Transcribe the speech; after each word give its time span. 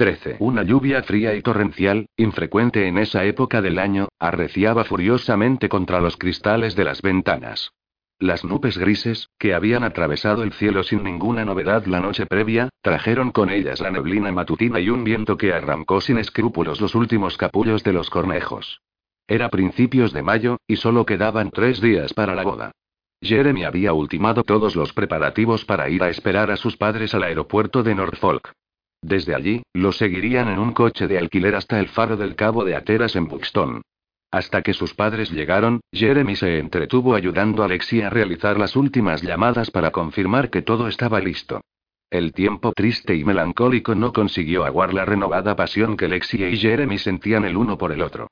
13. 0.00 0.36
Una 0.38 0.62
lluvia 0.62 1.02
fría 1.02 1.34
y 1.34 1.42
torrencial, 1.42 2.06
infrecuente 2.16 2.88
en 2.88 2.96
esa 2.96 3.26
época 3.26 3.60
del 3.60 3.78
año, 3.78 4.08
arreciaba 4.18 4.84
furiosamente 4.84 5.68
contra 5.68 6.00
los 6.00 6.16
cristales 6.16 6.74
de 6.74 6.84
las 6.84 7.02
ventanas. 7.02 7.72
Las 8.18 8.42
nubes 8.42 8.78
grises, 8.78 9.28
que 9.38 9.52
habían 9.52 9.84
atravesado 9.84 10.42
el 10.42 10.54
cielo 10.54 10.84
sin 10.84 11.04
ninguna 11.04 11.44
novedad 11.44 11.84
la 11.84 12.00
noche 12.00 12.24
previa, 12.24 12.70
trajeron 12.80 13.30
con 13.30 13.50
ellas 13.50 13.80
la 13.80 13.90
neblina 13.90 14.32
matutina 14.32 14.80
y 14.80 14.88
un 14.88 15.04
viento 15.04 15.36
que 15.36 15.52
arrancó 15.52 16.00
sin 16.00 16.16
escrúpulos 16.16 16.80
los 16.80 16.94
últimos 16.94 17.36
capullos 17.36 17.84
de 17.84 17.92
los 17.92 18.08
cornejos. 18.08 18.80
Era 19.28 19.50
principios 19.50 20.14
de 20.14 20.22
mayo, 20.22 20.56
y 20.66 20.76
solo 20.76 21.04
quedaban 21.04 21.50
tres 21.50 21.78
días 21.78 22.14
para 22.14 22.34
la 22.34 22.44
boda. 22.44 22.72
Jeremy 23.20 23.64
había 23.64 23.92
ultimado 23.92 24.44
todos 24.44 24.76
los 24.76 24.94
preparativos 24.94 25.66
para 25.66 25.90
ir 25.90 26.02
a 26.02 26.08
esperar 26.08 26.50
a 26.50 26.56
sus 26.56 26.78
padres 26.78 27.14
al 27.14 27.24
aeropuerto 27.24 27.82
de 27.82 27.94
Norfolk. 27.94 28.54
Desde 29.02 29.34
allí, 29.34 29.62
lo 29.72 29.92
seguirían 29.92 30.48
en 30.48 30.58
un 30.58 30.72
coche 30.72 31.08
de 31.08 31.18
alquiler 31.18 31.54
hasta 31.54 31.80
el 31.80 31.88
faro 31.88 32.16
del 32.16 32.34
Cabo 32.34 32.64
de 32.64 32.76
Ateras 32.76 33.16
en 33.16 33.28
Buxton. 33.28 33.82
Hasta 34.30 34.62
que 34.62 34.74
sus 34.74 34.94
padres 34.94 35.30
llegaron, 35.30 35.80
Jeremy 35.92 36.36
se 36.36 36.58
entretuvo 36.58 37.14
ayudando 37.14 37.64
a 37.64 37.68
Lexi 37.68 38.02
a 38.02 38.10
realizar 38.10 38.58
las 38.58 38.76
últimas 38.76 39.22
llamadas 39.22 39.70
para 39.70 39.90
confirmar 39.90 40.50
que 40.50 40.62
todo 40.62 40.86
estaba 40.86 41.20
listo. 41.20 41.62
El 42.10 42.32
tiempo 42.32 42.72
triste 42.72 43.14
y 43.14 43.24
melancólico 43.24 43.94
no 43.94 44.12
consiguió 44.12 44.64
aguar 44.64 44.94
la 44.94 45.04
renovada 45.04 45.56
pasión 45.56 45.96
que 45.96 46.08
Lexi 46.08 46.44
y 46.44 46.56
Jeremy 46.56 46.98
sentían 46.98 47.44
el 47.44 47.56
uno 47.56 47.78
por 47.78 47.92
el 47.92 48.02
otro. 48.02 48.28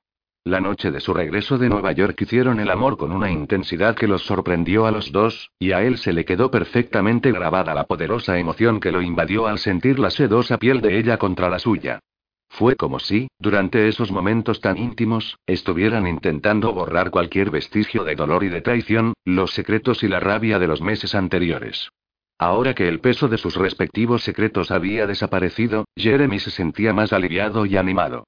La 0.49 0.61
noche 0.63 0.91
de 0.91 1.01
su 1.01 1.13
regreso 1.13 1.59
de 1.59 1.69
Nueva 1.69 1.93
York 1.93 2.19
hicieron 2.23 2.59
el 2.59 2.71
amor 2.71 2.97
con 2.97 3.13
una 3.13 3.31
intensidad 3.31 3.95
que 3.95 4.09
los 4.09 4.23
sorprendió 4.23 4.87
a 4.87 4.91
los 4.91 5.13
dos, 5.13 5.51
y 5.59 5.73
a 5.73 5.83
él 5.83 5.99
se 5.99 6.15
le 6.15 6.25
quedó 6.25 6.51
perfectamente 6.51 7.33
grabada 7.33 7.75
la 7.75 7.85
poderosa 7.85 8.39
emoción 8.39 8.81
que 8.81 8.91
lo 8.91 9.03
invadió 9.03 9.47
al 9.47 9.59
sentir 9.59 9.99
la 9.99 10.09
sedosa 10.09 10.57
piel 10.57 10.81
de 10.81 10.99
ella 10.99 11.19
contra 11.19 11.51
la 11.51 11.59
suya. 11.59 12.01
Fue 12.49 12.77
como 12.77 12.99
si, 12.99 13.29
durante 13.39 13.89
esos 13.89 14.11
momentos 14.11 14.63
tan 14.63 14.79
íntimos, 14.79 15.37
estuvieran 15.47 16.07
intentando 16.07 16.73
borrar 16.73 17.11
cualquier 17.11 17.51
vestigio 17.51 18.03
de 18.05 18.15
dolor 18.15 18.43
y 18.43 18.49
de 18.49 18.63
traición, 18.63 19.13
los 19.27 19.51
secretos 19.51 20.03
y 20.03 20.09
la 20.09 20.19
rabia 20.19 20.59
de 20.59 20.67
los 20.67 20.81
meses 20.81 21.15
anteriores. 21.15 21.91
Ahora 22.39 22.75
que 22.75 22.89
el 22.89 23.01
peso 23.01 23.29
de 23.29 23.37
sus 23.37 23.55
respectivos 23.55 24.23
secretos 24.23 24.71
había 24.71 25.07
desaparecido, 25.07 25.85
Jeremy 25.95 26.39
se 26.39 26.51
sentía 26.51 26.95
más 26.95 27.13
aliviado 27.13 27.67
y 27.67 27.77
animado. 27.77 28.25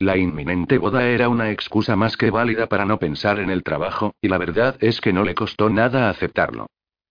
La 0.00 0.16
inminente 0.16 0.78
boda 0.78 1.06
era 1.06 1.28
una 1.28 1.50
excusa 1.50 1.94
más 1.94 2.16
que 2.16 2.30
válida 2.30 2.66
para 2.66 2.84
no 2.84 2.98
pensar 2.98 3.38
en 3.38 3.48
el 3.48 3.62
trabajo, 3.62 4.14
y 4.20 4.28
la 4.28 4.38
verdad 4.38 4.76
es 4.80 5.00
que 5.00 5.12
no 5.12 5.22
le 5.22 5.36
costó 5.36 5.70
nada 5.70 6.10
aceptarlo. 6.10 6.66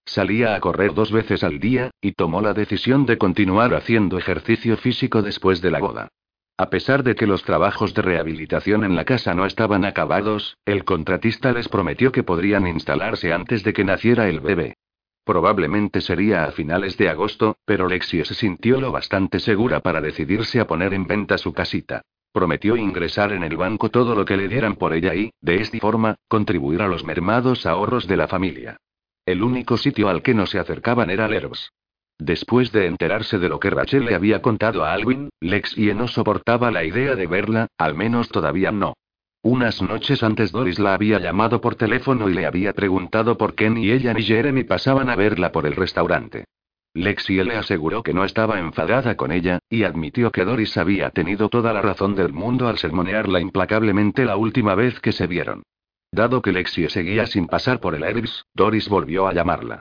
Salía 0.05 0.53
a 0.53 0.59
correr 0.59 0.93
dos 0.93 1.11
veces 1.11 1.45
al 1.45 1.59
día, 1.59 1.91
y 2.01 2.11
tomó 2.11 2.41
la 2.41 2.53
decisión 2.53 3.05
de 3.05 3.17
continuar 3.17 3.73
haciendo 3.73 4.17
ejercicio 4.17 4.75
físico 4.75 5.21
después 5.21 5.61
de 5.61 5.71
la 5.71 5.79
boda. 5.79 6.09
A 6.57 6.69
pesar 6.69 7.03
de 7.03 7.15
que 7.15 7.25
los 7.25 7.43
trabajos 7.43 7.93
de 7.93 8.01
rehabilitación 8.01 8.83
en 8.83 8.95
la 8.95 9.05
casa 9.05 9.33
no 9.33 9.45
estaban 9.45 9.85
acabados, 9.85 10.57
el 10.65 10.83
contratista 10.83 11.53
les 11.53 11.69
prometió 11.69 12.11
que 12.11 12.23
podrían 12.23 12.67
instalarse 12.67 13.31
antes 13.31 13.63
de 13.63 13.73
que 13.73 13.85
naciera 13.85 14.27
el 14.27 14.41
bebé. 14.41 14.75
Probablemente 15.23 16.01
sería 16.01 16.43
a 16.43 16.51
finales 16.51 16.97
de 16.97 17.07
agosto, 17.07 17.55
pero 17.65 17.87
Lexie 17.87 18.25
se 18.25 18.35
sintió 18.35 18.81
lo 18.81 18.91
bastante 18.91 19.39
segura 19.39 19.79
para 19.79 20.01
decidirse 20.01 20.59
a 20.59 20.67
poner 20.67 20.93
en 20.93 21.07
venta 21.07 21.37
su 21.37 21.53
casita. 21.53 22.01
Prometió 22.33 22.75
ingresar 22.75 23.31
en 23.31 23.43
el 23.43 23.55
banco 23.57 23.89
todo 23.89 24.15
lo 24.15 24.25
que 24.25 24.35
le 24.35 24.47
dieran 24.47 24.75
por 24.75 24.93
ella 24.93 25.13
y, 25.13 25.31
de 25.39 25.61
esta 25.61 25.77
forma, 25.77 26.15
contribuir 26.27 26.81
a 26.81 26.87
los 26.87 27.05
mermados 27.05 27.67
ahorros 27.67 28.07
de 28.07 28.17
la 28.17 28.27
familia. 28.27 28.77
El 29.23 29.43
único 29.43 29.77
sitio 29.77 30.09
al 30.09 30.23
que 30.23 30.33
no 30.33 30.47
se 30.47 30.57
acercaban 30.57 31.11
era 31.11 31.27
Lerbs. 31.27 31.71
Después 32.17 32.71
de 32.71 32.87
enterarse 32.87 33.37
de 33.37 33.49
lo 33.49 33.59
que 33.59 33.69
Rachel 33.69 34.05
le 34.05 34.15
había 34.15 34.41
contado 34.41 34.83
a 34.83 34.93
Alwyn, 34.93 35.29
Lexie 35.41 35.93
no 35.93 36.07
soportaba 36.07 36.71
la 36.71 36.83
idea 36.83 37.15
de 37.15 37.27
verla, 37.27 37.67
al 37.77 37.93
menos 37.93 38.29
todavía 38.29 38.71
no. 38.71 38.95
Unas 39.43 39.81
noches 39.81 40.23
antes 40.23 40.51
Doris 40.51 40.79
la 40.79 40.95
había 40.95 41.19
llamado 41.19 41.61
por 41.61 41.75
teléfono 41.75 42.29
y 42.29 42.33
le 42.33 42.47
había 42.47 42.73
preguntado 42.73 43.37
por 43.37 43.53
qué 43.53 43.69
ni 43.69 43.91
ella 43.91 44.13
ni 44.13 44.23
Jeremy 44.23 44.63
pasaban 44.63 45.09
a 45.09 45.15
verla 45.15 45.51
por 45.51 45.67
el 45.67 45.75
restaurante. 45.75 46.45
Lexie 46.93 47.43
le 47.43 47.55
aseguró 47.55 48.03
que 48.03 48.13
no 48.13 48.23
estaba 48.23 48.59
enfadada 48.59 49.15
con 49.15 49.31
ella, 49.31 49.59
y 49.69 49.83
admitió 49.83 50.31
que 50.31 50.45
Doris 50.45 50.77
había 50.77 51.09
tenido 51.09 51.49
toda 51.49 51.73
la 51.73 51.81
razón 51.81 52.15
del 52.15 52.33
mundo 52.33 52.67
al 52.67 52.77
sermonearla 52.77 53.39
implacablemente 53.39 54.25
la 54.25 54.37
última 54.37 54.75
vez 54.75 54.99
que 54.99 55.11
se 55.11 55.25
vieron. 55.25 55.63
Dado 56.11 56.43
que 56.43 56.51
Lexie 56.51 56.89
seguía 56.89 57.25
sin 57.25 57.47
pasar 57.47 57.79
por 57.79 57.95
el 57.95 58.03
Airbus, 58.03 58.45
Doris 58.53 58.87
volvió 58.87 59.27
a 59.27 59.33
llamarla. 59.33 59.79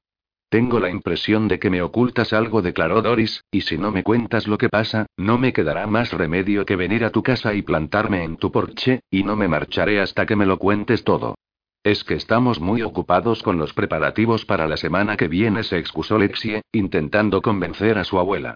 Tengo 0.49 0.81
la 0.81 0.91
impresión 0.91 1.49
de 1.49 1.59
que 1.59 1.71
me 1.71 1.83
ocultas 1.83 2.33
algo, 2.33 2.62
declaró 2.62 3.03
Doris, 3.03 3.44
y 3.50 3.62
si 3.62 3.77
no 3.77 3.91
me 3.91 4.03
cuentas 4.03 4.47
lo 4.47 4.56
que 4.56 4.69
pasa, 4.69 5.06
no 5.17 5.37
me 5.37 5.53
quedará 5.53 5.87
más 5.87 6.12
remedio 6.12 6.65
que 6.65 6.77
venir 6.77 7.05
a 7.05 7.11
tu 7.11 7.23
casa 7.23 7.55
y 7.55 7.62
plantarme 7.62 8.23
en 8.25 8.37
tu 8.37 8.50
porche, 8.50 9.00
y 9.11 9.25
no 9.25 9.37
me 9.37 9.49
marcharé 9.49 10.00
hasta 10.00 10.25
que 10.25 10.37
me 10.37 10.47
lo 10.47 10.59
cuentes 10.59 11.05
todo. 11.05 11.37
Es 11.84 12.04
que 12.04 12.15
estamos 12.15 12.60
muy 12.60 12.82
ocupados 12.82 13.43
con 13.43 13.59
los 13.59 13.72
preparativos 13.72 14.44
para 14.44 14.69
la 14.69 14.76
semana 14.76 15.16
que 15.16 15.26
viene, 15.26 15.65
se 15.65 15.78
excusó 15.78 16.16
Lexie, 16.16 16.62
intentando 16.70 17.43
convencer 17.43 17.98
a 17.98 18.04
su 18.04 18.20
abuela. 18.20 18.54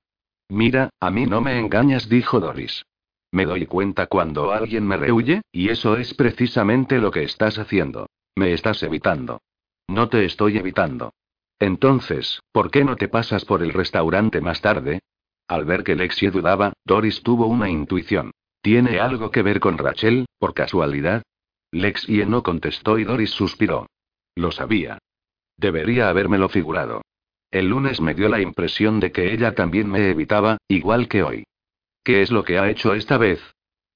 Mira, 0.49 0.91
a 1.01 1.11
mí 1.11 1.27
no 1.27 1.41
me 1.41 1.59
engañas, 1.59 2.09
dijo 2.09 2.39
Doris. 2.39 2.85
Me 3.33 3.45
doy 3.45 3.67
cuenta 3.67 4.07
cuando 4.07 4.53
alguien 4.53 4.87
me 4.87 4.97
rehuye, 4.97 5.43
y 5.51 5.71
eso 5.71 5.97
es 5.97 6.15
precisamente 6.15 6.99
lo 6.99 7.11
que 7.11 7.25
estás 7.25 7.59
haciendo. 7.59 8.07
Me 8.37 8.53
estás 8.53 8.83
evitando. 8.85 9.41
No 9.89 10.09
te 10.09 10.25
estoy 10.25 10.57
evitando. 10.59 11.13
Entonces, 11.59 12.41
¿por 12.53 12.71
qué 12.71 12.85
no 12.85 12.97
te 12.97 13.09
pasas 13.09 13.45
por 13.45 13.63
el 13.63 13.73
restaurante 13.73 14.41
más 14.41 14.61
tarde? 14.61 15.01
Al 15.49 15.65
ver 15.65 15.83
que 15.83 15.97
Lexie 15.97 16.31
dudaba, 16.31 16.75
Doris 16.85 17.23
tuvo 17.23 17.47
una 17.47 17.69
intuición. 17.69 18.31
¿Tiene 18.63 19.01
algo 19.01 19.31
que 19.33 19.43
ver 19.43 19.59
con 19.59 19.79
Rachel, 19.79 20.27
por 20.39 20.55
casualidad? 20.55 21.23
Lexie 21.73 22.27
no 22.27 22.43
contestó 22.43 22.99
y 22.99 23.05
Doris 23.05 23.31
suspiró. 23.31 23.87
Lo 24.35 24.53
sabía. 24.53 24.99
Debería 25.57 26.09
habérmelo 26.09 26.49
figurado. 26.49 27.03
El 27.51 27.69
lunes 27.69 28.01
me 28.01 28.15
dio 28.15 28.29
la 28.29 28.41
impresión 28.41 29.01
de 29.01 29.13
que 29.13 29.33
ella 29.33 29.55
también 29.55 29.89
me 29.89 30.11
evitaba, 30.11 30.59
igual 30.69 31.09
que 31.09 31.23
hoy. 31.23 31.45
¿Qué 32.05 32.23
es 32.23 32.31
lo 32.31 32.45
que 32.45 32.59
ha 32.59 32.71
hecho 32.71 32.95
esta 32.95 33.19
vez? 33.19 33.41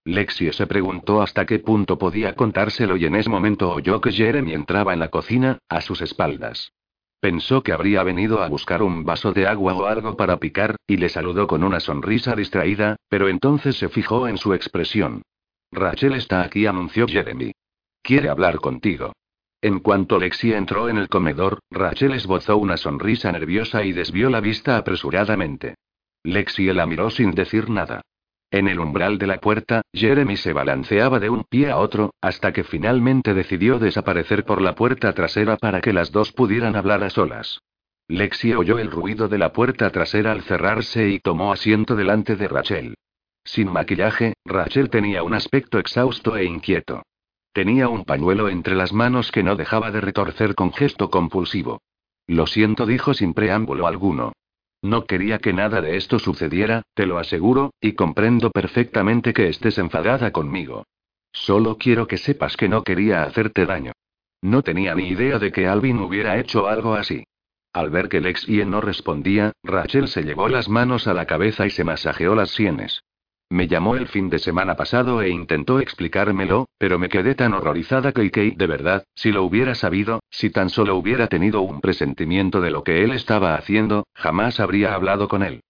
Lexie 0.04 0.52
se 0.52 0.66
preguntó 0.66 1.20
hasta 1.20 1.44
qué 1.44 1.58
punto 1.58 1.98
podía 1.98 2.34
contárselo 2.34 2.96
y 2.96 3.04
en 3.04 3.16
ese 3.16 3.28
momento 3.28 3.70
oyó 3.70 4.00
que 4.00 4.12
Jeremy 4.12 4.54
entraba 4.54 4.94
en 4.94 4.98
la 4.98 5.08
cocina, 5.08 5.58
a 5.68 5.80
sus 5.82 6.00
espaldas. 6.00 6.72
Pensó 7.20 7.62
que 7.62 7.72
habría 7.72 8.02
venido 8.02 8.42
a 8.42 8.48
buscar 8.48 8.82
un 8.82 9.04
vaso 9.04 9.32
de 9.32 9.46
agua 9.46 9.74
o 9.74 9.84
algo 9.84 10.16
para 10.16 10.38
picar, 10.38 10.76
y 10.86 10.96
le 10.96 11.10
saludó 11.10 11.46
con 11.46 11.62
una 11.62 11.78
sonrisa 11.78 12.34
distraída, 12.34 12.96
pero 13.10 13.28
entonces 13.28 13.76
se 13.76 13.90
fijó 13.90 14.26
en 14.26 14.38
su 14.38 14.54
expresión. 14.54 15.22
Rachel 15.72 16.14
está 16.14 16.42
aquí, 16.42 16.66
anunció 16.66 17.06
Jeremy. 17.06 17.52
Quiere 18.02 18.28
hablar 18.28 18.56
contigo. 18.56 19.12
En 19.62 19.80
cuanto 19.80 20.18
Lexi 20.18 20.52
entró 20.52 20.88
en 20.88 20.96
el 20.96 21.08
comedor, 21.08 21.60
Rachel 21.70 22.14
esbozó 22.14 22.56
una 22.56 22.76
sonrisa 22.76 23.30
nerviosa 23.30 23.84
y 23.84 23.92
desvió 23.92 24.30
la 24.30 24.40
vista 24.40 24.76
apresuradamente. 24.78 25.74
Lexi 26.24 26.72
la 26.72 26.86
miró 26.86 27.10
sin 27.10 27.32
decir 27.32 27.70
nada. 27.70 28.00
En 28.50 28.66
el 28.66 28.80
umbral 28.80 29.18
de 29.18 29.28
la 29.28 29.38
puerta, 29.38 29.82
Jeremy 29.92 30.36
se 30.36 30.52
balanceaba 30.52 31.20
de 31.20 31.30
un 31.30 31.44
pie 31.44 31.70
a 31.70 31.76
otro, 31.76 32.14
hasta 32.20 32.52
que 32.52 32.64
finalmente 32.64 33.32
decidió 33.32 33.78
desaparecer 33.78 34.44
por 34.44 34.60
la 34.60 34.74
puerta 34.74 35.12
trasera 35.12 35.56
para 35.56 35.80
que 35.80 35.92
las 35.92 36.10
dos 36.10 36.32
pudieran 36.32 36.74
hablar 36.74 37.04
a 37.04 37.10
solas. 37.10 37.60
Lexi 38.08 38.54
oyó 38.54 38.80
el 38.80 38.90
ruido 38.90 39.28
de 39.28 39.38
la 39.38 39.52
puerta 39.52 39.90
trasera 39.90 40.32
al 40.32 40.42
cerrarse 40.42 41.08
y 41.10 41.20
tomó 41.20 41.52
asiento 41.52 41.94
delante 41.94 42.34
de 42.34 42.48
Rachel. 42.48 42.94
Sin 43.44 43.72
maquillaje, 43.72 44.34
Rachel 44.44 44.90
tenía 44.90 45.22
un 45.22 45.34
aspecto 45.34 45.78
exhausto 45.78 46.36
e 46.36 46.44
inquieto. 46.44 47.02
Tenía 47.52 47.88
un 47.88 48.04
pañuelo 48.04 48.48
entre 48.48 48.74
las 48.74 48.92
manos 48.92 49.32
que 49.32 49.42
no 49.42 49.56
dejaba 49.56 49.90
de 49.90 50.00
retorcer 50.00 50.54
con 50.54 50.72
gesto 50.72 51.10
compulsivo. 51.10 51.80
Lo 52.26 52.46
siento, 52.46 52.86
dijo 52.86 53.12
sin 53.12 53.34
preámbulo 53.34 53.86
alguno. 53.86 54.32
No 54.82 55.04
quería 55.04 55.40
que 55.40 55.52
nada 55.52 55.80
de 55.80 55.96
esto 55.96 56.18
sucediera, 56.18 56.82
te 56.94 57.06
lo 57.06 57.18
aseguro, 57.18 57.72
y 57.80 57.92
comprendo 57.94 58.50
perfectamente 58.50 59.32
que 59.32 59.48
estés 59.48 59.78
enfadada 59.78 60.30
conmigo. 60.30 60.84
Solo 61.32 61.76
quiero 61.76 62.06
que 62.06 62.18
sepas 62.18 62.56
que 62.56 62.68
no 62.68 62.82
quería 62.82 63.24
hacerte 63.24 63.66
daño. 63.66 63.92
No 64.42 64.62
tenía 64.62 64.94
ni 64.94 65.08
idea 65.08 65.38
de 65.38 65.52
que 65.52 65.66
Alvin 65.66 65.98
hubiera 65.98 66.38
hecho 66.38 66.66
algo 66.66 66.94
así. 66.94 67.24
Al 67.72 67.90
ver 67.90 68.08
que 68.08 68.20
Lexie 68.20 68.64
no 68.64 68.80
respondía, 68.80 69.52
Rachel 69.62 70.08
se 70.08 70.22
llevó 70.22 70.48
las 70.48 70.68
manos 70.68 71.06
a 71.06 71.14
la 71.14 71.26
cabeza 71.26 71.66
y 71.66 71.70
se 71.70 71.84
masajeó 71.84 72.34
las 72.34 72.50
sienes. 72.50 73.02
Me 73.52 73.66
llamó 73.66 73.96
el 73.96 74.06
fin 74.06 74.30
de 74.30 74.38
semana 74.38 74.76
pasado 74.76 75.22
e 75.22 75.28
intentó 75.28 75.80
explicármelo, 75.80 76.68
pero 76.78 77.00
me 77.00 77.08
quedé 77.08 77.34
tan 77.34 77.52
horrorizada 77.52 78.12
que 78.12 78.30
Kate 78.30 78.54
de 78.56 78.66
verdad, 78.68 79.04
si 79.16 79.32
lo 79.32 79.42
hubiera 79.42 79.74
sabido, 79.74 80.20
si 80.30 80.50
tan 80.50 80.70
solo 80.70 80.94
hubiera 80.94 81.26
tenido 81.26 81.60
un 81.62 81.80
presentimiento 81.80 82.60
de 82.60 82.70
lo 82.70 82.84
que 82.84 83.02
él 83.02 83.10
estaba 83.10 83.56
haciendo, 83.56 84.06
jamás 84.14 84.60
habría 84.60 84.94
hablado 84.94 85.26
con 85.26 85.42
él. 85.42 85.62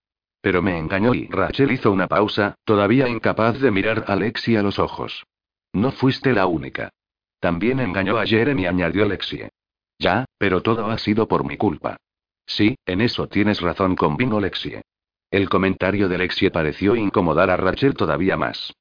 Pero 0.43 0.61
me 0.61 0.79
engañó 0.79 1.15
y 1.15 1.27
Rachel 1.29 1.73
hizo 1.73 1.91
una 1.91 2.07
pausa, 2.07 2.55
todavía 2.65 3.09
incapaz 3.09 3.59
de 3.61 3.71
mirar 3.71 4.05
a 4.09 4.15
Lexie 4.15 4.59
a 4.59 4.63
los 4.63 4.79
ojos. 4.79 5.25
No 5.73 5.91
fuiste 5.91 6.35
la 6.35 6.47
única. 6.47 6.91
También 7.41 7.81
engañó 7.81 8.19
a 8.19 8.27
Jeremy, 8.27 8.67
añadió 8.67 9.07
Lexie. 9.07 9.49
Ya, 9.99 10.27
pero 10.37 10.61
todo 10.61 10.91
ha 10.91 10.99
sido 10.99 11.27
por 11.29 11.47
mi 11.47 11.57
culpa. 11.57 11.97
Sí, 12.45 12.77
en 12.85 13.01
eso 13.01 13.27
tienes 13.29 13.63
razón, 13.63 13.97
convino 13.97 14.39
Lexie. 14.39 14.83
El 15.31 15.49
comentario 15.49 16.09
de 16.09 16.19
Lexie 16.19 16.51
pareció 16.51 16.97
incomodar 16.97 17.51
a 17.51 17.57
Rachel 17.57 17.95
todavía 17.95 18.37
más. 18.37 18.73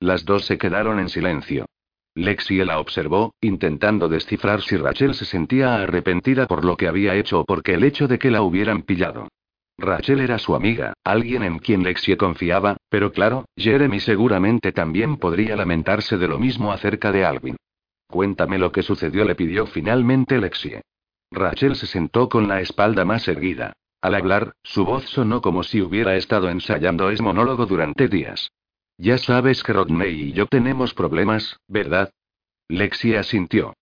Las 0.00 0.24
dos 0.24 0.46
se 0.46 0.56
quedaron 0.56 0.98
en 1.00 1.10
silencio. 1.10 1.66
Lexie 2.14 2.64
la 2.64 2.80
observó, 2.80 3.34
intentando 3.42 4.08
descifrar 4.08 4.62
si 4.62 4.78
Rachel 4.78 5.14
se 5.14 5.26
sentía 5.26 5.76
arrepentida 5.76 6.46
por 6.46 6.64
lo 6.64 6.78
que 6.78 6.88
había 6.88 7.14
hecho 7.14 7.40
o 7.40 7.44
porque 7.44 7.74
el 7.74 7.84
hecho 7.84 8.08
de 8.08 8.18
que 8.18 8.30
la 8.30 8.40
hubieran 8.40 8.82
pillado. 8.82 9.28
Rachel 9.76 10.20
era 10.20 10.38
su 10.38 10.54
amiga, 10.54 10.94
alguien 11.04 11.42
en 11.42 11.58
quien 11.58 11.84
Lexie 11.84 12.16
confiaba, 12.16 12.78
pero 12.88 13.12
claro, 13.12 13.44
Jeremy 13.56 14.00
seguramente 14.00 14.72
también 14.72 15.18
podría 15.18 15.56
lamentarse 15.56 16.16
de 16.16 16.26
lo 16.26 16.38
mismo 16.38 16.72
acerca 16.72 17.12
de 17.12 17.26
Alvin. 17.26 17.56
Cuéntame 18.08 18.58
lo 18.58 18.72
que 18.72 18.82
sucedió, 18.82 19.26
le 19.26 19.34
pidió 19.34 19.66
finalmente 19.66 20.38
Lexie. 20.38 20.80
Rachel 21.30 21.76
se 21.76 21.86
sentó 21.86 22.30
con 22.30 22.48
la 22.48 22.62
espalda 22.62 23.04
más 23.04 23.28
erguida. 23.28 23.74
Al 24.00 24.14
hablar, 24.14 24.52
su 24.62 24.84
voz 24.84 25.04
sonó 25.08 25.40
como 25.40 25.64
si 25.64 25.82
hubiera 25.82 26.16
estado 26.16 26.50
ensayando 26.50 27.10
ese 27.10 27.22
monólogo 27.22 27.66
durante 27.66 28.06
días. 28.06 28.52
Ya 28.96 29.18
sabes 29.18 29.62
que 29.62 29.72
Rodney 29.72 30.28
y 30.28 30.32
yo 30.32 30.46
tenemos 30.46 30.94
problemas, 30.94 31.58
¿verdad? 31.66 32.10
Lexie 32.68 33.18
asintió. 33.18 33.74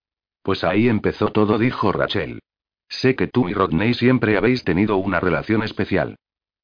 Pues 0.43 0.65
ahí 0.65 0.89
empezó 0.89 1.33
todo, 1.33 1.59
dijo 1.59 1.93
Rachel. 1.93 2.41
Sé 2.89 3.15
que 3.15 3.27
tú 3.27 3.49
y 3.49 3.55
Rodney 3.55 3.95
siempre 3.95 4.37
habéis 4.37 4.65
tenido 4.65 4.97
una 4.97 5.21
relación 5.21 5.63
especial. 5.63 6.17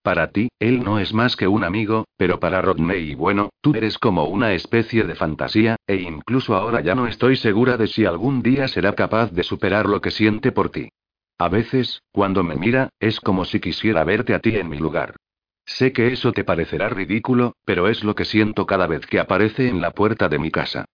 Para 0.03 0.31
ti, 0.31 0.49
él 0.59 0.83
no 0.83 0.99
es 0.99 1.13
más 1.13 1.37
que 1.37 1.47
un 1.47 1.63
amigo, 1.63 2.07
pero 2.17 2.41
para 2.41 2.63
Rodney, 2.63 3.15
bueno, 3.15 3.51
tú 3.61 3.75
eres 3.75 3.99
como 3.99 4.25
una 4.25 4.53
especie 4.53 5.05
de 5.05 5.15
fantasía, 5.15 5.77
e 5.87 5.97
incluso 5.97 6.57
ahora 6.57 6.81
ya 6.81 6.95
no 6.95 7.07
estoy 7.07 7.37
segura 7.37 7.77
de 7.77 7.87
si 7.87 8.05
algún 8.05 8.43
día 8.43 8.67
será 8.67 8.95
capaz 8.95 9.31
de 9.31 9.43
superar 9.43 9.87
lo 9.87 10.01
que 10.01 10.11
siente 10.11 10.53
por 10.53 10.71
ti. 10.71 10.89
A 11.38 11.49
veces, 11.49 12.02
cuando 12.12 12.44
me 12.44 12.56
mira, 12.56 12.90
es 13.00 13.20
como 13.20 13.44
si 13.44 13.61
quisiera 13.61 14.05
verte 14.05 14.34
a 14.34 14.38
ti 14.38 14.56
en 14.56 14.69
mi 14.69 14.79
lugar. 14.79 15.17
Sé 15.64 15.93
que 15.93 16.08
eso 16.08 16.32
te 16.32 16.44
parecerá 16.44 16.88
ridículo, 16.88 17.55
pero 17.64 17.88
es 17.88 18.05
lo 18.05 18.14
que 18.14 18.25
siento 18.25 18.67
cada 18.67 18.87
vez 18.87 19.06
que 19.06 19.20
aparece 19.20 19.69
en 19.69 19.81
la 19.81 19.93
puerta 19.93 20.29
de 20.29 20.38
mi 20.38 20.50
casa. 20.50 20.84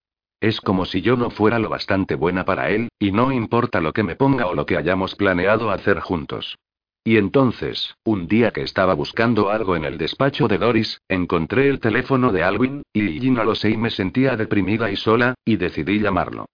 Es 0.40 0.61
como 0.61 0.85
si 0.85 1.00
yo 1.00 1.17
no 1.17 1.31
fuera 1.31 1.58
lo 1.58 1.69
bastante 1.69 2.14
buena 2.14 2.44
para 2.44 2.70
él, 2.70 2.88
y 2.99 3.11
no 3.11 3.32
importa 3.32 3.81
lo 3.81 3.93
que 3.93 4.05
me 4.05 4.14
ponga 4.14 4.46
o 4.46 4.55
lo 4.55 4.67
que 4.67 4.76
hayamos 4.76 5.17
planeado 5.17 5.70
hacer 5.70 6.00
juntos. 6.00 6.56
Y 7.02 7.17
entonces, 7.17 7.96
un 8.05 8.29
día 8.29 8.50
que 8.50 8.62
estaba 8.62 8.94
buscando 8.94 9.50
algo 9.50 9.76
en 9.76 9.85
el 9.85 9.99
despacho 9.99 10.46
de 10.46 10.58
Doris, 10.58 11.00
encontré 11.08 11.69
el 11.69 11.81
teléfono 11.81 12.32
de 12.32 12.43
Alwin, 12.43 12.82
y, 12.93 13.31
no 13.31 13.44
lo 13.44 13.55
sé 13.55 13.70
y 13.70 13.76
me 13.76 13.90
sentía 13.90 14.37
deprimida 14.37 14.90
y 14.90 14.96
sola, 14.96 15.35
y 15.44 15.56
decidí 15.56 16.00
llamarlo. 16.00 16.46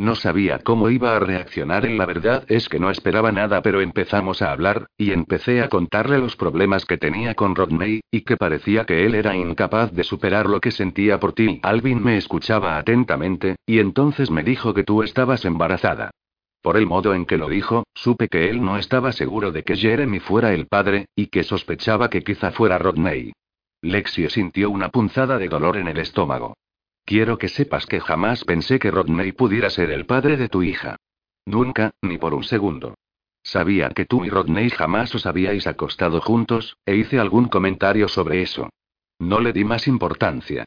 No 0.00 0.14
sabía 0.14 0.60
cómo 0.60 0.88
iba 0.88 1.14
a 1.14 1.20
reaccionar 1.20 1.84
en 1.84 1.98
la 1.98 2.06
verdad 2.06 2.46
es 2.48 2.70
que 2.70 2.78
no 2.80 2.88
esperaba 2.90 3.32
nada, 3.32 3.60
pero 3.60 3.82
empezamos 3.82 4.40
a 4.40 4.50
hablar, 4.50 4.86
y 4.96 5.12
empecé 5.12 5.60
a 5.60 5.68
contarle 5.68 6.16
los 6.16 6.36
problemas 6.36 6.86
que 6.86 6.96
tenía 6.96 7.34
con 7.34 7.54
Rodney, 7.54 8.00
y 8.10 8.22
que 8.22 8.38
parecía 8.38 8.86
que 8.86 9.04
él 9.04 9.14
era 9.14 9.36
incapaz 9.36 9.92
de 9.92 10.02
superar 10.02 10.46
lo 10.48 10.58
que 10.58 10.70
sentía 10.70 11.20
por 11.20 11.34
ti. 11.34 11.60
Alvin 11.62 12.02
me 12.02 12.16
escuchaba 12.16 12.78
atentamente, 12.78 13.56
y 13.66 13.78
entonces 13.78 14.30
me 14.30 14.42
dijo 14.42 14.72
que 14.72 14.84
tú 14.84 15.02
estabas 15.02 15.44
embarazada. 15.44 16.12
Por 16.62 16.78
el 16.78 16.86
modo 16.86 17.12
en 17.12 17.26
que 17.26 17.36
lo 17.36 17.50
dijo, 17.50 17.84
supe 17.92 18.28
que 18.28 18.48
él 18.48 18.64
no 18.64 18.78
estaba 18.78 19.12
seguro 19.12 19.52
de 19.52 19.64
que 19.64 19.76
Jeremy 19.76 20.18
fuera 20.18 20.54
el 20.54 20.66
padre, 20.66 21.08
y 21.14 21.26
que 21.26 21.42
sospechaba 21.42 22.08
que 22.08 22.22
quizá 22.22 22.52
fuera 22.52 22.78
Rodney. 22.78 23.32
Lexie 23.82 24.30
sintió 24.30 24.70
una 24.70 24.88
punzada 24.88 25.36
de 25.36 25.50
dolor 25.50 25.76
en 25.76 25.88
el 25.88 25.98
estómago. 25.98 26.54
Quiero 27.04 27.38
que 27.38 27.48
sepas 27.48 27.86
que 27.86 28.00
jamás 28.00 28.44
pensé 28.44 28.78
que 28.78 28.90
Rodney 28.90 29.32
pudiera 29.32 29.70
ser 29.70 29.90
el 29.90 30.06
padre 30.06 30.36
de 30.36 30.48
tu 30.48 30.62
hija. 30.62 30.96
Nunca, 31.46 31.90
ni 32.02 32.18
por 32.18 32.34
un 32.34 32.44
segundo. 32.44 32.94
Sabía 33.42 33.90
que 33.90 34.04
tú 34.04 34.24
y 34.24 34.28
Rodney 34.28 34.70
jamás 34.70 35.14
os 35.14 35.26
habíais 35.26 35.66
acostado 35.66 36.20
juntos, 36.20 36.76
e 36.84 36.96
hice 36.96 37.18
algún 37.18 37.48
comentario 37.48 38.08
sobre 38.08 38.42
eso. 38.42 38.68
No 39.18 39.40
le 39.40 39.52
di 39.52 39.64
más 39.64 39.88
importancia. 39.88 40.64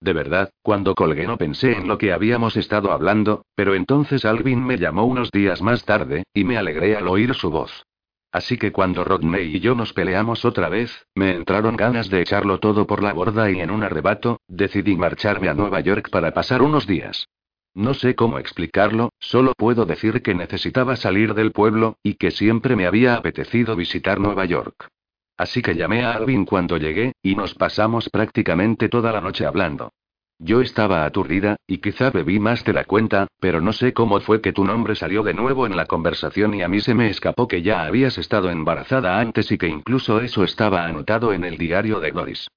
De 0.00 0.12
verdad, 0.12 0.50
cuando 0.62 0.94
colgué 0.94 1.26
no 1.26 1.38
pensé 1.38 1.72
en 1.72 1.88
lo 1.88 1.96
que 1.98 2.12
habíamos 2.12 2.56
estado 2.56 2.92
hablando, 2.92 3.46
pero 3.54 3.74
entonces 3.74 4.24
Alvin 4.24 4.64
me 4.64 4.76
llamó 4.76 5.06
unos 5.06 5.30
días 5.30 5.62
más 5.62 5.84
tarde, 5.84 6.24
y 6.34 6.44
me 6.44 6.58
alegré 6.58 6.96
al 6.96 7.08
oír 7.08 7.34
su 7.34 7.50
voz. 7.50 7.86
Así 8.32 8.58
que 8.58 8.72
cuando 8.72 9.04
Rodney 9.04 9.56
y 9.56 9.60
yo 9.60 9.74
nos 9.74 9.92
peleamos 9.92 10.44
otra 10.44 10.68
vez, 10.68 11.06
me 11.14 11.34
entraron 11.34 11.76
ganas 11.76 12.10
de 12.10 12.20
echarlo 12.20 12.58
todo 12.58 12.86
por 12.86 13.02
la 13.02 13.12
borda 13.12 13.50
y 13.50 13.60
en 13.60 13.70
un 13.70 13.82
arrebato, 13.82 14.40
decidí 14.48 14.96
marcharme 14.96 15.48
a 15.48 15.54
Nueva 15.54 15.80
York 15.80 16.10
para 16.10 16.32
pasar 16.32 16.62
unos 16.62 16.86
días. 16.86 17.28
No 17.74 17.92
sé 17.92 18.14
cómo 18.14 18.38
explicarlo, 18.38 19.10
solo 19.18 19.52
puedo 19.54 19.84
decir 19.84 20.22
que 20.22 20.34
necesitaba 20.34 20.96
salir 20.96 21.34
del 21.34 21.52
pueblo, 21.52 21.98
y 22.02 22.14
que 22.14 22.30
siempre 22.30 22.74
me 22.74 22.86
había 22.86 23.16
apetecido 23.16 23.76
visitar 23.76 24.18
Nueva 24.18 24.46
York. 24.46 24.88
Así 25.36 25.60
que 25.60 25.74
llamé 25.74 26.02
a 26.02 26.12
Alvin 26.12 26.46
cuando 26.46 26.78
llegué, 26.78 27.12
y 27.22 27.34
nos 27.34 27.54
pasamos 27.54 28.08
prácticamente 28.08 28.88
toda 28.88 29.12
la 29.12 29.20
noche 29.20 29.44
hablando. 29.44 29.92
Yo 30.38 30.60
estaba 30.60 31.06
aturdida, 31.06 31.56
y 31.66 31.78
quizá 31.78 32.10
bebí 32.10 32.38
más 32.38 32.62
de 32.64 32.74
la 32.74 32.84
cuenta, 32.84 33.26
pero 33.40 33.62
no 33.62 33.72
sé 33.72 33.94
cómo 33.94 34.20
fue 34.20 34.42
que 34.42 34.52
tu 34.52 34.64
nombre 34.64 34.94
salió 34.94 35.22
de 35.22 35.32
nuevo 35.32 35.66
en 35.66 35.76
la 35.76 35.86
conversación 35.86 36.54
y 36.54 36.62
a 36.62 36.68
mí 36.68 36.80
se 36.80 36.94
me 36.94 37.08
escapó 37.08 37.48
que 37.48 37.62
ya 37.62 37.84
habías 37.84 38.18
estado 38.18 38.50
embarazada 38.50 39.18
antes 39.18 39.50
y 39.50 39.56
que 39.56 39.68
incluso 39.68 40.20
eso 40.20 40.44
estaba 40.44 40.84
anotado 40.84 41.32
en 41.32 41.44
el 41.44 41.56
diario 41.56 42.00
de 42.00 42.10
Doris. 42.10 42.48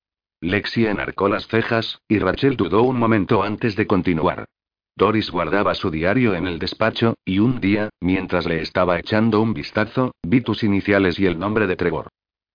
Lexi 0.41 0.85
enarcó 0.85 1.29
las 1.29 1.47
cejas, 1.47 2.01
y 2.07 2.19
Rachel 2.19 2.57
dudó 2.57 2.83
un 2.83 2.99
momento 2.99 3.43
antes 3.43 3.77
de 3.77 3.87
continuar. 3.87 4.45
Doris 4.97 5.31
guardaba 5.31 5.73
su 5.75 5.89
diario 5.89 6.35
en 6.35 6.47
el 6.47 6.59
despacho, 6.59 7.15
y 7.23 7.39
un 7.39 7.61
día, 7.61 7.89
mientras 8.01 8.45
le 8.45 8.61
estaba 8.61 8.99
echando 8.99 9.41
un 9.41 9.53
vistazo, 9.53 10.11
vi 10.21 10.41
tus 10.41 10.63
iniciales 10.63 11.17
y 11.19 11.25
el 11.25 11.39
nombre 11.39 11.67
de 11.67 11.77
Trevor. 11.77 12.09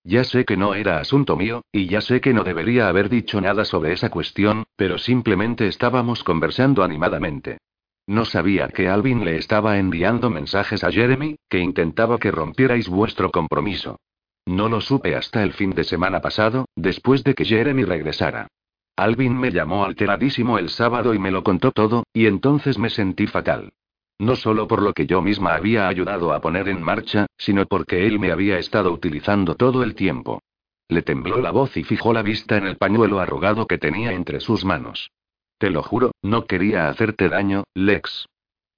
Ya 0.07 0.23
sé 0.23 0.45
que 0.45 0.55
no 0.55 0.75
era 0.75 0.99
asunto 0.99 1.35
mío, 1.35 1.63
y 1.71 1.87
ya 1.87 1.99
sé 1.99 2.21
que 2.21 2.31
no 2.31 2.43
debería 2.43 2.87
haber 2.87 3.09
dicho 3.09 3.41
nada 3.41 3.65
sobre 3.65 3.91
esa 3.91 4.11
cuestión, 4.11 4.65
pero 4.75 4.99
simplemente 4.99 5.67
estábamos 5.67 6.23
conversando 6.23 6.83
animadamente. 6.83 7.57
No 8.05 8.23
sabía 8.23 8.67
que 8.67 8.87
Alvin 8.87 9.25
le 9.25 9.37
estaba 9.37 9.79
enviando 9.79 10.29
mensajes 10.29 10.83
a 10.83 10.91
Jeremy, 10.91 11.37
que 11.49 11.57
intentaba 11.57 12.19
que 12.19 12.29
rompierais 12.29 12.87
vuestro 12.87 13.31
compromiso. 13.31 13.99
No 14.45 14.69
lo 14.69 14.79
supe 14.79 15.15
hasta 15.15 15.41
el 15.41 15.53
fin 15.53 15.71
de 15.71 15.83
semana 15.83 16.21
pasado, 16.21 16.65
después 16.75 17.23
de 17.23 17.33
que 17.33 17.45
Jeremy 17.45 17.83
regresara. 17.83 18.47
Alvin 18.95 19.35
me 19.35 19.51
llamó 19.51 19.85
alteradísimo 19.85 20.59
el 20.59 20.69
sábado 20.69 21.15
y 21.15 21.19
me 21.19 21.31
lo 21.31 21.43
contó 21.43 21.71
todo, 21.71 22.03
y 22.13 22.27
entonces 22.27 22.77
me 22.77 22.91
sentí 22.91 23.25
fatal. 23.25 23.73
No 24.17 24.35
solo 24.35 24.67
por 24.67 24.81
lo 24.81 24.93
que 24.93 25.07
yo 25.07 25.21
misma 25.21 25.55
había 25.55 25.87
ayudado 25.87 26.33
a 26.33 26.39
poner 26.39 26.69
en 26.69 26.81
marcha, 26.81 27.27
sino 27.37 27.65
porque 27.65 28.07
él 28.07 28.19
me 28.19 28.31
había 28.31 28.57
estado 28.57 28.91
utilizando 28.91 29.55
todo 29.55 29.83
el 29.83 29.93
tiempo. 29.93 30.41
Le 30.87 31.01
tembló 31.01 31.41
la 31.41 31.51
voz 31.51 31.75
y 31.75 31.83
fijó 31.83 32.13
la 32.13 32.21
vista 32.21 32.57
en 32.57 32.65
el 32.65 32.77
pañuelo 32.77 33.19
arrugado 33.19 33.67
que 33.67 33.77
tenía 33.77 34.13
entre 34.13 34.39
sus 34.39 34.63
manos. 34.63 35.11
Te 35.57 35.69
lo 35.69 35.83
juro, 35.83 36.11
no 36.21 36.45
quería 36.45 36.89
hacerte 36.89 37.27
daño, 37.27 37.63
Lex. 37.73 38.27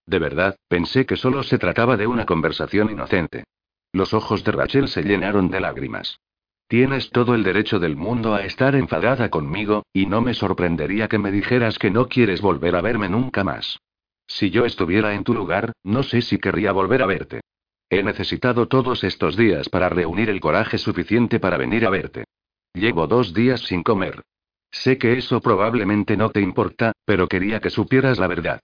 De 0.06 0.20
verdad, 0.20 0.56
pensé 0.70 1.06
que 1.06 1.18
solo 1.18 1.44
se 1.44 1.58
trataba 1.58 1.98
de 1.98 2.08
una 2.08 2.26
conversación 2.26 2.90
inocente. 2.90 3.44
Los 3.92 4.14
ojos 4.14 4.44
de 4.44 4.52
Rachel 4.54 4.88
se 4.88 5.04
llenaron 5.04 5.50
de 5.50 5.60
lágrimas. 5.60 6.20
Tienes 6.68 7.12
todo 7.12 7.36
el 7.36 7.44
derecho 7.44 7.80
del 7.80 7.96
mundo 7.96 8.34
a 8.34 8.44
estar 8.44 8.76
enfadada 8.76 9.30
conmigo, 9.30 9.84
y 9.94 10.06
no 10.06 10.22
me 10.22 10.34
sorprendería 10.34 11.08
que 11.08 11.18
me 11.18 11.32
dijeras 11.32 11.78
que 11.78 11.92
no 11.92 12.08
quieres 12.08 12.42
volver 12.42 12.76
a 12.76 12.82
verme 12.82 13.10
nunca 13.10 13.44
más. 13.44 13.80
Si 14.28 14.52
yo 14.52 14.66
estuviera 14.66 15.16
en 15.16 15.24
tu 15.24 15.34
lugar, 15.34 15.74
no 15.84 16.04
sé 16.04 16.22
si 16.22 16.38
querría 16.38 16.72
volver 16.74 17.02
a 17.02 17.06
verte. 17.06 17.42
He 17.90 18.04
necesitado 18.04 18.68
todos 18.68 19.04
estos 19.04 19.38
días 19.38 19.70
para 19.70 19.88
reunir 19.88 20.30
el 20.30 20.42
coraje 20.42 20.78
suficiente 20.78 21.40
para 21.40 21.58
venir 21.58 21.86
a 21.86 21.90
verte. 21.90 22.26
Llevo 22.74 23.08
dos 23.08 23.34
días 23.34 23.62
sin 23.62 23.82
comer. 23.82 24.22
Sé 24.70 24.98
que 24.98 25.14
eso 25.14 25.40
probablemente 25.40 26.18
no 26.18 26.30
te 26.30 26.42
importa, 26.42 26.92
pero 27.06 27.28
quería 27.28 27.62
que 27.62 27.70
supieras 27.70 28.20
la 28.20 28.28
verdad. 28.28 28.60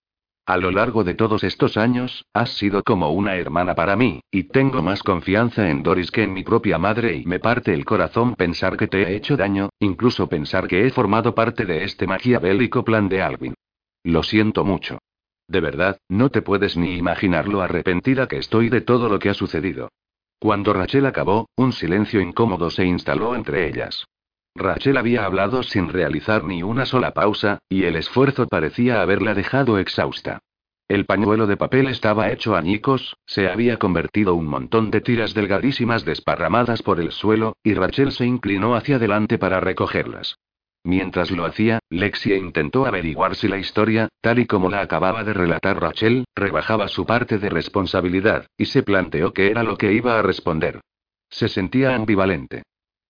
A 0.46 0.58
lo 0.58 0.72
largo 0.72 1.06
de 1.06 1.16
todos 1.16 1.46
estos 1.46 1.78
años, 1.78 2.26
has 2.34 2.58
sido 2.58 2.84
como 2.84 3.12
una 3.12 3.38
hermana 3.38 3.76
para 3.76 3.96
mí, 3.96 4.20
y 4.30 4.44
tengo 4.44 4.82
más 4.82 5.02
confianza 5.02 5.70
en 5.70 5.84
Doris 5.84 6.12
que 6.12 6.24
en 6.24 6.34
mi 6.34 6.44
propia 6.44 6.78
madre 6.78 7.16
y 7.16 7.26
me 7.26 7.40
parte 7.40 7.74
el 7.74 7.86
corazón 7.86 8.36
pensar 8.36 8.76
que 8.76 8.88
te 8.88 9.04
he 9.04 9.16
hecho 9.16 9.38
daño, 9.38 9.70
incluso 9.80 10.28
pensar 10.28 10.68
que 10.68 10.86
he 10.86 10.90
formado 10.90 11.34
parte 11.34 11.66
de 11.66 11.86
este 11.86 12.08
maquiavélico 12.08 12.84
plan 12.84 13.08
de 13.08 13.22
Alvin. 13.22 13.54
Lo 14.04 14.22
siento 14.22 14.66
mucho. 14.66 15.00
De 15.48 15.60
verdad, 15.60 16.00
no 16.10 16.30
te 16.30 16.42
puedes 16.42 16.78
ni 16.78 16.96
imaginar 16.96 17.48
lo 17.48 17.62
arrepentida 17.62 18.28
que 18.28 18.38
estoy 18.38 18.70
de 18.70 18.82
todo 18.82 19.10
lo 19.10 19.20
que 19.20 19.30
ha 19.30 19.34
sucedido. 19.34 19.90
Cuando 20.40 20.74
Rachel 20.74 21.06
acabó, 21.06 21.50
un 21.56 21.72
silencio 21.72 22.22
incómodo 22.22 22.70
se 22.70 22.86
instaló 22.86 23.36
entre 23.36 23.68
ellas. 23.68 24.06
Rachel 24.56 24.98
había 24.98 25.26
hablado 25.26 25.64
sin 25.64 25.90
realizar 25.90 26.44
ni 26.44 26.64
una 26.64 26.86
sola 26.86 27.14
pausa, 27.14 27.60
y 27.70 27.86
el 27.86 27.96
esfuerzo 27.96 28.48
parecía 28.48 29.02
haberla 29.02 29.34
dejado 29.34 29.80
exhausta. 29.80 30.40
El 30.88 31.06
pañuelo 31.06 31.48
de 31.48 31.58
papel 31.58 31.88
estaba 31.88 32.30
hecho 32.32 32.56
añicos, 32.56 33.16
se 33.26 33.48
había 33.48 33.80
convertido 33.80 34.36
un 34.36 34.46
montón 34.46 34.92
de 34.92 35.02
tiras 35.02 35.34
delgadísimas 35.34 36.06
desparramadas 36.06 36.84
por 36.84 37.00
el 37.00 37.12
suelo, 37.12 37.56
y 37.64 37.74
Rachel 37.74 38.12
se 38.12 38.26
inclinó 38.26 38.76
hacia 38.76 38.98
adelante 38.98 39.38
para 39.38 39.60
recogerlas. 39.60 40.38
Mientras 40.86 41.32
lo 41.32 41.46
hacía, 41.46 41.80
Lexia 41.90 42.36
intentó 42.36 42.86
averiguar 42.86 43.36
si 43.36 43.48
la 43.48 43.58
historia, 43.58 44.10
tal 44.22 44.40
y 44.40 44.46
como 44.46 44.70
la 44.70 44.82
acababa 44.82 45.24
de 45.24 45.34
relatar 45.34 45.82
Rachel, 45.82 46.26
rebajaba 46.36 46.90
su 46.90 47.06
parte 47.06 47.38
de 47.40 47.50
responsabilidad, 47.50 48.48
y 48.58 48.66
se 48.66 48.84
planteó 48.84 49.32
qué 49.32 49.50
era 49.50 49.64
lo 49.64 49.78
que 49.78 49.94
iba 49.94 50.20
a 50.20 50.22
responder. 50.22 50.82
Se 51.30 51.48
sentía 51.48 51.96
ambivalente. 51.96 52.64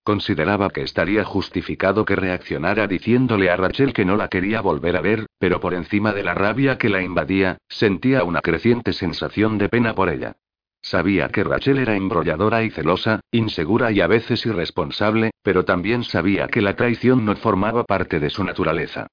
Consideraba 0.04 0.70
que 0.70 0.82
estaría 0.82 1.24
justificado 1.24 2.04
que 2.04 2.14
reaccionara 2.14 2.86
diciéndole 2.86 3.50
a 3.50 3.56
Rachel 3.56 3.92
que 3.92 4.04
no 4.04 4.16
la 4.16 4.28
quería 4.28 4.60
volver 4.60 4.96
a 4.96 5.00
ver, 5.00 5.26
pero 5.38 5.60
por 5.60 5.74
encima 5.74 6.12
de 6.12 6.22
la 6.22 6.34
rabia 6.34 6.78
que 6.78 6.90
la 6.90 7.02
invadía, 7.02 7.58
sentía 7.68 8.22
una 8.22 8.40
creciente 8.40 8.92
sensación 8.92 9.58
de 9.58 9.68
pena 9.68 9.94
por 9.94 10.10
ella. 10.10 10.36
Sabía 10.84 11.30
que 11.30 11.42
Rachel 11.42 11.78
era 11.78 11.96
embrolladora 11.96 12.62
y 12.62 12.68
celosa, 12.68 13.20
insegura 13.32 13.90
y 13.90 14.02
a 14.02 14.06
veces 14.06 14.44
irresponsable, 14.44 15.30
pero 15.42 15.64
también 15.64 16.04
sabía 16.04 16.46
que 16.48 16.60
la 16.60 16.76
traición 16.76 17.24
no 17.24 17.34
formaba 17.36 17.84
parte 17.84 18.20
de 18.20 18.28
su 18.28 18.44
naturaleza. 18.44 19.06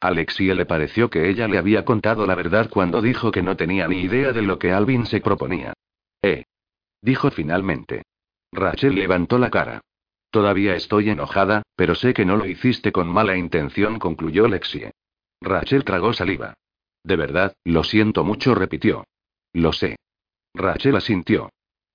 Alexia 0.00 0.54
le 0.54 0.64
pareció 0.64 1.10
que 1.10 1.28
ella 1.28 1.46
le 1.46 1.58
había 1.58 1.84
contado 1.84 2.26
la 2.26 2.34
verdad 2.34 2.70
cuando 2.70 3.02
dijo 3.02 3.30
que 3.30 3.42
no 3.42 3.58
tenía 3.58 3.86
ni 3.88 4.00
idea 4.00 4.32
de 4.32 4.40
lo 4.40 4.58
que 4.58 4.72
Alvin 4.72 5.04
se 5.04 5.20
proponía. 5.20 5.74
Eh. 6.22 6.44
Dijo 7.02 7.30
finalmente. 7.30 8.04
Rachel 8.50 8.94
levantó 8.94 9.36
la 9.38 9.50
cara. 9.50 9.82
Todavía 10.30 10.76
estoy 10.76 11.10
enojada, 11.10 11.60
pero 11.76 11.94
sé 11.94 12.14
que 12.14 12.24
no 12.24 12.38
lo 12.38 12.46
hiciste 12.46 12.90
con 12.90 13.06
mala 13.06 13.36
intención, 13.36 13.98
concluyó 13.98 14.48
Lexie. 14.48 14.92
Rachel 15.42 15.84
tragó 15.84 16.14
saliva. 16.14 16.54
De 17.04 17.16
verdad, 17.16 17.54
lo 17.64 17.84
siento 17.84 18.24
mucho, 18.24 18.54
repitió. 18.54 19.04
Lo 19.52 19.74
sé. 19.74 19.96
Rachel 20.58 20.96
asintió. 20.96 21.50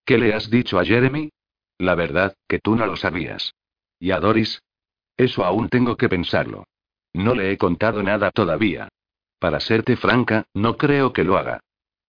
¿Qué 0.05 0.17
le 0.17 0.33
has 0.33 0.49
dicho 0.49 0.79
a 0.79 0.85
Jeremy? 0.85 1.29
La 1.77 1.95
verdad, 1.95 2.35
que 2.47 2.59
tú 2.59 2.75
no 2.75 2.85
lo 2.85 2.95
sabías. 2.95 3.53
¿Y 3.99 4.11
a 4.11 4.19
Doris? 4.19 4.61
Eso 5.17 5.45
aún 5.45 5.69
tengo 5.69 5.95
que 5.97 6.09
pensarlo. 6.09 6.65
No 7.13 7.35
le 7.35 7.51
he 7.51 7.57
contado 7.57 8.01
nada 8.01 8.31
todavía. 8.31 8.89
Para 9.39 9.59
serte 9.59 9.95
franca, 9.97 10.45
no 10.53 10.77
creo 10.77 11.13
que 11.13 11.23
lo 11.23 11.37
haga. 11.37 11.59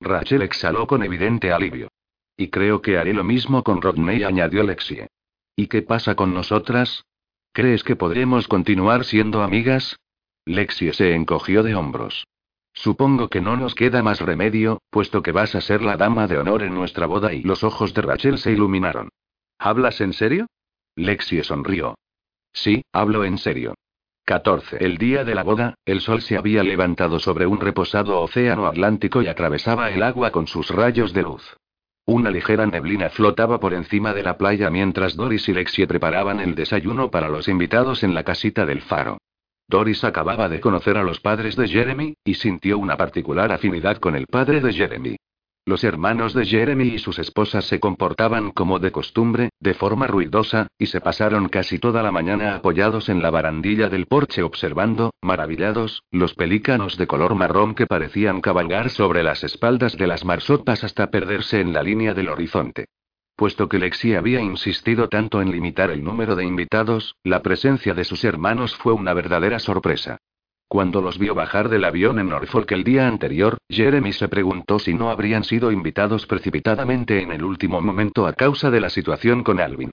Rachel 0.00 0.42
exhaló 0.42 0.86
con 0.86 1.02
evidente 1.02 1.52
alivio. 1.52 1.88
Y 2.36 2.48
creo 2.48 2.80
que 2.82 2.98
haré 2.98 3.12
lo 3.12 3.24
mismo 3.24 3.62
con 3.62 3.82
Rodney, 3.82 4.22
añadió 4.22 4.62
Lexie. 4.62 5.08
¿Y 5.56 5.66
qué 5.68 5.82
pasa 5.82 6.14
con 6.14 6.34
nosotras? 6.34 7.04
¿Crees 7.52 7.84
que 7.84 7.96
podremos 7.96 8.48
continuar 8.48 9.04
siendo 9.04 9.42
amigas? 9.42 9.96
Lexie 10.44 10.92
se 10.92 11.14
encogió 11.14 11.62
de 11.62 11.74
hombros. 11.74 12.26
Supongo 12.74 13.28
que 13.28 13.40
no 13.40 13.56
nos 13.56 13.74
queda 13.74 14.02
más 14.02 14.20
remedio, 14.20 14.82
puesto 14.90 15.22
que 15.22 15.32
vas 15.32 15.54
a 15.54 15.60
ser 15.60 15.80
la 15.80 15.96
dama 15.96 16.26
de 16.26 16.38
honor 16.38 16.62
en 16.64 16.74
nuestra 16.74 17.06
boda 17.06 17.32
y 17.32 17.42
los 17.42 17.62
ojos 17.62 17.94
de 17.94 18.02
Rachel 18.02 18.38
se 18.38 18.50
iluminaron. 18.50 19.10
¿Hablas 19.58 20.00
en 20.00 20.12
serio? 20.12 20.48
Lexie 20.96 21.44
sonrió. 21.44 21.94
Sí, 22.52 22.84
hablo 22.92 23.24
en 23.24 23.38
serio. 23.38 23.74
14. 24.26 24.84
El 24.84 24.98
día 24.98 25.22
de 25.24 25.34
la 25.34 25.42
boda, 25.42 25.74
el 25.84 26.00
sol 26.00 26.20
se 26.22 26.36
había 26.36 26.64
levantado 26.64 27.20
sobre 27.20 27.46
un 27.46 27.60
reposado 27.60 28.20
océano 28.20 28.66
Atlántico 28.66 29.22
y 29.22 29.28
atravesaba 29.28 29.90
el 29.90 30.02
agua 30.02 30.30
con 30.30 30.46
sus 30.46 30.70
rayos 30.70 31.12
de 31.12 31.22
luz. 31.22 31.56
Una 32.06 32.30
ligera 32.30 32.66
neblina 32.66 33.08
flotaba 33.08 33.60
por 33.60 33.72
encima 33.72 34.12
de 34.12 34.22
la 34.22 34.36
playa 34.36 34.68
mientras 34.68 35.14
Doris 35.14 35.48
y 35.48 35.52
Lexie 35.52 35.86
preparaban 35.86 36.40
el 36.40 36.54
desayuno 36.54 37.10
para 37.10 37.28
los 37.28 37.48
invitados 37.48 38.02
en 38.02 38.14
la 38.14 38.24
casita 38.24 38.66
del 38.66 38.82
faro. 38.82 39.18
Doris 39.68 40.04
acababa 40.04 40.48
de 40.48 40.60
conocer 40.60 40.96
a 40.96 41.02
los 41.02 41.20
padres 41.20 41.56
de 41.56 41.68
Jeremy, 41.68 42.14
y 42.24 42.34
sintió 42.34 42.78
una 42.78 42.96
particular 42.96 43.52
afinidad 43.52 43.98
con 43.98 44.16
el 44.16 44.26
padre 44.26 44.60
de 44.60 44.72
Jeremy. 44.72 45.16
Los 45.66 45.82
hermanos 45.82 46.34
de 46.34 46.44
Jeremy 46.44 46.88
y 46.88 46.98
sus 46.98 47.18
esposas 47.18 47.64
se 47.64 47.80
comportaban 47.80 48.50
como 48.50 48.78
de 48.78 48.92
costumbre, 48.92 49.48
de 49.60 49.72
forma 49.72 50.06
ruidosa, 50.06 50.66
y 50.78 50.86
se 50.86 51.00
pasaron 51.00 51.48
casi 51.48 51.78
toda 51.78 52.02
la 52.02 52.12
mañana 52.12 52.56
apoyados 52.56 53.08
en 53.08 53.22
la 53.22 53.30
barandilla 53.30 53.88
del 53.88 54.04
porche 54.04 54.42
observando, 54.42 55.14
maravillados, 55.22 56.02
los 56.10 56.34
pelícanos 56.34 56.98
de 56.98 57.06
color 57.06 57.34
marrón 57.34 57.74
que 57.74 57.86
parecían 57.86 58.42
cabalgar 58.42 58.90
sobre 58.90 59.22
las 59.22 59.42
espaldas 59.42 59.96
de 59.96 60.06
las 60.06 60.26
marsotas 60.26 60.84
hasta 60.84 61.10
perderse 61.10 61.60
en 61.60 61.72
la 61.72 61.82
línea 61.82 62.12
del 62.12 62.28
horizonte. 62.28 62.84
Puesto 63.36 63.68
que 63.68 63.80
Lexi 63.80 64.14
había 64.14 64.40
insistido 64.40 65.08
tanto 65.08 65.42
en 65.42 65.50
limitar 65.50 65.90
el 65.90 66.04
número 66.04 66.36
de 66.36 66.44
invitados, 66.44 67.16
la 67.24 67.42
presencia 67.42 67.92
de 67.92 68.04
sus 68.04 68.22
hermanos 68.24 68.76
fue 68.76 68.92
una 68.92 69.12
verdadera 69.12 69.58
sorpresa. 69.58 70.18
Cuando 70.68 71.00
los 71.00 71.18
vio 71.18 71.34
bajar 71.34 71.68
del 71.68 71.84
avión 71.84 72.18
en 72.18 72.28
Norfolk 72.28 72.70
el 72.72 72.84
día 72.84 73.08
anterior, 73.08 73.58
Jeremy 73.68 74.12
se 74.12 74.28
preguntó 74.28 74.78
si 74.78 74.94
no 74.94 75.10
habrían 75.10 75.44
sido 75.44 75.72
invitados 75.72 76.26
precipitadamente 76.26 77.22
en 77.22 77.32
el 77.32 77.44
último 77.44 77.80
momento 77.80 78.26
a 78.26 78.32
causa 78.32 78.70
de 78.70 78.80
la 78.80 78.90
situación 78.90 79.42
con 79.42 79.60
Alvin. 79.60 79.90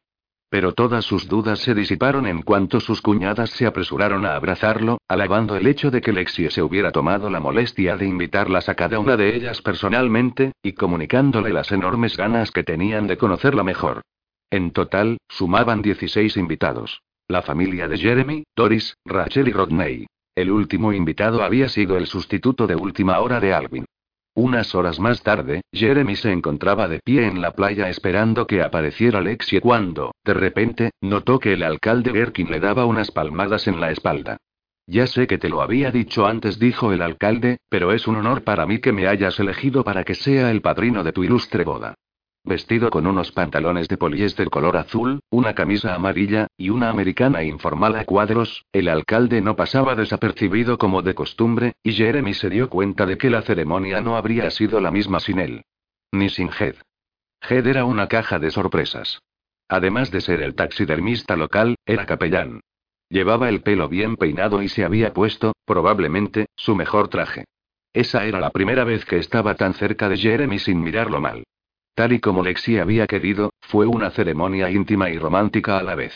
Pero 0.52 0.74
todas 0.74 1.06
sus 1.06 1.30
dudas 1.30 1.60
se 1.60 1.74
disiparon 1.74 2.28
en 2.28 2.42
cuanto 2.42 2.82
sus 2.82 3.02
cuñadas 3.02 3.52
se 3.52 3.66
apresuraron 3.66 4.26
a 4.26 4.36
abrazarlo, 4.36 4.98
alabando 5.08 5.56
el 5.56 5.66
hecho 5.66 5.92
de 5.92 6.02
que 6.02 6.12
Lexie 6.12 6.52
se 6.52 6.62
hubiera 6.62 6.92
tomado 6.92 7.30
la 7.30 7.40
molestia 7.40 7.96
de 7.96 8.06
invitarlas 8.06 8.68
a 8.68 8.76
cada 8.76 9.00
una 9.00 9.16
de 9.16 9.34
ellas 9.34 9.62
personalmente, 9.62 10.52
y 10.62 10.74
comunicándole 10.74 11.54
las 11.54 11.72
enormes 11.72 12.18
ganas 12.18 12.52
que 12.52 12.64
tenían 12.64 13.08
de 13.08 13.18
conocerla 13.18 13.64
mejor. 13.64 14.02
En 14.50 14.72
total, 14.72 15.20
sumaban 15.30 15.82
16 15.82 16.36
invitados. 16.36 17.02
La 17.30 17.42
familia 17.44 17.88
de 17.88 17.98
Jeremy, 17.98 18.44
Doris, 18.54 18.98
Rachel 19.06 19.48
y 19.48 19.54
Rodney. 19.54 20.06
El 20.36 20.52
último 20.52 20.92
invitado 20.92 21.44
había 21.44 21.70
sido 21.70 21.96
el 21.96 22.08
sustituto 22.08 22.68
de 22.68 22.76
última 22.76 23.20
hora 23.20 23.40
de 23.40 23.54
Alvin. 23.54 23.86
Unas 24.34 24.76
horas 24.76 24.98
más 24.98 25.24
tarde, 25.24 25.62
Jeremy 25.74 26.16
se 26.16 26.32
encontraba 26.32 26.88
de 26.88 27.00
pie 27.00 27.28
en 27.28 27.42
la 27.42 27.52
playa 27.52 27.90
esperando 27.90 28.48
que 28.48 28.62
apareciera 28.62 29.20
Lexie 29.20 29.60
cuando, 29.60 30.14
de 30.24 30.34
repente, 30.34 30.92
notó 31.02 31.38
que 31.38 31.54
el 31.54 31.64
alcalde 31.64 32.12
Gerkin 32.12 32.50
le 32.50 32.62
daba 32.62 32.86
unas 32.86 33.12
palmadas 33.12 33.68
en 33.68 33.82
la 33.82 33.92
espalda. 33.92 34.38
Ya 34.88 35.06
sé 35.08 35.28
que 35.28 35.38
te 35.38 35.50
lo 35.50 35.62
había 35.62 35.92
dicho 35.92 36.26
antes, 36.26 36.60
dijo 36.60 36.94
el 36.94 37.02
alcalde, 37.02 37.58
pero 37.70 37.92
es 37.92 38.08
un 38.08 38.16
honor 38.16 38.44
para 38.44 38.66
mí 38.66 38.80
que 38.80 38.94
me 38.94 39.08
hayas 39.08 39.38
elegido 39.40 39.84
para 39.84 40.06
que 40.06 40.16
sea 40.16 40.50
el 40.50 40.62
padrino 40.62 41.04
de 41.04 41.12
tu 41.12 41.24
ilustre 41.24 41.66
boda. 41.66 41.96
Vestido 42.44 42.90
con 42.90 43.06
unos 43.06 43.32
pantalones 43.32 43.88
de 43.88 43.98
poliéster 43.98 44.50
color 44.50 44.76
azul, 44.76 45.20
una 45.30 45.54
camisa 45.54 45.94
amarilla, 45.94 46.48
y 46.58 46.72
una 46.72 46.90
americana 46.90 47.44
informal 47.44 47.96
a 47.96 48.06
cuadros, 48.06 48.66
el 48.72 48.88
alcalde 48.88 49.42
no 49.42 49.56
pasaba 49.56 49.96
desapercibido 49.96 50.80
como 50.80 51.04
de 51.04 51.14
costumbre, 51.14 51.74
y 51.84 51.94
Jeremy 51.94 52.34
se 52.34 52.50
dio 52.50 52.68
cuenta 52.68 53.06
de 53.06 53.18
que 53.18 53.30
la 53.30 53.44
ceremonia 53.44 54.02
no 54.02 54.18
habría 54.18 54.50
sido 54.50 54.82
la 54.82 54.90
misma 54.90 55.20
sin 55.20 55.40
él. 55.40 55.66
Ni 56.12 56.30
sin 56.30 56.50
Head. 56.50 56.76
Head 57.48 57.68
era 57.68 57.86
una 57.86 58.08
caja 58.08 58.40
de 58.40 58.50
sorpresas. 58.50 59.22
Además 59.70 60.10
de 60.10 60.22
ser 60.22 60.42
el 60.42 60.56
taxidermista 60.56 61.36
local, 61.36 61.76
era 61.86 62.08
capellán. 62.08 62.62
Llevaba 63.08 63.50
el 63.50 63.62
pelo 63.62 63.88
bien 63.88 64.18
peinado 64.18 64.64
y 64.64 64.68
se 64.68 64.84
había 64.84 65.14
puesto, 65.14 65.54
probablemente, 65.66 66.48
su 66.56 66.76
mejor 66.76 67.08
traje. 67.08 67.46
Esa 67.94 68.26
era 68.26 68.40
la 68.40 68.50
primera 68.50 68.84
vez 68.84 69.06
que 69.06 69.18
estaba 69.18 69.56
tan 69.56 69.74
cerca 69.76 70.10
de 70.10 70.18
Jeremy 70.18 70.60
sin 70.60 70.82
mirarlo 70.82 71.22
mal. 71.22 71.44
Tal 71.94 72.14
y 72.14 72.20
como 72.20 72.44
Lexi 72.44 72.78
había 72.78 73.08
querido, 73.08 73.52
fue 73.62 73.86
una 73.86 74.12
ceremonia 74.12 74.70
íntima 74.70 75.10
y 75.10 75.18
romántica 75.18 75.78
a 75.78 75.84
la 75.84 75.96
vez. 75.96 76.14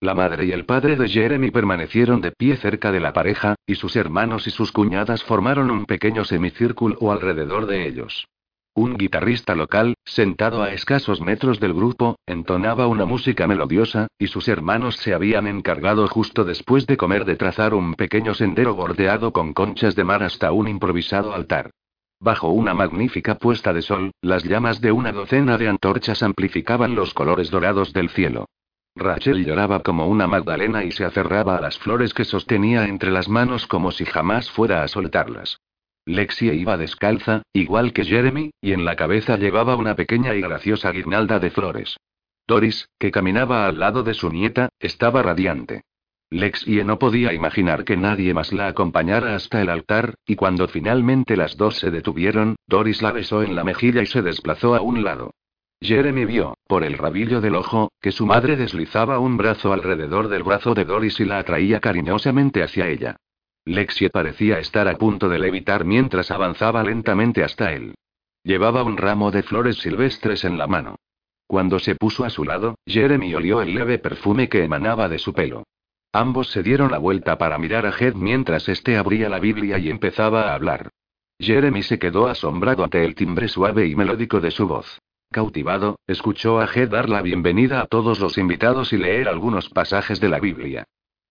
La 0.00 0.14
madre 0.14 0.44
y 0.44 0.52
el 0.52 0.66
padre 0.66 0.96
de 0.96 1.08
Jeremy 1.08 1.50
permanecieron 1.50 2.20
de 2.20 2.30
pie 2.30 2.56
cerca 2.56 2.92
de 2.92 3.00
la 3.00 3.14
pareja, 3.14 3.54
y 3.66 3.76
sus 3.76 3.96
hermanos 3.96 4.46
y 4.46 4.50
sus 4.50 4.70
cuñadas 4.70 5.24
formaron 5.24 5.70
un 5.70 5.86
pequeño 5.86 6.24
semicírculo 6.24 7.10
alrededor 7.10 7.66
de 7.66 7.88
ellos. 7.88 8.26
Un 8.74 8.98
guitarrista 8.98 9.54
local, 9.54 9.94
sentado 10.04 10.62
a 10.62 10.70
escasos 10.70 11.22
metros 11.22 11.60
del 11.60 11.72
grupo, 11.72 12.16
entonaba 12.26 12.86
una 12.88 13.06
música 13.06 13.46
melodiosa, 13.46 14.08
y 14.18 14.26
sus 14.26 14.48
hermanos 14.48 14.96
se 14.96 15.14
habían 15.14 15.46
encargado 15.46 16.06
justo 16.08 16.44
después 16.44 16.86
de 16.86 16.98
comer 16.98 17.24
de 17.24 17.36
trazar 17.36 17.72
un 17.72 17.94
pequeño 17.94 18.34
sendero 18.34 18.74
bordeado 18.74 19.32
con 19.32 19.54
conchas 19.54 19.96
de 19.96 20.04
mar 20.04 20.22
hasta 20.22 20.52
un 20.52 20.68
improvisado 20.68 21.32
altar. 21.34 21.70
Bajo 22.18 22.48
una 22.48 22.72
magnífica 22.72 23.36
puesta 23.36 23.72
de 23.72 23.82
sol, 23.82 24.10
las 24.22 24.44
llamas 24.44 24.80
de 24.80 24.90
una 24.90 25.12
docena 25.12 25.58
de 25.58 25.68
antorchas 25.68 26.22
amplificaban 26.22 26.94
los 26.94 27.12
colores 27.12 27.50
dorados 27.50 27.92
del 27.92 28.08
cielo. 28.10 28.46
Rachel 28.94 29.44
lloraba 29.44 29.80
como 29.80 30.06
una 30.06 30.26
Magdalena 30.26 30.82
y 30.82 30.90
se 30.90 31.04
aferraba 31.04 31.58
a 31.58 31.60
las 31.60 31.78
flores 31.78 32.14
que 32.14 32.24
sostenía 32.24 32.86
entre 32.86 33.10
las 33.10 33.28
manos 33.28 33.66
como 33.66 33.92
si 33.92 34.06
jamás 34.06 34.50
fuera 34.50 34.82
a 34.82 34.88
soltarlas. 34.88 35.60
Lexie 36.06 36.54
iba 36.54 36.78
descalza, 36.78 37.42
igual 37.52 37.92
que 37.92 38.04
Jeremy, 38.04 38.50
y 38.62 38.72
en 38.72 38.86
la 38.86 38.96
cabeza 38.96 39.36
llevaba 39.36 39.76
una 39.76 39.96
pequeña 39.96 40.34
y 40.34 40.40
graciosa 40.40 40.92
guirnalda 40.92 41.38
de 41.40 41.50
flores. 41.50 41.96
Doris, 42.46 42.88
que 42.98 43.10
caminaba 43.10 43.66
al 43.66 43.78
lado 43.80 44.02
de 44.02 44.14
su 44.14 44.30
nieta, 44.30 44.70
estaba 44.78 45.22
radiante. 45.22 45.82
Lexie 46.30 46.82
no 46.82 46.98
podía 46.98 47.32
imaginar 47.32 47.84
que 47.84 47.96
nadie 47.96 48.34
más 48.34 48.52
la 48.52 48.66
acompañara 48.66 49.36
hasta 49.36 49.62
el 49.62 49.68
altar, 49.68 50.14
y 50.26 50.34
cuando 50.34 50.66
finalmente 50.66 51.36
las 51.36 51.56
dos 51.56 51.76
se 51.76 51.92
detuvieron, 51.92 52.56
Doris 52.66 53.00
la 53.00 53.12
besó 53.12 53.44
en 53.44 53.54
la 53.54 53.62
mejilla 53.62 54.02
y 54.02 54.06
se 54.06 54.22
desplazó 54.22 54.74
a 54.74 54.80
un 54.80 55.04
lado. 55.04 55.30
Jeremy 55.80 56.24
vio, 56.24 56.56
por 56.66 56.82
el 56.82 56.98
rabillo 56.98 57.40
del 57.40 57.54
ojo, 57.54 57.92
que 58.00 58.10
su 58.10 58.26
madre 58.26 58.56
deslizaba 58.56 59.20
un 59.20 59.36
brazo 59.36 59.72
alrededor 59.72 60.28
del 60.28 60.42
brazo 60.42 60.74
de 60.74 60.84
Doris 60.84 61.20
y 61.20 61.26
la 61.26 61.38
atraía 61.38 61.80
cariñosamente 61.80 62.62
hacia 62.62 62.88
ella. 62.88 63.16
Lexie 63.64 64.10
parecía 64.10 64.58
estar 64.58 64.88
a 64.88 64.96
punto 64.96 65.28
de 65.28 65.38
levitar 65.38 65.84
mientras 65.84 66.30
avanzaba 66.30 66.82
lentamente 66.82 67.44
hasta 67.44 67.72
él. 67.72 67.94
Llevaba 68.42 68.82
un 68.82 68.96
ramo 68.96 69.30
de 69.30 69.42
flores 69.42 69.76
silvestres 69.78 70.44
en 70.44 70.58
la 70.58 70.66
mano. 70.66 70.96
Cuando 71.46 71.78
se 71.78 71.94
puso 71.94 72.24
a 72.24 72.30
su 72.30 72.44
lado, 72.44 72.76
Jeremy 72.86 73.34
olió 73.34 73.60
el 73.60 73.74
leve 73.74 73.98
perfume 73.98 74.48
que 74.48 74.64
emanaba 74.64 75.08
de 75.08 75.18
su 75.18 75.32
pelo. 75.32 75.64
Ambos 76.16 76.48
se 76.48 76.62
dieron 76.62 76.90
la 76.90 76.96
vuelta 76.96 77.36
para 77.36 77.58
mirar 77.58 77.84
a 77.84 77.90
Head 77.90 78.14
mientras 78.14 78.70
éste 78.70 78.96
abría 78.96 79.28
la 79.28 79.38
Biblia 79.38 79.78
y 79.78 79.90
empezaba 79.90 80.44
a 80.44 80.54
hablar. 80.54 80.88
Jeremy 81.38 81.82
se 81.82 81.98
quedó 81.98 82.26
asombrado 82.26 82.84
ante 82.84 83.04
el 83.04 83.14
timbre 83.14 83.48
suave 83.48 83.86
y 83.86 83.94
melódico 83.94 84.40
de 84.40 84.50
su 84.50 84.66
voz. 84.66 84.98
Cautivado, 85.30 85.98
escuchó 86.06 86.58
a 86.58 86.72
Head 86.74 86.88
dar 86.88 87.10
la 87.10 87.20
bienvenida 87.20 87.82
a 87.82 87.86
todos 87.86 88.18
los 88.18 88.38
invitados 88.38 88.94
y 88.94 88.96
leer 88.96 89.28
algunos 89.28 89.68
pasajes 89.68 90.18
de 90.18 90.30
la 90.30 90.40
Biblia. 90.40 90.84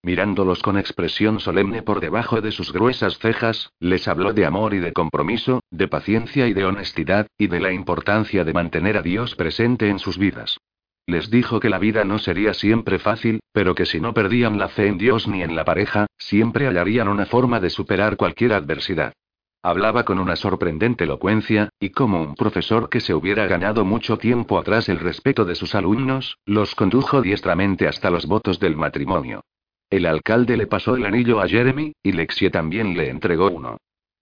Mirándolos 0.03 0.61
con 0.61 0.77
expresión 0.77 1.39
solemne 1.39 1.81
por 1.81 1.99
debajo 1.99 2.39
de 2.41 2.51
sus 2.51 2.71
gruesas 2.71 3.17
cejas, 3.17 3.71
les 3.79 4.07
habló 4.07 4.33
de 4.33 4.45
amor 4.45 4.75
y 4.75 4.77
de 4.77 4.93
compromiso, 4.93 5.61
de 5.71 5.87
paciencia 5.87 6.45
y 6.45 6.53
de 6.53 6.63
honestidad, 6.63 7.25
y 7.39 7.47
de 7.47 7.59
la 7.59 7.71
importancia 7.71 8.43
de 8.43 8.53
mantener 8.53 8.97
a 8.97 9.01
Dios 9.01 9.33
presente 9.33 9.89
en 9.89 9.97
sus 9.97 10.19
vidas. 10.19 10.59
Les 11.07 11.29
dijo 11.29 11.59
que 11.59 11.69
la 11.69 11.77
vida 11.77 12.03
no 12.03 12.17
sería 12.17 12.53
siempre 12.53 12.97
fácil, 12.97 13.39
pero 13.51 13.75
que 13.75 13.85
si 13.85 13.99
no 13.99 14.13
perdían 14.13 14.57
la 14.57 14.69
fe 14.69 14.87
en 14.87 14.97
Dios 14.97 15.27
ni 15.27 15.43
en 15.43 15.55
la 15.55 15.63
pareja, 15.63 16.07
siempre 16.17 16.65
hallarían 16.65 17.07
una 17.07 17.27
forma 17.27 17.59
de 17.59 17.69
superar 17.69 18.17
cualquier 18.17 18.53
adversidad. 18.53 19.13
Hablaba 19.61 20.03
con 20.03 20.19
una 20.19 20.35
sorprendente 20.35 21.05
elocuencia, 21.05 21.69
y 21.79 21.89
como 21.89 22.21
un 22.21 22.35
profesor 22.35 22.89
que 22.89 22.99
se 22.99 23.13
hubiera 23.13 23.47
ganado 23.47 23.83
mucho 23.83 24.17
tiempo 24.17 24.59
atrás 24.59 24.89
el 24.89 24.99
respeto 24.99 25.45
de 25.45 25.55
sus 25.55 25.75
alumnos, 25.75 26.37
los 26.45 26.75
condujo 26.75 27.21
diestramente 27.21 27.87
hasta 27.87 28.09
los 28.09 28.25
votos 28.25 28.59
del 28.59 28.75
matrimonio. 28.75 29.43
El 29.89 30.07
alcalde 30.07 30.57
le 30.57 30.67
pasó 30.67 30.95
el 30.95 31.05
anillo 31.05 31.39
a 31.39 31.47
Jeremy, 31.47 31.93
y 32.01 32.11
Lexie 32.11 32.49
también 32.49 32.97
le 32.97 33.09
entregó 33.09 33.49
uno. 33.49 33.77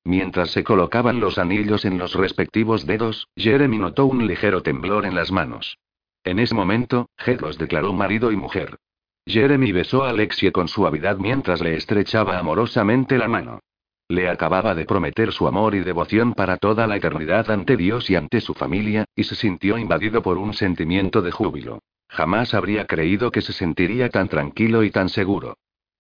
Mientras 0.06 0.52
se 0.52 0.66
colocaban 0.66 1.22
los 1.22 1.38
anillos 1.38 1.86
en 1.86 1.98
los 1.98 2.14
respectivos 2.16 2.86
dedos, 2.86 3.28
Jeremy 3.38 3.78
notó 3.78 4.06
un 4.06 4.28
ligero 4.28 4.62
temblor 4.62 5.06
en 5.06 5.16
las 5.16 5.32
manos. 5.32 5.78
En 6.24 6.40
ese 6.40 6.56
momento, 6.56 7.10
Head 7.18 7.42
los 7.42 7.58
declaró 7.58 7.94
marido 7.94 8.32
y 8.32 8.36
mujer. 8.36 8.78
Jeremy 9.26 9.72
besó 9.72 10.04
a 10.04 10.10
Alexie 10.10 10.52
con 10.52 10.68
suavidad 10.68 11.18
mientras 11.18 11.62
le 11.62 11.76
estrechaba 11.76 12.38
amorosamente 12.38 13.18
la 13.18 13.28
mano. 13.28 13.60
Le 14.10 14.30
acababa 14.30 14.76
de 14.76 14.86
prometer 14.86 15.32
su 15.32 15.48
amor 15.48 15.76
y 15.76 15.80
devoción 15.80 16.34
para 16.34 16.58
toda 16.58 16.88
la 16.88 16.98
eternidad 16.98 17.50
ante 17.50 17.78
Dios 17.78 18.10
y 18.10 18.16
ante 18.16 18.42
su 18.42 18.54
familia, 18.54 19.06
y 19.16 19.24
se 19.24 19.36
sintió 19.36 19.78
invadido 19.78 20.22
por 20.22 20.38
un 20.38 20.54
sentimiento 20.54 21.22
de 21.22 21.32
júbilo. 21.32 21.80
Jamás 22.10 22.54
habría 22.54 22.86
creído 22.86 23.32
que 23.32 23.42
se 23.42 23.54
sentiría 23.54 24.10
tan 24.10 24.28
tranquilo 24.28 24.84
y 24.84 24.92
tan 24.92 25.10
seguro. 25.10 25.56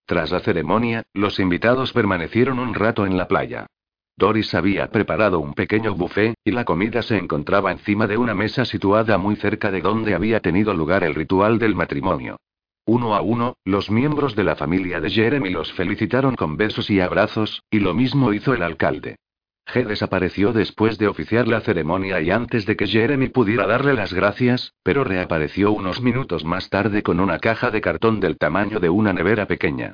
Tras 0.05 0.31
la 0.31 0.41
ceremonia, 0.41 1.03
los 1.13 1.39
invitados 1.39 1.93
permanecieron 1.93 2.59
un 2.59 2.73
rato 2.73 3.05
en 3.05 3.17
la 3.17 3.27
playa. 3.27 3.67
Doris 4.15 4.53
había 4.53 4.87
preparado 4.89 5.39
un 5.39 5.53
pequeño 5.53 5.95
buffet, 5.95 6.35
y 6.43 6.51
la 6.51 6.65
comida 6.65 7.01
se 7.01 7.17
encontraba 7.17 7.71
encima 7.71 8.07
de 8.07 8.17
una 8.17 8.33
mesa 8.33 8.65
situada 8.65 9.17
muy 9.17 9.35
cerca 9.35 9.71
de 9.71 9.81
donde 9.81 10.13
había 10.13 10.39
tenido 10.39 10.73
lugar 10.73 11.03
el 11.03 11.15
ritual 11.15 11.57
del 11.59 11.75
matrimonio. 11.75 12.37
Uno 12.85 13.15
a 13.15 13.21
uno, 13.21 13.55
los 13.63 13.89
miembros 13.89 14.35
de 14.35 14.43
la 14.43 14.55
familia 14.55 14.99
de 14.99 15.09
Jeremy 15.09 15.49
los 15.49 15.71
felicitaron 15.73 16.35
con 16.35 16.57
besos 16.57 16.89
y 16.89 16.99
abrazos, 16.99 17.63
y 17.71 17.79
lo 17.79 17.93
mismo 17.93 18.33
hizo 18.33 18.53
el 18.53 18.61
alcalde. 18.61 19.15
G 19.65 19.85
desapareció 19.85 20.51
después 20.51 20.97
de 20.97 21.07
oficiar 21.07 21.47
la 21.47 21.61
ceremonia 21.61 22.19
y 22.19 22.29
antes 22.29 22.65
de 22.65 22.75
que 22.75 22.87
Jeremy 22.87 23.29
pudiera 23.29 23.65
darle 23.65 23.93
las 23.93 24.13
gracias, 24.13 24.73
pero 24.83 25.05
reapareció 25.05 25.71
unos 25.71 26.01
minutos 26.01 26.43
más 26.43 26.69
tarde 26.69 27.01
con 27.01 27.21
una 27.21 27.39
caja 27.39 27.71
de 27.71 27.79
cartón 27.79 28.19
del 28.19 28.37
tamaño 28.37 28.81
de 28.81 28.89
una 28.89 29.13
nevera 29.13 29.47
pequeña. 29.47 29.93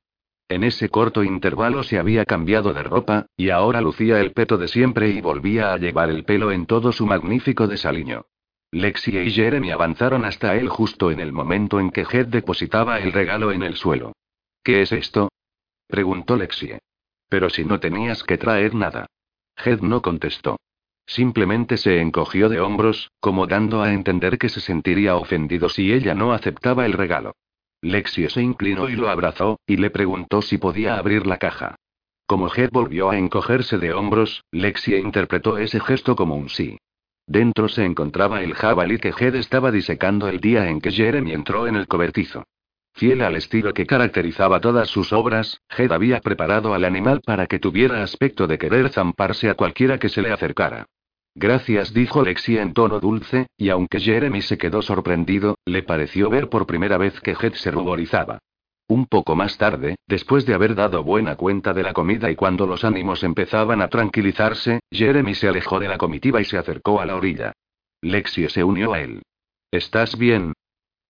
En 0.50 0.64
ese 0.64 0.90
corto 0.90 1.24
intervalo 1.24 1.84
se 1.84 2.00
había 2.00 2.26
cambiado 2.26 2.74
de 2.74 2.82
ropa, 2.82 3.28
y 3.38 3.52
ahora 3.52 3.82
lucía 3.82 4.20
el 4.20 4.34
peto 4.34 4.58
de 4.58 4.68
siempre 4.68 5.10
y 5.10 5.22
volvía 5.22 5.74
a 5.74 5.78
llevar 5.78 6.10
el 6.10 6.26
pelo 6.26 6.52
en 6.52 6.66
todo 6.66 6.92
su 6.92 7.06
magnífico 7.06 7.68
desaliño. 7.68 8.26
Lexie 8.72 9.24
y 9.24 9.32
Jeremy 9.32 9.70
avanzaron 9.72 10.26
hasta 10.26 10.56
él 10.56 10.68
justo 10.68 11.12
en 11.12 11.20
el 11.20 11.32
momento 11.32 11.80
en 11.80 11.92
que 11.92 12.02
Head 12.02 12.28
depositaba 12.28 13.00
el 13.00 13.12
regalo 13.12 13.52
en 13.52 13.62
el 13.62 13.76
suelo. 13.76 14.14
¿Qué 14.64 14.82
es 14.82 14.92
esto? 14.92 15.30
preguntó 15.88 16.36
Lexie. 16.36 16.80
Pero 17.30 17.52
si 17.52 17.64
no 17.64 17.80
tenías 17.80 18.24
que 18.24 18.40
traer 18.40 18.74
nada. 18.74 19.06
Head 19.64 19.82
no 19.82 20.02
contestó. 20.02 20.58
Simplemente 21.06 21.78
se 21.78 22.02
encogió 22.02 22.50
de 22.50 22.60
hombros, 22.60 23.12
como 23.20 23.46
dando 23.46 23.84
a 23.84 23.94
entender 23.94 24.40
que 24.40 24.50
se 24.50 24.62
sentiría 24.62 25.16
ofendido 25.16 25.70
si 25.70 25.94
ella 25.94 26.16
no 26.16 26.34
aceptaba 26.34 26.88
el 26.88 26.94
regalo. 26.94 27.34
Lexie 27.82 28.30
se 28.30 28.42
inclinó 28.42 28.90
y 28.90 28.96
lo 28.96 29.10
abrazó, 29.10 29.60
y 29.66 29.78
le 29.78 29.90
preguntó 29.90 30.42
si 30.42 30.58
podía 30.58 30.98
abrir 30.98 31.26
la 31.26 31.38
caja. 31.38 31.76
Como 32.26 32.54
Head 32.54 32.70
volvió 32.72 33.10
a 33.10 33.18
encogerse 33.18 33.78
de 33.78 33.94
hombros, 33.94 34.44
Lexie 34.52 35.00
interpretó 35.00 35.58
ese 35.58 35.80
gesto 35.80 36.16
como 36.16 36.36
un 36.36 36.50
sí. 36.50 36.78
Dentro 37.26 37.70
se 37.70 37.86
encontraba 37.86 38.42
el 38.42 38.54
jabalí 38.56 38.98
que 38.98 39.14
Jed 39.14 39.36
estaba 39.36 39.72
disecando 39.72 40.28
el 40.28 40.40
día 40.40 40.68
en 40.68 40.82
que 40.82 40.92
Jeremy 40.92 41.32
entró 41.32 41.68
en 41.68 41.76
el 41.76 41.88
cobertizo. 41.88 42.44
Fiel 42.94 43.22
al 43.22 43.36
estilo 43.36 43.74
que 43.74 43.86
caracterizaba 43.86 44.60
todas 44.60 44.90
sus 44.90 45.14
obras, 45.14 45.62
Jed 45.70 45.92
había 45.92 46.22
preparado 46.22 46.74
al 46.74 46.84
animal 46.84 47.22
para 47.24 47.46
que 47.46 47.60
tuviera 47.60 48.04
aspecto 48.04 48.48
de 48.48 48.58
querer 48.58 48.90
zamparse 48.90 49.50
a 49.50 49.54
cualquiera 49.54 50.00
que 50.00 50.10
se 50.10 50.22
le 50.22 50.32
acercara. 50.32 50.88
Gracias, 51.36 51.94
dijo 51.94 52.24
Lexi 52.24 52.58
en 52.58 52.74
tono 52.74 53.00
dulce, 53.00 53.48
y 53.58 53.70
aunque 53.70 54.00
Jeremy 54.00 54.42
se 54.42 54.58
quedó 54.58 54.82
sorprendido, 54.82 55.58
le 55.66 55.84
pareció 55.84 56.30
ver 56.30 56.50
por 56.50 56.66
primera 56.66 56.98
vez 56.98 57.20
que 57.22 57.36
Jed 57.36 57.54
se 57.54 57.72
ruborizaba. 57.72 58.40
Un 58.88 59.06
poco 59.06 59.36
más 59.36 59.58
tarde, 59.58 59.98
después 60.08 60.48
de 60.48 60.56
haber 60.56 60.74
dado 60.74 61.04
buena 61.04 61.36
cuenta 61.36 61.74
de 61.74 61.84
la 61.84 61.94
comida 61.94 62.32
y 62.32 62.36
cuando 62.36 62.66
los 62.66 62.84
ánimos 62.84 63.24
empezaban 63.24 63.84
a 63.84 63.88
tranquilizarse, 63.88 64.80
Jeremy 64.92 65.36
se 65.36 65.48
alejó 65.48 65.80
de 65.80 65.88
la 65.88 66.00
comitiva 66.00 66.42
y 66.42 66.46
se 66.46 66.58
acercó 66.58 67.00
a 67.00 67.06
la 67.06 67.16
orilla. 67.16 67.54
Lexie 68.02 68.50
se 68.50 68.64
unió 68.64 68.94
a 68.94 69.02
él. 69.02 69.22
¿Estás 69.70 70.18
bien? 70.18 70.54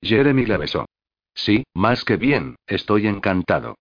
Jeremy 0.01 0.45
la 0.45 0.57
besó. 0.57 0.85
Sí, 1.33 1.63
más 1.73 2.03
que 2.03 2.17
bien, 2.17 2.57
estoy 2.67 3.07
encantado. 3.07 3.75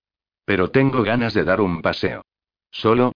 Pero 0.44 0.70
tengo 0.70 1.03
ganas 1.03 1.35
de 1.35 1.42
dar 1.42 1.61
un 1.61 1.83
paseo. 1.83 2.22
¿Solo? 2.70 3.12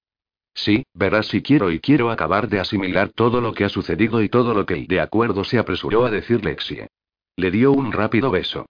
Sí, 0.55 0.85
verás 0.95 1.27
si 1.29 1.43
quiero 1.43 1.71
y 1.71 1.81
quiero 1.81 2.11
acabar 2.11 2.49
de 2.49 2.61
asimilar 2.61 3.11
todo 3.11 3.41
lo 3.41 3.55
que 3.55 3.65
ha 3.65 3.69
sucedido 3.69 4.23
y 4.23 4.29
todo 4.29 4.55
lo 4.55 4.67
que 4.67 4.87
de 4.87 5.01
acuerdo 5.01 5.45
se 5.45 5.59
apresuró 5.59 6.05
a 6.05 6.11
decir 6.11 6.45
Lexie. 6.45 6.89
Le 7.37 7.51
dio 7.51 7.73
un 7.73 7.93
rápido 7.93 8.31
beso. 8.31 8.67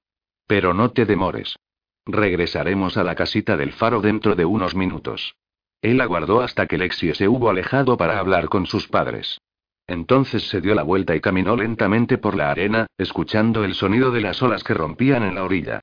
Pero 0.47 0.75
no 0.75 0.91
te 0.91 1.05
demores. 1.07 1.57
Regresaremos 2.07 2.97
a 2.97 3.05
la 3.05 3.15
casita 3.15 3.57
del 3.57 3.73
faro 3.73 4.01
dentro 4.01 4.35
de 4.35 4.45
unos 4.45 4.75
minutos. 4.75 5.35
Él 5.81 6.01
aguardó 6.01 6.41
hasta 6.41 6.67
que 6.67 6.79
Lexie 6.79 7.15
se 7.15 7.29
hubo 7.29 7.51
alejado 7.51 7.97
para 7.97 8.19
hablar 8.19 8.49
con 8.49 8.67
sus 8.67 8.87
padres. 8.89 9.41
Entonces 9.87 10.49
se 10.49 10.61
dio 10.61 10.75
la 10.75 10.85
vuelta 10.85 11.17
y 11.17 11.21
caminó 11.21 11.57
lentamente 11.57 12.19
por 12.19 12.37
la 12.37 12.51
arena, 12.51 12.87
escuchando 12.99 13.65
el 13.65 13.75
sonido 13.75 14.13
de 14.13 14.21
las 14.21 14.41
olas 14.43 14.63
que 14.63 14.75
rompían 14.75 15.25
en 15.25 15.35
la 15.35 15.45
orilla. 15.45 15.81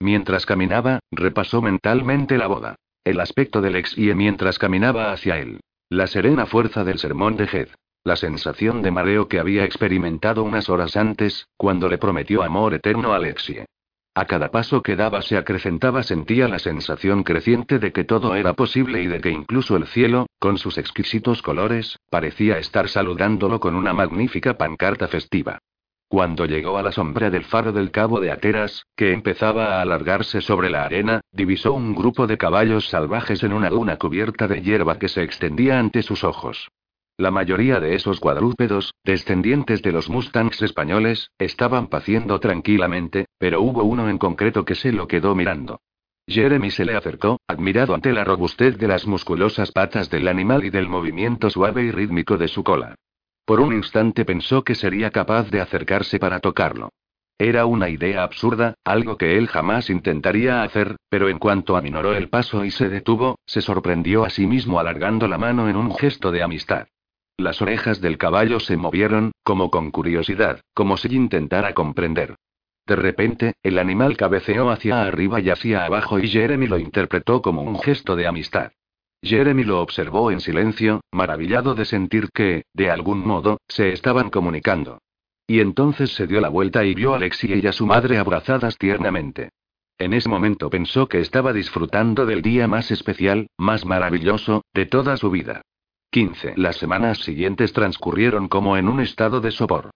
Mientras 0.00 0.46
caminaba, 0.46 1.00
repasó 1.10 1.60
mentalmente 1.60 2.38
la 2.38 2.46
boda. 2.46 2.76
El 3.04 3.18
aspecto 3.18 3.60
de 3.60 3.70
Lexie 3.70 4.14
mientras 4.14 4.60
caminaba 4.60 5.10
hacia 5.10 5.38
él. 5.38 5.58
La 5.90 6.06
serena 6.06 6.46
fuerza 6.46 6.84
del 6.84 6.98
sermón 6.98 7.36
de 7.36 7.46
Heath. 7.46 7.74
La 8.04 8.14
sensación 8.14 8.80
de 8.80 8.92
mareo 8.92 9.26
que 9.26 9.40
había 9.40 9.64
experimentado 9.64 10.44
unas 10.44 10.68
horas 10.68 10.96
antes, 10.96 11.48
cuando 11.56 11.88
le 11.88 11.98
prometió 11.98 12.44
amor 12.44 12.74
eterno 12.74 13.12
a 13.12 13.18
Lexie. 13.18 13.66
A 14.14 14.26
cada 14.26 14.50
paso 14.50 14.82
que 14.82 14.94
daba 14.94 15.20
se 15.22 15.36
acrecentaba 15.36 16.04
sentía 16.04 16.46
la 16.46 16.60
sensación 16.60 17.24
creciente 17.24 17.80
de 17.80 17.92
que 17.92 18.04
todo 18.04 18.36
era 18.36 18.52
posible 18.52 19.02
y 19.02 19.08
de 19.08 19.20
que 19.20 19.30
incluso 19.30 19.76
el 19.76 19.86
cielo, 19.86 20.26
con 20.38 20.58
sus 20.58 20.78
exquisitos 20.78 21.42
colores, 21.42 21.98
parecía 22.08 22.58
estar 22.58 22.88
saludándolo 22.88 23.58
con 23.58 23.74
una 23.74 23.92
magnífica 23.92 24.56
pancarta 24.56 25.08
festiva. 25.08 25.58
Cuando 26.12 26.44
llegó 26.44 26.76
a 26.76 26.82
la 26.82 26.92
sombra 26.92 27.30
del 27.30 27.46
faro 27.46 27.72
del 27.72 27.90
cabo 27.90 28.20
de 28.20 28.30
Ateras, 28.30 28.84
que 28.94 29.14
empezaba 29.14 29.78
a 29.78 29.80
alargarse 29.80 30.42
sobre 30.42 30.68
la 30.68 30.84
arena, 30.84 31.22
divisó 31.32 31.72
un 31.72 31.94
grupo 31.94 32.26
de 32.26 32.36
caballos 32.36 32.90
salvajes 32.90 33.42
en 33.42 33.54
una 33.54 33.70
luna 33.70 33.96
cubierta 33.96 34.46
de 34.46 34.60
hierba 34.60 34.98
que 34.98 35.08
se 35.08 35.22
extendía 35.22 35.78
ante 35.78 36.02
sus 36.02 36.22
ojos. 36.22 36.68
La 37.16 37.30
mayoría 37.30 37.80
de 37.80 37.94
esos 37.94 38.20
cuadrúpedos, 38.20 38.92
descendientes 39.02 39.80
de 39.80 39.92
los 39.92 40.10
mustangs 40.10 40.60
españoles, 40.60 41.30
estaban 41.38 41.86
paciendo 41.86 42.38
tranquilamente, 42.40 43.24
pero 43.38 43.62
hubo 43.62 43.82
uno 43.82 44.10
en 44.10 44.18
concreto 44.18 44.66
que 44.66 44.74
se 44.74 44.92
lo 44.92 45.08
quedó 45.08 45.34
mirando. 45.34 45.80
Jeremy 46.26 46.70
se 46.70 46.84
le 46.84 46.94
acercó, 46.94 47.38
admirado 47.48 47.94
ante 47.94 48.12
la 48.12 48.24
robustez 48.24 48.76
de 48.76 48.86
las 48.86 49.06
musculosas 49.06 49.72
patas 49.72 50.10
del 50.10 50.28
animal 50.28 50.62
y 50.66 50.68
del 50.68 50.90
movimiento 50.90 51.48
suave 51.48 51.84
y 51.84 51.90
rítmico 51.90 52.36
de 52.36 52.48
su 52.48 52.62
cola. 52.62 52.96
Por 53.52 53.60
un 53.60 53.74
instante 53.74 54.24
pensó 54.24 54.64
que 54.64 54.74
sería 54.74 55.10
capaz 55.10 55.50
de 55.50 55.60
acercarse 55.60 56.18
para 56.18 56.40
tocarlo. 56.40 56.88
Era 57.36 57.66
una 57.66 57.90
idea 57.90 58.22
absurda, 58.22 58.76
algo 58.82 59.18
que 59.18 59.36
él 59.36 59.46
jamás 59.46 59.90
intentaría 59.90 60.62
hacer, 60.62 60.96
pero 61.10 61.28
en 61.28 61.38
cuanto 61.38 61.76
aminoró 61.76 62.14
el 62.14 62.30
paso 62.30 62.64
y 62.64 62.70
se 62.70 62.88
detuvo, 62.88 63.38
se 63.44 63.60
sorprendió 63.60 64.24
a 64.24 64.30
sí 64.30 64.46
mismo 64.46 64.80
alargando 64.80 65.28
la 65.28 65.36
mano 65.36 65.68
en 65.68 65.76
un 65.76 65.94
gesto 65.94 66.32
de 66.32 66.42
amistad. 66.42 66.86
Las 67.36 67.60
orejas 67.60 68.00
del 68.00 68.16
caballo 68.16 68.58
se 68.58 68.78
movieron, 68.78 69.32
como 69.42 69.70
con 69.70 69.90
curiosidad, 69.90 70.62
como 70.72 70.96
si 70.96 71.14
intentara 71.14 71.74
comprender. 71.74 72.36
De 72.86 72.96
repente, 72.96 73.52
el 73.62 73.78
animal 73.78 74.16
cabeceó 74.16 74.70
hacia 74.70 75.02
arriba 75.02 75.40
y 75.40 75.50
hacia 75.50 75.84
abajo 75.84 76.18
y 76.18 76.26
Jeremy 76.26 76.68
lo 76.68 76.78
interpretó 76.78 77.42
como 77.42 77.60
un 77.60 77.78
gesto 77.78 78.16
de 78.16 78.26
amistad. 78.26 78.72
Jeremy 79.22 79.62
lo 79.62 79.80
observó 79.80 80.30
en 80.32 80.40
silencio, 80.40 81.00
maravillado 81.12 81.74
de 81.74 81.84
sentir 81.84 82.28
que, 82.34 82.64
de 82.74 82.90
algún 82.90 83.24
modo, 83.24 83.60
se 83.68 83.92
estaban 83.92 84.30
comunicando. 84.30 84.98
Y 85.46 85.60
entonces 85.60 86.12
se 86.14 86.26
dio 86.26 86.40
la 86.40 86.48
vuelta 86.48 86.84
y 86.84 86.94
vio 86.94 87.12
a 87.12 87.16
Alexia 87.16 87.56
y 87.56 87.66
a 87.66 87.72
su 87.72 87.86
madre 87.86 88.18
abrazadas 88.18 88.76
tiernamente. 88.78 89.50
En 89.98 90.12
ese 90.12 90.28
momento 90.28 90.68
pensó 90.70 91.06
que 91.06 91.20
estaba 91.20 91.52
disfrutando 91.52 92.26
del 92.26 92.42
día 92.42 92.66
más 92.66 92.90
especial, 92.90 93.46
más 93.56 93.84
maravilloso, 93.84 94.62
de 94.74 94.86
toda 94.86 95.16
su 95.16 95.30
vida. 95.30 95.62
15. 96.10 96.54
Las 96.56 96.76
semanas 96.76 97.18
siguientes 97.18 97.72
transcurrieron 97.72 98.48
como 98.48 98.76
en 98.76 98.88
un 98.88 99.00
estado 99.00 99.40
de 99.40 99.52
sopor. 99.52 99.90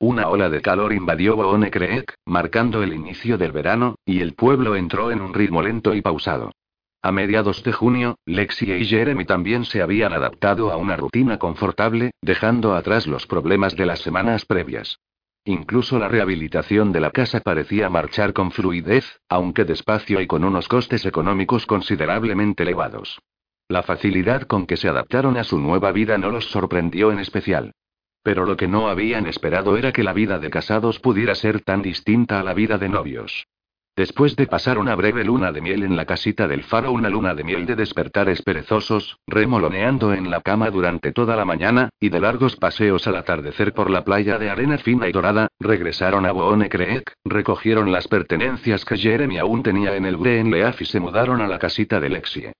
Una 0.00 0.28
ola 0.28 0.48
de 0.48 0.60
calor 0.60 0.92
invadió 0.92 1.36
Boone 1.36 1.70
Creek, 1.70 2.14
marcando 2.26 2.82
el 2.82 2.92
inicio 2.92 3.38
del 3.38 3.52
verano, 3.52 3.94
y 4.04 4.20
el 4.20 4.34
pueblo 4.34 4.74
entró 4.74 5.12
en 5.12 5.20
un 5.20 5.32
ritmo 5.32 5.62
lento 5.62 5.94
y 5.94 6.02
pausado. 6.02 6.50
A 7.04 7.10
mediados 7.10 7.64
de 7.64 7.72
junio, 7.72 8.16
Lexi 8.26 8.72
y 8.72 8.84
Jeremy 8.84 9.24
también 9.24 9.64
se 9.64 9.82
habían 9.82 10.12
adaptado 10.12 10.70
a 10.70 10.76
una 10.76 10.96
rutina 10.96 11.36
confortable, 11.36 12.12
dejando 12.22 12.76
atrás 12.76 13.08
los 13.08 13.26
problemas 13.26 13.74
de 13.74 13.86
las 13.86 14.00
semanas 14.00 14.44
previas. 14.44 15.00
Incluso 15.44 15.98
la 15.98 16.06
rehabilitación 16.06 16.92
de 16.92 17.00
la 17.00 17.10
casa 17.10 17.40
parecía 17.40 17.90
marchar 17.90 18.32
con 18.32 18.52
fluidez, 18.52 19.18
aunque 19.28 19.64
despacio 19.64 20.20
y 20.20 20.28
con 20.28 20.44
unos 20.44 20.68
costes 20.68 21.04
económicos 21.04 21.66
considerablemente 21.66 22.62
elevados. 22.62 23.20
La 23.66 23.82
facilidad 23.82 24.42
con 24.42 24.66
que 24.66 24.76
se 24.76 24.88
adaptaron 24.88 25.36
a 25.36 25.42
su 25.42 25.58
nueva 25.58 25.90
vida 25.90 26.18
no 26.18 26.30
los 26.30 26.50
sorprendió 26.52 27.10
en 27.10 27.18
especial. 27.18 27.72
Pero 28.22 28.46
lo 28.46 28.56
que 28.56 28.68
no 28.68 28.88
habían 28.88 29.26
esperado 29.26 29.76
era 29.76 29.92
que 29.92 30.04
la 30.04 30.12
vida 30.12 30.38
de 30.38 30.50
casados 30.50 31.00
pudiera 31.00 31.34
ser 31.34 31.62
tan 31.62 31.82
distinta 31.82 32.38
a 32.38 32.44
la 32.44 32.54
vida 32.54 32.78
de 32.78 32.88
novios. 32.88 33.48
Después 33.94 34.36
de 34.36 34.46
pasar 34.46 34.78
una 34.78 34.94
breve 34.94 35.22
luna 35.22 35.52
de 35.52 35.60
miel 35.60 35.82
en 35.82 35.96
la 35.96 36.06
casita 36.06 36.48
del 36.48 36.64
faro, 36.64 36.92
una 36.92 37.10
luna 37.10 37.34
de 37.34 37.44
miel 37.44 37.66
de 37.66 37.76
despertares 37.76 38.40
perezosos, 38.40 39.18
remoloneando 39.26 40.14
en 40.14 40.30
la 40.30 40.40
cama 40.40 40.70
durante 40.70 41.12
toda 41.12 41.36
la 41.36 41.44
mañana, 41.44 41.90
y 42.00 42.08
de 42.08 42.18
largos 42.18 42.56
paseos 42.56 43.06
al 43.06 43.16
atardecer 43.16 43.74
por 43.74 43.90
la 43.90 44.02
playa 44.02 44.38
de 44.38 44.48
arena 44.48 44.78
fina 44.78 45.08
y 45.08 45.12
dorada, 45.12 45.48
regresaron 45.60 46.24
a 46.24 46.32
Boone 46.32 46.70
Creek, 46.70 47.12
recogieron 47.22 47.92
las 47.92 48.08
pertenencias 48.08 48.86
que 48.86 48.96
Jeremy 48.96 49.36
aún 49.36 49.62
tenía 49.62 49.94
en 49.94 50.06
el 50.06 50.16
Leaf 50.22 50.80
y 50.80 50.86
se 50.86 50.98
mudaron 50.98 51.42
a 51.42 51.46
la 51.46 51.58
casita 51.58 52.00
de 52.00 52.08
Lexie. 52.08 52.52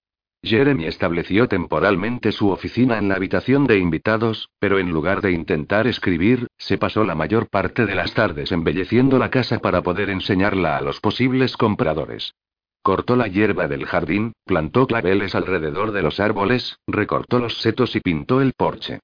Jeremy 0.44 0.86
estableció 0.86 1.46
temporalmente 1.46 2.32
su 2.32 2.50
oficina 2.50 2.98
en 2.98 3.08
la 3.08 3.14
habitación 3.14 3.66
de 3.66 3.78
invitados, 3.78 4.50
pero 4.58 4.80
en 4.80 4.90
lugar 4.90 5.20
de 5.20 5.30
intentar 5.30 5.86
escribir, 5.86 6.48
se 6.58 6.78
pasó 6.78 7.04
la 7.04 7.14
mayor 7.14 7.48
parte 7.48 7.86
de 7.86 7.94
las 7.94 8.12
tardes 8.12 8.50
embelleciendo 8.50 9.18
la 9.18 9.30
casa 9.30 9.60
para 9.60 9.82
poder 9.82 10.10
enseñarla 10.10 10.76
a 10.76 10.80
los 10.80 11.00
posibles 11.00 11.56
compradores. 11.56 12.34
Cortó 12.82 13.14
la 13.14 13.28
hierba 13.28 13.68
del 13.68 13.86
jardín, 13.86 14.32
plantó 14.44 14.88
claveles 14.88 15.36
alrededor 15.36 15.92
de 15.92 16.02
los 16.02 16.18
árboles, 16.18 16.76
recortó 16.88 17.38
los 17.38 17.58
setos 17.58 17.94
y 17.94 18.00
pintó 18.00 18.40
el 18.40 18.52
porche. 18.56 18.98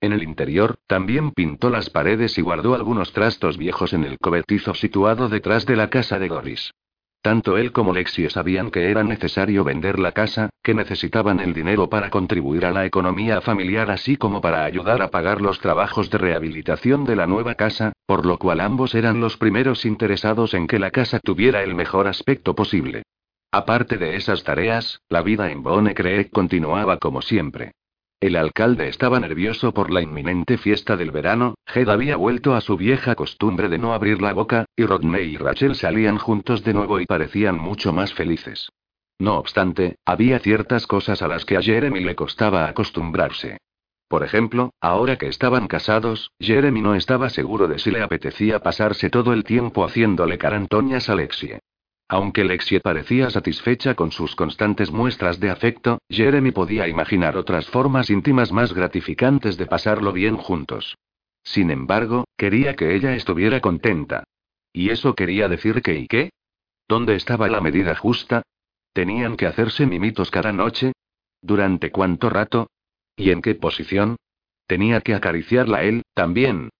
En 0.00 0.12
el 0.12 0.22
interior, 0.22 0.76
también 0.86 1.32
pintó 1.32 1.70
las 1.70 1.90
paredes 1.90 2.38
y 2.38 2.42
guardó 2.42 2.74
algunos 2.74 3.12
trastos 3.12 3.58
viejos 3.58 3.92
en 3.94 4.04
el 4.04 4.18
cobertizo 4.18 4.74
situado 4.74 5.28
detrás 5.28 5.66
de 5.66 5.74
la 5.74 5.90
casa 5.90 6.20
de 6.20 6.28
Goris. 6.28 6.70
Tanto 7.24 7.56
él 7.56 7.72
como 7.72 7.94
Lexie 7.94 8.28
sabían 8.28 8.70
que 8.70 8.90
era 8.90 9.02
necesario 9.02 9.64
vender 9.64 9.98
la 9.98 10.12
casa, 10.12 10.50
que 10.62 10.74
necesitaban 10.74 11.40
el 11.40 11.54
dinero 11.54 11.88
para 11.88 12.10
contribuir 12.10 12.66
a 12.66 12.70
la 12.70 12.84
economía 12.84 13.40
familiar 13.40 13.90
así 13.90 14.18
como 14.18 14.42
para 14.42 14.66
ayudar 14.66 15.00
a 15.00 15.08
pagar 15.08 15.40
los 15.40 15.58
trabajos 15.58 16.10
de 16.10 16.18
rehabilitación 16.18 17.06
de 17.06 17.16
la 17.16 17.26
nueva 17.26 17.54
casa, 17.54 17.94
por 18.04 18.26
lo 18.26 18.36
cual 18.36 18.60
ambos 18.60 18.94
eran 18.94 19.22
los 19.22 19.38
primeros 19.38 19.86
interesados 19.86 20.52
en 20.52 20.66
que 20.66 20.78
la 20.78 20.90
casa 20.90 21.18
tuviera 21.18 21.62
el 21.62 21.74
mejor 21.74 22.08
aspecto 22.08 22.54
posible. 22.54 23.04
Aparte 23.50 23.96
de 23.96 24.16
esas 24.16 24.44
tareas, 24.44 25.00
la 25.08 25.22
vida 25.22 25.50
en 25.50 25.62
Bone 25.62 25.94
Creek 25.94 26.30
continuaba 26.30 26.98
como 26.98 27.22
siempre. 27.22 27.72
El 28.24 28.36
alcalde 28.36 28.88
estaba 28.88 29.20
nervioso 29.20 29.74
por 29.74 29.90
la 29.90 30.00
inminente 30.00 30.56
fiesta 30.56 30.96
del 30.96 31.10
verano, 31.10 31.56
Head 31.66 31.90
había 31.90 32.16
vuelto 32.16 32.54
a 32.54 32.62
su 32.62 32.78
vieja 32.78 33.14
costumbre 33.14 33.68
de 33.68 33.76
no 33.76 33.92
abrir 33.92 34.22
la 34.22 34.32
boca, 34.32 34.64
y 34.74 34.86
Rodney 34.86 35.34
y 35.34 35.36
Rachel 35.36 35.74
salían 35.74 36.16
juntos 36.16 36.64
de 36.64 36.72
nuevo 36.72 36.98
y 37.00 37.04
parecían 37.04 37.58
mucho 37.58 37.92
más 37.92 38.14
felices. 38.14 38.72
No 39.18 39.36
obstante, 39.36 39.96
había 40.06 40.38
ciertas 40.38 40.86
cosas 40.86 41.20
a 41.20 41.28
las 41.28 41.44
que 41.44 41.58
a 41.58 41.60
Jeremy 41.60 42.00
le 42.00 42.14
costaba 42.14 42.66
acostumbrarse. 42.66 43.58
Por 44.08 44.24
ejemplo, 44.24 44.72
ahora 44.80 45.16
que 45.16 45.28
estaban 45.28 45.66
casados, 45.66 46.30
Jeremy 46.40 46.80
no 46.80 46.94
estaba 46.94 47.28
seguro 47.28 47.68
de 47.68 47.78
si 47.78 47.90
le 47.90 48.00
apetecía 48.00 48.60
pasarse 48.60 49.10
todo 49.10 49.34
el 49.34 49.44
tiempo 49.44 49.84
haciéndole 49.84 50.38
carantoñas 50.38 51.10
a 51.10 51.12
Alexie. 51.12 51.58
Aunque 52.08 52.44
Lexie 52.44 52.80
parecía 52.80 53.30
satisfecha 53.30 53.94
con 53.94 54.12
sus 54.12 54.36
constantes 54.36 54.90
muestras 54.90 55.40
de 55.40 55.50
afecto, 55.50 55.98
Jeremy 56.08 56.50
podía 56.50 56.86
imaginar 56.86 57.36
otras 57.36 57.66
formas 57.66 58.10
íntimas 58.10 58.52
más 58.52 58.74
gratificantes 58.74 59.56
de 59.56 59.66
pasarlo 59.66 60.12
bien 60.12 60.36
juntos. 60.36 60.96
Sin 61.42 61.70
embargo, 61.70 62.24
quería 62.36 62.74
que 62.76 62.94
ella 62.94 63.14
estuviera 63.14 63.60
contenta. 63.60 64.24
¿Y 64.72 64.90
eso 64.90 65.14
quería 65.14 65.48
decir 65.48 65.82
que 65.82 65.98
y 65.98 66.06
qué? 66.06 66.30
¿Dónde 66.88 67.14
estaba 67.14 67.48
la 67.48 67.60
medida 67.60 67.94
justa? 67.94 68.42
¿Tenían 68.92 69.36
que 69.36 69.46
hacerse 69.46 69.86
mimitos 69.86 70.30
cada 70.30 70.52
noche? 70.52 70.92
¿Durante 71.40 71.90
cuánto 71.90 72.28
rato? 72.28 72.68
¿Y 73.16 73.30
en 73.30 73.40
qué 73.40 73.54
posición? 73.54 74.16
Tenía 74.66 75.00
que 75.00 75.14
acariciarla 75.14 75.84
él, 75.84 76.02
también, 76.14 76.70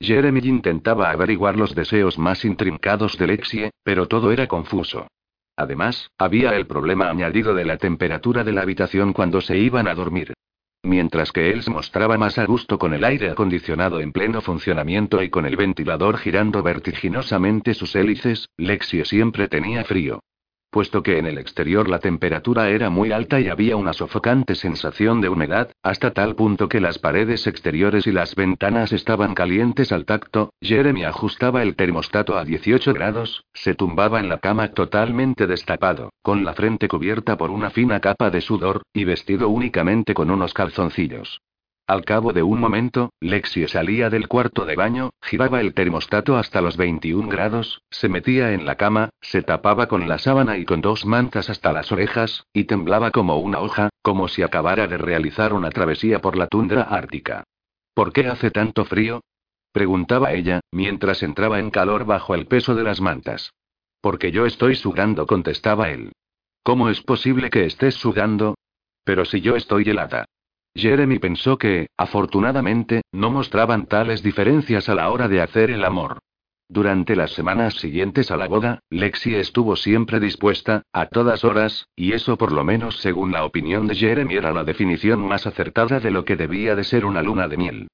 Jeremy 0.00 0.40
intentaba 0.44 1.10
averiguar 1.10 1.56
los 1.56 1.74
deseos 1.74 2.18
más 2.18 2.44
intrincados 2.44 3.16
de 3.16 3.26
Lexie, 3.26 3.70
pero 3.82 4.06
todo 4.06 4.30
era 4.30 4.46
confuso. 4.46 5.08
Además, 5.56 6.10
había 6.18 6.54
el 6.54 6.66
problema 6.66 7.08
añadido 7.08 7.54
de 7.54 7.64
la 7.64 7.78
temperatura 7.78 8.44
de 8.44 8.52
la 8.52 8.62
habitación 8.62 9.12
cuando 9.12 9.40
se 9.40 9.56
iban 9.56 9.88
a 9.88 9.94
dormir. 9.94 10.34
Mientras 10.82 11.32
que 11.32 11.50
él 11.50 11.62
se 11.62 11.70
mostraba 11.70 12.18
más 12.18 12.38
a 12.38 12.44
gusto 12.44 12.78
con 12.78 12.92
el 12.92 13.04
aire 13.04 13.30
acondicionado 13.30 14.00
en 14.00 14.12
pleno 14.12 14.42
funcionamiento 14.42 15.22
y 15.22 15.30
con 15.30 15.46
el 15.46 15.56
ventilador 15.56 16.18
girando 16.18 16.62
vertiginosamente 16.62 17.74
sus 17.74 17.96
hélices, 17.96 18.50
Lexie 18.56 19.04
siempre 19.04 19.48
tenía 19.48 19.82
frío 19.84 20.20
puesto 20.70 21.02
que 21.02 21.18
en 21.18 21.26
el 21.26 21.38
exterior 21.38 21.88
la 21.88 21.98
temperatura 21.98 22.68
era 22.70 22.90
muy 22.90 23.12
alta 23.12 23.40
y 23.40 23.48
había 23.48 23.76
una 23.76 23.92
sofocante 23.92 24.54
sensación 24.54 25.20
de 25.20 25.28
humedad, 25.28 25.70
hasta 25.82 26.12
tal 26.12 26.34
punto 26.34 26.68
que 26.68 26.80
las 26.80 26.98
paredes 26.98 27.46
exteriores 27.46 28.06
y 28.06 28.12
las 28.12 28.34
ventanas 28.34 28.92
estaban 28.92 29.34
calientes 29.34 29.92
al 29.92 30.04
tacto, 30.04 30.52
Jeremy 30.60 31.04
ajustaba 31.04 31.62
el 31.62 31.76
termostato 31.76 32.36
a 32.36 32.44
18 32.44 32.92
grados, 32.92 33.44
se 33.54 33.74
tumbaba 33.74 34.20
en 34.20 34.28
la 34.28 34.38
cama 34.38 34.68
totalmente 34.68 35.46
destapado, 35.46 36.10
con 36.22 36.44
la 36.44 36.54
frente 36.54 36.88
cubierta 36.88 37.36
por 37.36 37.50
una 37.50 37.70
fina 37.70 38.00
capa 38.00 38.30
de 38.30 38.40
sudor, 38.40 38.82
y 38.92 39.04
vestido 39.04 39.48
únicamente 39.48 40.14
con 40.14 40.30
unos 40.30 40.54
calzoncillos. 40.54 41.40
Al 41.88 42.04
cabo 42.04 42.32
de 42.32 42.42
un 42.42 42.58
momento, 42.58 43.12
Lexie 43.20 43.68
salía 43.68 44.10
del 44.10 44.26
cuarto 44.26 44.64
de 44.64 44.74
baño, 44.74 45.10
giraba 45.22 45.60
el 45.60 45.72
termostato 45.72 46.36
hasta 46.36 46.60
los 46.60 46.76
21 46.76 47.28
grados, 47.28 47.80
se 47.90 48.08
metía 48.08 48.52
en 48.52 48.66
la 48.66 48.74
cama, 48.74 49.10
se 49.20 49.42
tapaba 49.42 49.86
con 49.86 50.08
la 50.08 50.18
sábana 50.18 50.58
y 50.58 50.64
con 50.64 50.80
dos 50.80 51.06
mantas 51.06 51.48
hasta 51.48 51.72
las 51.72 51.92
orejas, 51.92 52.44
y 52.52 52.64
temblaba 52.64 53.12
como 53.12 53.38
una 53.38 53.60
hoja, 53.60 53.90
como 54.02 54.26
si 54.26 54.42
acabara 54.42 54.88
de 54.88 54.98
realizar 54.98 55.52
una 55.52 55.70
travesía 55.70 56.20
por 56.20 56.36
la 56.36 56.48
tundra 56.48 56.82
ártica. 56.82 57.44
¿Por 57.94 58.12
qué 58.12 58.26
hace 58.26 58.50
tanto 58.50 58.84
frío? 58.84 59.20
preguntaba 59.70 60.32
ella, 60.32 60.60
mientras 60.72 61.22
entraba 61.22 61.60
en 61.60 61.70
calor 61.70 62.04
bajo 62.04 62.34
el 62.34 62.46
peso 62.46 62.74
de 62.74 62.82
las 62.82 63.00
mantas. 63.00 63.52
Porque 64.00 64.32
yo 64.32 64.44
estoy 64.44 64.74
sudando, 64.74 65.26
contestaba 65.26 65.90
él. 65.90 66.10
¿Cómo 66.64 66.88
es 66.88 67.00
posible 67.00 67.48
que 67.48 67.64
estés 67.64 67.94
sudando? 67.94 68.56
Pero 69.04 69.24
si 69.24 69.40
yo 69.40 69.54
estoy 69.54 69.84
helada. 69.84 70.24
Jeremy 70.76 71.18
pensó 71.18 71.56
que, 71.56 71.88
afortunadamente, 71.96 73.02
no 73.10 73.30
mostraban 73.30 73.86
tales 73.86 74.22
diferencias 74.22 74.88
a 74.88 74.94
la 74.94 75.10
hora 75.10 75.26
de 75.26 75.40
hacer 75.40 75.70
el 75.70 75.84
amor. 75.84 76.18
Durante 76.68 77.16
las 77.16 77.32
semanas 77.32 77.74
siguientes 77.74 78.30
a 78.30 78.36
la 78.36 78.48
boda, 78.48 78.80
Lexi 78.90 79.34
estuvo 79.34 79.76
siempre 79.76 80.20
dispuesta, 80.20 80.82
a 80.92 81.06
todas 81.06 81.44
horas, 81.44 81.86
y 81.96 82.12
eso 82.12 82.36
por 82.36 82.52
lo 82.52 82.64
menos 82.64 82.96
según 82.98 83.32
la 83.32 83.44
opinión 83.44 83.86
de 83.86 83.94
Jeremy 83.94 84.34
era 84.34 84.52
la 84.52 84.64
definición 84.64 85.26
más 85.26 85.46
acertada 85.46 86.00
de 86.00 86.10
lo 86.10 86.24
que 86.24 86.36
debía 86.36 86.74
de 86.74 86.84
ser 86.84 87.04
una 87.04 87.22
luna 87.22 87.48
de 87.48 87.56
miel. 87.56 87.88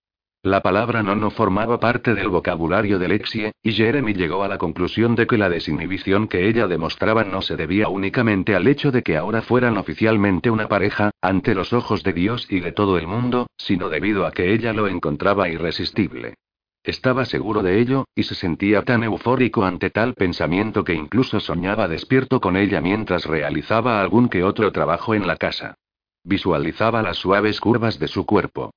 La 0.44 0.60
palabra 0.60 1.04
no 1.04 1.14
no 1.14 1.30
formaba 1.30 1.78
parte 1.78 2.14
del 2.14 2.28
vocabulario 2.28 2.98
de 2.98 3.06
Lexie, 3.06 3.52
y 3.62 3.72
Jeremy 3.74 4.12
llegó 4.12 4.42
a 4.42 4.48
la 4.48 4.58
conclusión 4.58 5.14
de 5.14 5.28
que 5.28 5.38
la 5.38 5.48
desinhibición 5.48 6.26
que 6.26 6.48
ella 6.48 6.66
demostraba 6.66 7.22
no 7.22 7.42
se 7.42 7.54
debía 7.54 7.88
únicamente 7.88 8.56
al 8.56 8.66
hecho 8.66 8.90
de 8.90 9.04
que 9.04 9.16
ahora 9.16 9.42
fueran 9.42 9.78
oficialmente 9.78 10.50
una 10.50 10.66
pareja, 10.66 11.12
ante 11.20 11.54
los 11.54 11.72
ojos 11.72 12.02
de 12.02 12.12
Dios 12.12 12.48
y 12.50 12.58
de 12.58 12.72
todo 12.72 12.98
el 12.98 13.06
mundo, 13.06 13.46
sino 13.56 13.88
debido 13.88 14.26
a 14.26 14.32
que 14.32 14.52
ella 14.52 14.72
lo 14.72 14.88
encontraba 14.88 15.48
irresistible. 15.48 16.34
Estaba 16.82 17.24
seguro 17.24 17.62
de 17.62 17.78
ello, 17.78 18.06
y 18.16 18.24
se 18.24 18.34
sentía 18.34 18.82
tan 18.82 19.04
eufórico 19.04 19.64
ante 19.64 19.90
tal 19.90 20.14
pensamiento 20.14 20.82
que 20.82 20.94
incluso 20.94 21.38
soñaba 21.38 21.86
despierto 21.86 22.40
con 22.40 22.56
ella 22.56 22.80
mientras 22.80 23.26
realizaba 23.26 24.00
algún 24.00 24.28
que 24.28 24.42
otro 24.42 24.72
trabajo 24.72 25.14
en 25.14 25.28
la 25.28 25.36
casa. 25.36 25.76
Visualizaba 26.24 27.00
las 27.00 27.18
suaves 27.18 27.60
curvas 27.60 28.00
de 28.00 28.08
su 28.08 28.26
cuerpo, 28.26 28.72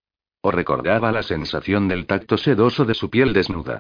o 0.46 0.52
recordaba 0.52 1.12
la 1.12 1.24
sensación 1.24 1.88
del 1.88 2.06
tacto 2.06 2.38
sedoso 2.38 2.86
de 2.86 2.94
su 2.94 3.10
piel 3.10 3.34
desnuda. 3.34 3.80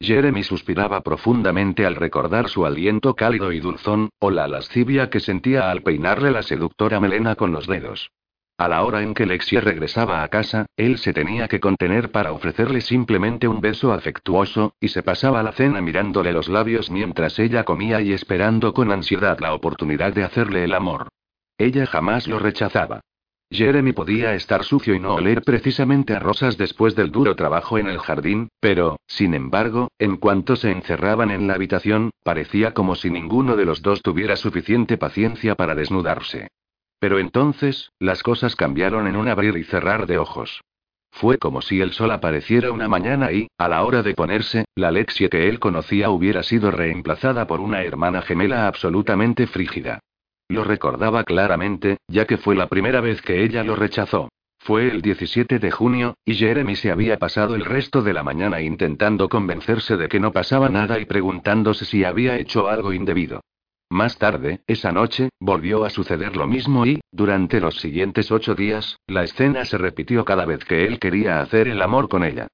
Jeremy 0.00 0.44
suspiraba 0.44 1.02
profundamente 1.02 1.84
al 1.84 1.94
recordar 1.94 2.48
su 2.48 2.64
aliento 2.64 3.14
cálido 3.14 3.52
y 3.52 3.60
dulzón, 3.60 4.08
o 4.18 4.30
la 4.30 4.48
lascivia 4.48 5.10
que 5.10 5.20
sentía 5.20 5.70
al 5.70 5.82
peinarle 5.82 6.30
la 6.30 6.42
seductora 6.42 7.00
melena 7.00 7.34
con 7.34 7.52
los 7.52 7.66
dedos. 7.66 8.10
A 8.56 8.66
la 8.66 8.82
hora 8.82 9.02
en 9.02 9.12
que 9.12 9.26
Lexia 9.26 9.60
regresaba 9.60 10.22
a 10.22 10.28
casa, 10.28 10.64
él 10.78 10.96
se 10.96 11.12
tenía 11.12 11.48
que 11.48 11.60
contener 11.60 12.10
para 12.10 12.32
ofrecerle 12.32 12.80
simplemente 12.80 13.46
un 13.46 13.60
beso 13.60 13.92
afectuoso, 13.92 14.72
y 14.80 14.88
se 14.88 15.02
pasaba 15.02 15.42
la 15.42 15.52
cena 15.52 15.82
mirándole 15.82 16.32
los 16.32 16.48
labios 16.48 16.90
mientras 16.90 17.38
ella 17.38 17.64
comía 17.64 18.00
y 18.00 18.14
esperando 18.14 18.72
con 18.72 18.90
ansiedad 18.90 19.38
la 19.38 19.52
oportunidad 19.52 20.14
de 20.14 20.24
hacerle 20.24 20.64
el 20.64 20.72
amor. 20.72 21.08
Ella 21.58 21.84
jamás 21.84 22.26
lo 22.26 22.38
rechazaba. 22.38 23.02
Jeremy 23.50 23.92
podía 23.92 24.34
estar 24.34 24.64
sucio 24.64 24.94
y 24.94 25.00
no 25.00 25.14
oler 25.14 25.42
precisamente 25.42 26.14
a 26.14 26.18
rosas 26.18 26.56
después 26.58 26.96
del 26.96 27.12
duro 27.12 27.36
trabajo 27.36 27.78
en 27.78 27.86
el 27.86 27.98
jardín, 27.98 28.48
pero, 28.60 28.98
sin 29.06 29.34
embargo, 29.34 29.88
en 29.98 30.16
cuanto 30.16 30.56
se 30.56 30.72
encerraban 30.72 31.30
en 31.30 31.46
la 31.46 31.54
habitación, 31.54 32.10
parecía 32.24 32.74
como 32.74 32.96
si 32.96 33.08
ninguno 33.08 33.56
de 33.56 33.64
los 33.64 33.82
dos 33.82 34.02
tuviera 34.02 34.36
suficiente 34.36 34.98
paciencia 34.98 35.54
para 35.54 35.76
desnudarse. 35.76 36.48
Pero 36.98 37.18
entonces, 37.18 37.92
las 38.00 38.22
cosas 38.22 38.56
cambiaron 38.56 39.06
en 39.06 39.16
un 39.16 39.28
abrir 39.28 39.56
y 39.56 39.64
cerrar 39.64 40.06
de 40.06 40.18
ojos. 40.18 40.62
Fue 41.12 41.38
como 41.38 41.62
si 41.62 41.80
el 41.80 41.92
sol 41.92 42.10
apareciera 42.10 42.72
una 42.72 42.88
mañana 42.88 43.32
y, 43.32 43.48
a 43.58 43.68
la 43.68 43.84
hora 43.84 44.02
de 44.02 44.14
ponerse, 44.14 44.64
la 44.74 44.90
Lexia 44.90 45.28
que 45.28 45.48
él 45.48 45.60
conocía 45.60 46.10
hubiera 46.10 46.42
sido 46.42 46.70
reemplazada 46.70 47.46
por 47.46 47.60
una 47.60 47.82
hermana 47.82 48.22
gemela 48.22 48.66
absolutamente 48.66 49.46
frígida. 49.46 50.00
Lo 50.48 50.64
recordaba 50.64 51.24
claramente, 51.24 51.98
ya 52.08 52.24
que 52.26 52.38
fue 52.38 52.54
la 52.54 52.68
primera 52.68 53.00
vez 53.00 53.20
que 53.22 53.42
ella 53.42 53.64
lo 53.64 53.76
rechazó. 53.76 54.28
Fue 54.58 54.88
el 54.88 55.02
17 55.02 55.58
de 55.58 55.70
junio, 55.70 56.14
y 56.24 56.34
Jeremy 56.34 56.76
se 56.76 56.90
había 56.90 57.18
pasado 57.18 57.54
el 57.54 57.64
resto 57.64 58.02
de 58.02 58.12
la 58.12 58.22
mañana 58.22 58.60
intentando 58.60 59.28
convencerse 59.28 59.96
de 59.96 60.08
que 60.08 60.20
no 60.20 60.32
pasaba 60.32 60.68
nada 60.68 60.98
y 60.98 61.04
preguntándose 61.04 61.84
si 61.84 62.04
había 62.04 62.36
hecho 62.36 62.68
algo 62.68 62.92
indebido. 62.92 63.42
Más 63.88 64.18
tarde, 64.18 64.60
esa 64.66 64.90
noche, 64.90 65.28
volvió 65.38 65.84
a 65.84 65.90
suceder 65.90 66.36
lo 66.36 66.48
mismo 66.48 66.84
y, 66.84 67.00
durante 67.12 67.60
los 67.60 67.76
siguientes 67.76 68.32
ocho 68.32 68.56
días, 68.56 68.98
la 69.06 69.22
escena 69.22 69.64
se 69.64 69.78
repitió 69.78 70.24
cada 70.24 70.44
vez 70.44 70.64
que 70.64 70.86
él 70.86 70.98
quería 70.98 71.40
hacer 71.40 71.68
el 71.68 71.80
amor 71.80 72.08
con 72.08 72.24
ella. 72.24 72.48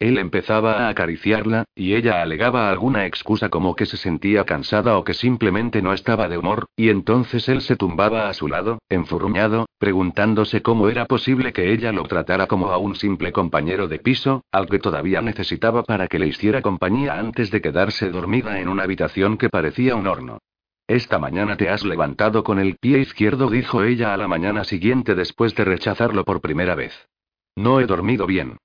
Él 0.00 0.16
empezaba 0.18 0.86
a 0.86 0.88
acariciarla, 0.90 1.64
y 1.74 1.94
ella 1.94 2.22
alegaba 2.22 2.70
alguna 2.70 3.04
excusa 3.06 3.48
como 3.48 3.74
que 3.74 3.84
se 3.84 3.96
sentía 3.96 4.44
cansada 4.44 4.96
o 4.96 5.02
que 5.02 5.12
simplemente 5.12 5.82
no 5.82 5.92
estaba 5.92 6.28
de 6.28 6.38
humor, 6.38 6.66
y 6.76 6.90
entonces 6.90 7.48
él 7.48 7.62
se 7.62 7.74
tumbaba 7.74 8.28
a 8.28 8.34
su 8.34 8.46
lado, 8.46 8.78
enfurruñado, 8.88 9.66
preguntándose 9.78 10.62
cómo 10.62 10.88
era 10.88 11.06
posible 11.06 11.52
que 11.52 11.72
ella 11.72 11.90
lo 11.90 12.04
tratara 12.04 12.46
como 12.46 12.70
a 12.70 12.78
un 12.78 12.94
simple 12.94 13.32
compañero 13.32 13.88
de 13.88 13.98
piso, 13.98 14.44
al 14.52 14.68
que 14.68 14.78
todavía 14.78 15.20
necesitaba 15.20 15.82
para 15.82 16.06
que 16.06 16.20
le 16.20 16.28
hiciera 16.28 16.62
compañía 16.62 17.18
antes 17.18 17.50
de 17.50 17.60
quedarse 17.60 18.10
dormida 18.10 18.60
en 18.60 18.68
una 18.68 18.84
habitación 18.84 19.36
que 19.36 19.48
parecía 19.48 19.96
un 19.96 20.06
horno. 20.06 20.38
Esta 20.86 21.18
mañana 21.18 21.56
te 21.56 21.70
has 21.70 21.84
levantado 21.84 22.44
con 22.44 22.60
el 22.60 22.76
pie 22.76 23.00
izquierdo, 23.00 23.50
dijo 23.50 23.82
ella 23.82 24.14
a 24.14 24.16
la 24.16 24.28
mañana 24.28 24.62
siguiente 24.62 25.16
después 25.16 25.56
de 25.56 25.64
rechazarlo 25.64 26.24
por 26.24 26.40
primera 26.40 26.76
vez. 26.76 27.08
No 27.56 27.80
he 27.80 27.86
dormido 27.86 28.24
bien. 28.24 28.58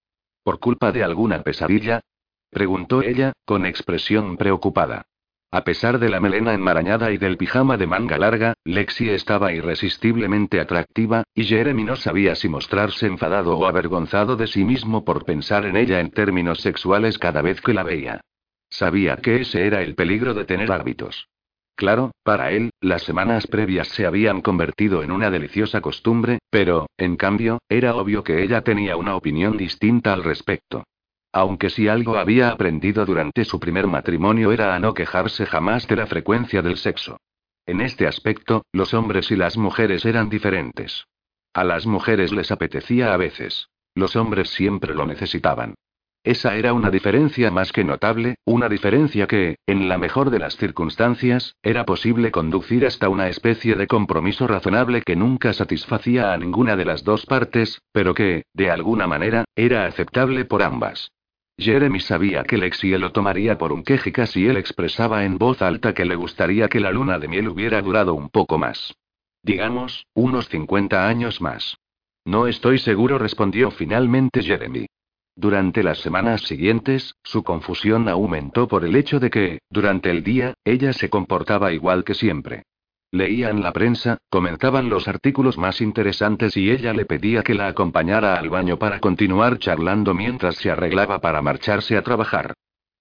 ¿Por 0.44 0.60
culpa 0.60 0.92
de 0.92 1.04
alguna 1.04 1.42
pesadilla? 1.42 2.02
preguntó 2.50 3.02
ella, 3.02 3.34
con 3.46 3.66
expresión 3.66 4.38
preocupada. 4.38 5.06
A 5.52 5.64
pesar 5.64 6.00
de 6.00 6.10
la 6.10 6.20
melena 6.20 6.54
enmarañada 6.54 7.12
y 7.12 7.18
del 7.18 7.38
pijama 7.38 7.78
de 7.78 7.86
manga 7.86 8.18
larga, 8.18 8.56
Lexi 8.66 9.10
estaba 9.10 9.54
irresistiblemente 9.54 10.60
atractiva, 10.60 11.24
y 11.36 11.44
Jeremy 11.44 11.84
no 11.84 11.96
sabía 11.96 12.36
si 12.36 12.50
mostrarse 12.50 13.06
enfadado 13.06 13.58
o 13.58 13.68
avergonzado 13.68 14.36
de 14.36 14.48
sí 14.48 14.64
mismo 14.64 15.06
por 15.06 15.26
pensar 15.26 15.66
en 15.66 15.76
ella 15.78 16.00
en 16.00 16.10
términos 16.10 16.60
sexuales 16.60 17.20
cada 17.20 17.42
vez 17.42 17.62
que 17.62 17.74
la 17.74 17.84
veía. 17.84 18.22
Sabía 18.70 19.18
que 19.18 19.42
ese 19.42 19.68
era 19.68 19.84
el 19.84 19.94
peligro 19.94 20.34
de 20.34 20.46
tener 20.46 20.72
hábitos. 20.72 21.30
Claro, 21.76 22.12
para 22.24 22.52
él, 22.52 22.70
las 22.82 23.04
semanas 23.04 23.48
previas 23.48 23.88
se 23.88 24.06
habían 24.06 24.42
convertido 24.42 25.02
en 25.04 25.12
una 25.12 25.32
deliciosa 25.32 25.82
costumbre, 25.82 26.40
pero, 26.50 26.88
en 26.98 27.16
cambio, 27.16 27.60
era 27.68 27.96
obvio 27.96 28.24
que 28.24 28.44
ella 28.44 28.62
tenía 28.62 28.96
una 28.96 29.16
opinión 29.16 29.58
distinta 29.58 30.14
al 30.14 30.24
respecto. 30.24 30.84
Aunque 31.32 31.72
si 31.72 31.88
algo 31.88 32.18
había 32.18 32.50
aprendido 32.50 33.06
durante 33.06 33.44
su 33.44 33.60
primer 33.60 33.88
matrimonio 33.88 34.52
era 34.52 34.76
a 34.76 34.80
no 34.80 34.94
quejarse 34.94 35.48
jamás 35.48 35.88
de 35.88 35.96
la 35.96 36.06
frecuencia 36.06 36.62
del 36.62 36.78
sexo. 36.78 37.18
En 37.66 37.82
este 37.82 38.06
aspecto, 38.06 38.66
los 38.72 38.94
hombres 38.94 39.32
y 39.32 39.36
las 39.36 39.58
mujeres 39.58 40.06
eran 40.06 40.30
diferentes. 40.30 41.06
A 41.54 41.64
las 41.64 41.88
mujeres 41.88 42.32
les 42.32 42.52
apetecía 42.52 43.14
a 43.14 43.18
veces. 43.18 43.70
Los 43.96 44.16
hombres 44.16 44.50
siempre 44.50 44.94
lo 44.94 45.08
necesitaban. 45.08 45.76
Esa 46.24 46.56
era 46.56 46.72
una 46.72 46.90
diferencia 46.90 47.52
más 47.52 47.74
que 47.74 47.84
notable, 47.84 48.36
una 48.46 48.70
diferencia 48.70 49.28
que, 49.28 49.58
en 49.68 49.90
la 49.90 49.98
mejor 49.98 50.30
de 50.30 50.40
las 50.40 50.56
circunstancias, 50.56 51.58
era 51.62 51.86
posible 51.86 52.32
conducir 52.32 52.86
hasta 52.86 53.10
una 53.10 53.28
especie 53.28 53.76
de 53.76 53.88
compromiso 53.88 54.48
razonable 54.48 55.02
que 55.02 55.18
nunca 55.18 55.52
satisfacía 55.52 56.32
a 56.32 56.38
ninguna 56.38 56.78
de 56.78 56.86
las 56.86 57.04
dos 57.04 57.26
partes, 57.26 57.82
pero 57.92 58.14
que, 58.14 58.44
de 58.54 58.72
alguna 58.72 59.06
manera, 59.06 59.44
era 59.54 59.86
aceptable 59.86 60.46
por 60.46 60.64
ambas. 60.64 61.12
Jeremy 61.58 62.00
sabía 62.00 62.46
que 62.46 62.58
Lexie 62.58 62.98
lo 62.98 63.12
tomaría 63.12 63.58
por 63.58 63.74
un 63.74 63.84
quejica 63.84 64.26
si 64.26 64.48
él 64.48 64.56
expresaba 64.56 65.26
en 65.26 65.38
voz 65.38 65.62
alta 65.62 65.94
que 65.94 66.06
le 66.06 66.16
gustaría 66.16 66.70
que 66.70 66.80
la 66.80 66.92
luna 66.92 67.20
de 67.20 67.28
miel 67.28 67.50
hubiera 67.50 67.82
durado 67.82 68.14
un 68.14 68.30
poco 68.30 68.58
más. 68.58 68.96
Digamos, 69.44 70.08
unos 70.14 70.48
50 70.48 71.06
años 71.06 71.42
más. 71.42 71.78
No 72.24 72.48
estoy 72.48 72.80
seguro, 72.80 73.18
respondió 73.18 73.72
finalmente 73.72 74.42
Jeremy. 74.42 74.88
Durante 75.36 75.82
las 75.82 76.00
semanas 76.00 76.42
siguientes, 76.42 77.16
su 77.24 77.44
confusión 77.44 78.08
aumentó 78.08 78.68
por 78.68 78.86
el 78.86 78.96
hecho 78.96 79.20
de 79.20 79.32
que, 79.32 79.60
durante 79.70 80.12
el 80.12 80.24
día, 80.24 80.54
ella 80.64 80.94
se 80.94 81.10
comportaba 81.10 81.74
igual 81.74 82.04
que 82.04 82.14
siempre. 82.14 82.64
Leían 83.12 83.62
la 83.62 83.74
prensa, 83.74 84.18
comentaban 84.30 84.90
los 84.90 85.08
artículos 85.08 85.58
más 85.58 85.82
interesantes 85.82 86.58
y 86.58 86.72
ella 86.72 86.94
le 86.94 87.06
pedía 87.06 87.44
que 87.44 87.54
la 87.54 87.68
acompañara 87.68 88.36
al 88.36 88.50
baño 88.50 88.78
para 88.78 89.00
continuar 89.00 89.60
charlando 89.60 90.14
mientras 90.14 90.56
se 90.56 90.72
arreglaba 90.72 91.20
para 91.20 91.42
marcharse 91.42 91.98
a 91.98 92.04
trabajar. 92.04 92.54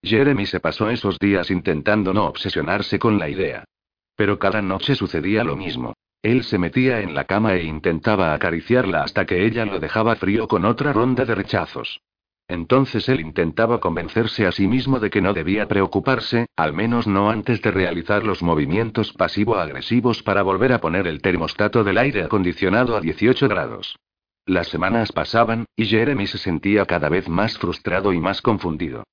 Jeremy 0.03 0.47
se 0.47 0.61
pasó 0.61 0.90
esos 0.90 1.18
días 1.18 1.51
intentando 1.51 2.12
no 2.12 2.27
obsesionarse 2.27 2.99
con 2.99 3.18
la 3.18 3.29
idea. 3.29 3.64
Pero 4.16 4.38
cada 4.38 4.61
noche 4.61 4.95
sucedía 4.95 5.45
lo 5.45 5.57
mismo. 5.57 5.95
Él 6.23 6.45
se 6.45 6.59
metía 6.59 7.01
en 7.01 7.14
la 7.14 7.25
cama 7.25 7.55
e 7.55 7.64
intentaba 7.64 8.35
acariciarla 8.35 9.03
hasta 9.03 9.25
que 9.27 9.45
ella 9.47 9.64
lo 9.64 9.81
dejaba 9.81 10.16
frío 10.16 10.47
con 10.47 10.64
otra 10.64 10.92
ronda 10.92 11.25
de 11.25 11.35
rechazos. 11.35 12.01
Entonces 12.49 13.09
él 13.09 13.21
intentaba 13.21 13.81
convencerse 13.81 14.47
a 14.47 14.53
sí 14.53 14.67
mismo 14.67 15.01
de 15.01 15.11
que 15.11 15.23
no 15.23 15.33
debía 15.33 15.69
preocuparse, 15.69 16.47
al 16.57 16.73
menos 16.73 17.07
no 17.07 17.31
antes 17.31 17.63
de 17.63 17.71
realizar 17.71 18.25
los 18.25 18.43
movimientos 18.43 19.13
pasivo-agresivos 19.13 20.23
para 20.23 20.43
volver 20.43 20.73
a 20.73 20.81
poner 20.81 21.07
el 21.07 21.23
termostato 21.23 21.85
del 21.85 21.99
aire 21.99 22.25
acondicionado 22.25 22.97
a 22.97 23.01
18 23.01 23.49
grados. 23.49 23.97
Las 24.45 24.69
semanas 24.69 25.13
pasaban, 25.13 25.67
y 25.77 25.87
Jeremy 25.87 26.27
se 26.27 26.39
sentía 26.39 26.85
cada 26.85 27.09
vez 27.09 27.29
más 27.29 27.57
frustrado 27.59 28.13
y 28.13 28.19
más 28.19 28.43
confundido. 28.43 29.05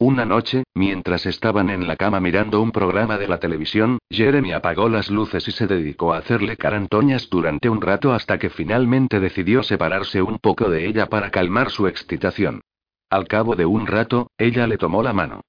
Una 0.00 0.24
noche, 0.24 0.62
mientras 0.74 1.26
estaban 1.26 1.70
en 1.70 1.88
la 1.88 1.96
cama 1.96 2.20
mirando 2.20 2.62
un 2.62 2.70
programa 2.70 3.18
de 3.18 3.26
la 3.26 3.40
televisión, 3.40 3.98
Jeremy 4.08 4.52
apagó 4.52 4.88
las 4.88 5.10
luces 5.10 5.46
y 5.48 5.50
se 5.50 5.66
dedicó 5.66 6.14
a 6.14 6.18
hacerle 6.18 6.56
carantoñas 6.56 7.28
durante 7.28 7.68
un 7.68 7.80
rato 7.80 8.12
hasta 8.12 8.38
que 8.38 8.48
finalmente 8.48 9.18
decidió 9.18 9.64
separarse 9.64 10.22
un 10.22 10.38
poco 10.38 10.70
de 10.70 10.86
ella 10.86 11.06
para 11.06 11.30
calmar 11.30 11.70
su 11.70 11.88
excitación. 11.88 12.60
Al 13.10 13.26
cabo 13.26 13.56
de 13.56 13.64
un 13.64 13.86
rato, 13.86 14.30
ella 14.36 14.66
le 14.66 14.76
tomó 14.76 15.02
la 15.02 15.14
mano. 15.14 15.40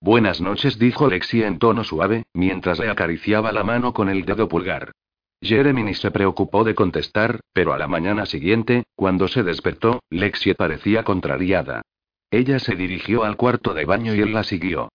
Buenas 0.00 0.40
noches, 0.40 0.78
dijo 0.78 1.08
Lexi 1.08 1.42
en 1.42 1.58
tono 1.58 1.82
suave, 1.82 2.24
mientras 2.32 2.78
le 2.78 2.88
acariciaba 2.88 3.50
la 3.50 3.64
mano 3.64 3.92
con 3.92 4.08
el 4.08 4.24
dedo 4.24 4.48
pulgar. 4.48 4.92
Jeremy 5.40 5.94
se 5.94 6.12
preocupó 6.12 6.62
de 6.62 6.76
contestar, 6.76 7.40
pero 7.52 7.72
a 7.72 7.78
la 7.78 7.88
mañana 7.88 8.24
siguiente, 8.26 8.84
cuando 8.94 9.26
se 9.26 9.42
despertó, 9.42 10.00
Lexi 10.10 10.54
parecía 10.54 11.02
contrariada. 11.02 11.82
Ella 12.30 12.60
se 12.60 12.76
dirigió 12.76 13.24
al 13.24 13.36
cuarto 13.36 13.74
de 13.74 13.84
baño 13.84 14.14
y 14.14 14.20
él 14.20 14.32
la 14.32 14.44
siguió. 14.44 14.88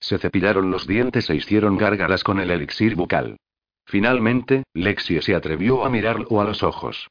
Se 0.00 0.18
cepillaron 0.18 0.70
los 0.70 0.86
dientes 0.86 1.30
e 1.30 1.36
hicieron 1.36 1.78
gárgaras 1.78 2.24
con 2.24 2.40
el 2.40 2.50
elixir 2.50 2.94
bucal. 2.94 3.38
Finalmente, 3.86 4.64
Lexi 4.74 5.20
se 5.22 5.34
atrevió 5.34 5.84
a 5.84 5.90
mirarlo 5.90 6.40
a 6.40 6.44
los 6.44 6.62
ojos. 6.62 7.08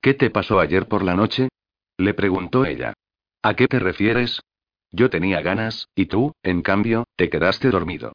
¿Qué 0.00 0.14
te 0.14 0.30
pasó 0.30 0.60
ayer 0.60 0.86
por 0.86 1.02
la 1.02 1.14
noche? 1.14 1.48
le 1.98 2.14
preguntó 2.14 2.64
ella. 2.64 2.94
¿A 3.44 3.54
qué 3.54 3.66
te 3.66 3.80
refieres? 3.80 4.40
Yo 4.92 5.10
tenía 5.10 5.40
ganas, 5.40 5.88
y 5.96 6.06
tú, 6.06 6.32
en 6.44 6.62
cambio, 6.62 7.08
te 7.16 7.28
quedaste 7.28 7.70
dormido. 7.70 8.12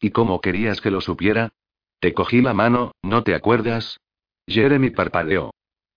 ¿Y 0.00 0.10
cómo 0.10 0.40
querías 0.40 0.80
que 0.80 0.90
lo 0.90 1.02
supiera? 1.02 1.50
Te 1.98 2.14
cogí 2.14 2.40
la 2.40 2.54
mano, 2.54 2.92
¿no 3.02 3.22
te 3.22 3.34
acuerdas? 3.34 4.00
Jeremy 4.46 4.88
parpadeó. 4.88 5.50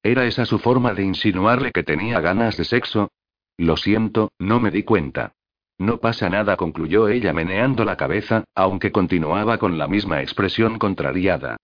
¿Era 0.04 0.26
esa 0.26 0.46
su 0.46 0.60
forma 0.60 0.93
de 0.93 1.04
insinuarle 1.04 1.72
que 1.72 1.84
tenía 1.84 2.19
ganas 2.19 2.58
de 2.58 2.65
sexo? 2.65 3.10
Lo 3.56 3.78
siento, 3.78 4.34
no 4.38 4.60
me 4.60 4.69
di 4.69 4.84
cuenta. 4.84 5.32
No 5.78 6.00
pasa 6.00 6.30
nada, 6.30 6.58
concluyó 6.58 7.08
ella 7.08 7.32
meneando 7.32 7.86
la 7.86 7.96
cabeza, 7.96 8.43
aunque 8.54 8.91
continuaba 8.91 9.60
con 9.60 9.78
la 9.78 9.88
misma 9.88 10.22
expresión 10.22 10.78
contrariada. 10.78 11.56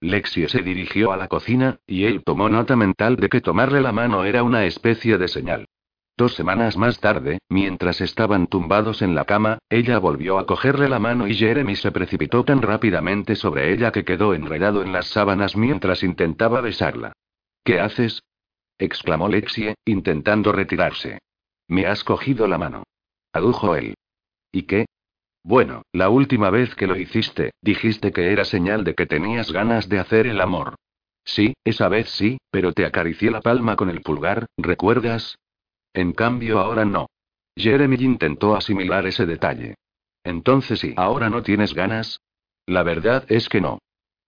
Lexie 0.00 0.48
se 0.48 0.62
dirigió 0.62 1.10
a 1.10 1.16
la 1.16 1.26
cocina, 1.26 1.80
y 1.88 2.04
él 2.04 2.22
tomó 2.24 2.48
nota 2.48 2.76
mental 2.76 3.16
de 3.16 3.28
que 3.28 3.40
tomarle 3.40 3.80
la 3.80 3.90
mano 3.90 4.24
era 4.24 4.44
una 4.44 4.64
especie 4.64 5.18
de 5.18 5.26
señal. 5.26 5.66
Dos 6.18 6.34
semanas 6.34 6.76
más 6.76 6.98
tarde, 6.98 7.38
mientras 7.48 8.00
estaban 8.00 8.48
tumbados 8.48 9.02
en 9.02 9.14
la 9.14 9.24
cama, 9.24 9.58
ella 9.70 10.00
volvió 10.00 10.40
a 10.40 10.46
cogerle 10.46 10.88
la 10.88 10.98
mano 10.98 11.28
y 11.28 11.34
Jeremy 11.36 11.76
se 11.76 11.92
precipitó 11.92 12.42
tan 12.44 12.60
rápidamente 12.60 13.36
sobre 13.36 13.72
ella 13.72 13.92
que 13.92 14.04
quedó 14.04 14.34
enredado 14.34 14.82
en 14.82 14.92
las 14.92 15.06
sábanas 15.06 15.54
mientras 15.54 16.02
intentaba 16.02 16.60
besarla. 16.60 17.12
¿Qué 17.62 17.78
haces? 17.78 18.24
exclamó 18.78 19.28
Lexie, 19.28 19.76
intentando 19.84 20.50
retirarse. 20.50 21.20
Me 21.68 21.86
has 21.86 22.02
cogido 22.02 22.48
la 22.48 22.58
mano. 22.58 22.82
Adujo 23.32 23.76
él. 23.76 23.94
¿Y 24.50 24.62
qué? 24.62 24.86
Bueno, 25.44 25.82
la 25.92 26.08
última 26.08 26.50
vez 26.50 26.74
que 26.74 26.88
lo 26.88 26.96
hiciste, 26.96 27.52
dijiste 27.62 28.10
que 28.10 28.32
era 28.32 28.44
señal 28.44 28.82
de 28.82 28.96
que 28.96 29.06
tenías 29.06 29.52
ganas 29.52 29.88
de 29.88 30.00
hacer 30.00 30.26
el 30.26 30.40
amor. 30.40 30.74
Sí, 31.24 31.54
esa 31.62 31.88
vez 31.88 32.10
sí, 32.10 32.38
pero 32.50 32.72
te 32.72 32.86
acaricié 32.86 33.30
la 33.30 33.40
palma 33.40 33.76
con 33.76 33.88
el 33.88 34.00
pulgar, 34.00 34.46
¿recuerdas? 34.56 35.36
En 35.92 36.12
cambio 36.12 36.58
ahora 36.58 36.84
no. 36.84 37.08
Jeremy 37.56 37.96
intentó 38.00 38.54
asimilar 38.54 39.06
ese 39.06 39.26
detalle. 39.26 39.74
Entonces, 40.22 40.84
¿y 40.84 40.94
ahora 40.96 41.30
no 41.30 41.42
tienes 41.42 41.74
ganas? 41.74 42.20
La 42.66 42.82
verdad 42.82 43.24
es 43.28 43.48
que 43.48 43.60
no. 43.60 43.78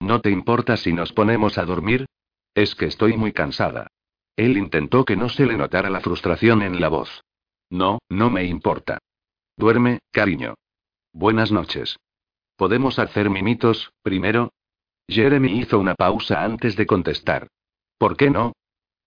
¿No 0.01 0.21
te 0.21 0.31
importa 0.31 0.77
si 0.77 0.93
nos 0.93 1.13
ponemos 1.13 1.59
a 1.59 1.65
dormir? 1.65 2.07
Es 2.55 2.75
que 2.75 2.87
estoy 2.87 3.17
muy 3.17 3.33
cansada. 3.33 3.89
Él 4.37 4.57
intentó 4.57 5.05
que 5.05 5.17
no 5.17 5.29
se 5.29 5.47
le 5.47 5.57
notara 5.57 5.91
la 5.91 6.01
frustración 6.01 6.63
en 6.63 6.81
la 6.81 6.89
voz. 6.89 7.23
No, 7.69 7.99
no 8.09 8.31
me 8.31 8.45
importa. 8.45 8.99
Duerme, 9.57 10.01
cariño. 10.11 10.55
Buenas 11.13 11.53
noches. 11.53 11.99
¿Podemos 12.57 12.99
hacer 12.99 13.31
mimitos, 13.31 13.93
primero? 14.03 14.51
Jeremy 15.09 15.59
hizo 15.59 15.79
una 15.79 15.95
pausa 15.95 16.43
antes 16.43 16.77
de 16.77 16.87
contestar. 16.87 17.49
¿Por 17.99 18.17
qué 18.17 18.31
no? 18.31 18.53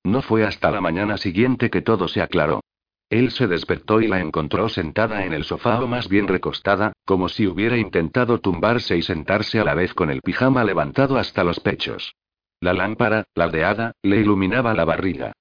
No 0.04 0.22
fue 0.22 0.44
hasta 0.44 0.70
la 0.72 0.82
mañana 0.82 1.18
siguiente 1.18 1.70
que 1.70 1.82
todo 1.82 2.08
se 2.08 2.22
aclaró. 2.22 2.62
Él 3.10 3.32
se 3.32 3.48
despertó 3.48 4.02
y 4.02 4.08
la 4.08 4.20
encontró 4.20 4.70
sentada 4.70 5.26
en 5.26 5.34
el 5.34 5.44
sofá 5.44 5.80
o 5.80 5.88
más 5.88 6.10
bien 6.10 6.28
recostada, 6.28 6.94
como 7.06 7.30
si 7.30 7.48
hubiera 7.48 7.78
intentado 7.78 8.40
tumbarse 8.40 8.98
y 8.98 9.02
sentarse 9.02 9.60
a 9.60 9.64
la 9.64 9.76
vez 9.76 9.94
con 9.94 10.10
el 10.10 10.22
pijama 10.22 10.64
levantado 10.64 11.18
hasta 11.18 11.44
los 11.44 11.60
pechos. 11.60 12.16
La 12.60 12.74
lámpara, 12.74 13.26
ladeada, 13.36 13.94
le 14.02 14.18
iluminaba 14.18 14.74
la 14.74 14.86
barriga. 14.86 15.34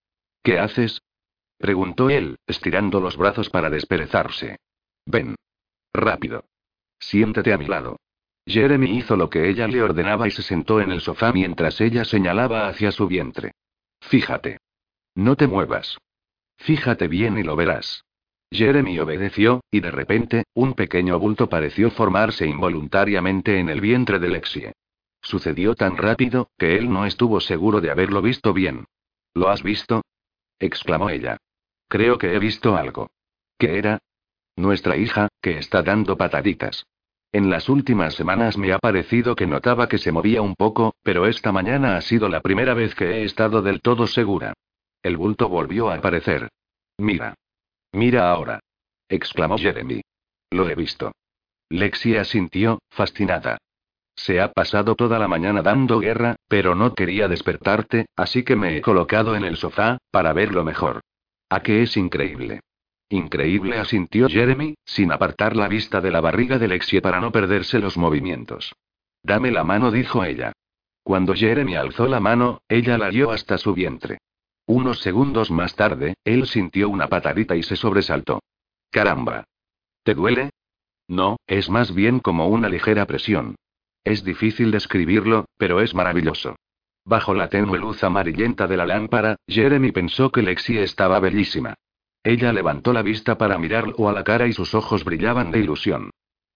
¿Qué 0.42 0.59
haces? 0.59 1.01
preguntó 1.57 2.11
él, 2.11 2.37
estirando 2.46 3.01
los 3.01 3.16
brazos 3.16 3.48
para 3.48 3.70
desperezarse. 3.70 4.59
Ven. 5.07 5.37
Rápido. 5.94 6.44
Siéntate 6.98 7.53
a 7.53 7.59
mi 7.59 7.66
lado. 7.66 7.96
Jeremy 8.44 8.98
hizo 8.98 9.16
lo 9.16 9.31
que 9.31 9.48
ella 9.48 9.68
le 9.68 9.83
ordenaba 9.83 10.27
y 10.27 10.31
se 10.31 10.42
sentó 10.42 10.81
en 10.81 10.90
el 10.90 11.01
sofá 11.01 11.33
mientras 11.33 11.81
ella 11.81 12.05
señalaba 12.05 12.68
hacia 12.68 12.90
su 12.90 13.07
vientre. 13.07 13.53
Fíjate. 14.02 14.58
No 15.14 15.36
te 15.36 15.46
muevas. 15.46 15.98
Fíjate 16.56 17.08
bien 17.08 17.38
y 17.38 17.42
lo 17.42 17.56
verás. 17.56 18.04
Jeremy 18.50 18.98
obedeció, 18.98 19.62
y 19.70 19.80
de 19.80 19.90
repente, 19.90 20.44
un 20.54 20.74
pequeño 20.74 21.18
bulto 21.18 21.48
pareció 21.48 21.90
formarse 21.90 22.46
involuntariamente 22.46 23.58
en 23.58 23.70
el 23.70 23.80
vientre 23.80 24.18
de 24.18 24.28
Lexie. 24.28 24.72
Sucedió 25.22 25.74
tan 25.74 25.96
rápido, 25.96 26.50
que 26.58 26.76
él 26.76 26.92
no 26.92 27.06
estuvo 27.06 27.40
seguro 27.40 27.80
de 27.80 27.90
haberlo 27.90 28.20
visto 28.20 28.52
bien. 28.52 28.84
¿Lo 29.34 29.48
has 29.48 29.62
visto? 29.62 30.02
exclamó 30.58 31.08
ella. 31.08 31.38
Creo 31.88 32.18
que 32.18 32.34
he 32.34 32.38
visto 32.38 32.76
algo. 32.76 33.10
¿Qué 33.58 33.78
era? 33.78 33.98
Nuestra 34.56 34.96
hija, 34.96 35.28
que 35.40 35.58
está 35.58 35.82
dando 35.82 36.16
pataditas. 36.18 36.86
En 37.32 37.48
las 37.48 37.70
últimas 37.70 38.14
semanas 38.14 38.58
me 38.58 38.72
ha 38.74 38.78
parecido 38.78 39.34
que 39.34 39.46
notaba 39.46 39.88
que 39.88 39.96
se 39.96 40.12
movía 40.12 40.42
un 40.42 40.54
poco, 40.54 40.94
pero 41.02 41.26
esta 41.26 41.50
mañana 41.50 41.96
ha 41.96 42.02
sido 42.02 42.28
la 42.28 42.42
primera 42.42 42.74
vez 42.74 42.94
que 42.94 43.06
he 43.06 43.24
estado 43.24 43.62
del 43.62 43.80
todo 43.80 44.06
segura. 44.06 44.52
El 45.02 45.16
bulto 45.16 45.48
volvió 45.48 45.90
a 45.90 45.94
aparecer. 45.94 46.50
Mira. 46.98 47.34
Mira 47.92 48.30
ahora. 48.30 48.60
exclamó 49.08 49.56
Jeremy. 49.56 50.02
Lo 50.50 50.68
he 50.68 50.74
visto. 50.74 51.12
Lexi 51.70 52.16
asintió, 52.16 52.80
fascinada. 52.90 53.56
Se 54.14 54.40
ha 54.42 54.52
pasado 54.52 54.94
toda 54.94 55.18
la 55.18 55.26
mañana 55.26 55.62
dando 55.62 56.00
guerra, 56.00 56.36
pero 56.48 56.74
no 56.74 56.94
quería 56.94 57.28
despertarte, 57.28 58.06
así 58.14 58.44
que 58.44 58.56
me 58.56 58.76
he 58.76 58.82
colocado 58.82 59.34
en 59.36 59.44
el 59.44 59.56
sofá, 59.56 59.96
para 60.10 60.34
verlo 60.34 60.64
mejor. 60.64 61.00
¿A 61.48 61.62
qué 61.62 61.82
es 61.82 61.96
increíble? 61.96 62.60
Increíble 63.12 63.77
asintió 63.77 64.27
Jeremy, 64.27 64.75
sin 64.87 65.12
apartar 65.12 65.55
la 65.55 65.68
vista 65.68 66.01
de 66.01 66.11
la 66.11 66.22
barriga 66.22 66.59
de 66.59 66.66
Lexie 66.66 67.03
para 67.03 67.20
no 67.20 67.31
perderse 67.31 67.79
los 67.79 67.98
movimientos. 67.98 68.75
Dame 69.22 69.51
la 69.51 69.64
mano, 69.64 69.90
dijo 69.90 70.25
ella. 70.25 70.55
Cuando 71.03 71.35
Jeremy 71.35 71.77
alzó 71.77 72.07
la 72.07 72.20
mano, 72.20 72.62
ella 72.70 72.96
la 72.96 73.11
dio 73.11 73.31
hasta 73.31 73.59
su 73.59 73.75
vientre. 73.75 74.16
Unos 74.64 75.01
segundos 75.01 75.51
más 75.51 75.77
tarde, 75.77 76.14
él 76.25 76.46
sintió 76.46 76.88
una 76.88 77.09
patadita 77.09 77.55
y 77.55 77.62
se 77.62 77.77
sobresaltó. 77.77 78.40
Caramba. 78.90 79.44
¿Te 80.05 80.14
duele? 80.14 80.48
No, 81.07 81.37
es 81.46 81.68
más 81.68 81.94
bien 81.94 82.18
como 82.18 82.48
una 82.48 82.70
ligera 82.70 83.05
presión. 83.05 83.57
Es 84.05 84.25
difícil 84.25 84.70
describirlo, 84.70 85.44
pero 85.59 85.83
es 85.83 85.94
maravilloso. 85.94 86.57
Bajo 87.05 87.35
la 87.35 87.51
tenue 87.51 87.79
luz 87.79 88.03
amarillenta 88.05 88.66
de 88.66 88.79
la 88.79 88.87
lámpara, 88.87 89.37
Jeremy 89.46 89.92
pensó 89.92 90.33
que 90.33 90.40
Lexie 90.40 90.83
estaba 90.83 91.20
bellísima. 91.20 91.75
Ella 92.24 92.52
levantó 92.52 92.92
la 92.92 93.02
vista 93.02 93.37
para 93.37 93.58
mirarlo 93.58 94.08
a 94.08 94.12
la 94.12 94.22
cara 94.22 94.46
y 94.46 94.52
sus 94.52 94.74
ojos 94.74 95.04
brillaban 95.04 95.50
de 95.50 95.58
ilusión. 95.58 96.11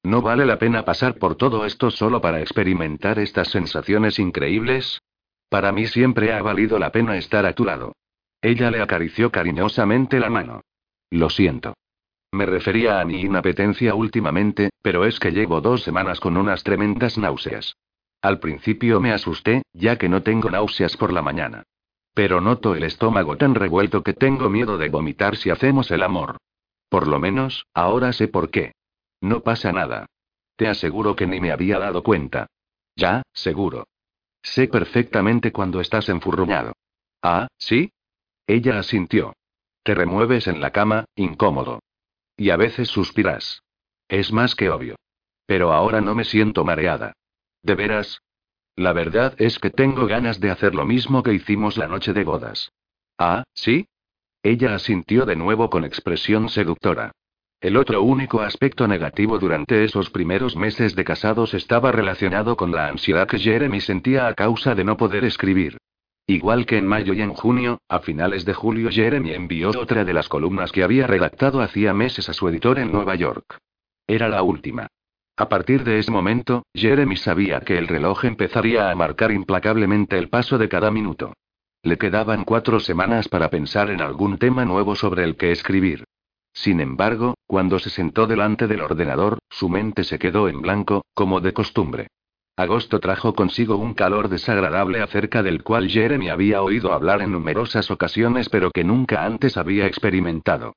¿No 0.04 0.22
vale 0.22 0.46
la 0.46 0.58
pena 0.58 0.84
pasar 0.84 1.16
por 1.16 1.34
todo 1.34 1.66
esto 1.66 1.90
solo 1.90 2.20
para 2.20 2.40
experimentar 2.40 3.18
estas 3.18 3.48
sensaciones 3.48 4.20
increíbles? 4.20 5.00
Para 5.48 5.72
mí 5.72 5.86
siempre 5.86 6.32
ha 6.32 6.42
valido 6.42 6.78
la 6.78 6.92
pena 6.92 7.16
estar 7.16 7.44
a 7.46 7.54
tu 7.54 7.64
lado. 7.64 7.92
Ella 8.40 8.70
le 8.70 8.80
acarició 8.80 9.32
cariñosamente 9.32 10.20
la 10.20 10.30
mano. 10.30 10.60
Lo 11.10 11.30
siento. 11.30 11.74
Me 12.32 12.46
refería 12.46 13.00
a 13.00 13.04
mi 13.04 13.22
inapetencia 13.22 13.94
últimamente, 13.94 14.70
pero 14.82 15.04
es 15.04 15.18
que 15.18 15.32
llevo 15.32 15.60
dos 15.60 15.82
semanas 15.82 16.20
con 16.20 16.36
unas 16.36 16.62
tremendas 16.62 17.18
náuseas. 17.18 17.74
Al 18.22 18.38
principio 18.38 19.00
me 19.00 19.12
asusté, 19.12 19.62
ya 19.72 19.96
que 19.96 20.08
no 20.08 20.22
tengo 20.22 20.50
náuseas 20.50 20.96
por 20.96 21.12
la 21.12 21.22
mañana. 21.22 21.64
Pero 22.16 22.40
noto 22.40 22.74
el 22.74 22.82
estómago 22.84 23.36
tan 23.36 23.54
revuelto 23.54 24.02
que 24.02 24.14
tengo 24.14 24.48
miedo 24.48 24.78
de 24.78 24.88
vomitar 24.88 25.36
si 25.36 25.50
hacemos 25.50 25.90
el 25.90 26.02
amor. 26.02 26.38
Por 26.88 27.08
lo 27.08 27.18
menos, 27.18 27.66
ahora 27.74 28.14
sé 28.14 28.26
por 28.26 28.50
qué. 28.50 28.72
No 29.20 29.40
pasa 29.40 29.70
nada. 29.70 30.06
Te 30.56 30.66
aseguro 30.66 31.14
que 31.14 31.26
ni 31.26 31.40
me 31.40 31.52
había 31.52 31.78
dado 31.78 32.02
cuenta. 32.02 32.46
Ya, 32.96 33.20
seguro. 33.34 33.86
Sé 34.42 34.66
perfectamente 34.66 35.52
cuando 35.52 35.78
estás 35.78 36.08
enfurruñado. 36.08 36.72
Ah, 37.20 37.48
¿sí? 37.58 37.92
Ella 38.46 38.78
asintió. 38.78 39.34
Te 39.82 39.94
remueves 39.94 40.46
en 40.46 40.62
la 40.62 40.70
cama, 40.70 41.04
incómodo. 41.16 41.80
Y 42.34 42.48
a 42.48 42.56
veces 42.56 42.88
suspiras. 42.88 43.60
Es 44.08 44.32
más 44.32 44.54
que 44.54 44.70
obvio. 44.70 44.96
Pero 45.44 45.74
ahora 45.74 46.00
no 46.00 46.14
me 46.14 46.24
siento 46.24 46.64
mareada. 46.64 47.12
¿De 47.62 47.74
veras? 47.74 48.22
La 48.76 48.92
verdad 48.92 49.34
es 49.38 49.58
que 49.58 49.70
tengo 49.70 50.06
ganas 50.06 50.38
de 50.38 50.50
hacer 50.50 50.74
lo 50.74 50.84
mismo 50.84 51.22
que 51.22 51.32
hicimos 51.32 51.78
la 51.78 51.88
noche 51.88 52.12
de 52.12 52.24
bodas. 52.24 52.72
Ah, 53.18 53.44
¿sí? 53.54 53.88
Ella 54.42 54.74
asintió 54.74 55.24
de 55.24 55.34
nuevo 55.34 55.70
con 55.70 55.84
expresión 55.84 56.50
seductora. 56.50 57.12
El 57.58 57.78
otro 57.78 58.02
único 58.02 58.42
aspecto 58.42 58.86
negativo 58.86 59.38
durante 59.38 59.82
esos 59.82 60.10
primeros 60.10 60.56
meses 60.56 60.94
de 60.94 61.04
casados 61.04 61.54
estaba 61.54 61.90
relacionado 61.90 62.54
con 62.54 62.70
la 62.70 62.88
ansiedad 62.88 63.26
que 63.26 63.38
Jeremy 63.38 63.80
sentía 63.80 64.28
a 64.28 64.34
causa 64.34 64.74
de 64.74 64.84
no 64.84 64.98
poder 64.98 65.24
escribir. 65.24 65.78
Igual 66.26 66.66
que 66.66 66.76
en 66.76 66.86
mayo 66.86 67.14
y 67.14 67.22
en 67.22 67.32
junio, 67.32 67.80
a 67.88 68.00
finales 68.00 68.44
de 68.44 68.52
julio 68.52 68.90
Jeremy 68.90 69.32
envió 69.32 69.70
otra 69.70 70.04
de 70.04 70.12
las 70.12 70.28
columnas 70.28 70.70
que 70.70 70.82
había 70.82 71.06
redactado 71.06 71.62
hacía 71.62 71.94
meses 71.94 72.28
a 72.28 72.34
su 72.34 72.46
editor 72.48 72.78
en 72.78 72.92
Nueva 72.92 73.14
York. 73.14 73.58
Era 74.06 74.28
la 74.28 74.42
última. 74.42 74.88
A 75.38 75.50
partir 75.50 75.84
de 75.84 75.98
ese 75.98 76.10
momento, 76.10 76.64
Jeremy 76.74 77.16
sabía 77.16 77.60
que 77.60 77.76
el 77.76 77.88
reloj 77.88 78.24
empezaría 78.24 78.90
a 78.90 78.94
marcar 78.94 79.32
implacablemente 79.32 80.16
el 80.16 80.30
paso 80.30 80.56
de 80.56 80.70
cada 80.70 80.90
minuto. 80.90 81.34
Le 81.82 81.98
quedaban 81.98 82.44
cuatro 82.44 82.80
semanas 82.80 83.28
para 83.28 83.50
pensar 83.50 83.90
en 83.90 84.00
algún 84.00 84.38
tema 84.38 84.64
nuevo 84.64 84.96
sobre 84.96 85.24
el 85.24 85.36
que 85.36 85.52
escribir. 85.52 86.04
Sin 86.54 86.80
embargo, 86.80 87.34
cuando 87.46 87.78
se 87.78 87.90
sentó 87.90 88.26
delante 88.26 88.66
del 88.66 88.80
ordenador, 88.80 89.38
su 89.50 89.68
mente 89.68 90.04
se 90.04 90.18
quedó 90.18 90.48
en 90.48 90.62
blanco, 90.62 91.04
como 91.12 91.42
de 91.42 91.52
costumbre. 91.52 92.06
Agosto 92.56 92.98
trajo 92.98 93.34
consigo 93.34 93.76
un 93.76 93.92
calor 93.92 94.30
desagradable 94.30 95.02
acerca 95.02 95.42
del 95.42 95.62
cual 95.62 95.90
Jeremy 95.90 96.30
había 96.30 96.62
oído 96.62 96.94
hablar 96.94 97.20
en 97.20 97.32
numerosas 97.32 97.90
ocasiones 97.90 98.48
pero 98.48 98.70
que 98.70 98.84
nunca 98.84 99.26
antes 99.26 99.58
había 99.58 99.86
experimentado. 99.86 100.72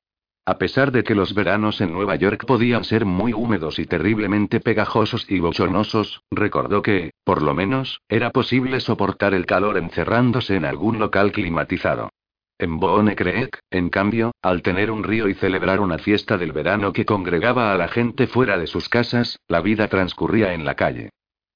A 0.46 0.58
pesar 0.58 0.90
de 0.90 1.04
que 1.04 1.14
los 1.14 1.34
veranos 1.34 1.80
en 1.80 1.92
Nueva 1.92 2.16
York 2.16 2.44
podían 2.46 2.84
ser 2.84 3.04
muy 3.04 3.32
húmedos 3.32 3.78
y 3.78 3.86
terriblemente 3.86 4.58
pegajosos 4.58 5.30
y 5.30 5.38
bochornosos, 5.38 6.22
recordó 6.30 6.82
que, 6.82 7.12
por 7.24 7.42
lo 7.42 7.54
menos, 7.54 8.00
era 8.08 8.30
posible 8.30 8.80
soportar 8.80 9.34
el 9.34 9.46
calor 9.46 9.76
encerrándose 9.76 10.56
en 10.56 10.64
algún 10.64 10.98
local 10.98 11.32
climatizado. 11.32 12.10
En 12.58 12.78
Boone 12.78 13.16
Creek, 13.16 13.58
en 13.70 13.88
cambio, 13.88 14.32
al 14.42 14.62
tener 14.62 14.90
un 14.90 15.02
río 15.02 15.28
y 15.28 15.34
celebrar 15.34 15.80
una 15.80 15.98
fiesta 15.98 16.36
del 16.36 16.52
verano 16.52 16.92
que 16.92 17.06
congregaba 17.06 17.72
a 17.72 17.76
la 17.76 17.88
gente 17.88 18.26
fuera 18.26 18.58
de 18.58 18.66
sus 18.66 18.88
casas, 18.88 19.38
la 19.48 19.60
vida 19.60 19.88
transcurría 19.88 20.52
en 20.52 20.64
la 20.64 20.74
calle. 20.74 21.10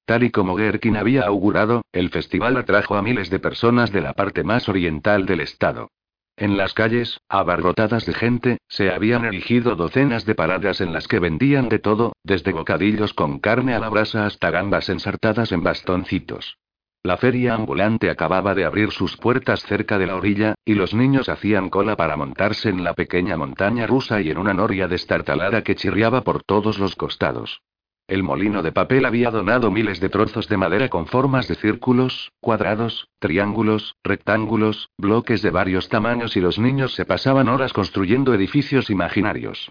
Tal 0.05 0.23
y 0.23 0.31
como 0.31 0.55
Gerkin 0.57 0.97
había 0.97 1.23
augurado, 1.23 1.81
el 1.91 2.09
festival 2.09 2.57
atrajo 2.57 2.95
a 2.95 3.01
miles 3.01 3.29
de 3.29 3.39
personas 3.39 3.91
de 3.91 4.01
la 4.01 4.13
parte 4.13 4.43
más 4.43 4.69
oriental 4.69 5.25
del 5.25 5.41
estado. 5.41 5.89
En 6.37 6.57
las 6.57 6.73
calles, 6.73 7.21
abarrotadas 7.29 8.05
de 8.05 8.13
gente, 8.13 8.57
se 8.67 8.91
habían 8.91 9.23
erigido 9.23 9.77
docenas 9.77 10.25
de 10.25 10.35
paradas 10.35 10.81
en 10.81 10.91
las 10.91 11.07
que 11.07 11.19
vendían 11.19 11.69
de 11.69 11.79
todo, 11.79 12.11
desde 12.23 12.51
bocadillos 12.51 13.13
con 13.13 13.39
carne 13.39 13.73
a 13.73 13.79
la 13.79 13.87
brasa 13.87 14.25
hasta 14.25 14.51
gambas 14.51 14.89
ensartadas 14.89 15.53
en 15.53 15.63
bastoncitos. 15.63 16.57
La 17.03 17.15
feria 17.15 17.53
ambulante 17.53 18.09
acababa 18.09 18.53
de 18.53 18.65
abrir 18.65 18.91
sus 18.91 19.15
puertas 19.15 19.61
cerca 19.63 19.97
de 19.97 20.07
la 20.07 20.15
orilla, 20.15 20.55
y 20.65 20.73
los 20.73 20.93
niños 20.93 21.29
hacían 21.29 21.69
cola 21.69 21.95
para 21.95 22.17
montarse 22.17 22.67
en 22.67 22.83
la 22.83 22.95
pequeña 22.95 23.37
montaña 23.37 23.87
rusa 23.87 24.19
y 24.19 24.29
en 24.29 24.37
una 24.37 24.53
noria 24.53 24.87
destartalada 24.87 25.63
que 25.63 25.75
chirriaba 25.75 26.21
por 26.21 26.43
todos 26.43 26.79
los 26.79 26.95
costados. 26.95 27.61
El 28.07 28.21
molino 28.21 28.61
de 28.61 28.71
papel 28.71 29.03
había 29.05 29.31
donado 29.31 29.71
miles 29.71 29.99
de 29.99 30.09
trozos 30.09 30.47
de 30.47 30.57
madera 30.57 30.89
con 30.89 31.07
formas 31.07 31.47
de 31.47 31.55
círculos, 31.55 32.31
cuadrados, 32.39 33.07
triángulos, 33.17 33.95
rectángulos, 34.03 34.91
bloques 34.95 35.41
de 35.41 35.49
varios 35.49 35.89
tamaños 35.89 36.37
y 36.37 36.41
los 36.41 36.59
niños 36.59 36.93
se 36.93 37.05
pasaban 37.05 37.49
horas 37.49 37.73
construyendo 37.73 38.35
edificios 38.35 38.91
imaginarios. 38.91 39.69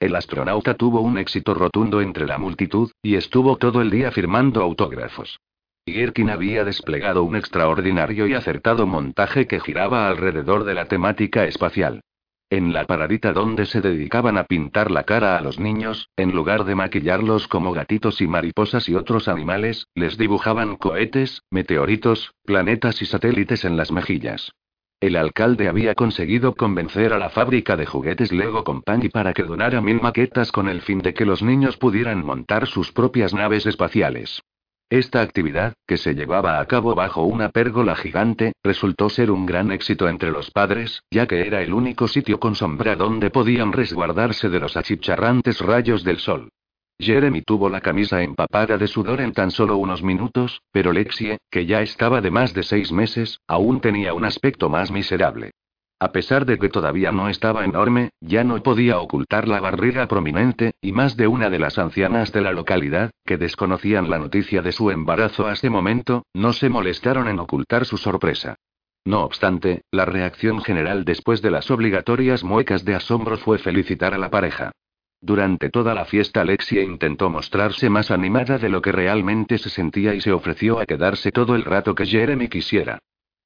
El 0.00 0.16
astronauta 0.16 0.74
tuvo 0.74 1.00
un 1.00 1.16
éxito 1.16 1.54
rotundo 1.54 2.00
entre 2.00 2.26
la 2.26 2.38
multitud, 2.38 2.90
y 3.02 3.14
estuvo 3.14 3.56
todo 3.56 3.80
el 3.80 3.90
día 3.90 4.10
firmando 4.10 4.62
autógrafos. 4.62 5.38
Gherkin 5.86 6.30
había 6.30 6.64
desplegado 6.64 7.22
un 7.22 7.36
extraordinario 7.36 8.26
y 8.26 8.34
acertado 8.34 8.88
montaje 8.88 9.46
que 9.46 9.60
giraba 9.60 10.08
alrededor 10.08 10.64
de 10.64 10.74
la 10.74 10.86
temática 10.86 11.44
espacial. 11.44 12.00
En 12.48 12.72
la 12.72 12.84
paradita 12.84 13.32
donde 13.32 13.66
se 13.66 13.80
dedicaban 13.80 14.38
a 14.38 14.44
pintar 14.44 14.92
la 14.92 15.02
cara 15.02 15.36
a 15.36 15.40
los 15.40 15.58
niños, 15.58 16.10
en 16.16 16.30
lugar 16.30 16.64
de 16.64 16.76
maquillarlos 16.76 17.48
como 17.48 17.72
gatitos 17.72 18.20
y 18.20 18.28
mariposas 18.28 18.88
y 18.88 18.94
otros 18.94 19.26
animales, 19.26 19.88
les 19.96 20.16
dibujaban 20.16 20.76
cohetes, 20.76 21.42
meteoritos, 21.50 22.34
planetas 22.44 23.02
y 23.02 23.06
satélites 23.06 23.64
en 23.64 23.76
las 23.76 23.90
mejillas. 23.90 24.52
El 25.00 25.16
alcalde 25.16 25.66
había 25.66 25.96
conseguido 25.96 26.54
convencer 26.54 27.12
a 27.12 27.18
la 27.18 27.30
fábrica 27.30 27.76
de 27.76 27.84
juguetes 27.84 28.30
Lego 28.30 28.62
Company 28.62 29.08
para 29.08 29.32
que 29.32 29.42
donara 29.42 29.80
mil 29.80 30.00
maquetas 30.00 30.52
con 30.52 30.68
el 30.68 30.82
fin 30.82 31.00
de 31.00 31.14
que 31.14 31.26
los 31.26 31.42
niños 31.42 31.76
pudieran 31.76 32.24
montar 32.24 32.68
sus 32.68 32.92
propias 32.92 33.34
naves 33.34 33.66
espaciales. 33.66 34.40
Esta 34.88 35.20
actividad, 35.20 35.74
que 35.84 35.96
se 35.96 36.14
llevaba 36.14 36.60
a 36.60 36.66
cabo 36.66 36.94
bajo 36.94 37.24
una 37.24 37.48
pérgola 37.48 37.96
gigante, 37.96 38.52
resultó 38.62 39.08
ser 39.08 39.32
un 39.32 39.44
gran 39.44 39.72
éxito 39.72 40.08
entre 40.08 40.30
los 40.30 40.52
padres, 40.52 41.02
ya 41.10 41.26
que 41.26 41.44
era 41.44 41.60
el 41.60 41.74
único 41.74 42.06
sitio 42.06 42.38
con 42.38 42.54
sombra 42.54 42.94
donde 42.94 43.30
podían 43.30 43.72
resguardarse 43.72 44.48
de 44.48 44.60
los 44.60 44.76
achicharrantes 44.76 45.60
rayos 45.60 46.04
del 46.04 46.18
sol. 46.18 46.50
Jeremy 47.00 47.42
tuvo 47.42 47.68
la 47.68 47.80
camisa 47.80 48.22
empapada 48.22 48.78
de 48.78 48.86
sudor 48.86 49.20
en 49.20 49.32
tan 49.32 49.50
solo 49.50 49.76
unos 49.76 50.04
minutos, 50.04 50.62
pero 50.70 50.92
Lexie, 50.92 51.38
que 51.50 51.66
ya 51.66 51.82
estaba 51.82 52.20
de 52.20 52.30
más 52.30 52.54
de 52.54 52.62
seis 52.62 52.92
meses, 52.92 53.40
aún 53.48 53.80
tenía 53.80 54.14
un 54.14 54.24
aspecto 54.24 54.68
más 54.68 54.92
miserable. 54.92 55.50
A 55.98 56.12
pesar 56.12 56.44
de 56.44 56.58
que 56.58 56.68
todavía 56.68 57.10
no 57.10 57.30
estaba 57.30 57.64
enorme, 57.64 58.10
ya 58.20 58.44
no 58.44 58.62
podía 58.62 58.98
ocultar 58.98 59.48
la 59.48 59.60
barriga 59.60 60.06
prominente, 60.06 60.74
y 60.82 60.92
más 60.92 61.16
de 61.16 61.26
una 61.26 61.48
de 61.48 61.58
las 61.58 61.78
ancianas 61.78 62.32
de 62.32 62.42
la 62.42 62.52
localidad, 62.52 63.12
que 63.24 63.38
desconocían 63.38 64.10
la 64.10 64.18
noticia 64.18 64.60
de 64.60 64.72
su 64.72 64.90
embarazo 64.90 65.46
a 65.46 65.54
ese 65.54 65.70
momento, 65.70 66.26
no 66.34 66.52
se 66.52 66.68
molestaron 66.68 67.28
en 67.28 67.38
ocultar 67.38 67.86
su 67.86 67.96
sorpresa. 67.96 68.56
No 69.06 69.22
obstante, 69.22 69.84
la 69.90 70.04
reacción 70.04 70.60
general 70.62 71.06
después 71.06 71.40
de 71.40 71.50
las 71.50 71.70
obligatorias 71.70 72.44
muecas 72.44 72.84
de 72.84 72.96
asombro 72.96 73.38
fue 73.38 73.58
felicitar 73.58 74.12
a 74.12 74.18
la 74.18 74.30
pareja. 74.30 74.72
Durante 75.22 75.70
toda 75.70 75.94
la 75.94 76.04
fiesta 76.04 76.42
Alexia 76.42 76.82
intentó 76.82 77.30
mostrarse 77.30 77.88
más 77.88 78.10
animada 78.10 78.58
de 78.58 78.68
lo 78.68 78.82
que 78.82 78.92
realmente 78.92 79.56
se 79.56 79.70
sentía 79.70 80.14
y 80.14 80.20
se 80.20 80.32
ofreció 80.32 80.78
a 80.78 80.84
quedarse 80.84 81.32
todo 81.32 81.54
el 81.54 81.64
rato 81.64 81.94
que 81.94 82.04
Jeremy 82.04 82.48
quisiera. 82.48 82.98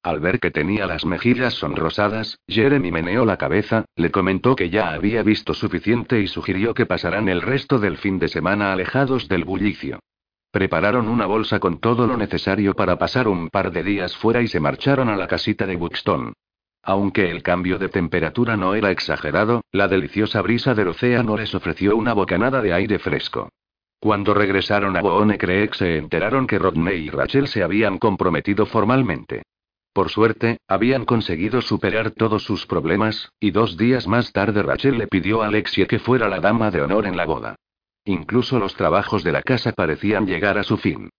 Al 0.03 0.19
ver 0.19 0.39
que 0.39 0.49
tenía 0.49 0.87
las 0.87 1.05
mejillas 1.05 1.53
sonrosadas, 1.53 2.39
Jeremy 2.47 2.91
meneó 2.91 3.23
la 3.23 3.37
cabeza, 3.37 3.85
le 3.95 4.09
comentó 4.09 4.55
que 4.55 4.71
ya 4.71 4.93
había 4.93 5.21
visto 5.21 5.53
suficiente 5.53 6.19
y 6.19 6.27
sugirió 6.27 6.73
que 6.73 6.87
pasaran 6.87 7.29
el 7.29 7.41
resto 7.41 7.77
del 7.77 7.97
fin 7.97 8.17
de 8.17 8.27
semana 8.27 8.73
alejados 8.73 9.27
del 9.27 9.45
bullicio. 9.45 9.99
Prepararon 10.49 11.07
una 11.07 11.27
bolsa 11.27 11.59
con 11.59 11.79
todo 11.79 12.07
lo 12.07 12.17
necesario 12.17 12.73
para 12.73 12.97
pasar 12.97 13.27
un 13.27 13.49
par 13.49 13.71
de 13.71 13.83
días 13.83 14.17
fuera 14.17 14.41
y 14.41 14.47
se 14.47 14.59
marcharon 14.59 15.07
a 15.07 15.15
la 15.15 15.27
casita 15.27 15.67
de 15.67 15.75
Buxton. 15.75 16.33
Aunque 16.81 17.29
el 17.29 17.43
cambio 17.43 17.77
de 17.77 17.89
temperatura 17.89 18.57
no 18.57 18.73
era 18.73 18.89
exagerado, 18.89 19.61
la 19.71 19.87
deliciosa 19.87 20.41
brisa 20.41 20.73
del 20.73 20.87
océano 20.87 21.37
les 21.37 21.53
ofreció 21.53 21.95
una 21.95 22.13
bocanada 22.13 22.63
de 22.63 22.73
aire 22.73 22.97
fresco. 22.97 23.49
Cuando 23.99 24.33
regresaron 24.33 24.97
a 24.97 25.01
Boone 25.01 25.37
Creek 25.37 25.75
se 25.75 25.97
enteraron 25.97 26.47
que 26.47 26.57
Rodney 26.57 27.05
y 27.05 27.09
Rachel 27.11 27.47
se 27.47 27.61
habían 27.61 27.99
comprometido 27.99 28.65
formalmente. 28.65 29.43
Por 29.93 30.09
suerte, 30.09 30.57
habían 30.67 31.03
conseguido 31.05 31.61
superar 31.61 32.11
todos 32.11 32.43
sus 32.43 32.65
problemas, 32.65 33.31
y 33.39 33.51
dos 33.51 33.75
días 33.75 34.07
más 34.07 34.31
tarde 34.31 34.63
Rachel 34.63 34.97
le 34.97 35.07
pidió 35.07 35.41
a 35.41 35.47
Alexia 35.47 35.85
que 35.85 35.99
fuera 35.99 36.29
la 36.29 36.39
dama 36.39 36.71
de 36.71 36.81
honor 36.81 37.05
en 37.07 37.17
la 37.17 37.25
boda. 37.25 37.55
Incluso 38.05 38.57
los 38.57 38.75
trabajos 38.75 39.23
de 39.23 39.33
la 39.33 39.41
casa 39.41 39.73
parecían 39.73 40.25
llegar 40.25 40.57
a 40.57 40.63
su 40.63 40.77
fin. 40.77 41.09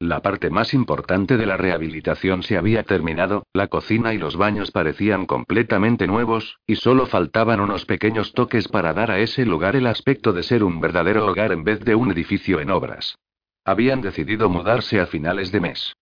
La 0.00 0.20
parte 0.20 0.50
más 0.50 0.74
importante 0.74 1.36
de 1.36 1.46
la 1.46 1.56
rehabilitación 1.56 2.42
se 2.42 2.56
había 2.56 2.82
terminado, 2.82 3.44
la 3.52 3.68
cocina 3.68 4.14
y 4.14 4.18
los 4.18 4.36
baños 4.36 4.72
parecían 4.72 5.26
completamente 5.26 6.08
nuevos, 6.08 6.58
y 6.66 6.76
solo 6.76 7.06
faltaban 7.06 7.60
unos 7.60 7.84
pequeños 7.84 8.32
toques 8.32 8.66
para 8.66 8.94
dar 8.94 9.12
a 9.12 9.20
ese 9.20 9.46
lugar 9.46 9.76
el 9.76 9.86
aspecto 9.86 10.32
de 10.32 10.42
ser 10.42 10.64
un 10.64 10.80
verdadero 10.80 11.26
hogar 11.26 11.52
en 11.52 11.62
vez 11.62 11.80
de 11.84 11.94
un 11.94 12.10
edificio 12.10 12.60
en 12.60 12.70
obras. 12.70 13.16
Habían 13.64 14.00
decidido 14.00 14.48
mudarse 14.48 14.98
a 14.98 15.06
finales 15.06 15.52
de 15.52 15.60
mes. 15.60 15.94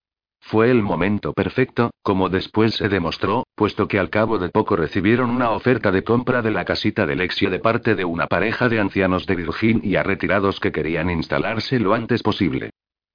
Fue 0.50 0.68
el 0.68 0.82
momento 0.82 1.32
perfecto, 1.32 1.92
como 2.02 2.28
después 2.28 2.74
se 2.74 2.88
demostró, 2.88 3.46
puesto 3.54 3.86
que 3.86 4.00
al 4.00 4.10
cabo 4.10 4.36
de 4.36 4.48
poco 4.48 4.74
recibieron 4.74 5.30
una 5.30 5.52
oferta 5.52 5.92
de 5.92 6.02
compra 6.02 6.42
de 6.42 6.50
la 6.50 6.64
casita 6.64 7.06
de 7.06 7.14
Lexia 7.14 7.50
de 7.50 7.60
parte 7.60 7.94
de 7.94 8.04
una 8.04 8.26
pareja 8.26 8.68
de 8.68 8.80
ancianos 8.80 9.26
de 9.26 9.36
Virginia 9.36 10.02
retirados 10.02 10.58
que 10.58 10.72
querían 10.72 11.08
instalarse 11.08 11.78
lo 11.78 11.94
antes 11.94 12.24
posible. 12.24 12.70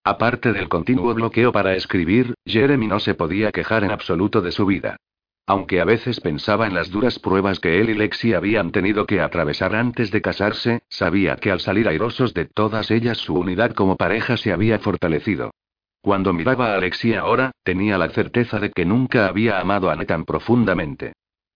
Aparte 0.06 0.54
del 0.54 0.70
continuo 0.70 1.14
bloqueo 1.14 1.52
para 1.52 1.76
escribir, 1.76 2.36
Jeremy 2.46 2.88
no 2.88 3.02
se 3.02 3.16
podía 3.16 3.52
quejar 3.52 3.84
en 3.84 3.92
absoluto 3.92 4.42
de 4.42 4.54
su 4.54 4.66
vida. 4.66 4.96
Aunque 5.46 5.82
a 5.82 5.84
veces 5.84 6.22
pensaba 6.22 6.68
en 6.68 6.74
las 6.74 6.90
duras 6.90 7.20
pruebas 7.20 7.60
que 7.60 7.82
él 7.82 7.90
y 7.90 7.96
Lexi 7.96 8.34
habían 8.34 8.72
tenido 8.72 9.06
que 9.06 9.20
atravesar 9.20 9.76
antes 9.76 10.10
de 10.10 10.22
casarse, 10.22 10.84
sabía 10.88 11.36
que 11.36 11.52
al 11.52 11.60
salir 11.60 11.90
airosos 11.90 12.34
de 12.34 12.46
todas 12.46 12.92
ellas 12.92 13.18
su 13.18 13.36
unidad 13.36 13.74
como 13.74 13.98
pareja 13.98 14.38
se 14.38 14.54
había 14.54 14.80
fortalecido. 14.80 15.52
Cuando 16.06 16.34
miraba 16.34 16.68
a 16.68 16.76
Alexia 16.76 17.22
ahora, 17.22 17.49
tenía 17.64 17.97
la 17.97 18.10
certeza 18.10 18.60
de 18.60 18.70
que 18.70 18.86
nunca 18.86 19.26
había 19.26 19.60
amado 19.60 19.89
a 19.89 19.93
Anne 19.93 20.06
tan 20.06 20.24
profundamente. 20.24 21.14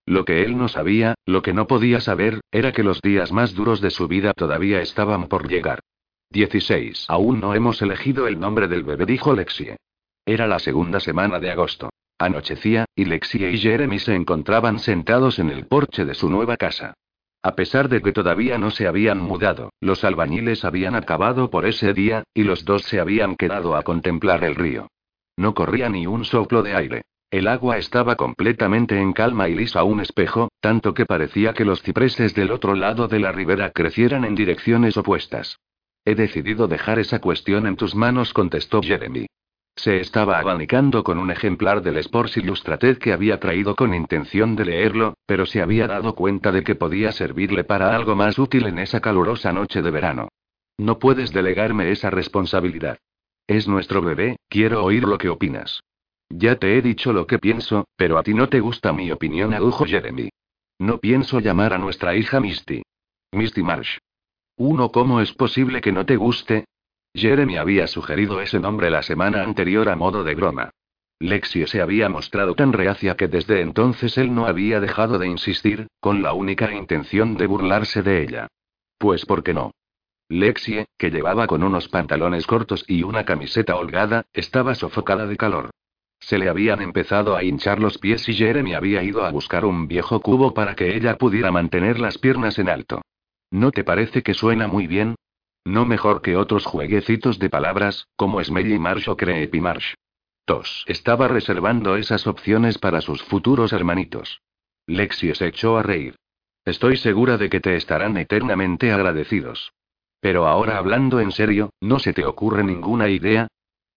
Lo 0.08 0.26
que 0.26 0.42
él 0.42 0.58
no 0.58 0.68
sabía, 0.68 1.14
lo 1.28 1.44
que 1.44 1.54
no 1.54 1.68
podía 1.68 2.02
saber, 2.02 2.42
era 2.52 2.72
que 2.72 2.82
los 2.82 3.00
días 3.00 3.32
más 3.32 3.54
duros 3.54 3.80
de 3.80 3.92
su 3.92 4.08
vida 4.08 4.34
todavía 4.34 4.82
estaban 4.82 5.28
por 5.28 5.48
llegar. 5.48 5.82
16. 6.32 7.06
Aún 7.10 7.40
no 7.40 7.54
hemos 7.54 7.80
elegido 7.84 8.26
el 8.26 8.40
nombre 8.40 8.68
del 8.68 8.82
bebé, 8.82 9.06
dijo 9.06 9.36
Lexie. 9.36 9.78
Era 10.26 10.48
la 10.48 10.58
segunda 10.58 11.00
semana 11.00 11.40
de 11.40 11.52
agosto. 11.52 11.92
Anochecía, 12.18 12.86
y 12.96 13.06
Lexie 13.06 13.52
y 13.52 13.60
Jeremy 13.60 14.00
se 14.00 14.16
encontraban 14.16 14.80
sentados 14.80 15.38
en 15.38 15.52
el 15.52 15.68
porche 15.68 16.06
de 16.06 16.16
su 16.16 16.28
nueva 16.28 16.58
casa. 16.58 16.96
A 17.42 17.56
pesar 17.56 17.88
de 17.88 18.02
que 18.02 18.12
todavía 18.12 18.58
no 18.58 18.70
se 18.70 18.88
habían 18.88 19.20
mudado, 19.20 19.72
los 19.80 20.04
albañiles 20.04 20.66
habían 20.66 20.96
acabado 20.96 21.50
por 21.50 21.66
ese 21.66 21.94
día, 21.94 22.24
y 22.34 22.44
los 22.44 22.66
dos 22.66 22.84
se 22.84 23.00
habían 23.00 23.36
quedado 23.36 23.76
a 23.76 23.84
contemplar 23.84 24.44
el 24.44 24.56
río. 24.56 24.90
No 25.38 25.54
corría 25.54 25.90
ni 25.90 26.06
un 26.06 26.26
soplo 26.26 26.64
de 26.64 26.76
aire. 26.76 27.02
El 27.32 27.48
agua 27.48 27.78
estaba 27.78 28.16
completamente 28.16 29.00
en 29.00 29.14
calma 29.14 29.48
y 29.48 29.56
lisa 29.56 29.84
un 29.84 30.02
espejo, 30.02 30.50
tanto 30.60 30.94
que 30.94 31.06
parecía 31.06 31.54
que 31.54 31.64
los 31.64 31.82
cipreses 31.82 32.34
del 32.34 32.52
otro 32.52 32.76
lado 32.76 33.08
de 33.08 33.20
la 33.20 33.32
ribera 33.32 33.72
crecieran 33.72 34.26
en 34.26 34.36
direcciones 34.36 34.98
opuestas. 34.98 35.60
He 36.04 36.16
decidido 36.16 36.68
dejar 36.68 37.00
esa 37.00 37.20
cuestión 37.20 37.68
en 37.68 37.76
tus 37.76 37.96
manos, 37.96 38.34
contestó 38.34 38.82
Jeremy. 38.82 39.28
Se 39.76 40.02
estaba 40.02 40.40
abanicando 40.40 41.04
con 41.04 41.18
un 41.18 41.32
ejemplar 41.32 41.82
del 41.82 41.98
Sports 41.98 42.38
Illustrated 42.38 42.98
que 42.98 43.14
había 43.14 43.40
traído 43.40 43.76
con 43.76 43.94
intención 43.94 44.56
de 44.56 44.66
leerlo, 44.66 45.14
pero 45.26 45.46
se 45.46 45.62
había 45.62 45.88
dado 45.88 46.16
cuenta 46.16 46.52
de 46.52 46.64
que 46.64 46.76
podía 46.76 47.12
servirle 47.12 47.64
para 47.64 47.96
algo 47.96 48.16
más 48.16 48.38
útil 48.40 48.68
en 48.68 48.80
esa 48.80 49.00
calurosa 49.00 49.54
noche 49.54 49.82
de 49.82 49.92
verano. 49.92 50.28
No 50.78 51.00
puedes 51.00 51.32
delegarme 51.32 51.92
esa 51.92 52.10
responsabilidad. 52.10 52.98
Es 53.48 53.68
nuestro 53.68 54.02
bebé, 54.02 54.38
quiero 54.48 54.84
oír 54.84 55.04
lo 55.04 55.18
que 55.18 55.30
opinas. 55.30 55.82
Ya 56.30 56.58
te 56.58 56.78
he 56.78 56.82
dicho 56.82 57.12
lo 57.12 57.26
que 57.26 57.40
pienso, 57.40 57.88
pero 57.96 58.18
a 58.18 58.24
ti 58.24 58.34
no 58.34 58.48
te 58.50 58.60
gusta 58.60 58.94
mi 58.94 59.12
opinión, 59.12 59.54
adujo 59.54 59.86
Jeremy. 59.86 60.30
No 60.78 61.00
pienso 61.00 61.40
llamar 61.40 61.74
a 61.74 61.78
nuestra 61.78 62.16
hija 62.16 62.40
Misty. 62.40 62.84
Misty 63.32 63.64
Marsh. 63.64 63.98
Uno, 64.58 64.92
¿cómo 64.92 65.22
es 65.22 65.34
posible 65.34 65.82
que 65.82 65.92
no 65.92 66.06
te 66.06 66.16
guste? 66.16 66.66
Jeremy 67.14 67.58
había 67.58 67.88
sugerido 67.88 68.42
ese 68.42 68.60
nombre 68.60 68.90
la 68.90 69.04
semana 69.04 69.44
anterior 69.44 69.90
a 69.90 69.96
modo 69.96 70.24
de 70.24 70.36
broma. 70.36 70.72
Lexie 71.20 71.68
se 71.68 71.82
había 71.82 72.08
mostrado 72.08 72.56
tan 72.56 72.72
reacia 72.72 73.18
que 73.18 73.28
desde 73.28 73.62
entonces 73.62 74.18
él 74.18 74.34
no 74.34 74.46
había 74.46 74.80
dejado 74.80 75.20
de 75.20 75.28
insistir, 75.28 75.88
con 76.00 76.22
la 76.22 76.34
única 76.34 76.72
intención 76.72 77.36
de 77.36 77.48
burlarse 77.48 78.02
de 78.04 78.24
ella. 78.24 78.48
Pues 78.98 79.26
¿por 79.26 79.44
qué 79.44 79.54
no? 79.54 79.72
Lexie, 80.30 80.86
que 80.98 81.10
llevaba 81.10 81.48
con 81.48 81.64
unos 81.64 81.90
pantalones 81.90 82.46
cortos 82.46 82.86
y 82.88 83.04
una 83.04 83.26
camiseta 83.26 83.76
holgada, 83.76 84.26
estaba 84.32 84.76
sofocada 84.76 85.26
de 85.26 85.36
calor. 85.36 85.72
Se 86.20 86.38
le 86.38 86.48
habían 86.48 86.82
empezado 86.82 87.36
a 87.36 87.44
hinchar 87.44 87.80
los 87.80 87.98
pies 87.98 88.28
y 88.30 88.34
Jeremy 88.34 88.76
había 88.76 89.04
ido 89.04 89.26
a 89.26 89.32
buscar 89.32 89.66
un 89.66 89.88
viejo 89.88 90.22
cubo 90.22 90.54
para 90.54 90.76
que 90.76 90.96
ella 90.96 91.18
pudiera 91.18 91.52
mantener 91.52 92.00
las 92.00 92.18
piernas 92.18 92.60
en 92.60 92.70
alto. 92.70 93.02
¿No 93.52 93.72
te 93.72 93.84
parece 93.84 94.22
que 94.22 94.34
suena 94.34 94.68
muy 94.68 94.86
bien? 94.86 95.16
No 95.66 95.86
mejor 95.86 96.22
que 96.22 96.36
otros 96.36 96.66
jueguecitos 96.66 97.40
de 97.40 97.50
palabras, 97.50 98.08
como 98.16 98.44
Smelly 98.44 98.80
Marsh 98.80 99.10
o 99.10 99.18
Creepy 99.18 99.62
Marsh. 99.62 99.94
Tos 100.46 100.84
estaba 100.88 101.28
reservando 101.28 101.96
esas 101.96 102.26
opciones 102.26 102.78
para 102.78 103.02
sus 103.02 103.22
futuros 103.24 103.72
hermanitos. 103.72 104.42
Lexi 104.88 105.34
se 105.36 105.48
echó 105.48 105.78
a 105.78 105.84
reír. 105.84 106.16
Estoy 106.66 106.98
segura 106.98 107.38
de 107.38 107.50
que 107.50 107.60
te 107.60 107.76
estarán 107.76 108.18
eternamente 108.18 108.92
agradecidos. 108.92 109.72
Pero 110.20 110.48
ahora 110.48 110.78
hablando 110.78 111.20
en 111.20 111.32
serio, 111.32 111.70
¿no 111.80 112.00
se 112.00 112.14
te 112.14 112.26
ocurre 112.26 112.64
ninguna 112.64 113.10
idea? 113.10 113.48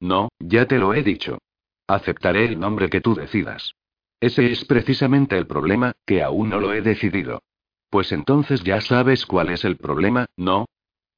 No, 0.00 0.28
ya 0.38 0.66
te 0.66 0.78
lo 0.78 0.94
he 0.94 1.02
dicho. 1.02 1.38
Aceptaré 1.86 2.44
el 2.44 2.60
nombre 2.60 2.88
que 2.90 3.00
tú 3.00 3.14
decidas. 3.14 3.74
Ese 4.20 4.52
es 4.52 4.64
precisamente 4.64 5.36
el 5.36 5.46
problema, 5.46 5.92
que 6.06 6.22
aún 6.22 6.50
no 6.50 6.60
lo 6.60 6.72
he 6.72 6.80
decidido. 6.80 7.42
Pues 7.90 8.12
entonces 8.12 8.62
ya 8.62 8.80
sabes 8.80 9.26
cuál 9.26 9.50
es 9.50 9.64
el 9.64 9.76
problema, 9.76 10.26
¿no? 10.36 10.66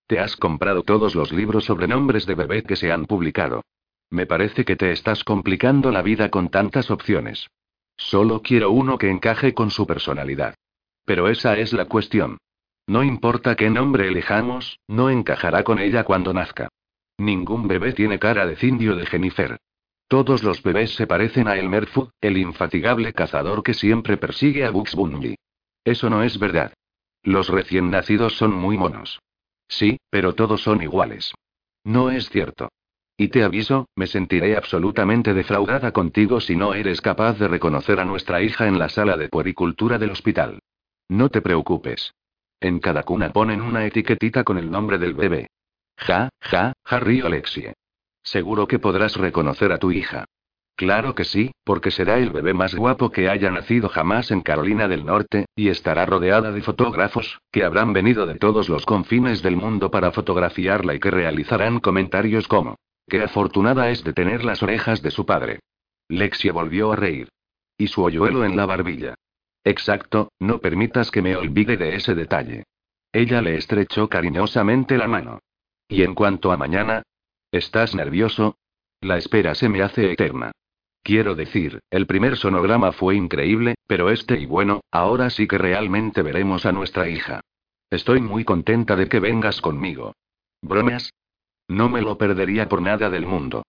Te 0.06 0.18
has 0.18 0.36
comprado 0.36 0.82
todos 0.82 1.14
los 1.14 1.32
libros 1.32 1.64
sobre 1.64 1.88
nombres 1.88 2.26
de 2.26 2.34
bebé 2.34 2.62
que 2.62 2.76
se 2.76 2.92
han 2.92 3.06
publicado. 3.06 3.62
Me 4.10 4.26
parece 4.26 4.64
que 4.64 4.76
te 4.76 4.92
estás 4.92 5.24
complicando 5.24 5.90
la 5.90 6.02
vida 6.02 6.28
con 6.30 6.50
tantas 6.50 6.90
opciones. 6.90 7.48
Solo 7.96 8.42
quiero 8.42 8.70
uno 8.70 8.98
que 8.98 9.10
encaje 9.10 9.54
con 9.54 9.70
su 9.70 9.86
personalidad. 9.86 10.54
Pero 11.04 11.28
esa 11.28 11.56
es 11.58 11.72
la 11.72 11.86
cuestión. 11.86 12.38
No 12.86 13.02
importa 13.02 13.56
qué 13.56 13.70
nombre 13.70 14.08
elijamos, 14.08 14.78
no 14.88 15.08
encajará 15.08 15.64
con 15.64 15.78
ella 15.78 16.04
cuando 16.04 16.34
nazca. 16.34 16.68
Ningún 17.16 17.66
bebé 17.66 17.92
tiene 17.92 18.18
cara 18.18 18.46
de 18.46 18.56
cindio 18.56 18.96
de 18.96 19.06
Jennifer. 19.06 19.58
Todos 20.06 20.42
los 20.42 20.62
bebés 20.62 20.94
se 20.94 21.06
parecen 21.06 21.48
a 21.48 21.56
Elmer 21.56 21.86
Fudd, 21.86 22.10
el 22.20 22.36
infatigable 22.36 23.14
cazador 23.14 23.62
que 23.62 23.72
siempre 23.72 24.18
persigue 24.18 24.66
a 24.66 24.70
Bugs 24.70 24.94
Bunny. 24.94 25.36
Eso 25.82 26.10
no 26.10 26.22
es 26.22 26.38
verdad. 26.38 26.74
Los 27.22 27.48
recién 27.48 27.90
nacidos 27.90 28.36
son 28.36 28.52
muy 28.52 28.76
monos. 28.76 29.18
Sí, 29.68 29.98
pero 30.10 30.34
todos 30.34 30.62
son 30.62 30.82
iguales. 30.82 31.32
No 31.84 32.10
es 32.10 32.28
cierto. 32.28 32.68
Y 33.16 33.28
te 33.28 33.44
aviso, 33.44 33.86
me 33.94 34.06
sentiré 34.06 34.56
absolutamente 34.56 35.34
defraudada 35.34 35.92
contigo 35.92 36.40
si 36.40 36.56
no 36.56 36.74
eres 36.74 37.00
capaz 37.00 37.38
de 37.38 37.46
reconocer 37.46 38.00
a 38.00 38.04
nuestra 38.04 38.42
hija 38.42 38.66
en 38.66 38.78
la 38.78 38.88
sala 38.88 39.16
de 39.16 39.28
puericultura 39.28 39.98
del 39.98 40.10
hospital. 40.10 40.58
No 41.08 41.28
te 41.28 41.40
preocupes. 41.40 42.12
En 42.60 42.80
cada 42.80 43.02
cuna 43.02 43.32
ponen 43.32 43.60
una 43.60 43.84
etiquetita 43.86 44.42
con 44.42 44.58
el 44.58 44.70
nombre 44.70 44.98
del 44.98 45.14
bebé. 45.14 45.48
Ja, 45.96 46.28
ja, 46.40 46.72
Harry 46.84 47.20
Alexie. 47.20 47.74
Seguro 48.22 48.66
que 48.66 48.78
podrás 48.78 49.16
reconocer 49.16 49.70
a 49.70 49.78
tu 49.78 49.92
hija. 49.92 50.24
Claro 50.76 51.14
que 51.14 51.24
sí, 51.24 51.52
porque 51.62 51.92
será 51.92 52.18
el 52.18 52.30
bebé 52.30 52.52
más 52.52 52.74
guapo 52.74 53.10
que 53.10 53.28
haya 53.28 53.50
nacido 53.50 53.88
jamás 53.88 54.32
en 54.32 54.40
Carolina 54.40 54.88
del 54.88 55.06
Norte, 55.06 55.46
y 55.54 55.68
estará 55.68 56.04
rodeada 56.04 56.50
de 56.50 56.62
fotógrafos, 56.62 57.38
que 57.52 57.62
habrán 57.62 57.92
venido 57.92 58.26
de 58.26 58.34
todos 58.34 58.68
los 58.68 58.84
confines 58.84 59.40
del 59.42 59.56
mundo 59.56 59.92
para 59.92 60.10
fotografiarla 60.10 60.94
y 60.94 60.98
que 60.98 61.12
realizarán 61.12 61.78
comentarios 61.78 62.48
como, 62.48 62.76
qué 63.08 63.22
afortunada 63.22 63.90
es 63.90 64.02
de 64.02 64.12
tener 64.12 64.44
las 64.44 64.64
orejas 64.64 65.00
de 65.00 65.12
su 65.12 65.24
padre. 65.24 65.60
Lexia 66.08 66.52
volvió 66.52 66.92
a 66.92 66.96
reír. 66.96 67.28
Y 67.78 67.86
su 67.86 68.02
hoyuelo 68.02 68.44
en 68.44 68.56
la 68.56 68.66
barbilla. 68.66 69.14
Exacto, 69.62 70.32
no 70.40 70.58
permitas 70.58 71.10
que 71.10 71.22
me 71.22 71.36
olvide 71.36 71.76
de 71.76 71.94
ese 71.94 72.14
detalle. 72.14 72.64
Ella 73.12 73.40
le 73.40 73.56
estrechó 73.56 74.08
cariñosamente 74.08 74.98
la 74.98 75.06
mano. 75.06 75.38
Y 75.88 76.02
en 76.02 76.14
cuanto 76.14 76.50
a 76.50 76.56
mañana, 76.56 77.02
¿estás 77.52 77.94
nervioso? 77.94 78.56
La 79.00 79.18
espera 79.18 79.54
se 79.54 79.68
me 79.68 79.82
hace 79.82 80.10
eterna. 80.10 80.52
Quiero 81.04 81.34
decir, 81.34 81.80
el 81.90 82.06
primer 82.06 82.38
sonograma 82.38 82.90
fue 82.90 83.14
increíble, 83.14 83.74
pero 83.86 84.08
este 84.08 84.40
y 84.40 84.46
bueno, 84.46 84.80
ahora 84.90 85.28
sí 85.28 85.46
que 85.46 85.58
realmente 85.58 86.22
veremos 86.22 86.64
a 86.64 86.72
nuestra 86.72 87.10
hija. 87.10 87.42
Estoy 87.90 88.22
muy 88.22 88.44
contenta 88.44 88.96
de 88.96 89.06
que 89.06 89.20
vengas 89.20 89.60
conmigo. 89.60 90.14
¿Bromas? 90.62 91.12
No 91.68 91.90
me 91.90 92.00
lo 92.00 92.16
perdería 92.16 92.70
por 92.70 92.80
nada 92.80 93.10
del 93.10 93.26
mundo. 93.26 93.64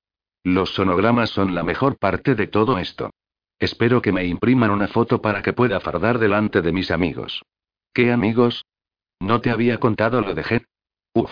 Los 0.46 0.76
sonogramas 0.76 1.30
son 1.30 1.54
la 1.54 1.64
mejor 1.64 1.98
parte 1.98 2.36
de 2.36 2.48
todo 2.48 2.80
esto. 2.80 3.10
Espero 3.60 4.02
que 4.02 4.14
me 4.14 4.26
impriman 4.26 4.72
una 4.72 4.88
foto 4.88 5.22
para 5.22 5.42
que 5.42 5.52
pueda 5.52 5.82
fardar 5.82 6.20
delante 6.20 6.62
de 6.62 6.72
mis 6.72 6.90
amigos. 6.90 7.44
¿Qué 7.94 8.14
amigos? 8.14 8.64
¿No 9.20 9.42
te 9.42 9.50
había 9.50 9.78
contado 9.82 10.22
lo 10.22 10.34
de 10.34 10.44
Jet? 10.44 10.66
Uf. 11.14 11.32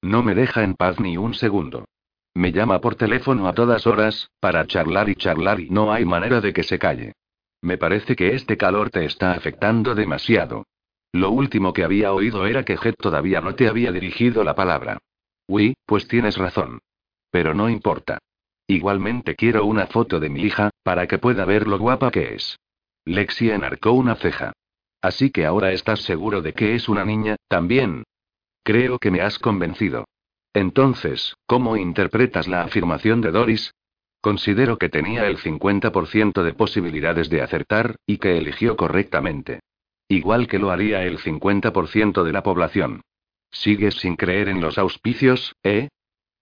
No 0.00 0.22
me 0.22 0.36
deja 0.36 0.62
en 0.62 0.74
paz 0.74 1.00
ni 1.00 1.16
un 1.16 1.34
segundo. 1.34 1.86
Me 2.34 2.50
llama 2.50 2.80
por 2.80 2.96
teléfono 2.96 3.46
a 3.46 3.54
todas 3.54 3.86
horas, 3.86 4.30
para 4.40 4.66
charlar 4.66 5.08
y 5.08 5.14
charlar 5.14 5.60
y 5.60 5.70
no 5.70 5.92
hay 5.92 6.04
manera 6.04 6.40
de 6.40 6.52
que 6.52 6.64
se 6.64 6.78
calle. 6.78 7.12
Me 7.62 7.78
parece 7.78 8.16
que 8.16 8.34
este 8.34 8.56
calor 8.56 8.90
te 8.90 9.04
está 9.04 9.32
afectando 9.32 9.94
demasiado. 9.94 10.64
Lo 11.12 11.30
último 11.30 11.72
que 11.72 11.84
había 11.84 12.12
oído 12.12 12.44
era 12.46 12.64
que 12.64 12.76
Jet 12.76 12.96
todavía 12.98 13.40
no 13.40 13.54
te 13.54 13.68
había 13.68 13.92
dirigido 13.92 14.42
la 14.42 14.56
palabra. 14.56 14.98
Uy, 15.46 15.74
pues 15.86 16.08
tienes 16.08 16.36
razón. 16.36 16.80
Pero 17.30 17.54
no 17.54 17.70
importa. 17.70 18.18
Igualmente 18.66 19.36
quiero 19.36 19.64
una 19.64 19.86
foto 19.86 20.18
de 20.18 20.28
mi 20.28 20.42
hija, 20.42 20.70
para 20.82 21.06
que 21.06 21.18
pueda 21.18 21.44
ver 21.44 21.68
lo 21.68 21.78
guapa 21.78 22.10
que 22.10 22.34
es. 22.34 22.58
Lexi 23.04 23.50
enarcó 23.50 23.92
una 23.92 24.16
ceja. 24.16 24.52
Así 25.00 25.30
que 25.30 25.46
ahora 25.46 25.72
estás 25.72 26.00
seguro 26.00 26.42
de 26.42 26.52
que 26.52 26.74
es 26.74 26.88
una 26.88 27.04
niña, 27.04 27.36
también. 27.46 28.04
Creo 28.64 28.98
que 28.98 29.10
me 29.10 29.20
has 29.20 29.38
convencido. 29.38 30.06
Entonces, 30.54 31.36
¿cómo 31.46 31.76
interpretas 31.76 32.46
la 32.46 32.62
afirmación 32.62 33.20
de 33.20 33.32
Doris? 33.32 33.74
Considero 34.20 34.78
que 34.78 34.88
tenía 34.88 35.26
el 35.26 35.36
50% 35.36 36.42
de 36.42 36.54
posibilidades 36.54 37.28
de 37.28 37.42
acertar, 37.42 37.96
y 38.06 38.18
que 38.18 38.38
eligió 38.38 38.76
correctamente. 38.76 39.60
Igual 40.08 40.46
que 40.46 40.58
lo 40.58 40.70
haría 40.70 41.02
el 41.02 41.18
50% 41.18 42.22
de 42.22 42.32
la 42.32 42.42
población. 42.42 43.02
¿Sigues 43.50 43.96
sin 43.96 44.16
creer 44.16 44.48
en 44.48 44.60
los 44.60 44.78
auspicios, 44.78 45.54
eh? 45.62 45.88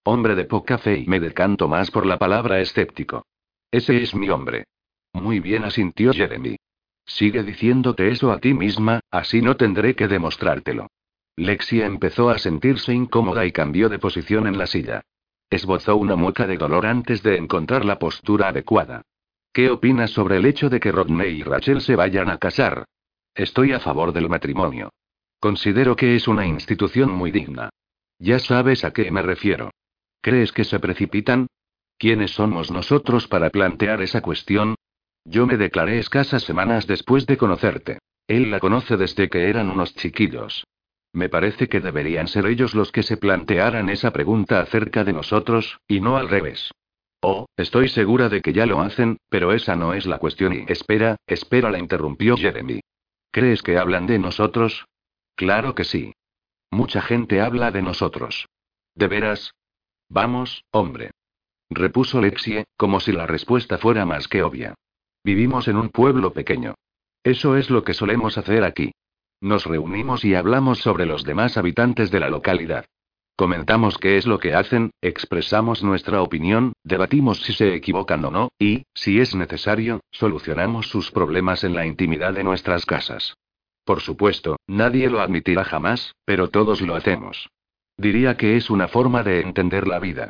Hombre 0.05 0.35
de 0.35 0.45
poca 0.45 0.79
fe 0.79 0.99
y 0.99 1.07
me 1.07 1.21
decanto 1.21 1.69
más 1.69 1.91
por 1.91 2.07
la 2.07 2.19
palabra 2.19 2.61
escéptico. 2.61 3.25
Ese 3.71 4.03
es 4.03 4.15
mi 4.15 4.29
hombre. 4.29 4.65
Muy 5.13 5.41
bien 5.41 5.65
asintió 5.65 6.13
Jeremy. 6.13 6.57
Sigue 7.05 7.43
diciéndote 7.43 8.09
eso 8.09 8.31
a 8.31 8.39
ti 8.39 8.53
misma, 8.53 9.01
así 9.11 9.41
no 9.43 9.57
tendré 9.57 9.95
que 9.95 10.09
demostrártelo. 10.09 10.89
Lexia 11.37 11.87
empezó 11.87 12.29
a 12.29 12.39
sentirse 12.39 12.93
incómoda 12.93 13.47
y 13.47 13.53
cambió 13.53 13.89
de 13.89 13.99
posición 13.99 14.47
en 14.47 14.59
la 14.59 14.67
silla. 14.67 15.03
Esbozó 15.49 15.97
una 15.97 16.17
mueca 16.17 16.47
de 16.47 16.57
dolor 16.57 16.87
antes 16.87 17.23
de 17.23 17.37
encontrar 17.37 17.85
la 17.85 17.99
postura 17.99 18.49
adecuada. 18.49 19.03
¿Qué 19.53 19.71
opinas 19.71 20.11
sobre 20.11 20.39
el 20.39 20.47
hecho 20.47 20.71
de 20.71 20.81
que 20.81 20.93
Rodney 20.93 21.41
y 21.41 21.43
Rachel 21.43 21.81
se 21.81 21.97
vayan 21.97 22.31
a 22.31 22.39
casar? 22.39 22.85
Estoy 23.35 23.73
a 23.73 23.81
favor 23.81 24.13
del 24.13 24.29
matrimonio. 24.29 24.91
Considero 25.41 25.97
que 25.97 26.17
es 26.17 26.29
una 26.29 26.47
institución 26.47 27.11
muy 27.11 27.31
digna. 27.31 27.71
Ya 28.19 28.39
sabes 28.39 28.85
a 28.85 28.93
qué 28.93 29.11
me 29.11 29.23
refiero. 29.23 29.71
¿Crees 30.21 30.53
que 30.53 30.65
se 30.65 30.79
precipitan? 30.79 31.49
¿Quiénes 31.99 32.33
somos 32.33 32.71
nosotros 32.71 33.27
para 33.27 33.51
plantear 33.51 34.03
esa 34.03 34.21
cuestión? 34.21 34.75
Yo 35.25 35.47
me 35.47 35.57
declaré 35.57 35.99
escasas 35.99 36.43
semanas 36.43 36.87
después 36.87 37.27
de 37.27 37.37
conocerte. 37.37 37.99
Él 38.27 38.51
la 38.51 38.61
conoce 38.61 38.97
desde 38.97 39.29
que 39.29 39.49
eran 39.49 39.71
unos 39.71 39.95
chiquillos. 39.95 40.65
Me 41.13 41.29
parece 41.29 41.69
que 41.69 41.81
deberían 41.81 42.27
ser 42.27 42.47
ellos 42.47 42.75
los 42.75 42.91
que 42.91 43.03
se 43.03 43.17
plantearan 43.17 43.91
esa 43.91 44.13
pregunta 44.13 44.61
acerca 44.61 45.05
de 45.05 45.13
nosotros, 45.13 45.79
y 45.87 46.01
no 46.01 46.17
al 46.17 46.29
revés. 46.29 46.71
Oh, 47.21 47.47
estoy 47.57 47.89
segura 47.89 48.29
de 48.29 48.41
que 48.43 48.53
ya 48.53 48.67
lo 48.67 48.81
hacen, 48.81 49.19
pero 49.29 49.53
esa 49.53 49.77
no 49.77 49.95
es 49.95 50.07
la 50.07 50.19
cuestión 50.19 50.53
y... 50.55 50.65
Espera, 50.67 51.17
espera, 51.27 51.71
la 51.71 51.79
interrumpió 51.79 52.37
Jeremy. 52.37 52.81
¿Crees 53.31 53.63
que 53.63 53.79
hablan 53.79 54.07
de 54.07 54.19
nosotros? 54.19 54.87
Claro 55.37 55.75
que 55.75 55.85
sí. 55.85 56.15
Mucha 56.71 57.01
gente 57.01 57.41
habla 57.41 57.71
de 57.71 57.83
nosotros. 57.83 58.47
¿De 58.95 59.07
veras? 59.07 59.53
Vamos, 60.09 60.65
hombre. 60.73 61.11
Repuso 61.71 62.21
Lexie, 62.21 62.65
como 62.77 63.01
si 63.01 63.13
la 63.13 63.27
respuesta 63.27 63.79
fuera 63.79 64.05
más 64.05 64.29
que 64.29 64.43
obvia. 64.43 64.75
Vivimos 65.25 65.69
en 65.69 65.77
un 65.77 65.91
pueblo 65.91 66.33
pequeño. 66.33 66.75
Eso 67.23 67.57
es 67.57 67.71
lo 67.71 67.85
que 67.85 67.95
solemos 67.95 68.37
hacer 68.37 68.65
aquí. 68.65 68.93
Nos 69.43 69.67
reunimos 69.67 70.25
y 70.25 70.37
hablamos 70.37 70.79
sobre 70.79 71.05
los 71.05 71.25
demás 71.25 71.59
habitantes 71.59 72.13
de 72.13 72.21
la 72.21 72.31
localidad. 72.31 72.85
Comentamos 73.35 73.99
qué 73.99 74.17
es 74.17 74.25
lo 74.25 74.39
que 74.39 74.55
hacen, 74.55 74.93
expresamos 75.03 75.83
nuestra 75.83 76.23
opinión, 76.23 76.75
debatimos 76.85 77.43
si 77.43 77.53
se 77.53 77.75
equivocan 77.75 78.25
o 78.25 78.31
no, 78.31 78.53
y, 78.57 78.85
si 78.95 79.19
es 79.19 79.35
necesario, 79.35 80.01
solucionamos 80.13 80.87
sus 80.87 81.11
problemas 81.11 81.65
en 81.65 81.75
la 81.75 81.87
intimidad 81.87 82.35
de 82.35 82.45
nuestras 82.45 82.87
casas. 82.87 83.35
Por 83.85 84.01
supuesto, 84.01 84.59
nadie 84.69 85.11
lo 85.11 85.21
admitirá 85.21 85.65
jamás, 85.65 86.15
pero 86.25 86.51
todos 86.51 86.81
lo 86.81 86.95
hacemos. 86.95 87.49
Diría 87.97 88.37
que 88.37 88.57
es 88.57 88.71
una 88.71 88.87
forma 88.87 89.25
de 89.25 89.41
entender 89.41 89.89
la 89.89 89.99
vida. 89.99 90.29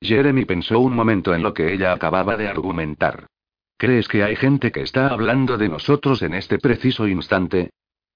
Jeremy 0.00 0.46
pensó 0.46 0.80
un 0.80 0.94
momento 0.94 1.34
en 1.34 1.42
lo 1.42 1.52
que 1.52 1.70
ella 1.74 1.92
acababa 1.92 2.38
de 2.38 2.48
argumentar. 2.48 3.26
¿Crees 3.76 4.08
que 4.08 4.24
hay 4.24 4.36
gente 4.36 4.72
que 4.72 4.80
está 4.80 5.08
hablando 5.08 5.58
de 5.58 5.68
nosotros 5.68 6.22
en 6.22 6.32
este 6.32 6.58
preciso 6.58 7.06
instante? 7.06 7.68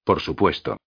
Por 0.09 0.23
supuesto. 0.23 0.79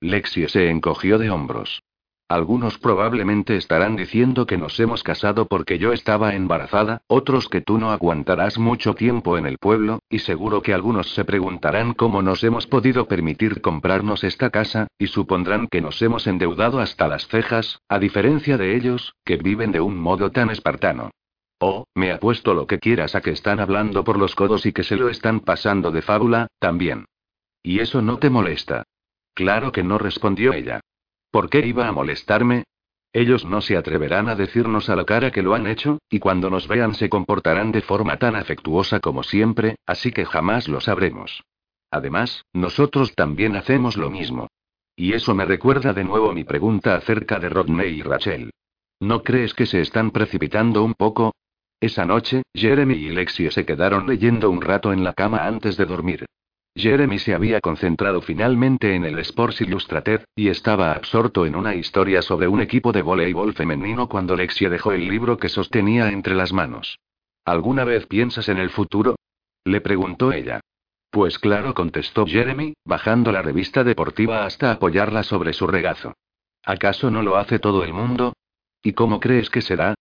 Lexie 0.00 0.48
se 0.48 0.68
encogió 0.68 1.18
de 1.18 1.30
hombros. 1.30 1.84
Algunos 2.28 2.76
probablemente 2.76 3.56
estarán 3.56 3.94
diciendo 3.94 4.46
que 4.46 4.58
nos 4.58 4.80
hemos 4.80 5.04
casado 5.04 5.46
porque 5.46 5.78
yo 5.78 5.92
estaba 5.92 6.34
embarazada, 6.34 7.02
otros 7.06 7.48
que 7.48 7.60
tú 7.60 7.78
no 7.78 7.92
aguantarás 7.92 8.58
mucho 8.58 8.96
tiempo 8.96 9.38
en 9.38 9.46
el 9.46 9.58
pueblo, 9.58 10.00
y 10.10 10.18
seguro 10.18 10.60
que 10.60 10.74
algunos 10.74 11.14
se 11.14 11.24
preguntarán 11.24 11.94
cómo 11.94 12.20
nos 12.20 12.42
hemos 12.42 12.66
podido 12.66 13.06
permitir 13.06 13.60
comprarnos 13.60 14.24
esta 14.24 14.50
casa, 14.50 14.88
y 14.98 15.06
supondrán 15.06 15.68
que 15.68 15.80
nos 15.80 16.02
hemos 16.02 16.26
endeudado 16.26 16.80
hasta 16.80 17.06
las 17.06 17.28
cejas, 17.28 17.78
a 17.88 18.00
diferencia 18.00 18.58
de 18.58 18.74
ellos, 18.74 19.14
que 19.24 19.36
viven 19.36 19.70
de 19.70 19.82
un 19.82 20.00
modo 20.00 20.32
tan 20.32 20.50
espartano. 20.50 21.12
Oh, 21.60 21.84
me 21.94 22.10
apuesto 22.10 22.54
lo 22.54 22.66
que 22.66 22.80
quieras 22.80 23.14
a 23.14 23.20
que 23.20 23.30
están 23.30 23.60
hablando 23.60 24.02
por 24.02 24.18
los 24.18 24.34
codos 24.34 24.66
y 24.66 24.72
que 24.72 24.82
se 24.82 24.96
lo 24.96 25.10
están 25.10 25.38
pasando 25.38 25.92
de 25.92 26.02
fábula, 26.02 26.48
también. 26.58 27.04
¿Y 27.64 27.80
eso 27.80 28.02
no 28.02 28.18
te 28.18 28.28
molesta? 28.28 28.84
Claro 29.32 29.72
que 29.72 29.82
no 29.82 29.96
respondió 29.96 30.52
ella. 30.52 30.80
¿Por 31.30 31.48
qué 31.48 31.66
iba 31.66 31.88
a 31.88 31.92
molestarme? 31.92 32.64
Ellos 33.10 33.46
no 33.46 33.62
se 33.62 33.76
atreverán 33.76 34.28
a 34.28 34.34
decirnos 34.34 34.90
a 34.90 34.96
la 34.96 35.04
cara 35.04 35.30
que 35.30 35.42
lo 35.42 35.54
han 35.54 35.66
hecho, 35.66 35.98
y 36.10 36.18
cuando 36.18 36.50
nos 36.50 36.68
vean 36.68 36.94
se 36.94 37.08
comportarán 37.08 37.72
de 37.72 37.80
forma 37.80 38.18
tan 38.18 38.36
afectuosa 38.36 39.00
como 39.00 39.22
siempre, 39.22 39.76
así 39.86 40.12
que 40.12 40.26
jamás 40.26 40.68
lo 40.68 40.80
sabremos. 40.80 41.42
Además, 41.90 42.44
nosotros 42.52 43.14
también 43.14 43.56
hacemos 43.56 43.96
lo 43.96 44.10
mismo. 44.10 44.48
Y 44.94 45.14
eso 45.14 45.34
me 45.34 45.46
recuerda 45.46 45.94
de 45.94 46.04
nuevo 46.04 46.32
mi 46.34 46.44
pregunta 46.44 46.96
acerca 46.96 47.38
de 47.38 47.48
Rodney 47.48 47.98
y 47.98 48.02
Rachel. 48.02 48.50
¿No 49.00 49.22
crees 49.22 49.54
que 49.54 49.64
se 49.64 49.80
están 49.80 50.10
precipitando 50.10 50.84
un 50.84 50.92
poco? 50.92 51.34
Esa 51.80 52.04
noche, 52.04 52.42
Jeremy 52.52 52.94
y 52.94 53.08
Lexie 53.08 53.50
se 53.50 53.64
quedaron 53.64 54.06
leyendo 54.06 54.50
un 54.50 54.60
rato 54.60 54.92
en 54.92 55.02
la 55.02 55.14
cama 55.14 55.46
antes 55.46 55.78
de 55.78 55.86
dormir. 55.86 56.26
Jeremy 56.76 57.20
se 57.20 57.34
había 57.34 57.60
concentrado 57.60 58.20
finalmente 58.20 58.94
en 58.94 59.04
el 59.04 59.18
Sports 59.20 59.60
Illustrated, 59.60 60.24
y 60.34 60.48
estaba 60.48 60.92
absorto 60.92 61.46
en 61.46 61.54
una 61.54 61.76
historia 61.76 62.20
sobre 62.20 62.48
un 62.48 62.60
equipo 62.60 62.90
de 62.90 63.02
voleibol 63.02 63.54
femenino 63.54 64.08
cuando 64.08 64.34
Lexie 64.34 64.68
dejó 64.68 64.92
el 64.92 65.08
libro 65.08 65.36
que 65.36 65.48
sostenía 65.48 66.08
entre 66.08 66.34
las 66.34 66.52
manos. 66.52 66.98
¿Alguna 67.44 67.84
vez 67.84 68.06
piensas 68.06 68.48
en 68.48 68.58
el 68.58 68.70
futuro? 68.70 69.16
Le 69.64 69.80
preguntó 69.80 70.32
ella. 70.32 70.60
Pues 71.10 71.38
claro, 71.38 71.74
contestó 71.74 72.26
Jeremy, 72.26 72.74
bajando 72.84 73.30
la 73.30 73.42
revista 73.42 73.84
deportiva 73.84 74.44
hasta 74.44 74.72
apoyarla 74.72 75.22
sobre 75.22 75.52
su 75.52 75.68
regazo. 75.68 76.14
¿Acaso 76.64 77.08
no 77.08 77.22
lo 77.22 77.36
hace 77.36 77.60
todo 77.60 77.84
el 77.84 77.92
mundo? 77.92 78.32
¿Y 78.82 78.94
cómo 78.94 79.20
crees 79.20 79.48
que 79.48 79.62
será? 79.62 79.94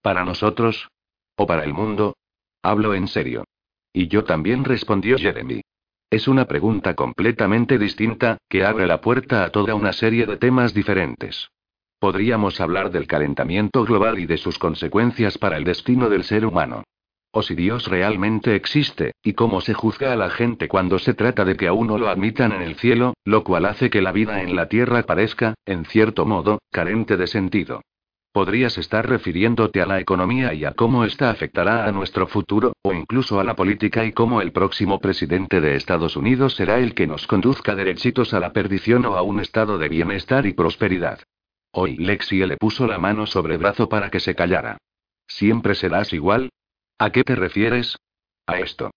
¿Para 0.00 0.24
nosotros? 0.24 0.88
¿O 1.36 1.46
para 1.46 1.64
el 1.64 1.74
mundo? 1.74 2.14
Hablo 2.62 2.94
en 2.94 3.08
serio. 3.08 3.44
Y 3.92 4.06
yo 4.06 4.22
también 4.22 4.64
respondió 4.64 5.18
Jeremy. 5.18 5.62
Es 6.10 6.26
una 6.26 6.46
pregunta 6.46 6.96
completamente 6.96 7.78
distinta, 7.78 8.38
que 8.48 8.64
abre 8.64 8.88
la 8.88 9.00
puerta 9.00 9.44
a 9.44 9.50
toda 9.50 9.76
una 9.76 9.92
serie 9.92 10.26
de 10.26 10.36
temas 10.36 10.74
diferentes. 10.74 11.50
Podríamos 12.00 12.60
hablar 12.60 12.90
del 12.90 13.06
calentamiento 13.06 13.84
global 13.84 14.18
y 14.18 14.26
de 14.26 14.36
sus 14.36 14.58
consecuencias 14.58 15.38
para 15.38 15.56
el 15.56 15.62
destino 15.62 16.08
del 16.08 16.24
ser 16.24 16.44
humano. 16.44 16.82
O 17.30 17.42
si 17.42 17.54
Dios 17.54 17.86
realmente 17.86 18.56
existe, 18.56 19.12
y 19.22 19.34
cómo 19.34 19.60
se 19.60 19.72
juzga 19.72 20.12
a 20.12 20.16
la 20.16 20.30
gente 20.30 20.66
cuando 20.66 20.98
se 20.98 21.14
trata 21.14 21.44
de 21.44 21.56
que 21.56 21.68
a 21.68 21.72
uno 21.72 21.96
lo 21.96 22.08
admitan 22.08 22.50
en 22.50 22.62
el 22.62 22.74
cielo, 22.74 23.14
lo 23.24 23.44
cual 23.44 23.64
hace 23.66 23.88
que 23.88 24.02
la 24.02 24.10
vida 24.10 24.42
en 24.42 24.56
la 24.56 24.68
tierra 24.68 25.04
parezca, 25.04 25.54
en 25.64 25.84
cierto 25.84 26.26
modo, 26.26 26.58
carente 26.72 27.16
de 27.16 27.28
sentido. 27.28 27.82
Podrías 28.32 28.78
estar 28.78 29.08
refiriéndote 29.08 29.82
a 29.82 29.86
la 29.86 29.98
economía 29.98 30.54
y 30.54 30.64
a 30.64 30.72
cómo 30.72 31.04
esta 31.04 31.30
afectará 31.30 31.86
a 31.86 31.90
nuestro 31.90 32.28
futuro, 32.28 32.74
o 32.82 32.92
incluso 32.92 33.40
a 33.40 33.44
la 33.44 33.56
política 33.56 34.04
y 34.04 34.12
cómo 34.12 34.40
el 34.40 34.52
próximo 34.52 35.00
presidente 35.00 35.60
de 35.60 35.74
Estados 35.74 36.16
Unidos 36.16 36.54
será 36.54 36.78
el 36.78 36.94
que 36.94 37.08
nos 37.08 37.26
conduzca 37.26 37.74
derechitos 37.74 38.32
a 38.32 38.38
la 38.38 38.52
perdición 38.52 39.04
o 39.04 39.16
a 39.16 39.22
un 39.22 39.40
estado 39.40 39.78
de 39.78 39.88
bienestar 39.88 40.46
y 40.46 40.52
prosperidad. 40.52 41.20
Hoy 41.72 41.96
Lexie 41.96 42.46
le 42.46 42.56
puso 42.56 42.86
la 42.86 42.98
mano 42.98 43.26
sobre 43.26 43.54
el 43.54 43.58
brazo 43.58 43.88
para 43.88 44.10
que 44.10 44.20
se 44.20 44.36
callara. 44.36 44.78
¿Siempre 45.26 45.74
serás 45.74 46.12
igual? 46.12 46.50
¿A 46.98 47.10
qué 47.10 47.24
te 47.24 47.34
refieres? 47.34 47.96
A 48.46 48.60
esto. 48.60 48.92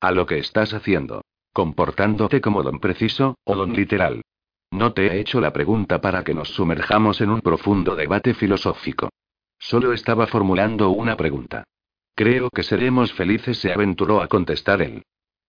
A 0.00 0.10
lo 0.10 0.26
que 0.26 0.38
estás 0.38 0.74
haciendo. 0.74 1.22
Comportándote 1.52 2.40
como 2.40 2.64
don 2.64 2.80
preciso, 2.80 3.36
o 3.44 3.54
don 3.54 3.74
literal. 3.74 4.22
No 4.72 4.94
te 4.94 5.06
he 5.06 5.20
hecho 5.20 5.38
la 5.38 5.52
pregunta 5.52 6.00
para 6.00 6.24
que 6.24 6.32
nos 6.32 6.48
sumerjamos 6.48 7.20
en 7.20 7.28
un 7.28 7.42
profundo 7.42 7.94
debate 7.94 8.32
filosófico. 8.32 9.10
Solo 9.58 9.92
estaba 9.92 10.26
formulando 10.26 10.88
una 10.88 11.14
pregunta. 11.14 11.64
Creo 12.14 12.48
que 12.48 12.62
seremos 12.62 13.12
felices, 13.12 13.58
se 13.58 13.70
aventuró 13.70 14.22
a 14.22 14.28
contestar 14.28 14.80
él. 14.80 15.02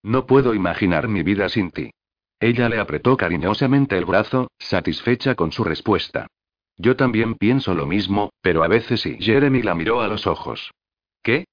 No 0.04 0.26
puedo 0.26 0.54
imaginar 0.54 1.08
mi 1.08 1.24
vida 1.24 1.48
sin 1.48 1.72
ti. 1.72 1.92
Ella 2.38 2.68
le 2.68 2.80
apretó 2.80 3.16
cariñosamente 3.16 3.98
el 3.98 4.04
brazo, 4.04 4.52
satisfecha 4.60 5.36
con 5.36 5.54
su 5.54 5.64
respuesta. 5.64 6.28
Yo 6.76 6.98
también 6.98 7.36
pienso 7.36 7.74
lo 7.74 7.86
mismo, 7.86 8.34
pero 8.42 8.62
a 8.62 8.68
veces 8.68 9.00
sí. 9.00 9.18
Jeremy 9.22 9.62
la 9.62 9.74
miró 9.74 10.02
a 10.02 10.10
los 10.10 10.28
ojos. 10.28 10.72
¿Qué? 11.22 11.46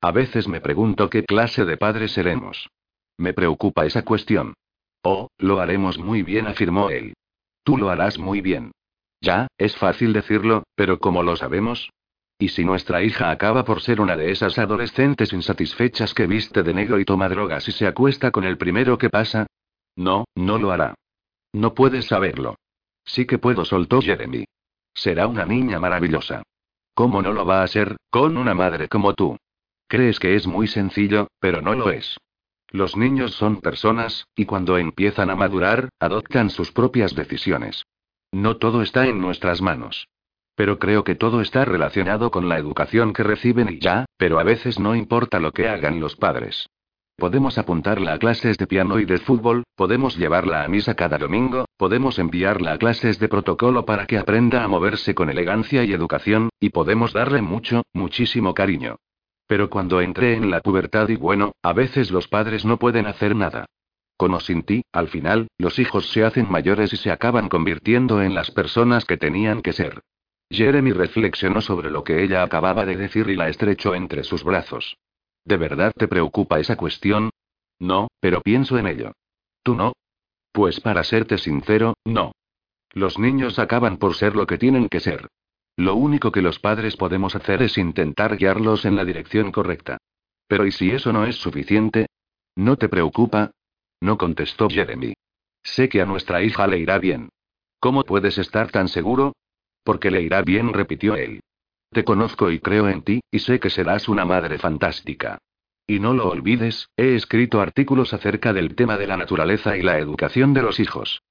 A 0.00 0.10
veces 0.10 0.48
me 0.48 0.60
pregunto 0.60 1.08
qué 1.08 1.24
clase 1.24 1.64
de 1.64 1.76
padres 1.76 2.10
seremos. 2.10 2.68
Me 3.16 3.32
preocupa 3.32 3.86
esa 3.86 4.02
cuestión. 4.02 4.54
Oh, 5.02 5.28
lo 5.38 5.60
haremos 5.60 5.98
muy 5.98 6.22
bien, 6.22 6.46
afirmó 6.46 6.90
él. 6.90 7.14
Tú 7.64 7.76
lo 7.76 7.90
harás 7.90 8.18
muy 8.18 8.40
bien. 8.40 8.72
Ya, 9.20 9.48
es 9.58 9.76
fácil 9.76 10.12
decirlo, 10.12 10.64
pero 10.74 10.98
¿cómo 10.98 11.22
lo 11.22 11.36
sabemos? 11.36 11.90
¿Y 12.38 12.48
si 12.48 12.64
nuestra 12.64 13.02
hija 13.02 13.30
acaba 13.30 13.64
por 13.64 13.82
ser 13.82 14.00
una 14.00 14.16
de 14.16 14.32
esas 14.32 14.58
adolescentes 14.58 15.32
insatisfechas 15.32 16.12
que 16.12 16.26
viste 16.26 16.62
de 16.62 16.74
negro 16.74 16.98
y 16.98 17.04
toma 17.04 17.28
drogas 17.28 17.68
y 17.68 17.72
se 17.72 17.86
acuesta 17.86 18.30
con 18.32 18.44
el 18.44 18.58
primero 18.58 18.98
que 18.98 19.10
pasa? 19.10 19.46
No, 19.96 20.24
no 20.34 20.58
lo 20.58 20.72
hará. 20.72 20.94
No 21.52 21.74
puedes 21.74 22.06
saberlo. 22.06 22.56
Sí 23.04 23.26
que 23.26 23.38
puedo, 23.38 23.64
soltó 23.64 24.00
Jeremy. 24.00 24.44
Será 24.94 25.26
una 25.26 25.44
niña 25.44 25.78
maravillosa. 25.78 26.42
¿Cómo 26.94 27.22
no 27.22 27.32
lo 27.32 27.46
va 27.46 27.62
a 27.62 27.68
ser, 27.68 27.96
con 28.10 28.36
una 28.36 28.54
madre 28.54 28.88
como 28.88 29.14
tú? 29.14 29.36
Crees 29.86 30.18
que 30.18 30.34
es 30.34 30.46
muy 30.46 30.66
sencillo, 30.66 31.28
pero 31.38 31.60
no 31.62 31.74
lo 31.74 31.90
es. 31.90 32.16
Los 32.72 32.96
niños 32.96 33.34
son 33.34 33.60
personas, 33.60 34.26
y 34.34 34.46
cuando 34.46 34.78
empiezan 34.78 35.28
a 35.28 35.36
madurar, 35.36 35.90
adoptan 36.00 36.48
sus 36.48 36.72
propias 36.72 37.14
decisiones. 37.14 37.84
No 38.32 38.56
todo 38.56 38.80
está 38.80 39.06
en 39.06 39.20
nuestras 39.20 39.60
manos. 39.60 40.08
Pero 40.54 40.78
creo 40.78 41.04
que 41.04 41.14
todo 41.14 41.42
está 41.42 41.66
relacionado 41.66 42.30
con 42.30 42.48
la 42.48 42.56
educación 42.56 43.12
que 43.12 43.24
reciben 43.24 43.68
y 43.68 43.78
ya, 43.78 44.06
pero 44.16 44.40
a 44.40 44.42
veces 44.42 44.78
no 44.78 44.96
importa 44.96 45.38
lo 45.38 45.52
que 45.52 45.68
hagan 45.68 46.00
los 46.00 46.16
padres. 46.16 46.66
Podemos 47.16 47.58
apuntarla 47.58 48.14
a 48.14 48.18
clases 48.18 48.56
de 48.56 48.66
piano 48.66 48.98
y 48.98 49.04
de 49.04 49.18
fútbol, 49.18 49.64
podemos 49.76 50.16
llevarla 50.16 50.64
a 50.64 50.68
misa 50.68 50.94
cada 50.94 51.18
domingo, 51.18 51.66
podemos 51.76 52.18
enviarla 52.18 52.72
a 52.72 52.78
clases 52.78 53.18
de 53.18 53.28
protocolo 53.28 53.84
para 53.84 54.06
que 54.06 54.16
aprenda 54.16 54.64
a 54.64 54.68
moverse 54.68 55.14
con 55.14 55.28
elegancia 55.28 55.84
y 55.84 55.92
educación, 55.92 56.48
y 56.58 56.70
podemos 56.70 57.12
darle 57.12 57.42
mucho, 57.42 57.82
muchísimo 57.92 58.54
cariño. 58.54 58.96
Pero 59.52 59.68
cuando 59.68 60.00
entré 60.00 60.32
en 60.32 60.50
la 60.50 60.62
pubertad 60.62 61.10
y 61.10 61.16
bueno, 61.16 61.52
a 61.62 61.74
veces 61.74 62.10
los 62.10 62.26
padres 62.26 62.64
no 62.64 62.78
pueden 62.78 63.04
hacer 63.04 63.36
nada. 63.36 63.66
Con 64.16 64.32
o 64.32 64.40
sin 64.40 64.62
ti, 64.62 64.82
al 64.92 65.08
final, 65.08 65.48
los 65.58 65.78
hijos 65.78 66.10
se 66.10 66.24
hacen 66.24 66.50
mayores 66.50 66.94
y 66.94 66.96
se 66.96 67.10
acaban 67.10 67.50
convirtiendo 67.50 68.22
en 68.22 68.34
las 68.34 68.50
personas 68.50 69.04
que 69.04 69.18
tenían 69.18 69.60
que 69.60 69.74
ser. 69.74 70.00
Jeremy 70.48 70.92
reflexionó 70.92 71.60
sobre 71.60 71.90
lo 71.90 72.02
que 72.02 72.24
ella 72.24 72.42
acababa 72.42 72.86
de 72.86 72.96
decir 72.96 73.28
y 73.28 73.36
la 73.36 73.50
estrechó 73.50 73.94
entre 73.94 74.24
sus 74.24 74.42
brazos. 74.42 74.96
¿De 75.44 75.58
verdad 75.58 75.92
te 75.94 76.08
preocupa 76.08 76.58
esa 76.58 76.76
cuestión? 76.76 77.28
No, 77.78 78.08
pero 78.20 78.40
pienso 78.40 78.78
en 78.78 78.86
ello. 78.86 79.12
¿Tú 79.62 79.74
no? 79.74 79.92
Pues 80.50 80.80
para 80.80 81.04
serte 81.04 81.36
sincero, 81.36 81.92
no. 82.06 82.32
Los 82.92 83.18
niños 83.18 83.58
acaban 83.58 83.98
por 83.98 84.14
ser 84.14 84.34
lo 84.34 84.46
que 84.46 84.56
tienen 84.56 84.88
que 84.88 85.00
ser. 85.00 85.28
Lo 85.76 85.94
único 85.94 86.32
que 86.32 86.42
los 86.42 86.58
padres 86.58 86.96
podemos 86.96 87.34
hacer 87.34 87.62
es 87.62 87.78
intentar 87.78 88.36
guiarlos 88.36 88.84
en 88.84 88.96
la 88.96 89.04
dirección 89.04 89.52
correcta. 89.52 89.98
Pero 90.46 90.66
¿y 90.66 90.72
si 90.72 90.90
eso 90.90 91.12
no 91.12 91.24
es 91.24 91.36
suficiente? 91.36 92.06
¿No 92.56 92.76
te 92.76 92.88
preocupa? 92.88 93.52
No 94.00 94.18
contestó 94.18 94.68
Jeremy. 94.68 95.14
Sé 95.62 95.88
que 95.88 96.02
a 96.02 96.06
nuestra 96.06 96.42
hija 96.42 96.66
le 96.66 96.78
irá 96.78 96.98
bien. 96.98 97.30
¿Cómo 97.80 98.04
puedes 98.04 98.36
estar 98.38 98.70
tan 98.70 98.88
seguro? 98.88 99.32
Porque 99.82 100.10
le 100.10 100.22
irá 100.22 100.42
bien, 100.42 100.72
repitió 100.72 101.14
él. 101.14 101.40
Te 101.90 102.04
conozco 102.04 102.50
y 102.50 102.58
creo 102.58 102.88
en 102.88 103.02
ti, 103.02 103.20
y 103.30 103.38
sé 103.38 103.60
que 103.60 103.70
serás 103.70 104.08
una 104.08 104.24
madre 104.24 104.58
fantástica. 104.58 105.38
Y 105.86 105.98
no 105.98 106.14
lo 106.14 106.28
olvides, 106.28 106.88
he 106.96 107.14
escrito 107.14 107.60
artículos 107.60 108.14
acerca 108.14 108.52
del 108.52 108.74
tema 108.74 108.96
de 108.96 109.06
la 109.06 109.16
naturaleza 109.16 109.76
y 109.76 109.82
la 109.82 109.98
educación 109.98 110.54
de 110.54 110.62
los 110.62 110.80
hijos. 110.80 111.22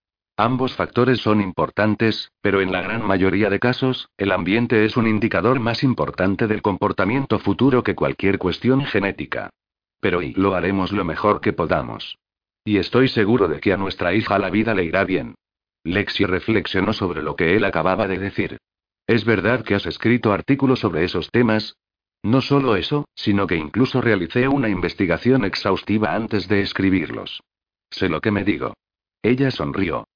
Ambos 0.43 0.73
factores 0.73 1.19
son 1.19 1.39
importantes, 1.39 2.31
pero 2.41 2.61
en 2.61 2.71
la 2.71 2.81
gran 2.81 3.05
mayoría 3.05 3.51
de 3.51 3.59
casos, 3.59 4.09
el 4.17 4.31
ambiente 4.31 4.85
es 4.85 4.97
un 4.97 5.05
indicador 5.05 5.59
más 5.59 5.83
importante 5.83 6.47
del 6.47 6.63
comportamiento 6.63 7.37
futuro 7.37 7.83
que 7.83 7.93
cualquier 7.93 8.39
cuestión 8.39 8.83
genética. 8.83 9.51
Pero 9.99 10.23
y 10.23 10.33
lo 10.33 10.55
haremos 10.55 10.93
lo 10.93 11.05
mejor 11.05 11.41
que 11.41 11.53
podamos. 11.53 12.17
Y 12.65 12.77
estoy 12.77 13.07
seguro 13.07 13.47
de 13.47 13.59
que 13.59 13.71
a 13.71 13.77
nuestra 13.77 14.15
hija 14.15 14.39
la 14.39 14.49
vida 14.49 14.73
le 14.73 14.83
irá 14.83 15.03
bien. 15.03 15.35
Lexi 15.83 16.25
reflexionó 16.25 16.91
sobre 16.93 17.21
lo 17.21 17.35
que 17.35 17.55
él 17.55 17.63
acababa 17.63 18.07
de 18.07 18.17
decir. 18.17 18.57
¿Es 19.05 19.25
verdad 19.25 19.63
que 19.63 19.75
has 19.75 19.85
escrito 19.85 20.33
artículos 20.33 20.79
sobre 20.79 21.03
esos 21.03 21.29
temas? 21.29 21.75
No 22.23 22.41
solo 22.41 22.75
eso, 22.77 23.05
sino 23.13 23.45
que 23.45 23.57
incluso 23.57 24.01
realicé 24.01 24.47
una 24.47 24.69
investigación 24.69 25.45
exhaustiva 25.45 26.15
antes 26.15 26.47
de 26.47 26.61
escribirlos. 26.61 27.43
Sé 27.91 28.09
lo 28.09 28.21
que 28.21 28.31
me 28.31 28.43
digo. 28.43 28.73
Ella 29.21 29.51
sonrió. 29.51 30.07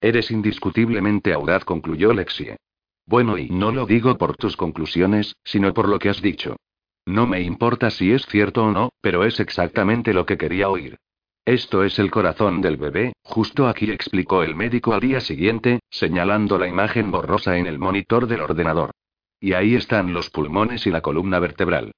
Eres 0.00 0.30
indiscutiblemente 0.30 1.32
audaz, 1.32 1.64
concluyó 1.64 2.12
Lexie. 2.12 2.56
Bueno, 3.06 3.36
y 3.36 3.48
no 3.50 3.70
lo 3.72 3.86
digo 3.86 4.16
por 4.16 4.36
tus 4.36 4.56
conclusiones, 4.56 5.34
sino 5.44 5.74
por 5.74 5.88
lo 5.88 5.98
que 5.98 6.08
has 6.08 6.22
dicho. 6.22 6.56
No 7.06 7.26
me 7.26 7.42
importa 7.42 7.90
si 7.90 8.12
es 8.12 8.24
cierto 8.26 8.64
o 8.64 8.70
no, 8.70 8.90
pero 9.00 9.24
es 9.24 9.40
exactamente 9.40 10.14
lo 10.14 10.24
que 10.26 10.38
quería 10.38 10.68
oír. 10.68 10.96
Esto 11.44 11.84
es 11.84 11.98
el 11.98 12.10
corazón 12.10 12.60
del 12.60 12.76
bebé, 12.76 13.14
justo 13.22 13.66
aquí 13.66 13.90
explicó 13.90 14.42
el 14.42 14.54
médico 14.54 14.92
al 14.94 15.00
día 15.00 15.20
siguiente, 15.20 15.80
señalando 15.90 16.58
la 16.58 16.68
imagen 16.68 17.10
borrosa 17.10 17.56
en 17.56 17.66
el 17.66 17.78
monitor 17.78 18.26
del 18.26 18.42
ordenador. 18.42 18.92
Y 19.40 19.54
ahí 19.54 19.74
están 19.74 20.12
los 20.12 20.30
pulmones 20.30 20.86
y 20.86 20.90
la 20.90 21.00
columna 21.00 21.38
vertebral. 21.38 21.92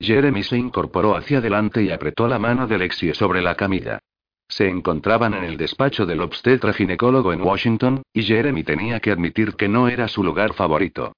Jeremy 0.00 0.42
se 0.42 0.58
incorporó 0.58 1.16
hacia 1.16 1.38
adelante 1.38 1.82
y 1.82 1.90
apretó 1.90 2.28
la 2.28 2.38
mano 2.38 2.66
de 2.66 2.78
Lexie 2.78 3.14
sobre 3.14 3.40
la 3.40 3.54
camilla. 3.54 4.00
Se 4.48 4.66
encontraban 4.68 5.34
en 5.34 5.44
el 5.44 5.56
despacho 5.56 6.06
del 6.06 6.20
obstetra 6.20 6.72
ginecólogo 6.72 7.32
en 7.32 7.42
Washington, 7.42 8.02
y 8.12 8.22
Jeremy 8.22 8.64
tenía 8.64 8.98
que 9.00 9.10
admitir 9.10 9.54
que 9.54 9.68
no 9.68 9.88
era 9.88 10.08
su 10.08 10.24
lugar 10.24 10.54
favorito. 10.54 11.12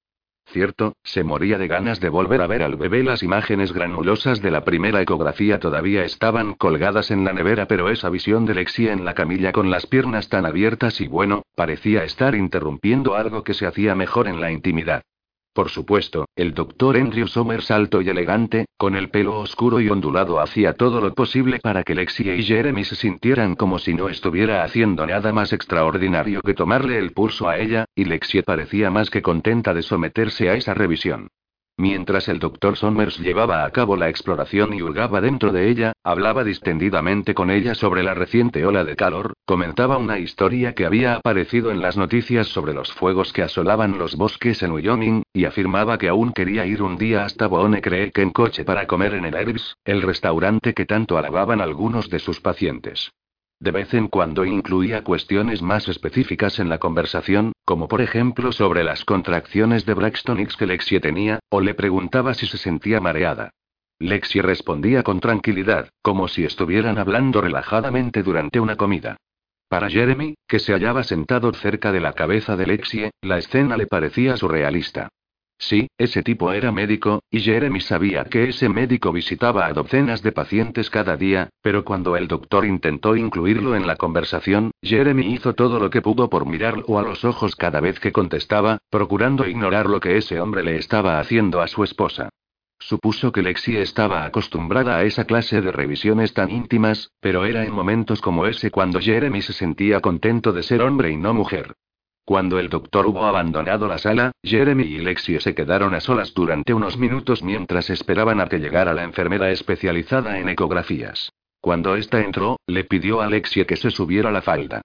Cierto, 0.51 0.97
se 1.03 1.23
moría 1.23 1.57
de 1.57 1.69
ganas 1.69 2.01
de 2.01 2.09
volver 2.09 2.41
a 2.41 2.47
ver 2.47 2.61
al 2.61 2.75
bebé. 2.75 3.03
Las 3.03 3.23
imágenes 3.23 3.71
granulosas 3.71 4.41
de 4.41 4.51
la 4.51 4.65
primera 4.65 5.01
ecografía 5.01 5.59
todavía 5.59 6.03
estaban 6.03 6.55
colgadas 6.55 7.09
en 7.09 7.23
la 7.23 7.31
nevera, 7.31 7.67
pero 7.67 7.89
esa 7.89 8.09
visión 8.09 8.45
de 8.45 8.55
Lexia 8.55 8.91
en 8.91 9.05
la 9.05 9.13
camilla 9.13 9.53
con 9.53 9.69
las 9.69 9.87
piernas 9.87 10.27
tan 10.27 10.45
abiertas 10.45 10.99
y 10.99 11.07
bueno, 11.07 11.43
parecía 11.55 12.03
estar 12.03 12.35
interrumpiendo 12.35 13.15
algo 13.15 13.45
que 13.45 13.53
se 13.53 13.65
hacía 13.65 13.95
mejor 13.95 14.27
en 14.27 14.41
la 14.41 14.51
intimidad. 14.51 15.03
Por 15.53 15.69
supuesto, 15.69 16.29
el 16.37 16.53
doctor 16.53 16.95
Andrew 16.95 17.27
Somers 17.27 17.71
alto 17.71 18.01
y 18.01 18.07
elegante, 18.07 18.67
con 18.77 18.95
el 18.95 19.09
pelo 19.09 19.39
oscuro 19.39 19.81
y 19.81 19.89
ondulado, 19.89 20.39
hacía 20.39 20.73
todo 20.73 21.01
lo 21.01 21.13
posible 21.13 21.59
para 21.59 21.83
que 21.83 21.93
Lexie 21.93 22.37
y 22.37 22.43
Jeremy 22.43 22.85
se 22.85 22.95
sintieran 22.95 23.55
como 23.55 23.77
si 23.77 23.93
no 23.93 24.07
estuviera 24.07 24.63
haciendo 24.63 25.05
nada 25.05 25.33
más 25.33 25.51
extraordinario 25.51 26.41
que 26.41 26.53
tomarle 26.53 26.97
el 26.97 27.11
pulso 27.11 27.49
a 27.49 27.57
ella, 27.57 27.85
y 27.95 28.05
Lexie 28.05 28.43
parecía 28.43 28.89
más 28.91 29.09
que 29.09 29.21
contenta 29.21 29.73
de 29.73 29.81
someterse 29.81 30.49
a 30.49 30.55
esa 30.55 30.73
revisión. 30.73 31.27
Mientras 31.77 32.27
el 32.27 32.39
doctor 32.39 32.77
Somers 32.77 33.17
llevaba 33.19 33.65
a 33.65 33.69
cabo 33.71 33.95
la 33.95 34.09
exploración 34.09 34.73
y 34.73 34.81
hurgaba 34.81 35.21
dentro 35.21 35.51
de 35.51 35.69
ella, 35.69 35.93
hablaba 36.03 36.43
distendidamente 36.43 37.33
con 37.33 37.49
ella 37.49 37.75
sobre 37.75 38.03
la 38.03 38.13
reciente 38.13 38.65
ola 38.65 38.83
de 38.83 38.95
calor, 38.95 39.33
comentaba 39.45 39.97
una 39.97 40.19
historia 40.19 40.73
que 40.73 40.85
había 40.85 41.15
aparecido 41.15 41.71
en 41.71 41.81
las 41.81 41.97
noticias 41.97 42.47
sobre 42.47 42.73
los 42.73 42.93
fuegos 42.93 43.33
que 43.33 43.41
asolaban 43.41 43.97
los 43.97 44.15
bosques 44.15 44.61
en 44.63 44.71
Wyoming, 44.71 45.23
y 45.33 45.45
afirmaba 45.45 45.97
que 45.97 46.09
aún 46.09 46.33
quería 46.33 46.65
ir 46.65 46.81
un 46.83 46.97
día 46.97 47.25
hasta 47.25 47.47
Boone 47.47 47.81
Creek 47.81 48.17
en 48.17 48.31
coche 48.31 48.63
para 48.63 48.85
comer 48.85 49.15
en 49.15 49.25
el 49.25 49.35
Herbs, 49.35 49.77
el 49.85 50.01
restaurante 50.01 50.73
que 50.73 50.85
tanto 50.85 51.17
alababan 51.17 51.61
algunos 51.61 52.09
de 52.09 52.19
sus 52.19 52.41
pacientes. 52.41 53.11
De 53.61 53.69
vez 53.69 53.93
en 53.93 54.07
cuando 54.07 54.43
incluía 54.43 55.03
cuestiones 55.03 55.61
más 55.61 55.87
específicas 55.87 56.57
en 56.57 56.67
la 56.67 56.79
conversación, 56.79 57.53
como 57.63 57.87
por 57.87 58.01
ejemplo 58.01 58.51
sobre 58.51 58.83
las 58.83 59.05
contracciones 59.05 59.85
de 59.85 59.93
Braxton 59.93 60.39
X 60.39 60.57
que 60.57 60.65
Lexie 60.65 60.99
tenía, 60.99 61.39
o 61.51 61.61
le 61.61 61.75
preguntaba 61.75 62.33
si 62.33 62.47
se 62.47 62.57
sentía 62.57 62.99
mareada. 62.99 63.51
Lexie 63.99 64.41
respondía 64.41 65.03
con 65.03 65.19
tranquilidad, 65.19 65.89
como 66.01 66.27
si 66.27 66.43
estuvieran 66.43 66.97
hablando 66.97 67.39
relajadamente 67.39 68.23
durante 68.23 68.59
una 68.59 68.77
comida. 68.77 69.17
Para 69.69 69.91
Jeremy, 69.91 70.33
que 70.47 70.57
se 70.57 70.73
hallaba 70.73 71.03
sentado 71.03 71.53
cerca 71.53 71.91
de 71.91 71.99
la 71.99 72.13
cabeza 72.13 72.57
de 72.57 72.65
Lexie, 72.65 73.11
la 73.21 73.37
escena 73.37 73.77
le 73.77 73.85
parecía 73.85 74.37
surrealista. 74.37 75.09
Sí, 75.61 75.87
ese 75.99 76.23
tipo 76.23 76.51
era 76.51 76.71
médico, 76.71 77.21
y 77.29 77.39
Jeremy 77.41 77.81
sabía 77.81 78.23
que 78.25 78.49
ese 78.49 78.67
médico 78.67 79.11
visitaba 79.11 79.67
a 79.67 79.73
docenas 79.73 80.23
de 80.23 80.31
pacientes 80.31 80.89
cada 80.89 81.17
día, 81.17 81.51
pero 81.61 81.85
cuando 81.85 82.17
el 82.17 82.27
doctor 82.27 82.65
intentó 82.65 83.15
incluirlo 83.15 83.75
en 83.75 83.85
la 83.85 83.95
conversación, 83.95 84.71
Jeremy 84.81 85.31
hizo 85.31 85.53
todo 85.53 85.77
lo 85.79 85.91
que 85.91 86.01
pudo 86.01 86.31
por 86.31 86.47
mirarlo 86.47 86.97
a 86.97 87.03
los 87.03 87.23
ojos 87.23 87.55
cada 87.55 87.79
vez 87.79 87.99
que 87.99 88.11
contestaba, 88.11 88.79
procurando 88.89 89.47
ignorar 89.47 89.85
lo 89.85 89.99
que 89.99 90.17
ese 90.17 90.39
hombre 90.39 90.63
le 90.63 90.77
estaba 90.77 91.19
haciendo 91.19 91.61
a 91.61 91.67
su 91.67 91.83
esposa. 91.83 92.29
Supuso 92.79 93.31
que 93.31 93.43
Lexie 93.43 93.83
estaba 93.83 94.25
acostumbrada 94.25 94.97
a 94.97 95.03
esa 95.03 95.25
clase 95.25 95.61
de 95.61 95.71
revisiones 95.71 96.33
tan 96.33 96.49
íntimas, 96.49 97.11
pero 97.19 97.45
era 97.45 97.63
en 97.63 97.71
momentos 97.71 98.19
como 98.19 98.47
ese 98.47 98.71
cuando 98.71 98.99
Jeremy 98.99 99.43
se 99.43 99.53
sentía 99.53 99.99
contento 99.99 100.53
de 100.53 100.63
ser 100.63 100.81
hombre 100.81 101.11
y 101.11 101.17
no 101.17 101.35
mujer. 101.35 101.75
Cuando 102.25 102.59
el 102.59 102.69
doctor 102.69 103.07
hubo 103.07 103.25
abandonado 103.25 103.87
la 103.87 103.97
sala, 103.97 104.31
Jeremy 104.43 104.83
y 104.83 104.99
Lexie 104.99 105.39
se 105.39 105.55
quedaron 105.55 105.93
a 105.93 106.01
solas 106.01 106.33
durante 106.33 106.73
unos 106.73 106.97
minutos 106.97 107.43
mientras 107.43 107.89
esperaban 107.89 108.39
a 108.39 108.47
que 108.47 108.59
llegara 108.59 108.93
la 108.93 109.03
enfermera 109.03 109.51
especializada 109.51 110.39
en 110.39 110.49
ecografías. 110.49 111.31
Cuando 111.59 111.95
ésta 111.95 112.21
entró, 112.21 112.59
le 112.67 112.83
pidió 112.83 113.21
a 113.21 113.27
Lexie 113.27 113.65
que 113.65 113.75
se 113.75 113.91
subiera 113.91 114.31
la 114.31 114.41
falda. 114.41 114.81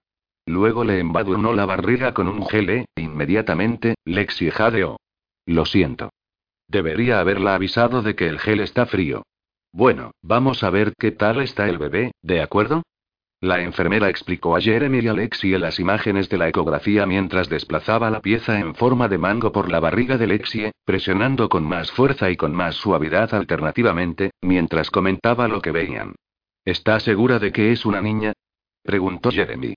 Luego 0.47 0.85
le 0.85 1.01
embadurnó 1.01 1.53
la 1.53 1.67
barriga 1.67 2.15
con 2.15 2.29
un 2.29 2.47
gel 2.47 2.71
e, 2.71 2.85
inmediatamente, 2.97 3.97
Lexie 4.05 4.51
jadeó. 4.51 4.99
Lo 5.45 5.65
siento. 5.65 6.11
Debería 6.69 7.21
haberla 7.21 7.55
avisado 7.55 8.03
de 8.03 8.15
que 8.15 8.29
el 8.29 8.39
gel 8.39 8.61
está 8.61 8.87
frío. 8.87 9.23
Bueno, 9.73 10.13
vamos 10.23 10.63
a 10.65 10.71
ver 10.71 10.95
qué 10.99 11.13
tal 11.13 11.41
está 11.41 11.69
el 11.69 11.79
bebé, 11.79 12.13
¿de 12.23 12.43
acuerdo? 12.43 12.83
La 13.47 13.63
enfermera 13.63 14.09
explicó 14.09 14.57
a 14.57 14.61
Jeremy 14.61 14.99
y 14.99 15.07
Alexie 15.07 15.57
las 15.57 15.79
imágenes 15.79 16.29
de 16.29 16.37
la 16.37 16.49
ecografía 16.49 17.07
mientras 17.07 17.49
desplazaba 17.49 18.11
la 18.11 18.21
pieza 18.21 18.59
en 18.59 18.75
forma 18.75 19.07
de 19.07 19.19
mango 19.19 19.53
por 19.53 19.71
la 19.71 19.79
barriga 19.79 20.19
de 20.19 20.27
Lexie, 20.27 20.73
presionando 20.85 21.49
con 21.49 21.63
más 21.63 21.93
fuerza 21.93 22.29
y 22.29 22.37
con 22.37 22.53
más 22.53 22.75
suavidad 22.75 23.33
alternativamente, 23.33 24.33
mientras 24.43 24.91
comentaba 24.91 25.47
lo 25.47 25.63
que 25.63 25.71
veían. 25.71 26.17
¿Está 26.65 26.99
segura 26.99 27.39
de 27.39 27.53
que 27.53 27.71
es 27.71 27.87
una 27.87 28.01
niña? 28.01 28.33
preguntó 28.83 29.31
Jeremy. 29.31 29.75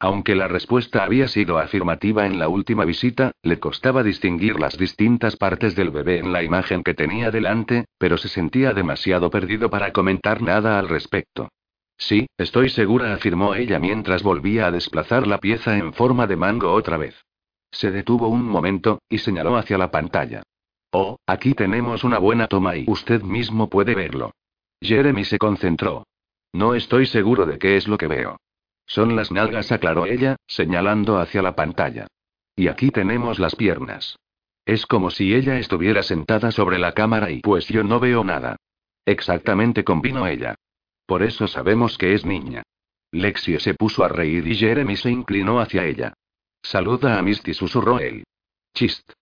Aunque 0.00 0.34
la 0.34 0.48
respuesta 0.48 1.04
había 1.04 1.28
sido 1.28 1.58
afirmativa 1.58 2.26
en 2.26 2.40
la 2.40 2.48
última 2.48 2.84
visita, 2.84 3.30
le 3.44 3.60
costaba 3.60 4.02
distinguir 4.02 4.58
las 4.58 4.76
distintas 4.76 5.36
partes 5.36 5.76
del 5.76 5.92
bebé 5.92 6.18
en 6.18 6.32
la 6.32 6.42
imagen 6.42 6.82
que 6.82 6.94
tenía 6.94 7.30
delante, 7.30 7.84
pero 7.98 8.18
se 8.18 8.26
sentía 8.26 8.72
demasiado 8.72 9.30
perdido 9.30 9.70
para 9.70 9.92
comentar 9.92 10.42
nada 10.42 10.80
al 10.80 10.88
respecto. 10.88 11.50
Sí, 12.04 12.26
estoy 12.36 12.68
segura, 12.68 13.14
afirmó 13.14 13.54
ella 13.54 13.78
mientras 13.78 14.24
volvía 14.24 14.66
a 14.66 14.72
desplazar 14.72 15.28
la 15.28 15.38
pieza 15.38 15.78
en 15.78 15.92
forma 15.92 16.26
de 16.26 16.34
mango 16.34 16.72
otra 16.72 16.96
vez. 16.96 17.14
Se 17.70 17.92
detuvo 17.92 18.26
un 18.26 18.42
momento, 18.42 19.00
y 19.08 19.18
señaló 19.18 19.56
hacia 19.56 19.78
la 19.78 19.92
pantalla. 19.92 20.42
Oh, 20.90 21.20
aquí 21.28 21.54
tenemos 21.54 22.02
una 22.02 22.18
buena 22.18 22.48
toma 22.48 22.76
y 22.76 22.86
usted 22.88 23.22
mismo 23.22 23.70
puede 23.70 23.94
verlo. 23.94 24.32
Jeremy 24.80 25.24
se 25.24 25.38
concentró. 25.38 26.04
No 26.52 26.74
estoy 26.74 27.06
seguro 27.06 27.46
de 27.46 27.60
qué 27.60 27.76
es 27.76 27.86
lo 27.86 27.98
que 27.98 28.08
veo. 28.08 28.36
Son 28.84 29.14
las 29.14 29.30
nalgas, 29.30 29.70
aclaró 29.70 30.06
ella, 30.06 30.34
señalando 30.48 31.20
hacia 31.20 31.40
la 31.40 31.54
pantalla. 31.54 32.08
Y 32.56 32.66
aquí 32.66 32.90
tenemos 32.90 33.38
las 33.38 33.54
piernas. 33.54 34.16
Es 34.66 34.86
como 34.86 35.10
si 35.10 35.34
ella 35.34 35.56
estuviera 35.56 36.02
sentada 36.02 36.50
sobre 36.50 36.80
la 36.80 36.94
cámara 36.94 37.30
y 37.30 37.42
pues 37.42 37.68
yo 37.68 37.84
no 37.84 38.00
veo 38.00 38.24
nada. 38.24 38.56
Exactamente, 39.06 39.84
convino 39.84 40.26
ella. 40.26 40.56
Por 41.06 41.22
eso 41.22 41.46
sabemos 41.46 41.98
que 41.98 42.14
es 42.14 42.24
niña. 42.24 42.62
Lexie 43.10 43.60
se 43.60 43.74
puso 43.74 44.04
a 44.04 44.08
reír 44.08 44.46
y 44.46 44.54
Jeremy 44.54 44.96
se 44.96 45.10
inclinó 45.10 45.60
hacia 45.60 45.84
ella. 45.84 46.14
Saluda 46.62 47.18
a 47.18 47.22
Misty, 47.22 47.54
susurró 47.54 47.98
él. 47.98 48.24
Chist. 48.74 49.12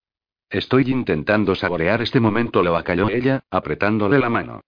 Estoy 0.48 0.90
intentando 0.90 1.54
saborear 1.54 2.02
este 2.02 2.20
momento, 2.20 2.62
lo 2.62 2.76
acalló 2.76 3.08
ella, 3.08 3.44
apretándole 3.50 4.18
la 4.18 4.28
mano. 4.28 4.60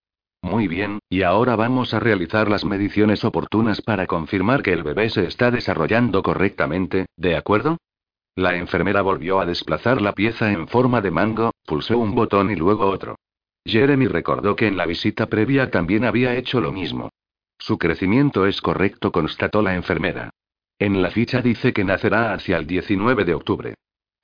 Muy 0.43 0.67
bien, 0.67 0.99
y 1.09 1.23
ahora 1.23 1.55
vamos 1.55 1.95
a 1.95 2.01
realizar 2.01 2.49
las 2.51 2.65
mediciones 2.65 3.25
oportunas 3.25 3.81
para 3.81 4.07
confirmar 4.07 4.63
que 4.63 4.73
el 4.73 4.83
bebé 4.83 5.09
se 5.09 5.25
está 5.25 5.53
desarrollando 5.53 6.23
correctamente, 6.23 7.07
¿de 7.17 7.37
acuerdo? 7.37 7.79
La 8.35 8.57
enfermera 8.57 9.03
volvió 9.03 9.41
a 9.41 9.47
desplazar 9.47 10.01
la 10.01 10.13
pieza 10.13 10.51
en 10.51 10.67
forma 10.67 11.01
de 11.01 11.11
mango, 11.11 11.53
pulsó 11.65 11.99
un 11.99 12.15
botón 12.15 12.51
y 12.51 12.57
luego 12.57 12.87
otro. 12.87 13.17
Jeremy 13.65 14.07
recordó 14.07 14.57
que 14.57 14.67
en 14.67 14.77
la 14.77 14.87
visita 14.87 15.27
previa 15.27 15.71
también 15.71 16.05
había 16.05 16.37
hecho 16.37 16.61
lo 16.61 16.73
mismo. 16.73 17.11
Su 17.59 17.79
crecimiento 17.79 18.47
es 18.47 18.61
correcto, 18.61 19.13
constató 19.13 19.63
la 19.63 19.75
enfermera. 19.75 20.31
En 20.79 21.01
la 21.01 21.11
ficha 21.11 21.43
dice 21.43 21.73
que 21.73 21.85
nacerá 21.85 22.33
hacia 22.33 22.57
el 22.57 22.67
19 22.67 23.25
de 23.25 23.35
octubre. 23.35 23.75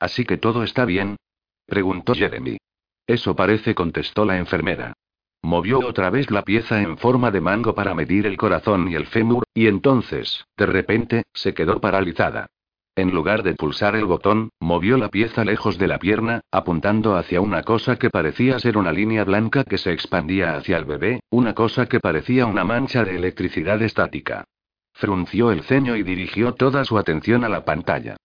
¿Así 0.01 0.25
que 0.25 0.39
todo 0.39 0.65
está 0.65 0.85
bien? 0.85 1.17
preguntó 1.67 2.15
Jeremy. 2.15 2.59
Eso 3.07 3.37
parece, 3.37 3.75
contestó 3.75 4.25
la 4.25 4.39
enfermera. 4.39 4.95
Movió 5.43 5.79
otra 5.79 6.11
vez 6.11 6.31
la 6.31 6.43
pieza 6.43 6.83
en 6.83 6.99
forma 6.99 7.31
de 7.31 7.41
mango 7.41 7.75
para 7.75 7.95
medir 7.95 8.27
el 8.27 8.37
corazón 8.37 8.89
y 8.89 8.97
el 8.97 9.07
fémur, 9.07 9.45
y 9.55 9.69
entonces, 9.69 10.45
de 10.57 10.67
repente, 10.67 11.23
se 11.33 11.55
quedó 11.55 11.81
paralizada. 11.81 12.49
En 12.99 13.13
lugar 13.13 13.45
de 13.45 13.55
pulsar 13.55 13.95
el 13.95 14.07
botón, 14.07 14.51
movió 14.59 14.97
la 14.97 15.09
pieza 15.09 15.45
lejos 15.45 15.79
de 15.79 15.87
la 15.87 16.01
pierna, 16.01 16.41
apuntando 16.51 17.15
hacia 17.15 17.41
una 17.41 17.63
cosa 17.63 17.95
que 17.95 18.11
parecía 18.11 18.59
ser 18.59 18.77
una 18.77 18.91
línea 18.91 19.23
blanca 19.23 19.63
que 19.63 19.79
se 19.79 19.93
expandía 19.93 20.57
hacia 20.57 20.79
el 20.79 20.85
bebé, 20.85 21.21
una 21.31 21.55
cosa 21.55 21.87
que 21.87 22.01
parecía 22.01 22.47
una 22.47 22.65
mancha 22.65 23.05
de 23.05 23.15
electricidad 23.15 23.81
estática. 23.83 24.43
Frunció 24.95 25.53
el 25.53 25.63
ceño 25.63 25.95
y 25.95 26.03
dirigió 26.03 26.55
toda 26.55 26.85
su 26.85 26.99
atención 26.99 27.45
a 27.45 27.49
la 27.49 27.65
pantalla. 27.65 28.17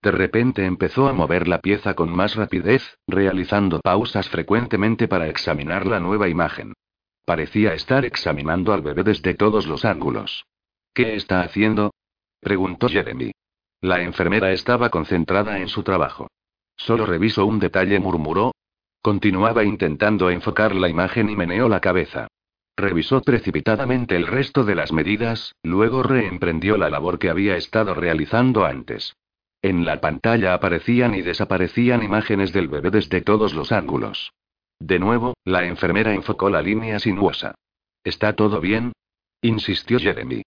De 0.00 0.10
repente 0.10 0.64
empezó 0.64 1.08
a 1.08 1.12
mover 1.12 1.46
la 1.46 1.60
pieza 1.60 1.92
con 1.92 2.08
más 2.08 2.34
rapidez, 2.34 2.96
realizando 3.06 3.80
pausas 3.80 4.30
frecuentemente 4.30 5.08
para 5.08 5.28
examinar 5.28 5.84
la 5.84 6.00
nueva 6.00 6.30
imagen. 6.30 6.72
Parecía 7.26 7.74
estar 7.74 8.06
examinando 8.06 8.72
al 8.72 8.80
bebé 8.80 9.02
desde 9.02 9.34
todos 9.34 9.66
los 9.66 9.84
ángulos. 9.84 10.46
¿Qué 10.94 11.16
está 11.16 11.42
haciendo? 11.42 11.92
preguntó 12.40 12.88
Jeremy. 12.88 13.32
La 13.82 14.00
enfermera 14.00 14.52
estaba 14.52 14.90
concentrada 14.90 15.58
en 15.58 15.66
su 15.66 15.82
trabajo. 15.82 16.28
Solo 16.76 17.04
reviso 17.04 17.44
un 17.44 17.58
detalle, 17.58 17.98
murmuró. 17.98 18.52
Continuaba 19.02 19.64
intentando 19.64 20.30
enfocar 20.30 20.72
la 20.76 20.88
imagen 20.88 21.28
y 21.28 21.34
meneó 21.34 21.68
la 21.68 21.80
cabeza. 21.80 22.28
Revisó 22.76 23.22
precipitadamente 23.22 24.14
el 24.14 24.28
resto 24.28 24.64
de 24.64 24.76
las 24.76 24.92
medidas, 24.92 25.56
luego 25.64 26.04
reemprendió 26.04 26.76
la 26.76 26.90
labor 26.90 27.18
que 27.18 27.28
había 27.28 27.56
estado 27.56 27.92
realizando 27.92 28.64
antes. 28.64 29.16
En 29.62 29.84
la 29.84 30.00
pantalla 30.00 30.54
aparecían 30.54 31.16
y 31.16 31.22
desaparecían 31.22 32.04
imágenes 32.04 32.52
del 32.52 32.68
bebé 32.68 32.90
desde 32.90 33.20
todos 33.20 33.52
los 33.52 33.72
ángulos. 33.72 34.32
De 34.78 35.00
nuevo, 35.00 35.34
la 35.44 35.66
enfermera 35.66 36.14
enfocó 36.14 36.50
la 36.50 36.62
línea 36.62 37.00
sinuosa. 37.00 37.56
¿Está 38.04 38.34
todo 38.34 38.60
bien? 38.60 38.92
insistió 39.42 39.98
Jeremy. 39.98 40.42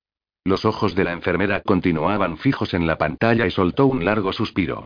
Los 0.46 0.64
ojos 0.64 0.94
de 0.94 1.04
la 1.04 1.12
enfermera 1.12 1.62
continuaban 1.62 2.38
fijos 2.38 2.76
en 2.76 2.86
la 2.86 3.00
pantalla 3.00 3.48
y 3.48 3.52
soltó 3.52 3.88
un 3.88 4.06
largo 4.06 4.32
suspiro. 4.32 4.86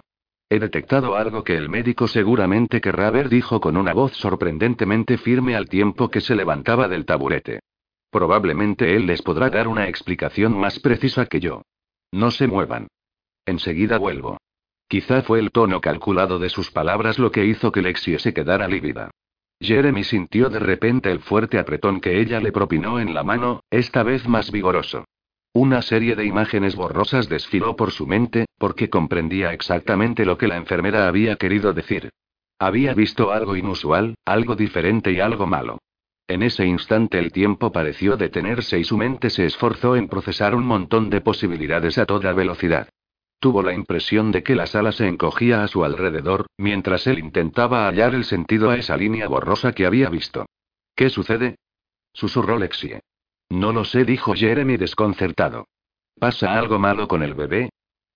He 0.49 0.57
detectado 0.57 1.18
algo 1.18 1.43
que 1.43 1.57
el 1.57 1.68
médico 1.68 2.07
seguramente 2.07 2.80
querrá 2.80 3.12
ver, 3.12 3.28
dijo 3.28 3.60
con 3.60 3.76
una 3.76 3.93
voz 3.93 4.14
sorprendentemente 4.14 5.18
firme 5.18 5.57
al 5.57 5.68
tiempo 5.68 6.10
que 6.10 6.22
se 6.22 6.34
levantaba 6.34 6.88
del 6.88 7.05
taburete. 7.05 7.60
Probablemente 8.10 8.95
él 8.95 9.05
les 9.05 9.22
podrá 9.22 9.49
dar 9.49 9.68
una 9.68 9.89
explicación 9.89 10.57
más 10.57 10.80
precisa 10.80 11.26
que 11.26 11.41
yo. 11.41 11.64
No 12.14 12.32
se 12.32 12.47
muevan. 12.47 12.88
Enseguida 13.45 13.97
vuelvo. 13.97 14.38
Quizá 14.88 15.22
fue 15.24 15.39
el 15.39 15.51
tono 15.51 15.82
calculado 15.82 16.39
de 16.39 16.49
sus 16.49 16.72
palabras 16.72 17.20
lo 17.20 17.32
que 17.32 17.45
hizo 17.45 17.72
que 17.74 17.82
Lexie 17.82 18.18
se 18.18 18.34
quedara 18.34 18.68
lívida. 18.70 19.12
Jeremy 19.60 20.05
sintió 20.05 20.49
de 20.49 20.60
repente 20.60 21.12
el 21.12 21.20
fuerte 21.20 21.60
apretón 21.60 21.99
que 21.99 22.22
ella 22.22 22.39
le 22.39 22.53
propinó 22.53 22.99
en 22.99 23.14
la 23.14 23.24
mano, 23.24 23.62
esta 23.70 24.03
vez 24.03 24.26
más 24.26 24.51
vigoroso. 24.51 25.03
Una 25.54 25.82
serie 25.82 26.16
de 26.16 26.26
imágenes 26.26 26.76
borrosas 26.76 27.28
desfiló 27.28 27.76
por 27.76 27.91
su 27.91 28.06
mente, 28.06 28.45
porque 28.58 28.89
comprendía 28.89 29.52
exactamente 29.52 30.24
lo 30.24 30.38
que 30.38 30.47
la 30.47 30.58
enfermera 30.58 31.08
había 31.08 31.38
querido 31.38 31.74
decir. 31.74 32.12
Había 32.60 32.93
visto 32.93 33.32
algo 33.32 33.56
inusual, 33.56 34.16
algo 34.26 34.56
diferente 34.56 35.12
y 35.12 35.20
algo 35.20 35.47
malo. 35.47 35.80
En 36.28 36.43
ese 36.43 36.66
instante 36.68 37.18
el 37.18 37.32
tiempo 37.32 37.72
pareció 37.72 38.16
detenerse 38.16 38.78
y 38.78 38.84
su 38.84 38.97
mente 38.97 39.32
se 39.32 39.45
esforzó 39.45 39.95
en 39.95 40.08
procesar 40.08 40.54
un 40.54 40.66
montón 40.66 41.10
de 41.10 41.22
posibilidades 41.22 41.97
a 41.97 42.06
toda 42.06 42.34
velocidad. 42.34 42.89
Tuvo 43.39 43.64
la 43.64 43.74
impresión 43.74 44.32
de 44.32 44.43
que 44.43 44.54
la 44.54 44.68
sala 44.68 44.91
se 44.91 45.08
encogía 45.08 45.64
a 45.64 45.68
su 45.68 45.84
alrededor, 45.84 46.45
mientras 46.58 47.08
él 47.08 47.18
intentaba 47.18 47.88
hallar 47.88 48.14
el 48.14 48.26
sentido 48.26 48.70
a 48.70 48.76
esa 48.76 48.97
línea 48.97 49.28
borrosa 49.28 49.72
que 49.72 49.88
había 49.88 50.10
visto. 50.10 50.45
¿Qué 50.93 51.10
sucede? 51.10 51.56
Susurró 52.14 52.60
Lexie. 52.60 53.00
No 53.50 53.74
lo 53.74 53.84
sé, 53.84 54.06
dijo 54.06 54.34
Jeremy 54.34 54.78
desconcertado. 54.78 55.68
¿Pasa 56.20 56.58
algo 56.58 56.80
malo 56.80 57.08
con 57.08 57.24
el 57.24 57.34
bebé? 57.34 57.70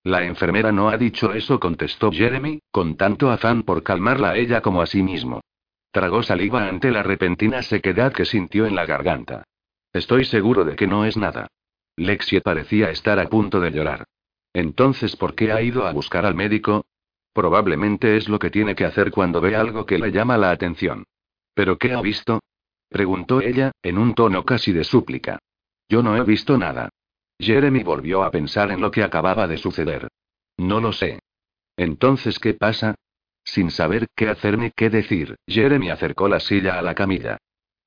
La 0.04 0.24
enfermera 0.24 0.70
no 0.70 0.90
ha 0.90 0.98
dicho 0.98 1.32
eso, 1.32 1.58
contestó 1.58 2.12
Jeremy, 2.12 2.60
con 2.70 2.96
tanto 2.96 3.30
afán 3.30 3.62
por 3.62 3.82
calmarla 3.82 4.30
a 4.30 4.36
ella 4.36 4.60
como 4.60 4.82
a 4.82 4.86
sí 4.86 5.02
mismo. 5.02 5.40
Tragó 5.90 6.22
saliva 6.22 6.68
ante 6.68 6.90
la 6.90 7.02
repentina 7.02 7.62
sequedad 7.62 8.12
que 8.12 8.24
sintió 8.24 8.66
en 8.66 8.74
la 8.74 8.84
garganta. 8.84 9.44
Estoy 9.92 10.24
seguro 10.24 10.64
de 10.64 10.76
que 10.76 10.86
no 10.86 11.04
es 11.04 11.16
nada. 11.16 11.46
Lexie 11.96 12.40
parecía 12.40 12.90
estar 12.90 13.18
a 13.18 13.28
punto 13.28 13.60
de 13.60 13.70
llorar. 13.70 14.04
Entonces, 14.52 15.16
¿por 15.16 15.34
qué 15.34 15.52
ha 15.52 15.62
ido 15.62 15.86
a 15.86 15.92
buscar 15.92 16.26
al 16.26 16.34
médico? 16.34 16.84
Probablemente 17.32 18.16
es 18.16 18.28
lo 18.28 18.38
que 18.38 18.50
tiene 18.50 18.74
que 18.74 18.84
hacer 18.84 19.10
cuando 19.10 19.40
ve 19.40 19.56
algo 19.56 19.86
que 19.86 19.98
le 19.98 20.12
llama 20.12 20.36
la 20.36 20.50
atención. 20.50 21.04
¿Pero 21.54 21.78
qué 21.78 21.92
ha 21.92 22.00
visto? 22.00 22.40
Preguntó 22.94 23.40
ella, 23.40 23.72
en 23.82 23.98
un 23.98 24.14
tono 24.14 24.44
casi 24.44 24.70
de 24.70 24.84
súplica. 24.84 25.40
Yo 25.88 26.00
no 26.00 26.16
he 26.16 26.22
visto 26.22 26.56
nada. 26.56 26.90
Jeremy 27.40 27.82
volvió 27.82 28.22
a 28.22 28.30
pensar 28.30 28.70
en 28.70 28.80
lo 28.80 28.92
que 28.92 29.02
acababa 29.02 29.48
de 29.48 29.58
suceder. 29.58 30.06
No 30.58 30.78
lo 30.78 30.92
sé. 30.92 31.18
Entonces, 31.76 32.38
¿qué 32.38 32.54
pasa? 32.54 32.94
Sin 33.42 33.72
saber 33.72 34.06
qué 34.14 34.28
hacer 34.28 34.58
ni 34.58 34.70
qué 34.70 34.90
decir, 34.90 35.34
Jeremy 35.48 35.90
acercó 35.90 36.28
la 36.28 36.38
silla 36.38 36.78
a 36.78 36.82
la 36.82 36.94
camilla. 36.94 37.38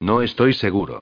No 0.01 0.22
estoy 0.22 0.51
seguro. 0.51 0.99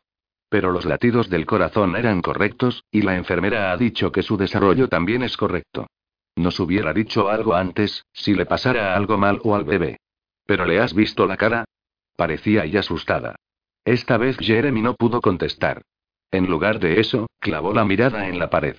Pero 0.49 0.71
los 0.71 0.85
latidos 0.85 1.27
del 1.31 1.47
corazón 1.47 1.95
eran 1.95 2.21
correctos, 2.21 2.83
y 2.91 3.01
la 3.01 3.15
enfermera 3.15 3.71
ha 3.71 3.77
dicho 3.77 4.11
que 4.11 4.21
su 4.21 4.37
desarrollo 4.37 4.87
también 4.87 5.23
es 5.23 5.35
correcto. 5.35 5.87
Nos 6.35 6.59
hubiera 6.59 6.93
dicho 6.93 7.27
algo 7.27 7.55
antes, 7.55 8.05
si 8.13 8.35
le 8.35 8.45
pasara 8.45 8.95
algo 8.95 9.17
mal 9.17 9.41
o 9.43 9.55
al 9.55 9.63
bebé. 9.63 9.97
¿Pero 10.45 10.65
le 10.65 10.79
has 10.79 10.93
visto 10.93 11.25
la 11.25 11.37
cara? 11.37 11.65
Parecía 12.15 12.67
y 12.67 12.77
asustada. 12.77 13.35
Esta 13.85 14.17
vez 14.17 14.37
Jeremy 14.39 14.81
no 14.81 14.95
pudo 14.95 15.21
contestar. 15.21 15.83
En 16.31 16.47
lugar 16.47 16.79
de 16.79 16.99
eso, 16.99 17.27
clavó 17.39 17.71
la 17.71 17.85
mirada 17.85 18.27
en 18.27 18.39
la 18.39 18.49
pared. 18.49 18.75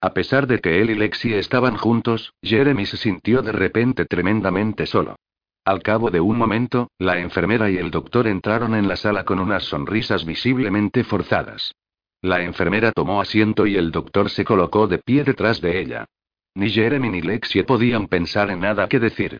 A 0.00 0.14
pesar 0.14 0.46
de 0.46 0.60
que 0.60 0.80
él 0.80 0.90
y 0.90 0.94
Lexi 0.94 1.34
estaban 1.34 1.76
juntos, 1.76 2.32
Jeremy 2.40 2.86
se 2.86 2.96
sintió 2.96 3.42
de 3.42 3.52
repente 3.52 4.04
tremendamente 4.04 4.86
solo. 4.86 5.16
Al 5.64 5.82
cabo 5.82 6.10
de 6.10 6.20
un 6.20 6.36
momento, 6.36 6.90
la 6.98 7.18
enfermera 7.18 7.70
y 7.70 7.78
el 7.78 7.90
doctor 7.90 8.28
entraron 8.28 8.74
en 8.74 8.86
la 8.86 8.96
sala 8.96 9.24
con 9.24 9.40
unas 9.40 9.64
sonrisas 9.64 10.24
visiblemente 10.24 11.04
forzadas. 11.04 11.74
La 12.20 12.42
enfermera 12.42 12.92
tomó 12.92 13.20
asiento 13.20 13.66
y 13.66 13.76
el 13.76 13.90
doctor 13.90 14.30
se 14.30 14.44
colocó 14.44 14.86
de 14.86 14.98
pie 14.98 15.24
detrás 15.24 15.60
de 15.60 15.80
ella. 15.80 16.06
Ni 16.54 16.70
Jeremy 16.70 17.08
ni 17.08 17.22
Lexie 17.22 17.64
podían 17.64 18.06
pensar 18.06 18.50
en 18.50 18.60
nada 18.60 18.88
que 18.88 19.00
decir. 19.00 19.38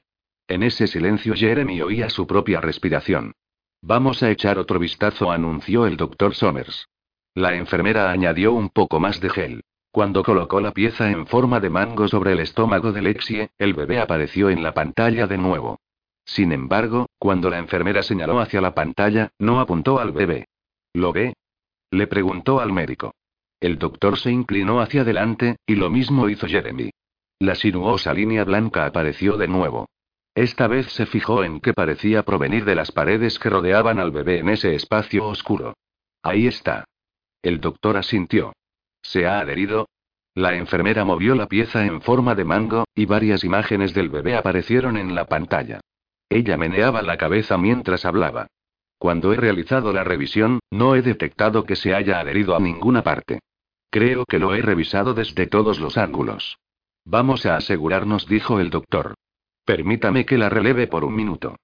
En 0.48 0.62
ese 0.62 0.86
silencio 0.86 1.34
Jeremy 1.34 1.80
oía 1.82 2.10
su 2.10 2.26
propia 2.26 2.60
respiración. 2.60 3.32
Vamos 3.86 4.22
a 4.22 4.30
echar 4.30 4.58
otro 4.58 4.78
vistazo, 4.78 5.30
anunció 5.30 5.84
el 5.84 5.98
doctor 5.98 6.34
Somers. 6.34 6.88
La 7.34 7.54
enfermera 7.54 8.10
añadió 8.10 8.54
un 8.54 8.70
poco 8.70 8.98
más 8.98 9.20
de 9.20 9.28
gel. 9.28 9.62
Cuando 9.92 10.22
colocó 10.22 10.58
la 10.62 10.72
pieza 10.72 11.10
en 11.10 11.26
forma 11.26 11.60
de 11.60 11.68
mango 11.68 12.08
sobre 12.08 12.32
el 12.32 12.40
estómago 12.40 12.92
de 12.92 13.02
Lexie, 13.02 13.50
el 13.58 13.74
bebé 13.74 14.00
apareció 14.00 14.48
en 14.48 14.62
la 14.62 14.72
pantalla 14.72 15.26
de 15.26 15.36
nuevo. 15.36 15.80
Sin 16.24 16.52
embargo, 16.52 17.10
cuando 17.18 17.50
la 17.50 17.58
enfermera 17.58 18.02
señaló 18.02 18.40
hacia 18.40 18.62
la 18.62 18.74
pantalla, 18.74 19.32
no 19.38 19.60
apuntó 19.60 19.98
al 19.98 20.12
bebé. 20.12 20.46
¿Lo 20.94 21.12
ve? 21.12 21.34
Le 21.90 22.06
preguntó 22.06 22.60
al 22.60 22.72
médico. 22.72 23.12
El 23.60 23.78
doctor 23.78 24.18
se 24.18 24.30
inclinó 24.30 24.80
hacia 24.80 25.02
adelante, 25.02 25.56
y 25.66 25.74
lo 25.74 25.90
mismo 25.90 26.30
hizo 26.30 26.46
Jeremy. 26.46 26.88
La 27.38 27.54
sinuosa 27.54 28.14
línea 28.14 28.44
blanca 28.44 28.86
apareció 28.86 29.36
de 29.36 29.48
nuevo. 29.48 29.90
Esta 30.34 30.66
vez 30.66 30.86
se 30.92 31.06
fijó 31.06 31.44
en 31.44 31.60
que 31.60 31.72
parecía 31.72 32.24
provenir 32.24 32.64
de 32.64 32.74
las 32.74 32.90
paredes 32.90 33.38
que 33.38 33.50
rodeaban 33.50 34.00
al 34.00 34.10
bebé 34.10 34.40
en 34.40 34.48
ese 34.48 34.74
espacio 34.74 35.26
oscuro. 35.26 35.74
Ahí 36.22 36.46
está. 36.48 36.84
El 37.42 37.60
doctor 37.60 37.96
asintió. 37.96 38.52
¿Se 39.02 39.26
ha 39.26 39.38
adherido? 39.38 39.88
La 40.34 40.56
enfermera 40.56 41.04
movió 41.04 41.36
la 41.36 41.46
pieza 41.46 41.86
en 41.86 42.00
forma 42.00 42.34
de 42.34 42.44
mango, 42.44 42.84
y 42.94 43.06
varias 43.06 43.44
imágenes 43.44 43.94
del 43.94 44.08
bebé 44.08 44.34
aparecieron 44.34 44.96
en 44.96 45.14
la 45.14 45.26
pantalla. 45.26 45.80
Ella 46.28 46.56
meneaba 46.56 47.02
la 47.02 47.16
cabeza 47.16 47.56
mientras 47.56 48.04
hablaba. 48.04 48.48
Cuando 48.98 49.32
he 49.32 49.36
realizado 49.36 49.92
la 49.92 50.02
revisión, 50.02 50.58
no 50.70 50.96
he 50.96 51.02
detectado 51.02 51.64
que 51.64 51.76
se 51.76 51.94
haya 51.94 52.18
adherido 52.18 52.56
a 52.56 52.60
ninguna 52.60 53.02
parte. 53.02 53.38
Creo 53.90 54.24
que 54.24 54.40
lo 54.40 54.54
he 54.54 54.62
revisado 54.62 55.14
desde 55.14 55.46
todos 55.46 55.78
los 55.78 55.96
ángulos. 55.96 56.58
Vamos 57.04 57.46
a 57.46 57.56
asegurarnos, 57.56 58.26
dijo 58.26 58.58
el 58.58 58.70
doctor. 58.70 59.14
Permítame 59.64 60.26
que 60.26 60.38
la 60.38 60.48
releve 60.48 60.86
por 60.86 61.04
un 61.04 61.14
minuto. 61.14 61.56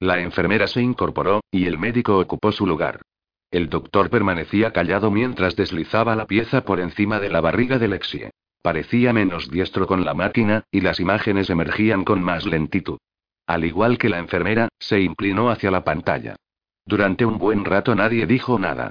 La 0.00 0.20
enfermera 0.20 0.68
se 0.68 0.80
incorporó, 0.80 1.40
y 1.50 1.66
el 1.66 1.78
médico 1.78 2.18
ocupó 2.18 2.52
su 2.52 2.66
lugar. 2.66 3.02
El 3.50 3.68
doctor 3.68 4.10
permanecía 4.10 4.72
callado 4.72 5.10
mientras 5.10 5.56
deslizaba 5.56 6.14
la 6.14 6.26
pieza 6.26 6.64
por 6.64 6.80
encima 6.80 7.18
de 7.18 7.30
la 7.30 7.40
barriga 7.40 7.78
de 7.78 7.88
Lexie. 7.88 8.30
Parecía 8.62 9.12
menos 9.12 9.50
diestro 9.50 9.86
con 9.86 10.04
la 10.04 10.14
máquina, 10.14 10.64
y 10.70 10.82
las 10.82 11.00
imágenes 11.00 11.48
emergían 11.50 12.04
con 12.04 12.22
más 12.22 12.46
lentitud. 12.46 12.98
Al 13.46 13.64
igual 13.64 13.96
que 13.96 14.10
la 14.10 14.18
enfermera, 14.18 14.68
se 14.78 15.00
inclinó 15.00 15.50
hacia 15.50 15.70
la 15.70 15.82
pantalla. 15.82 16.36
Durante 16.84 17.24
un 17.24 17.38
buen 17.38 17.64
rato 17.64 17.94
nadie 17.94 18.26
dijo 18.26 18.58
nada. 18.58 18.90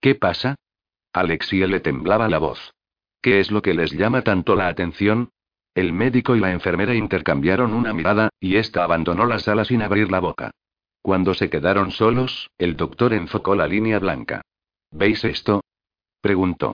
¿Qué 0.00 0.14
pasa? 0.14 0.56
Alexie 1.12 1.66
le 1.66 1.80
temblaba 1.80 2.28
la 2.28 2.38
voz. 2.38 2.72
¿Qué 3.20 3.40
es 3.40 3.50
lo 3.50 3.62
que 3.62 3.74
les 3.74 3.92
llama 3.92 4.22
tanto 4.22 4.54
la 4.54 4.68
atención? 4.68 5.30
El 5.78 5.92
médico 5.92 6.34
y 6.34 6.40
la 6.40 6.50
enfermera 6.50 6.92
intercambiaron 6.92 7.72
una 7.72 7.92
mirada, 7.92 8.30
y 8.40 8.56
ésta 8.56 8.82
abandonó 8.82 9.26
la 9.26 9.38
sala 9.38 9.64
sin 9.64 9.80
abrir 9.80 10.10
la 10.10 10.18
boca. 10.18 10.50
Cuando 11.02 11.34
se 11.34 11.50
quedaron 11.50 11.92
solos, 11.92 12.50
el 12.58 12.76
doctor 12.76 13.12
enfocó 13.12 13.54
la 13.54 13.68
línea 13.68 14.00
blanca. 14.00 14.42
¿Veis 14.90 15.24
esto? 15.24 15.60
preguntó. 16.20 16.72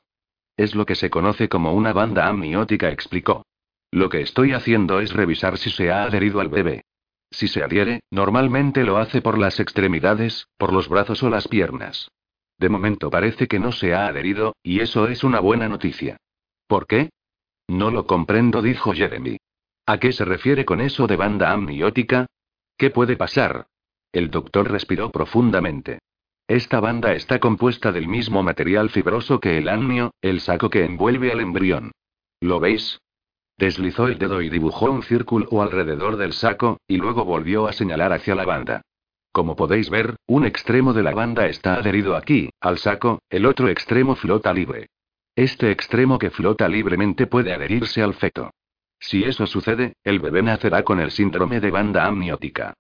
Es 0.57 0.75
lo 0.75 0.87
que 0.87 0.95
se 0.95 1.11
conoce 1.11 1.51
como 1.51 1.75
una 1.75 1.93
banda 1.93 2.29
amniótica, 2.29 2.89
explicó. 2.89 3.45
Lo 3.91 4.09
que 4.09 4.23
estoy 4.23 4.55
haciendo 4.55 5.01
es 5.01 5.13
revisar 5.13 5.59
si 5.59 5.69
se 5.69 5.91
ha 5.91 6.05
adherido 6.05 6.41
al 6.41 6.49
bebé. 6.49 6.87
Si 7.31 7.47
se 7.47 7.63
adhiere, 7.63 8.01
normalmente 8.11 8.85
lo 8.85 8.97
hace 8.97 9.21
por 9.21 9.37
las 9.37 9.61
extremidades, 9.61 10.47
por 10.57 10.73
los 10.73 10.89
brazos 10.89 11.23
o 11.23 11.29
las 11.29 11.47
piernas. 11.47 12.09
De 12.57 12.71
momento 12.71 13.11
parece 13.11 13.49
que 13.49 13.59
no 13.59 13.71
se 13.71 13.93
ha 13.93 14.07
adherido, 14.07 14.57
y 14.63 14.81
eso 14.81 15.09
es 15.09 15.25
una 15.25 15.41
buena 15.41 15.69
noticia. 15.69 16.17
¿Por 16.67 16.87
qué? 16.87 17.11
No 17.69 17.91
lo 17.91 18.07
comprendo, 18.07 18.63
dijo 18.63 18.93
Jeremy. 18.93 19.39
¿A 19.87 19.99
qué 19.99 20.13
se 20.13 20.25
refiere 20.25 20.65
con 20.65 20.81
eso 20.81 21.07
de 21.07 21.17
banda 21.17 21.53
amniótica? 21.53 22.27
¿Qué 22.77 22.91
puede 22.91 23.17
pasar? 23.17 23.67
El 24.13 24.31
doctor 24.31 24.71
respiró 24.71 25.11
profundamente. 25.11 25.99
Esta 26.47 26.81
banda 26.81 27.15
está 27.15 27.39
compuesta 27.39 27.91
del 27.91 28.07
mismo 28.07 28.43
material 28.43 28.91
fibroso 28.91 29.41
que 29.41 29.59
el 29.59 29.69
amnio, 29.69 30.13
el 30.21 30.41
saco 30.41 30.69
que 30.69 30.85
envuelve 30.85 31.33
al 31.33 31.41
embrión. 31.41 31.93
¿Lo 32.41 32.61
veis? 32.61 33.01
Deslizó 33.57 34.09
el 34.09 34.19
dedo 34.19 34.43
y 34.43 34.51
dibujó 34.51 34.91
un 34.91 35.03
círculo 35.03 35.63
alrededor 35.63 36.17
del 36.17 36.33
saco, 36.33 36.79
y 36.87 36.97
luego 36.97 37.25
volvió 37.25 37.67
a 37.67 37.73
señalar 37.73 38.13
hacia 38.13 38.35
la 38.35 38.45
banda. 38.45 38.83
Como 39.33 39.57
podéis 39.57 39.91
ver, 39.91 40.17
un 40.27 40.45
extremo 40.45 40.93
de 40.93 41.03
la 41.03 41.13
banda 41.13 41.47
está 41.47 41.75
adherido 41.75 42.15
aquí, 42.15 42.51
al 42.61 42.79
saco, 42.79 43.21
el 43.31 43.47
otro 43.47 43.69
extremo 43.69 44.15
flota 44.15 44.53
libre. 44.53 44.89
Este 45.37 45.73
extremo 45.73 46.19
que 46.19 46.31
flota 46.31 46.69
libremente 46.69 47.27
puede 47.27 47.53
adherirse 47.53 48.03
al 48.03 48.15
feto. 48.15 48.53
Si 49.01 49.25
eso 49.25 49.47
sucede, 49.47 49.97
el 50.05 50.21
bebé 50.21 50.43
nacerá 50.43 50.85
con 50.85 51.01
el 51.01 51.11
síndrome 51.11 51.61
de 51.61 51.73
banda 51.73 52.07
amniótica. 52.07 52.75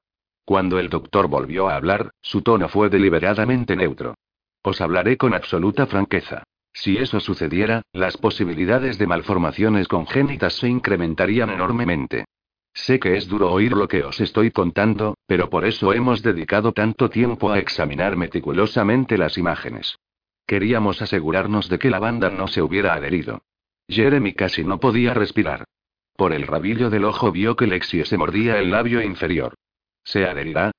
Cuando 0.44 0.78
el 0.78 0.88
doctor 0.88 1.26
volvió 1.26 1.68
a 1.68 1.74
hablar, 1.74 2.12
su 2.22 2.42
tono 2.42 2.68
fue 2.68 2.90
deliberadamente 2.90 3.74
neutro. 3.74 4.14
Os 4.62 4.80
hablaré 4.80 5.16
con 5.16 5.34
absoluta 5.34 5.86
franqueza. 5.86 6.44
Si 6.72 6.96
eso 6.96 7.18
sucediera, 7.18 7.82
las 7.92 8.16
posibilidades 8.16 8.98
de 8.98 9.06
malformaciones 9.06 9.88
congénitas 9.88 10.54
se 10.54 10.68
incrementarían 10.68 11.50
enormemente. 11.50 12.24
Sé 12.72 13.00
que 13.00 13.16
es 13.16 13.28
duro 13.28 13.50
oír 13.50 13.72
lo 13.72 13.88
que 13.88 14.04
os 14.04 14.20
estoy 14.20 14.50
contando, 14.50 15.16
pero 15.26 15.50
por 15.50 15.64
eso 15.64 15.92
hemos 15.92 16.22
dedicado 16.22 16.72
tanto 16.72 17.10
tiempo 17.10 17.50
a 17.50 17.58
examinar 17.58 18.16
meticulosamente 18.16 19.18
las 19.18 19.38
imágenes. 19.38 19.96
Queríamos 20.46 21.00
asegurarnos 21.00 21.68
de 21.68 21.78
que 21.78 21.90
la 21.90 21.98
banda 21.98 22.30
no 22.30 22.48
se 22.48 22.62
hubiera 22.62 22.94
adherido. 22.94 23.42
Jeremy 23.88 24.34
casi 24.34 24.64
no 24.64 24.80
podía 24.80 25.14
respirar. 25.14 25.64
Por 26.16 26.32
el 26.32 26.46
rabillo 26.46 26.90
del 26.90 27.04
ojo 27.04 27.32
vio 27.32 27.56
que 27.56 27.66
Lexie 27.66 28.04
se 28.04 28.16
mordía 28.16 28.58
el 28.58 28.70
labio 28.70 29.02
inferior. 29.02 29.54
¿Se 30.04 30.26
adherirá? 30.26 30.70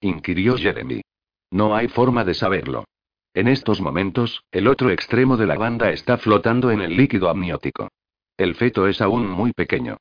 inquirió 0.00 0.56
Jeremy. 0.56 1.02
No 1.50 1.74
hay 1.74 1.88
forma 1.88 2.24
de 2.24 2.34
saberlo. 2.34 2.84
En 3.32 3.48
estos 3.48 3.80
momentos, 3.80 4.44
el 4.52 4.68
otro 4.68 4.90
extremo 4.90 5.36
de 5.36 5.46
la 5.46 5.56
banda 5.56 5.90
está 5.90 6.18
flotando 6.18 6.70
en 6.70 6.80
el 6.80 6.96
líquido 6.96 7.28
amniótico. 7.28 7.88
El 8.36 8.54
feto 8.54 8.86
es 8.86 9.00
aún 9.00 9.28
muy 9.28 9.52
pequeño. 9.52 9.96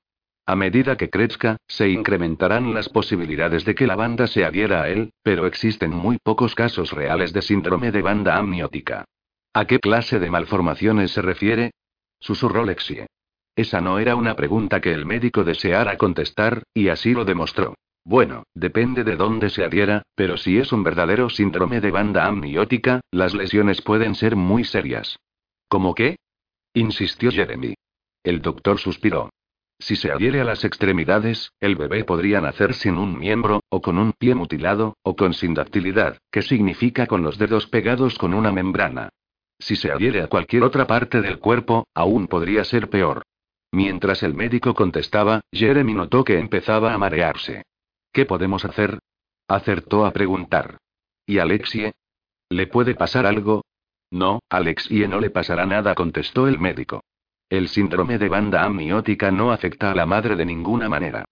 A 0.45 0.55
medida 0.57 0.97
que 0.97 1.09
crezca, 1.09 1.57
se 1.67 1.89
incrementarán 1.89 2.73
las 2.73 2.89
posibilidades 2.89 3.63
de 3.63 3.75
que 3.75 3.87
la 3.87 3.95
banda 3.95 4.27
se 4.27 4.43
adhiera 4.43 4.81
a 4.83 4.89
él, 4.89 5.13
pero 5.23 5.45
existen 5.47 5.91
muy 5.91 6.17
pocos 6.21 6.53
casos 6.53 6.91
reales 6.91 7.31
de 7.31 7.41
síndrome 7.41 7.91
de 7.91 8.01
banda 8.01 8.35
amniótica. 8.35 9.05
¿A 9.53 9.65
qué 9.65 9.79
clase 9.79 10.19
de 10.19 10.29
malformaciones 10.29 11.11
se 11.11 11.21
refiere? 11.21 11.71
Susurró 12.19 12.65
Lexie. 12.65 13.07
Esa 13.55 13.79
no 13.79 13.99
era 13.99 14.15
una 14.15 14.35
pregunta 14.35 14.81
que 14.81 14.91
el 14.91 15.05
médico 15.05 15.43
deseara 15.45 15.97
contestar, 15.97 16.63
y 16.73 16.89
así 16.89 17.13
lo 17.13 17.23
demostró. 17.23 17.75
Bueno, 18.03 18.43
depende 18.53 19.05
de 19.05 19.15
dónde 19.15 19.49
se 19.49 19.63
adhiera, 19.63 20.03
pero 20.15 20.35
si 20.35 20.57
es 20.57 20.73
un 20.73 20.83
verdadero 20.83 21.29
síndrome 21.29 21.79
de 21.79 21.91
banda 21.91 22.25
amniótica, 22.25 22.99
las 23.11 23.33
lesiones 23.33 23.81
pueden 23.81 24.15
ser 24.15 24.35
muy 24.35 24.65
serias. 24.65 25.17
¿Cómo 25.69 25.95
qué? 25.95 26.17
insistió 26.73 27.31
Jeremy. 27.31 27.75
El 28.23 28.41
doctor 28.41 28.79
suspiró. 28.79 29.29
Si 29.80 29.95
se 29.95 30.11
adhiere 30.11 30.41
a 30.41 30.45
las 30.45 30.63
extremidades, 30.63 31.51
el 31.59 31.76
bebé 31.76 32.03
podría 32.03 32.39
nacer 32.39 32.74
sin 32.74 32.97
un 32.97 33.17
miembro, 33.17 33.61
o 33.69 33.82
con 33.82 33.97
un 33.97 34.13
pie 34.13 34.36
mutilado, 34.36 34.95
o 35.03 35.15
con 35.15 35.34
sindactilidad, 35.34 36.17
que 36.32 36.41
significa 36.41 37.07
con 37.07 37.24
los 37.24 37.38
dedos 37.38 37.67
pegados 37.67 38.17
con 38.17 38.34
una 38.34 38.51
membrana. 38.51 39.09
Si 39.59 39.76
se 39.76 39.91
adhiere 39.91 40.21
a 40.21 40.28
cualquier 40.28 40.63
otra 40.63 40.88
parte 40.88 41.21
del 41.21 41.39
cuerpo, 41.39 41.88
aún 41.93 42.28
podría 42.28 42.63
ser 42.63 42.89
peor. 42.89 43.24
Mientras 43.71 44.21
el 44.24 44.34
médico 44.34 44.74
contestaba, 44.74 45.41
Jeremy 45.51 45.93
notó 45.93 46.24
que 46.24 46.38
empezaba 46.38 46.93
a 46.93 46.97
marearse. 46.97 47.63
¿Qué 48.11 48.26
podemos 48.26 48.65
hacer? 48.65 48.99
Acertó 49.47 50.05
a 50.05 50.11
preguntar. 50.11 50.78
¿Y 51.26 51.39
Alexie? 51.39 51.93
¿Le 52.49 52.67
puede 52.67 52.93
pasar 52.93 53.26
algo? 53.26 53.63
No, 54.11 54.41
Alexie 54.49 55.07
no 55.07 55.19
le 55.19 55.32
pasará 55.32 55.65
nada, 55.65 55.95
contestó 55.95 56.47
el 56.47 56.59
médico. 56.59 57.01
El 57.54 57.68
síndrome 57.68 58.18
de 58.18 58.30
banda 58.30 58.64
amniótica 58.64 59.30
no 59.30 59.51
afecta 59.51 59.91
a 59.91 59.93
la 59.93 60.08
madre 60.08 60.36
de 60.36 60.43
ninguna 60.43 60.89
manera. 60.89 61.24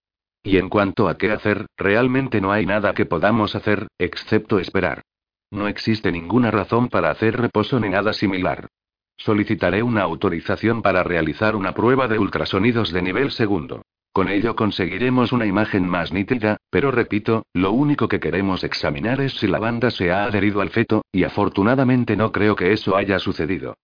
Y 0.44 0.56
en 0.56 0.68
cuanto 0.68 1.08
a 1.08 1.18
qué 1.18 1.32
hacer, 1.32 1.66
realmente 1.76 2.40
no 2.40 2.52
hay 2.52 2.64
nada 2.64 2.94
que 2.94 3.06
podamos 3.06 3.56
hacer, 3.56 3.88
excepto 3.98 4.60
esperar. 4.60 5.02
No 5.50 5.66
existe 5.66 6.12
ninguna 6.12 6.52
razón 6.52 6.86
para 6.86 7.10
hacer 7.10 7.40
reposo 7.40 7.80
ni 7.80 7.88
nada 7.88 8.12
similar. 8.12 8.68
Solicitaré 9.16 9.82
una 9.82 10.02
autorización 10.02 10.80
para 10.80 11.02
realizar 11.02 11.56
una 11.56 11.74
prueba 11.74 12.06
de 12.06 12.20
ultrasonidos 12.20 12.92
de 12.92 13.02
nivel 13.02 13.32
segundo. 13.32 13.82
Con 14.12 14.28
ello 14.28 14.54
conseguiremos 14.54 15.32
una 15.32 15.46
imagen 15.46 15.88
más 15.88 16.12
nítida, 16.12 16.56
pero 16.70 16.92
repito, 16.92 17.46
lo 17.52 17.72
único 17.72 18.06
que 18.06 18.20
queremos 18.20 18.62
examinar 18.62 19.20
es 19.20 19.32
si 19.40 19.48
la 19.48 19.58
banda 19.58 19.90
se 19.90 20.12
ha 20.12 20.22
adherido 20.22 20.60
al 20.60 20.70
feto, 20.70 21.02
y 21.10 21.24
afortunadamente 21.24 22.14
no 22.14 22.30
creo 22.30 22.54
que 22.54 22.72
eso 22.72 22.94
haya 22.94 23.18
sucedido. 23.18 23.74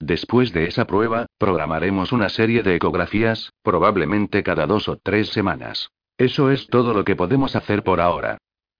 Después 0.00 0.52
de 0.52 0.66
esa 0.66 0.86
prueba, 0.86 1.26
programaremos 1.38 2.12
una 2.12 2.28
serie 2.28 2.62
de 2.62 2.76
ecografías, 2.76 3.52
probablemente 3.62 4.42
cada 4.42 4.66
dos 4.66 4.88
o 4.88 4.96
tres 4.96 5.28
semanas. 5.30 5.90
Eso 6.16 6.50
es 6.50 6.66
todo 6.68 6.94
lo 6.94 7.04
que 7.04 7.16
podemos 7.16 7.56
hacer 7.56 7.82
por 7.82 8.00
ahora. 8.00 8.38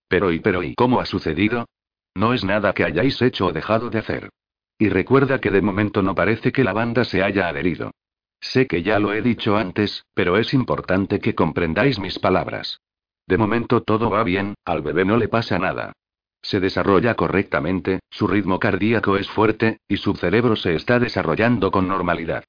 Pero 0.09 0.33
y 0.33 0.41
pero 0.41 0.63
y 0.63 0.75
cómo 0.75 1.01
ha 1.01 1.07
sucedido? 1.07 1.67
No 2.15 2.35
es 2.35 2.45
nada 2.45 2.73
que 2.73 2.85
hayáis 2.85 3.21
hecho 3.21 3.47
o 3.47 3.53
dejado 3.53 3.91
de 3.91 3.99
hacer. 3.99 4.31
Y 4.79 4.89
recuerda 4.89 5.41
que 5.41 5.51
de 5.51 5.61
momento 5.61 6.03
no 6.03 6.15
parece 6.15 6.53
que 6.53 6.65
la 6.65 6.73
banda 6.73 7.05
se 7.05 7.23
haya 7.23 7.49
adherido. 7.49 7.91
Sé 8.41 8.67
que 8.69 8.83
ya 8.83 9.01
lo 9.01 9.13
he 9.13 9.23
dicho 9.23 9.57
antes, 9.57 10.05
pero 10.15 10.37
es 10.37 10.55
importante 10.55 11.19
que 11.19 11.35
comprendáis 11.35 11.99
mis 11.99 12.19
palabras. 12.19 12.81
De 13.27 13.37
momento 13.37 13.83
todo 13.83 14.09
va 14.09 14.23
bien, 14.23 14.55
al 14.65 14.83
bebé 14.83 15.05
no 15.05 15.17
le 15.17 15.29
pasa 15.29 15.59
nada. 15.59 15.93
Se 16.43 16.61
desarrolla 16.61 17.15
correctamente, 17.15 18.01
su 18.11 18.27
ritmo 18.27 18.59
cardíaco 18.59 19.17
es 19.17 19.29
fuerte, 19.29 19.81
y 19.89 19.97
su 19.97 20.15
cerebro 20.15 20.57
se 20.57 20.75
está 20.75 20.99
desarrollando 20.99 21.71
con 21.71 21.89
normalidad. 21.89 22.45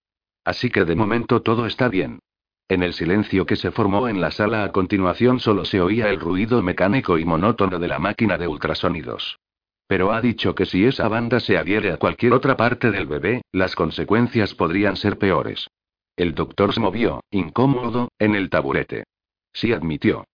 Así 0.45 0.69
que 0.69 0.85
de 0.85 0.95
momento 0.95 1.41
todo 1.41 1.65
está 1.65 1.89
bien. 1.89 2.19
En 2.67 2.83
el 2.83 2.93
silencio 2.93 3.45
que 3.45 3.55
se 3.55 3.71
formó 3.71 4.07
en 4.07 4.21
la 4.21 4.29
sala 4.29 4.63
a 4.63 4.71
continuación 4.71 5.39
solo 5.39 5.65
se 5.65 5.81
oía 5.81 6.09
el 6.09 6.19
ruido 6.19 6.61
mecánico 6.61 7.17
y 7.17 7.25
monótono 7.25 7.79
de 7.79 7.87
la 7.87 7.97
máquina 7.97 8.37
de 8.37 8.47
ultrasonidos. 8.47 9.39
Pero 9.87 10.11
ha 10.11 10.21
dicho 10.21 10.53
que 10.53 10.67
si 10.67 10.85
esa 10.85 11.07
banda 11.07 11.39
se 11.39 11.57
adhiere 11.57 11.91
a 11.91 11.97
cualquier 11.97 12.33
otra 12.33 12.55
parte 12.55 12.91
del 12.91 13.07
bebé, 13.07 13.41
las 13.51 13.75
consecuencias 13.75 14.53
podrían 14.53 14.97
ser 14.97 15.17
peores. 15.17 15.67
El 16.15 16.35
doctor 16.35 16.73
se 16.73 16.79
movió, 16.79 17.23
incómodo, 17.31 18.09
en 18.19 18.35
el 18.35 18.51
taburete. 18.51 19.05
Sí 19.51 19.73
admitió. 19.73 20.25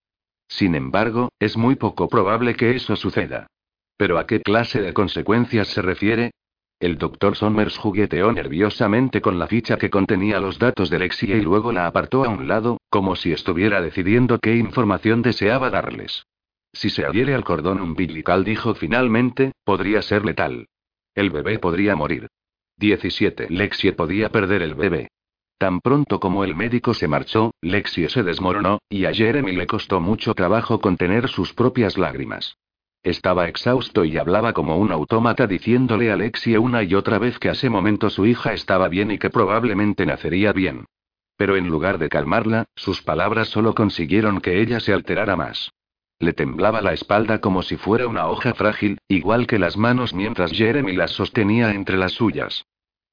Sin 0.47 0.75
embargo, 0.75 1.29
es 1.39 1.57
muy 1.57 1.75
poco 1.75 2.07
probable 2.07 2.55
que 2.55 2.75
eso 2.75 2.95
suceda. 2.95 3.47
¿Pero 3.97 4.17
a 4.17 4.27
qué 4.27 4.41
clase 4.41 4.81
de 4.81 4.93
consecuencias 4.93 5.69
se 5.69 5.81
refiere? 5.81 6.31
El 6.79 6.97
doctor 6.97 7.35
Somers 7.35 7.77
jugueteó 7.77 8.33
nerviosamente 8.33 9.21
con 9.21 9.39
la 9.39 9.47
ficha 9.47 9.77
que 9.77 9.89
contenía 9.89 10.39
los 10.39 10.59
datos 10.59 10.89
de 10.89 10.99
Lexia 10.99 11.37
y 11.37 11.41
luego 11.41 11.71
la 11.71 11.87
apartó 11.87 12.25
a 12.25 12.29
un 12.29 12.47
lado, 12.47 12.79
como 12.89 13.15
si 13.15 13.31
estuviera 13.31 13.81
decidiendo 13.81 14.39
qué 14.39 14.55
información 14.55 15.21
deseaba 15.21 15.69
darles. 15.69 16.25
Si 16.73 16.89
se 16.89 17.05
adhiere 17.05 17.33
al 17.33 17.45
cordón 17.45 17.79
umbilical, 17.79 18.43
dijo 18.43 18.75
finalmente, 18.75 19.53
podría 19.63 20.01
ser 20.01 20.25
letal. 20.25 20.67
El 21.15 21.29
bebé 21.29 21.59
podría 21.59 21.95
morir. 21.95 22.27
17. 22.77 23.47
Lexie 23.49 23.93
podía 23.93 24.29
perder 24.29 24.61
el 24.61 24.75
bebé. 24.75 25.07
Tan 25.57 25.79
pronto 25.79 26.19
como 26.19 26.43
el 26.43 26.55
médico 26.55 26.93
se 26.93 27.07
marchó, 27.07 27.53
Lexie 27.61 28.09
se 28.09 28.23
desmoronó, 28.23 28.79
y 28.89 29.05
a 29.05 29.13
Jeremy 29.13 29.53
le 29.53 29.67
costó 29.67 30.01
mucho 30.01 30.33
trabajo 30.33 30.81
contener 30.81 31.29
sus 31.29 31.53
propias 31.53 31.97
lágrimas. 31.97 32.57
Estaba 33.03 33.47
exhausto 33.47 34.03
y 34.03 34.17
hablaba 34.17 34.51
como 34.51 34.77
un 34.77 34.91
autómata 34.91 35.47
diciéndole 35.47 36.11
a 36.11 36.17
Lexie 36.17 36.57
una 36.57 36.83
y 36.83 36.93
otra 36.95 37.19
vez 37.19 37.39
que 37.39 37.49
ese 37.49 37.69
momento 37.69 38.09
su 38.09 38.25
hija 38.25 38.51
estaba 38.51 38.89
bien 38.89 39.11
y 39.11 39.17
que 39.17 39.29
probablemente 39.29 40.05
nacería 40.05 40.51
bien. 40.51 40.85
Pero 41.37 41.55
en 41.55 41.67
lugar 41.67 41.99
de 41.99 42.09
calmarla, 42.09 42.65
sus 42.75 43.01
palabras 43.01 43.49
solo 43.49 43.75
consiguieron 43.75 44.41
que 44.41 44.61
ella 44.61 44.79
se 44.79 44.91
alterara 44.91 45.35
más. 45.35 45.71
Le 46.19 46.33
temblaba 46.33 46.81
la 46.81 46.93
espalda 46.93 47.39
como 47.39 47.61
si 47.61 47.77
fuera 47.77 48.07
una 48.07 48.27
hoja 48.27 48.53
frágil, 48.53 48.97
igual 49.07 49.47
que 49.47 49.59
las 49.59 49.77
manos 49.77 50.13
mientras 50.13 50.51
Jeremy 50.51 50.93
las 50.93 51.11
sostenía 51.11 51.71
entre 51.71 51.97
las 51.97 52.13
suyas. 52.13 52.65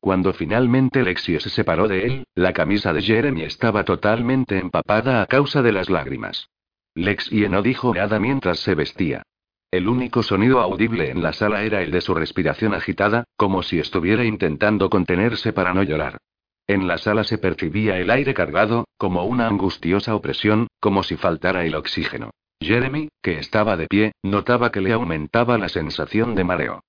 Cuando 0.03 0.32
finalmente 0.32 1.05
Lexie 1.05 1.38
se 1.38 1.48
separó 1.48 1.86
de 1.86 2.05
él, 2.05 2.24
la 2.34 2.53
camisa 2.53 2.92
de 2.92 3.03
Jeremy 3.03 3.42
estaba 3.42 3.84
totalmente 3.84 4.59
empapada 4.59 5.22
a 5.22 5.26
causa 5.26 5.62
de 5.62 5.70
las 5.70 5.90
lágrimas. 5.90 6.48
Lexie 6.96 7.48
no 7.48 7.62
dijo 7.62 7.94
nada 7.94 8.18
mientras 8.18 8.59
se 8.59 8.74
vestía. 8.74 9.22
El 9.70 9.86
único 9.86 10.24
sonido 10.24 10.59
audible 10.59 11.11
en 11.11 11.22
la 11.22 11.32
sala 11.32 11.62
era 11.62 11.82
el 11.82 11.92
de 11.92 12.00
su 12.00 12.14
respiración 12.14 12.74
agitada, 12.74 13.22
como 13.36 13.62
si 13.62 13.78
estuviera 13.78 14.24
intentando 14.24 14.90
contenerse 14.90 15.53
para 15.53 15.72
no 15.72 15.84
llorar. 15.84 16.18
En 16.66 16.88
la 16.88 16.98
sala 16.98 17.22
se 17.22 17.38
percibía 17.38 17.96
el 17.98 18.11
aire 18.11 18.34
cargado, 18.34 18.88
como 18.98 19.24
una 19.24 19.46
angustiosa 19.46 20.16
opresión, 20.16 20.66
como 20.80 21.05
si 21.05 21.14
faltara 21.14 21.64
el 21.64 21.76
oxígeno. 21.76 22.32
Jeremy, 22.61 23.09
que 23.22 23.38
estaba 23.38 23.76
de 23.76 23.86
pie, 23.86 24.11
notaba 24.24 24.72
que 24.72 24.80
le 24.80 24.92
aumentaba 24.92 25.59
la 25.59 25.68
sensación 25.68 26.34
de 26.34 26.42
mareo. 26.42 26.80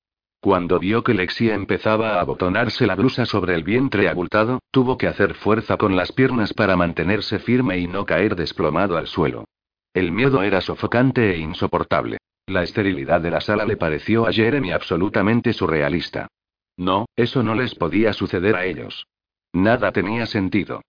Cuando 0.43 0.77
vio 0.77 1.05
que 1.05 1.13
Lexia 1.13 1.55
empezaba 1.55 2.15
a 2.15 2.19
abotonarse 2.19 2.85
la 2.85 2.95
blusa 2.95 3.25
sobre 3.25 3.55
el 3.55 3.63
vientre 3.63 4.09
abultado, 4.09 4.59
tuvo 4.71 4.97
que 4.97 5.07
hacer 5.07 5.35
fuerza 5.35 5.77
con 5.77 5.95
las 5.95 6.11
piernas 6.11 6.53
para 6.53 6.75
mantenerse 6.75 7.39
firme 7.39 7.77
y 7.77 7.87
no 7.87 8.05
caer 8.05 8.35
desplomado 8.35 8.97
al 8.97 9.07
suelo. 9.07 9.45
El 9.93 10.11
miedo 10.11 10.43
era 10.43 10.59
sofocante 10.59 11.33
e 11.33 11.37
insoportable. 11.37 12.17
La 12.45 12.61
esterilidad 12.61 13.21
de 13.21 13.31
la 13.31 13.39
sala 13.39 13.63
le 13.63 13.77
pareció 13.77 14.27
a 14.27 14.33
Jeremy 14.33 14.73
absolutamente 14.73 15.53
surrealista. 15.53 16.27
No, 16.75 17.05
eso 17.15 17.41
no 17.41 17.55
les 17.55 17.73
podía 17.73 18.11
suceder 18.11 18.57
a 18.57 18.65
ellos. 18.65 19.07
Nada 19.53 19.93
tenía 19.93 20.25
sentido. 20.25 20.81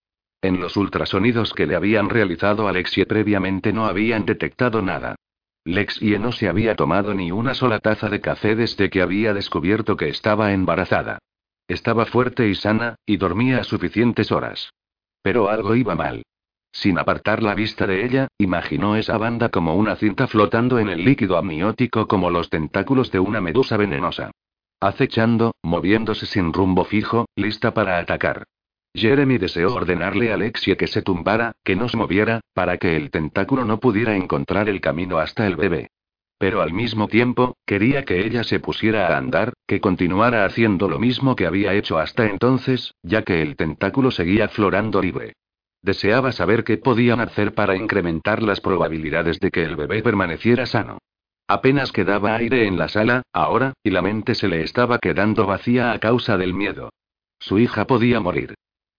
En 0.43 0.59
los 0.59 0.77
ultrasonidos 0.77 1.55
que 1.55 1.69
le 1.69 1.77
habían 1.77 2.11
realizado 2.11 2.67
a 2.67 2.73
previamente 3.07 3.73
no 3.73 3.87
habían 3.87 4.27
detectado 4.27 4.83
nada. 4.83 5.15
Lexie 5.65 6.19
no 6.19 6.31
se 6.33 6.49
había 6.49 6.77
tomado 6.77 7.15
ni 7.15 7.33
una 7.33 7.55
sola 7.55 7.79
taza 7.79 8.11
de 8.11 8.21
café 8.21 8.55
desde 8.55 8.91
que 8.91 9.01
había 9.01 9.33
descubierto 9.33 9.97
que 9.97 10.09
estaba 10.09 10.53
embarazada. 10.53 11.19
Estaba 11.69 12.05
fuerte 12.05 12.49
y 12.49 12.55
sana, 12.55 12.97
y 13.07 13.17
dormía 13.17 13.65
suficientes 13.65 14.31
horas. 14.31 14.75
Pero 15.23 15.49
algo 15.49 15.75
iba 15.75 15.95
mal. 15.95 16.23
Sin 16.71 16.99
apartar 16.99 17.43
la 17.43 17.55
vista 17.55 17.87
de 17.87 18.05
ella, 18.05 18.29
imaginó 18.37 18.97
esa 18.97 19.17
banda 19.17 19.49
como 19.49 19.75
una 19.77 19.97
cinta 19.97 20.27
flotando 20.27 20.79
en 20.79 20.91
el 20.91 21.05
líquido 21.05 21.39
amniótico 21.39 22.09
como 22.09 22.31
los 22.31 22.51
tentáculos 22.51 23.11
de 23.11 23.21
una 23.21 23.41
medusa 23.41 23.77
venenosa. 23.77 24.33
acechando, 24.81 25.55
moviéndose 25.63 26.27
sin 26.27 26.53
rumbo 26.53 26.85
fijo, 26.85 27.27
lista 27.37 27.73
para 27.73 27.99
atacar. 27.99 28.45
Jeremy 28.95 29.39
deseó 29.39 29.75
ordenarle 29.75 30.31
a 30.31 30.35
Alexia 30.35 30.77
que 30.77 30.87
se 30.87 31.03
tumbara, 31.03 31.57
que 31.65 31.75
no 31.75 31.89
se 31.89 31.97
moviera, 31.97 32.41
para 32.55 32.79
que 32.79 32.97
el 32.97 33.11
tentáculo 33.11 33.65
no 33.65 33.81
pudiera 33.81 34.15
encontrar 34.17 34.69
el 34.69 34.81
camino 34.81 35.19
hasta 35.19 35.47
el 35.47 35.57
bebé. 35.57 35.91
Pero 36.39 36.63
al 36.63 36.73
mismo 36.73 37.09
tiempo, 37.09 37.57
quería 37.67 38.05
que 38.05 38.25
ella 38.25 38.45
se 38.45 38.61
pusiera 38.61 39.09
a 39.09 39.19
andar, 39.19 39.53
que 39.67 39.81
continuara 39.81 40.45
haciendo 40.45 40.89
lo 40.89 40.99
mismo 40.99 41.35
que 41.35 41.47
había 41.47 41.75
hecho 41.75 41.99
hasta 41.99 42.27
entonces, 42.27 42.95
ya 43.03 43.23
que 43.23 43.43
el 43.43 43.57
tentáculo 43.57 44.11
seguía 44.11 44.49
florando 44.49 45.03
libre. 45.03 45.35
Deseaba 45.83 46.33
saber 46.33 46.63
qué 46.65 46.79
podían 46.79 47.21
hacer 47.21 47.53
para 47.55 47.77
incrementar 47.77 48.43
las 48.43 48.61
probabilidades 48.61 49.41
de 49.41 49.51
que 49.51 49.65
el 49.65 49.77
bebé 49.77 50.03
permaneciera 50.03 50.67
sano. 50.67 50.99
Apenas 51.47 51.93
quedaba 51.93 52.37
aire 52.37 52.67
en 52.67 52.79
la 52.79 52.89
sala, 52.89 53.23
ahora, 53.33 53.75
y 53.83 53.91
la 53.91 54.03
mente 54.03 54.35
se 54.35 54.49
le 54.49 54.63
estaba 54.63 54.99
quedando 54.99 55.47
vacía 55.47 55.93
a 55.93 55.99
causa 55.99 56.39
del 56.39 56.55
miedo. 56.55 56.91
Su 57.39 57.59
hija 57.59 57.87
podía 57.87 58.21
morir. 58.21 58.55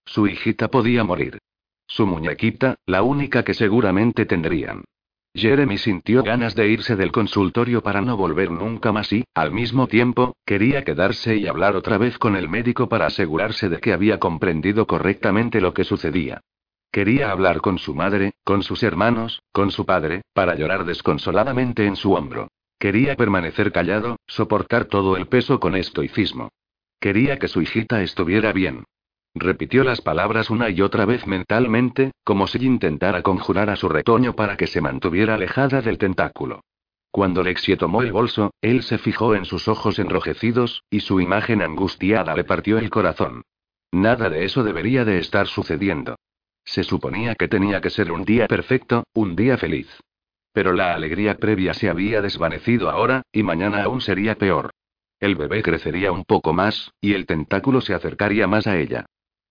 Su 0.05 0.27
hijita 0.27 0.69
podía 0.69 1.03
morir. 1.03 1.39
Su 1.87 2.05
muñequita, 2.05 2.75
la 2.85 3.03
única 3.03 3.43
que 3.43 3.53
seguramente 3.53 4.25
tendrían. 4.25 4.83
Jeremy 5.35 5.77
sintió 5.77 6.23
ganas 6.23 6.55
de 6.55 6.69
irse 6.69 6.95
del 6.95 7.11
consultorio 7.11 7.83
para 7.83 7.99
no 8.01 8.15
volver 8.15 8.49
nunca 8.49 8.93
más 8.93 9.11
y, 9.11 9.25
al 9.33 9.51
mismo 9.51 9.87
tiempo, 9.87 10.37
quería 10.45 10.85
quedarse 10.85 11.35
y 11.35 11.47
hablar 11.47 11.75
otra 11.75 11.97
vez 11.97 12.17
con 12.17 12.37
el 12.37 12.47
médico 12.47 12.87
para 12.87 13.07
asegurarse 13.07 13.67
de 13.67 13.79
que 13.79 13.91
había 13.91 14.17
comprendido 14.17 14.87
correctamente 14.87 15.59
lo 15.59 15.73
que 15.73 15.83
sucedía. 15.83 16.39
Quería 16.89 17.31
hablar 17.31 17.59
con 17.59 17.77
su 17.77 17.93
madre, 17.93 18.35
con 18.45 18.63
sus 18.63 18.81
hermanos, 18.81 19.41
con 19.51 19.71
su 19.71 19.85
padre, 19.85 20.21
para 20.33 20.55
llorar 20.55 20.85
desconsoladamente 20.85 21.85
en 21.85 21.97
su 21.97 22.13
hombro. 22.13 22.47
Quería 22.79 23.17
permanecer 23.17 23.73
callado, 23.73 24.15
soportar 24.27 24.85
todo 24.85 25.17
el 25.17 25.27
peso 25.27 25.59
con 25.59 25.75
estoicismo. 25.75 26.47
Quería 27.01 27.37
que 27.39 27.49
su 27.49 27.61
hijita 27.61 28.01
estuviera 28.01 28.53
bien. 28.53 28.85
Repitió 29.37 29.83
las 29.83 29.99
palabras 29.99 30.49
una 30.49 30.69
y 30.69 30.81
otra 30.81 31.03
vez 31.03 31.27
mentalmente, 31.27 32.11
como 32.23 32.47
si 32.47 32.65
intentara 32.65 33.21
conjurar 33.21 33.69
a 33.69 33.75
su 33.75 33.89
retoño 33.89 34.33
para 34.33 34.55
que 34.55 34.65
se 34.65 34.79
mantuviera 34.79 35.35
alejada 35.35 35.81
del 35.81 35.97
tentáculo. 35.97 36.61
Cuando 37.11 37.43
Lexie 37.43 37.75
tomó 37.75 38.01
el 38.01 38.13
bolso, 38.13 38.53
él 38.61 38.81
se 38.81 38.97
fijó 38.97 39.35
en 39.35 39.43
sus 39.43 39.67
ojos 39.67 39.99
enrojecidos, 39.99 40.83
y 40.89 41.01
su 41.01 41.19
imagen 41.19 41.61
angustiada 41.61 42.33
le 42.33 42.45
partió 42.45 42.77
el 42.77 42.89
corazón. 42.89 43.43
Nada 43.91 44.29
de 44.29 44.45
eso 44.45 44.63
debería 44.63 45.03
de 45.03 45.19
estar 45.19 45.47
sucediendo. 45.47 46.15
Se 46.63 46.83
suponía 46.83 47.35
que 47.35 47.49
tenía 47.49 47.81
que 47.81 47.89
ser 47.89 48.13
un 48.13 48.23
día 48.23 48.47
perfecto, 48.47 49.03
un 49.13 49.35
día 49.35 49.57
feliz. 49.57 49.89
Pero 50.53 50.71
la 50.71 50.93
alegría 50.93 51.35
previa 51.35 51.73
se 51.73 51.89
había 51.89 52.21
desvanecido 52.21 52.89
ahora, 52.89 53.23
y 53.33 53.43
mañana 53.43 53.83
aún 53.83 53.99
sería 53.99 54.35
peor. 54.35 54.71
El 55.19 55.35
bebé 55.35 55.61
crecería 55.61 56.13
un 56.13 56.23
poco 56.23 56.53
más, 56.53 56.91
y 57.01 57.13
el 57.13 57.25
tentáculo 57.25 57.81
se 57.81 57.93
acercaría 57.93 58.47
más 58.47 58.65
a 58.65 58.77
ella. 58.77 59.05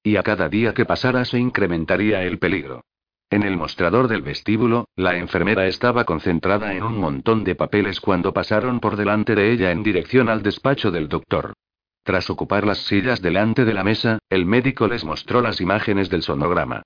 Y 0.07 0.17
a 0.17 0.23
cada 0.23 0.51
día 0.51 0.75
que 0.75 0.85
pasara 0.85 1.25
se 1.25 1.39
incrementaría 1.39 2.23
el 2.23 2.39
peligro. 2.39 2.85
En 3.31 3.43
el 3.43 3.57
mostrador 3.57 4.07
del 4.07 4.21
vestíbulo, 4.21 4.87
la 4.97 5.17
enfermera 5.17 5.67
estaba 5.67 6.05
concentrada 6.05 6.75
en 6.75 6.83
un 6.83 7.01
montón 7.01 7.43
de 7.43 7.55
papeles 7.55 8.03
cuando 8.03 8.35
pasaron 8.35 8.81
por 8.81 8.97
delante 8.97 9.35
de 9.35 9.51
ella 9.51 9.73
en 9.73 9.83
dirección 9.83 10.29
al 10.29 10.43
despacho 10.43 10.91
del 10.91 11.09
doctor. 11.09 11.55
Tras 12.03 12.29
ocupar 12.29 12.67
las 12.67 12.85
sillas 12.85 13.23
delante 13.23 13.65
de 13.65 13.73
la 13.73 13.83
mesa, 13.83 14.19
el 14.29 14.45
médico 14.45 14.89
les 14.89 15.05
mostró 15.05 15.41
las 15.41 15.63
imágenes 15.63 16.11
del 16.11 16.23
sonograma. 16.23 16.83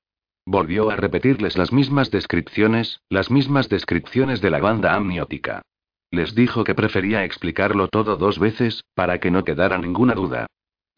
Volvió 0.46 0.88
a 0.88 0.96
repetirles 0.96 1.58
las 1.58 1.72
mismas 1.72 2.12
descripciones, 2.12 3.00
las 3.10 3.32
mismas 3.32 3.68
descripciones 3.68 4.40
de 4.40 4.50
la 4.50 4.60
banda 4.60 4.94
amniótica. 4.94 5.62
Les 6.12 6.36
dijo 6.36 6.62
que 6.62 6.76
prefería 6.76 7.24
explicarlo 7.24 7.88
todo 7.88 8.16
dos 8.16 8.38
veces, 8.38 8.84
para 8.94 9.18
que 9.18 9.32
no 9.32 9.44
quedara 9.44 9.76
ninguna 9.76 10.14
duda. 10.14 10.46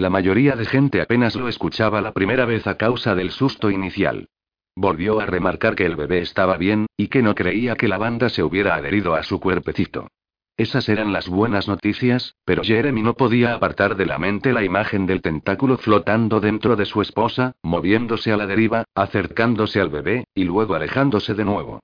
La 0.00 0.08
mayoría 0.08 0.56
de 0.56 0.64
gente 0.64 1.02
apenas 1.02 1.36
lo 1.36 1.46
escuchaba 1.46 2.00
la 2.00 2.12
primera 2.12 2.46
vez 2.46 2.66
a 2.66 2.78
causa 2.78 3.14
del 3.14 3.30
susto 3.30 3.70
inicial. 3.70 4.30
Volvió 4.74 5.20
a 5.20 5.26
remarcar 5.26 5.74
que 5.74 5.84
el 5.84 5.94
bebé 5.94 6.20
estaba 6.20 6.56
bien, 6.56 6.86
y 6.96 7.08
que 7.08 7.20
no 7.20 7.34
creía 7.34 7.76
que 7.76 7.86
la 7.86 7.98
banda 7.98 8.30
se 8.30 8.42
hubiera 8.42 8.76
adherido 8.76 9.14
a 9.14 9.22
su 9.22 9.40
cuerpecito. 9.40 10.08
Esas 10.56 10.88
eran 10.88 11.12
las 11.12 11.28
buenas 11.28 11.68
noticias, 11.68 12.34
pero 12.46 12.62
Jeremy 12.64 13.02
no 13.02 13.12
podía 13.12 13.52
apartar 13.52 13.94
de 13.94 14.06
la 14.06 14.16
mente 14.16 14.54
la 14.54 14.64
imagen 14.64 15.04
del 15.04 15.20
tentáculo 15.20 15.76
flotando 15.76 16.40
dentro 16.40 16.76
de 16.76 16.86
su 16.86 17.02
esposa, 17.02 17.52
moviéndose 17.62 18.32
a 18.32 18.38
la 18.38 18.46
deriva, 18.46 18.84
acercándose 18.94 19.82
al 19.82 19.90
bebé, 19.90 20.24
y 20.34 20.44
luego 20.44 20.76
alejándose 20.76 21.34
de 21.34 21.44
nuevo. 21.44 21.80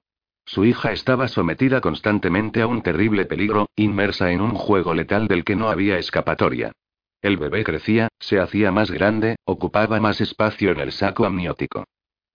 Su 0.46 0.64
hija 0.64 0.90
estaba 0.90 1.28
sometida 1.28 1.82
constantemente 1.82 2.62
a 2.62 2.66
un 2.66 2.80
terrible 2.80 3.26
peligro, 3.26 3.68
inmersa 3.76 4.30
en 4.32 4.40
un 4.40 4.52
juego 4.52 4.94
letal 4.94 5.28
del 5.28 5.44
que 5.44 5.54
no 5.54 5.68
había 5.68 5.98
escapatoria. 5.98 6.72
El 7.27 7.39
bebé 7.39 7.64
crecía, 7.64 8.07
se 8.20 8.39
hacía 8.39 8.70
más 8.70 8.89
grande, 8.89 9.35
ocupaba 9.45 9.99
más 9.99 10.20
espacio 10.20 10.70
en 10.70 10.79
el 10.79 10.93
saco 10.93 11.27
amniótico. 11.27 11.83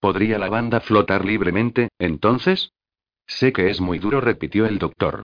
¿Podría 0.02 0.38
la 0.38 0.50
banda 0.50 0.82
flotar 0.82 1.24
libremente, 1.24 1.88
entonces? 1.98 2.74
Sé 3.26 3.54
que 3.54 3.70
es 3.70 3.80
muy 3.80 4.00
duro, 4.00 4.20
repitió 4.20 4.66
el 4.66 4.80
doctor. 4.80 5.24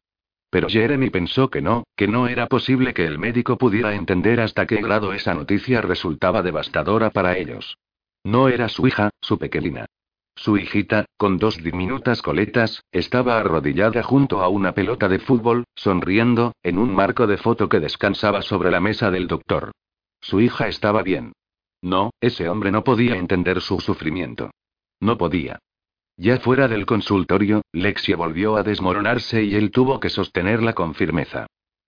Pero 0.49 0.69
Jeremy 0.69 1.09
pensó 1.09 1.49
que 1.49 1.61
no, 1.61 1.83
que 1.97 2.07
no 2.07 2.29
era 2.29 2.47
posible 2.47 2.93
que 2.93 3.05
el 3.05 3.19
médico 3.19 3.57
pudiera 3.57 3.93
entender 3.93 4.39
hasta 4.39 4.67
qué 4.67 4.77
grado 4.77 5.11
esa 5.11 5.33
noticia 5.33 5.81
resultaba 5.81 6.43
devastadora 6.43 7.09
para 7.09 7.37
ellos. 7.37 7.77
No 8.23 8.47
era 8.47 8.69
su 8.69 8.87
hija, 8.87 9.09
su 9.19 9.37
pequeñina. 9.37 9.85
Su 10.37 10.55
hijita, 10.55 11.05
con 11.17 11.39
dos 11.39 11.57
diminutas 11.63 12.21
coletas, 12.21 12.83
estaba 12.91 13.39
arrodillada 13.39 14.03
junto 14.03 14.43
a 14.43 14.49
una 14.49 14.73
pelota 14.73 15.09
de 15.09 15.17
fútbol, 15.17 15.63
sonriendo, 15.73 16.53
en 16.61 16.77
un 16.77 16.93
marco 16.93 17.25
de 17.25 17.37
foto 17.37 17.67
que 17.67 17.79
descansaba 17.79 18.43
sobre 18.43 18.69
la 18.69 18.79
mesa 18.79 19.09
del 19.09 19.27
doctor. 19.27 19.71
Su 20.21 20.39
hija 20.39 20.67
estaba 20.67 21.01
bien. 21.01 21.33
No, 21.81 22.11
ese 22.21 22.49
hombre 22.49 22.71
no 22.71 22.83
podía 22.83 23.15
entender 23.15 23.61
su 23.61 23.79
sufrimiento. 23.79 24.51
No 24.99 25.17
podía. 25.17 25.57
Ya 26.17 26.37
fuera 26.37 26.67
del 26.67 26.85
consultorio, 26.85 27.63
Lexia 27.71 28.15
volvió 28.15 28.57
a 28.57 28.63
desmoronarse 28.63 29.43
y 29.43 29.55
él 29.55 29.71
tuvo 29.71 29.99
que 29.99 30.09
sostenerla 30.09 30.73
con 30.73 30.93
firmeza. 30.93 31.47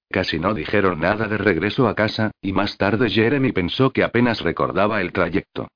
Casi 0.10 0.40
no 0.40 0.56
dijeron 0.56 1.02
nada 1.02 1.28
de 1.28 1.38
regreso 1.38 1.88
a 1.88 1.94
casa, 1.94 2.32
y 2.42 2.52
más 2.52 2.78
tarde 2.78 3.12
Jeremy 3.12 3.52
pensó 3.52 3.92
que 3.92 4.04
apenas 4.04 4.42
recordaba 4.42 5.02
el 5.02 5.14
trayecto. 5.14 5.68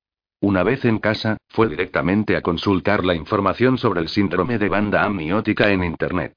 Una 0.43 0.63
vez 0.63 0.83
en 0.83 0.99
casa, 0.99 1.37
fue 1.47 1.69
directamente 1.69 2.35
a 2.35 2.41
consultar 2.41 3.05
la 3.05 3.15
información 3.15 3.77
sobre 3.77 4.01
el 4.01 4.09
síndrome 4.09 4.57
de 4.57 4.67
banda 4.67 5.05
amniótica 5.05 5.71
en 5.71 5.85
Internet. 5.85 6.33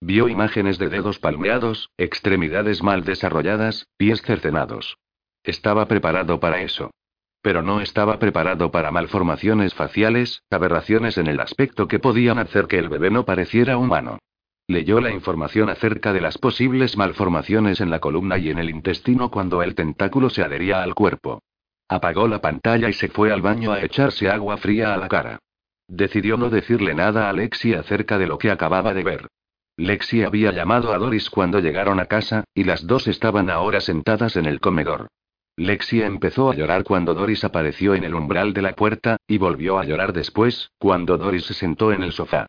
Vio 0.00 0.28
imágenes 0.28 0.78
de 0.78 0.88
dedos 0.88 1.18
palmeados, 1.18 1.90
extremidades 1.98 2.82
mal 2.82 3.04
desarrolladas, 3.04 3.88
pies 3.98 4.22
cercenados. 4.22 4.96
Estaba 5.44 5.86
preparado 5.86 6.40
para 6.40 6.62
eso. 6.62 6.92
Pero 7.42 7.60
no 7.60 7.82
estaba 7.82 8.18
preparado 8.18 8.70
para 8.70 8.90
malformaciones 8.90 9.74
faciales, 9.74 10.44
aberraciones 10.48 11.18
en 11.18 11.26
el 11.26 11.38
aspecto 11.38 11.88
que 11.88 11.98
podían 11.98 12.38
hacer 12.38 12.68
que 12.68 12.78
el 12.78 12.88
bebé 12.88 13.10
no 13.10 13.26
pareciera 13.26 13.76
humano. 13.76 14.18
Leyó 14.66 14.98
la 15.02 15.10
información 15.10 15.68
acerca 15.68 16.14
de 16.14 16.22
las 16.22 16.38
posibles 16.38 16.96
malformaciones 16.96 17.82
en 17.82 17.90
la 17.90 18.00
columna 18.00 18.38
y 18.38 18.48
en 18.48 18.58
el 18.58 18.70
intestino 18.70 19.30
cuando 19.30 19.62
el 19.62 19.74
tentáculo 19.74 20.30
se 20.30 20.42
adhería 20.42 20.82
al 20.82 20.94
cuerpo. 20.94 21.42
Apagó 21.92 22.26
la 22.26 22.40
pantalla 22.40 22.88
y 22.88 22.94
se 22.94 23.08
fue 23.08 23.30
al 23.30 23.42
baño 23.42 23.70
a 23.70 23.82
echarse 23.82 24.30
agua 24.30 24.56
fría 24.56 24.94
a 24.94 24.96
la 24.96 25.08
cara. 25.08 25.40
Decidió 25.86 26.38
no 26.38 26.48
decirle 26.48 26.94
nada 26.94 27.28
a 27.28 27.34
Lexi 27.34 27.74
acerca 27.74 28.16
de 28.16 28.26
lo 28.26 28.38
que 28.38 28.50
acababa 28.50 28.94
de 28.94 29.04
ver. 29.04 29.28
Lexi 29.76 30.22
había 30.22 30.52
llamado 30.52 30.94
a 30.94 30.98
Doris 30.98 31.28
cuando 31.28 31.60
llegaron 31.60 32.00
a 32.00 32.06
casa, 32.06 32.44
y 32.54 32.64
las 32.64 32.86
dos 32.86 33.08
estaban 33.08 33.50
ahora 33.50 33.82
sentadas 33.82 34.36
en 34.36 34.46
el 34.46 34.58
comedor. 34.58 35.08
Lexi 35.54 36.00
empezó 36.00 36.50
a 36.50 36.54
llorar 36.54 36.82
cuando 36.82 37.12
Doris 37.12 37.44
apareció 37.44 37.94
en 37.94 38.04
el 38.04 38.14
umbral 38.14 38.54
de 38.54 38.62
la 38.62 38.72
puerta, 38.72 39.18
y 39.26 39.36
volvió 39.36 39.78
a 39.78 39.84
llorar 39.84 40.14
después, 40.14 40.70
cuando 40.78 41.18
Doris 41.18 41.44
se 41.44 41.52
sentó 41.52 41.92
en 41.92 42.04
el 42.04 42.12
sofá. 42.12 42.46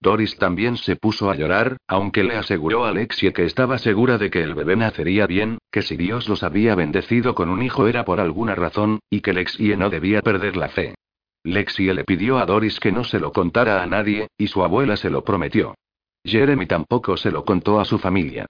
Doris 0.00 0.36
también 0.36 0.76
se 0.76 0.96
puso 0.96 1.30
a 1.30 1.34
llorar, 1.34 1.78
aunque 1.86 2.22
le 2.22 2.36
aseguró 2.36 2.84
a 2.84 2.92
Lexie 2.92 3.32
que 3.32 3.44
estaba 3.44 3.78
segura 3.78 4.18
de 4.18 4.30
que 4.30 4.42
el 4.42 4.54
bebé 4.54 4.76
nacería 4.76 5.26
bien, 5.26 5.58
que 5.70 5.82
si 5.82 5.96
Dios 5.96 6.28
los 6.28 6.42
había 6.42 6.74
bendecido 6.74 7.34
con 7.34 7.48
un 7.48 7.62
hijo 7.62 7.86
era 7.88 8.04
por 8.04 8.20
alguna 8.20 8.54
razón, 8.54 9.00
y 9.10 9.20
que 9.20 9.32
Lexie 9.32 9.76
no 9.76 9.90
debía 9.90 10.22
perder 10.22 10.56
la 10.56 10.68
fe. 10.68 10.94
Lexie 11.44 11.94
le 11.94 12.04
pidió 12.04 12.38
a 12.38 12.46
Doris 12.46 12.80
que 12.80 12.92
no 12.92 13.04
se 13.04 13.20
lo 13.20 13.32
contara 13.32 13.82
a 13.82 13.86
nadie, 13.86 14.28
y 14.36 14.48
su 14.48 14.62
abuela 14.62 14.96
se 14.96 15.10
lo 15.10 15.24
prometió. 15.24 15.74
Jeremy 16.24 16.66
tampoco 16.66 17.16
se 17.16 17.30
lo 17.30 17.44
contó 17.44 17.80
a 17.80 17.84
su 17.84 17.98
familia. 17.98 18.46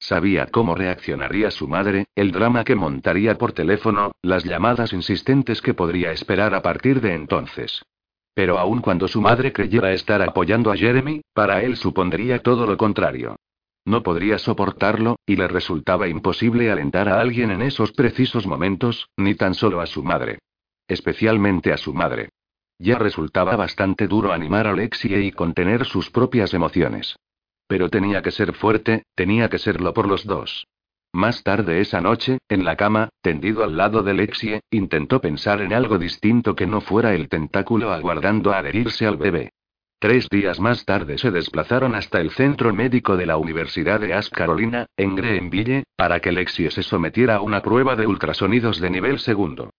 Sabía 0.00 0.46
cómo 0.46 0.74
reaccionaría 0.74 1.50
su 1.50 1.68
madre, 1.68 2.06
el 2.16 2.32
drama 2.32 2.64
que 2.64 2.74
montaría 2.74 3.36
por 3.36 3.52
teléfono, 3.52 4.12
las 4.22 4.44
llamadas 4.44 4.92
insistentes 4.92 5.62
que 5.62 5.74
podría 5.74 6.10
esperar 6.10 6.54
a 6.54 6.62
partir 6.62 7.00
de 7.00 7.14
entonces. 7.14 7.82
Pero 8.34 8.58
aun 8.58 8.80
cuando 8.80 9.08
su 9.08 9.20
madre 9.20 9.52
creyera 9.52 9.92
estar 9.92 10.22
apoyando 10.22 10.70
a 10.70 10.76
Jeremy, 10.76 11.20
para 11.34 11.62
él 11.62 11.76
supondría 11.76 12.40
todo 12.40 12.66
lo 12.66 12.76
contrario. 12.76 13.36
No 13.84 14.02
podría 14.02 14.38
soportarlo, 14.38 15.16
y 15.26 15.36
le 15.36 15.48
resultaba 15.48 16.08
imposible 16.08 16.70
alentar 16.70 17.08
a 17.08 17.20
alguien 17.20 17.50
en 17.50 17.62
esos 17.62 17.92
precisos 17.92 18.46
momentos, 18.46 19.08
ni 19.16 19.34
tan 19.34 19.54
solo 19.54 19.80
a 19.80 19.86
su 19.86 20.02
madre. 20.02 20.38
Especialmente 20.86 21.72
a 21.72 21.76
su 21.76 21.94
madre. 21.94 22.28
Ya 22.78 22.98
resultaba 22.98 23.56
bastante 23.56 24.06
duro 24.06 24.32
animar 24.32 24.66
a 24.66 24.72
Lexie 24.72 25.20
y 25.20 25.32
contener 25.32 25.84
sus 25.84 26.10
propias 26.10 26.54
emociones. 26.54 27.16
Pero 27.66 27.88
tenía 27.90 28.22
que 28.22 28.30
ser 28.30 28.54
fuerte, 28.54 29.04
tenía 29.14 29.48
que 29.48 29.58
serlo 29.58 29.92
por 29.92 30.08
los 30.08 30.24
dos. 30.24 30.66
Más 31.12 31.42
tarde 31.42 31.80
esa 31.80 32.00
noche, 32.00 32.38
en 32.48 32.64
la 32.64 32.76
cama, 32.76 33.08
tendido 33.20 33.64
al 33.64 33.76
lado 33.76 34.02
de 34.02 34.14
Lexie, 34.14 34.60
intentó 34.70 35.20
pensar 35.20 35.60
en 35.60 35.72
algo 35.72 35.98
distinto 35.98 36.54
que 36.54 36.68
no 36.68 36.80
fuera 36.80 37.14
el 37.14 37.28
tentáculo 37.28 37.92
aguardando 37.92 38.52
a 38.52 38.58
adherirse 38.58 39.06
al 39.06 39.16
bebé. 39.16 39.50
Tres 39.98 40.28
días 40.30 40.60
más 40.60 40.84
tarde 40.84 41.18
se 41.18 41.30
desplazaron 41.30 41.94
hasta 41.94 42.20
el 42.20 42.30
centro 42.30 42.72
médico 42.72 43.16
de 43.16 43.26
la 43.26 43.36
Universidad 43.36 44.00
de 44.00 44.14
Ask 44.14 44.32
Carolina, 44.32 44.86
en 44.96 45.16
Greenville, 45.16 45.82
para 45.96 46.20
que 46.20 46.32
Lexie 46.32 46.70
se 46.70 46.82
sometiera 46.82 47.36
a 47.36 47.40
una 47.42 47.60
prueba 47.60 47.96
de 47.96 48.06
ultrasonidos 48.06 48.80
de 48.80 48.90
nivel 48.90 49.18
segundo. 49.18 49.70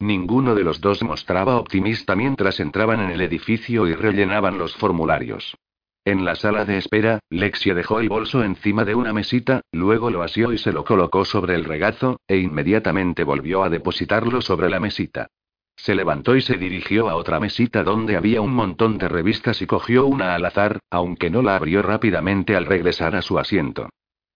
Ninguno 0.00 0.54
de 0.54 0.64
los 0.64 0.80
dos 0.80 1.02
mostraba 1.02 1.56
optimista 1.56 2.16
mientras 2.16 2.58
entraban 2.58 3.00
en 3.00 3.10
el 3.10 3.20
edificio 3.20 3.86
y 3.86 3.94
rellenaban 3.94 4.58
los 4.58 4.74
formularios. 4.74 5.56
En 6.04 6.24
la 6.24 6.34
sala 6.34 6.64
de 6.64 6.78
espera, 6.78 7.20
Lexia 7.28 7.74
dejó 7.74 8.00
el 8.00 8.08
bolso 8.08 8.42
encima 8.42 8.86
de 8.86 8.94
una 8.94 9.12
mesita, 9.12 9.60
luego 9.70 10.10
lo 10.10 10.22
asió 10.22 10.52
y 10.52 10.58
se 10.58 10.72
lo 10.72 10.84
colocó 10.84 11.26
sobre 11.26 11.54
el 11.54 11.64
regazo, 11.64 12.20
e 12.26 12.38
inmediatamente 12.38 13.22
volvió 13.22 13.62
a 13.62 13.68
depositarlo 13.68 14.40
sobre 14.40 14.70
la 14.70 14.80
mesita. 14.80 15.28
Se 15.76 15.94
levantó 15.94 16.36
y 16.36 16.42
se 16.42 16.56
dirigió 16.56 17.08
a 17.08 17.16
otra 17.16 17.38
mesita 17.38 17.82
donde 17.82 18.16
había 18.16 18.40
un 18.40 18.54
montón 18.54 18.98
de 18.98 19.08
revistas 19.08 19.60
y 19.60 19.66
cogió 19.66 20.06
una 20.06 20.34
al 20.34 20.44
azar, 20.44 20.78
aunque 20.90 21.30
no 21.30 21.42
la 21.42 21.56
abrió 21.56 21.82
rápidamente 21.82 22.56
al 22.56 22.66
regresar 22.66 23.14
a 23.14 23.22
su 23.22 23.38
asiento. 23.38 23.88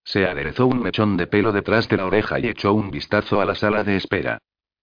Se 0.03 0.27
aderezó 0.27 0.67
un 0.67 0.81
mechón 0.81 1.17
de 1.17 1.25
pelo 1.25 1.51
detrás 1.51 1.89
de 1.89 1.97
la 1.97 2.05
oreja 2.05 2.39
y 2.39 2.47
echó 2.47 2.73
un 2.73 2.91
vistazo 2.91 3.41
a 3.41 3.45
la 3.45 3.55
sala 3.55 3.83
de 3.83 3.95
espera. 3.95 4.37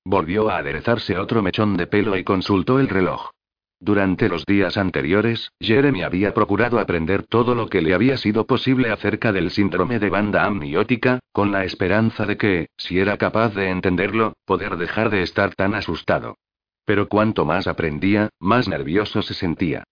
Volvió 0.04 0.50
a 0.50 0.58
aderezarse 0.58 1.16
otro 1.16 1.42
mechón 1.42 1.76
de 1.76 1.86
pelo 1.86 2.16
y 2.16 2.24
consultó 2.24 2.80
el 2.80 2.88
reloj. 2.88 3.30
Durante 3.84 4.28
los 4.28 4.46
días 4.46 4.76
anteriores, 4.76 5.50
Jeremy 5.58 6.04
había 6.04 6.32
procurado 6.34 6.78
aprender 6.78 7.24
todo 7.24 7.56
lo 7.56 7.66
que 7.66 7.82
le 7.82 7.94
había 7.94 8.16
sido 8.16 8.46
posible 8.46 8.92
acerca 8.92 9.32
del 9.32 9.50
síndrome 9.50 9.98
de 9.98 10.08
banda 10.08 10.44
amniótica, 10.44 11.18
con 11.32 11.50
la 11.50 11.64
esperanza 11.64 12.24
de 12.24 12.36
que, 12.36 12.68
si 12.76 13.00
era 13.00 13.16
capaz 13.16 13.56
de 13.56 13.70
entenderlo, 13.70 14.34
poder 14.44 14.76
dejar 14.76 15.10
de 15.10 15.22
estar 15.22 15.56
tan 15.56 15.74
asustado. 15.74 16.36
Pero 16.84 17.08
cuanto 17.08 17.44
más 17.44 17.66
aprendía, 17.66 18.28
más 18.38 18.68
nervioso 18.68 19.20
se 19.20 19.34
sentía. 19.34 19.82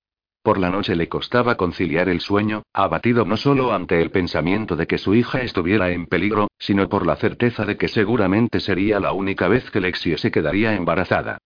Por 0.45 0.59
la 0.59 0.71
noche 0.71 0.95
le 0.95 1.09
costaba 1.09 1.57
conciliar 1.57 2.09
el 2.09 2.21
sueño, 2.21 2.63
abatido 2.73 3.25
no 3.25 3.37
solo 3.37 3.73
ante 3.73 4.01
el 4.01 4.13
pensamiento 4.13 4.77
de 4.77 4.87
que 4.87 4.99
su 4.99 5.17
hija 5.17 5.41
estuviera 5.41 5.91
en 5.91 6.07
peligro, 6.07 6.47
sino 6.61 6.89
por 6.89 7.09
la 7.09 7.17
certeza 7.17 7.65
de 7.65 7.77
que 7.77 7.89
seguramente 7.89 8.61
sería 8.61 9.01
la 9.01 9.13
única 9.13 9.49
vez 9.49 9.69
que 9.73 9.81
Lexie 9.81 10.17
se 10.17 10.31
quedaría 10.31 10.77
embarazada. 10.77 11.39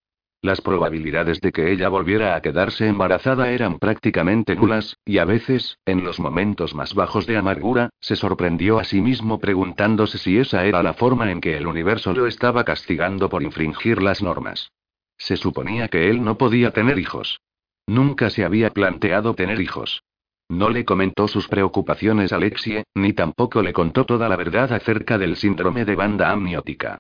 Las 0.45 0.61
probabilidades 0.61 1.41
de 1.41 1.53
que 1.53 1.73
ella 1.73 1.89
volviera 1.89 2.37
a 2.37 2.43
quedarse 2.43 2.87
embarazada 2.87 3.51
eran 3.51 3.79
prácticamente 3.79 4.55
nulas, 4.55 4.99
y 5.07 5.17
a 5.17 5.25
veces, 5.25 5.79
en 5.87 6.05
los 6.05 6.21
momentos 6.21 6.75
más 6.75 6.93
bajos 6.93 7.27
de 7.27 7.39
amargura, 7.39 7.89
se 7.99 8.15
sorprendió 8.15 8.79
a 8.79 8.85
sí 8.85 9.01
mismo 9.01 9.39
preguntándose 9.39 10.19
si 10.19 10.37
esa 10.37 10.67
era 10.67 10.83
la 10.83 10.93
forma 10.93 11.31
en 11.33 11.41
que 11.41 11.57
el 11.57 11.67
universo 11.67 12.13
lo 12.13 12.27
estaba 12.27 12.63
castigando 12.63 13.31
por 13.31 13.43
infringir 13.43 14.03
las 14.03 14.23
normas. 14.23 14.71
Se 15.17 15.39
suponía 15.39 15.89
que 15.89 16.11
él 16.11 16.23
no 16.23 16.37
podía 16.37 16.73
tener 16.73 16.99
hijos. 16.99 17.41
Nunca 17.87 18.29
se 18.29 18.45
había 18.45 18.69
planteado 18.69 19.33
tener 19.33 19.63
hijos. 19.63 20.05
No 20.51 20.69
le 20.69 20.85
comentó 20.85 21.27
sus 21.27 21.49
preocupaciones 21.49 22.35
a 22.35 22.37
Alexie, 22.37 22.85
ni 22.95 23.15
tampoco 23.15 23.63
le 23.63 23.73
contó 23.73 24.05
toda 24.05 24.29
la 24.29 24.37
verdad 24.37 24.75
acerca 24.75 25.17
del 25.17 25.37
síndrome 25.37 25.87
de 25.87 25.95
banda 25.95 26.31
amniótica. 26.31 26.99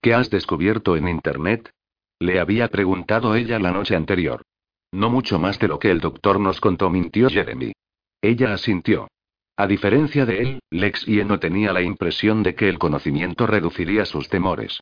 ¿Qué 0.00 0.14
has 0.14 0.30
descubierto 0.30 0.96
en 0.96 1.08
Internet? 1.08 1.72
Le 2.18 2.40
había 2.40 2.68
preguntado 2.68 3.34
ella 3.34 3.58
la 3.58 3.72
noche 3.72 3.94
anterior. 3.94 4.42
No 4.92 5.10
mucho 5.10 5.38
más 5.38 5.58
de 5.58 5.68
lo 5.68 5.78
que 5.78 5.90
el 5.90 6.00
doctor 6.00 6.40
nos 6.40 6.60
contó, 6.60 6.88
mintió 6.90 7.28
Jeremy. 7.28 7.72
Ella 8.22 8.54
asintió. 8.54 9.08
A 9.56 9.66
diferencia 9.66 10.26
de 10.26 10.40
él, 10.40 10.60
Lexie 10.70 11.24
no 11.24 11.38
tenía 11.38 11.72
la 11.72 11.82
impresión 11.82 12.42
de 12.42 12.54
que 12.54 12.68
el 12.68 12.78
conocimiento 12.78 13.46
reduciría 13.46 14.04
sus 14.04 14.28
temores. 14.28 14.80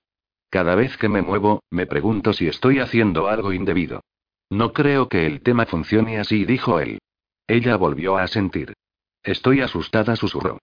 Cada 0.51 0.74
vez 0.74 0.97
que 0.97 1.09
me 1.09 1.23
muevo, 1.23 1.62
me 1.70 1.86
pregunto 1.86 2.32
si 2.32 2.47
estoy 2.47 2.78
haciendo 2.78 3.28
algo 3.28 3.52
indebido. 3.52 4.02
No 4.51 4.73
creo 4.73 5.09
que 5.09 5.27
el 5.27 5.43
tema 5.43 5.66
funcione 5.66 6.19
así, 6.19 6.44
dijo 6.44 6.78
él. 6.81 6.98
Ella 7.47 7.77
volvió 7.77 8.16
a 8.16 8.23
asentir. 8.23 8.74
Estoy 9.23 9.61
asustada, 9.61 10.16
susurró. 10.16 10.59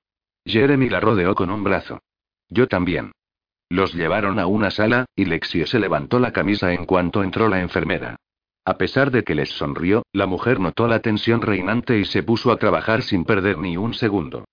Jeremy 0.45 0.89
la 0.89 0.99
rodeó 0.99 1.35
con 1.35 1.49
un 1.49 1.64
brazo. 1.64 1.99
Yo 2.49 2.68
también. 2.68 3.11
Los 3.72 3.93
llevaron 3.93 4.38
a 4.38 4.48
una 4.48 4.69
sala, 4.69 5.06
y 5.15 5.23
Lexie 5.23 5.65
se 5.65 5.80
levantó 5.80 6.19
la 6.19 6.34
camisa 6.34 6.73
en 6.73 6.85
cuanto 6.85 7.23
entró 7.23 7.48
la 7.48 7.61
enfermera. 7.61 8.18
A 8.65 8.77
pesar 8.77 9.11
de 9.11 9.23
que 9.23 9.34
les 9.34 9.48
sonrió, 9.48 10.03
la 10.11 10.26
mujer 10.26 10.60
notó 10.60 10.89
la 10.89 10.99
tensión 10.99 11.41
reinante 11.41 11.98
y 11.98 12.03
se 12.03 12.22
puso 12.22 12.52
a 12.52 12.57
trabajar 12.57 13.02
sin 13.02 13.23
perder 13.23 13.60
ni 13.60 13.77
un 13.77 13.93
segundo. 13.93 14.43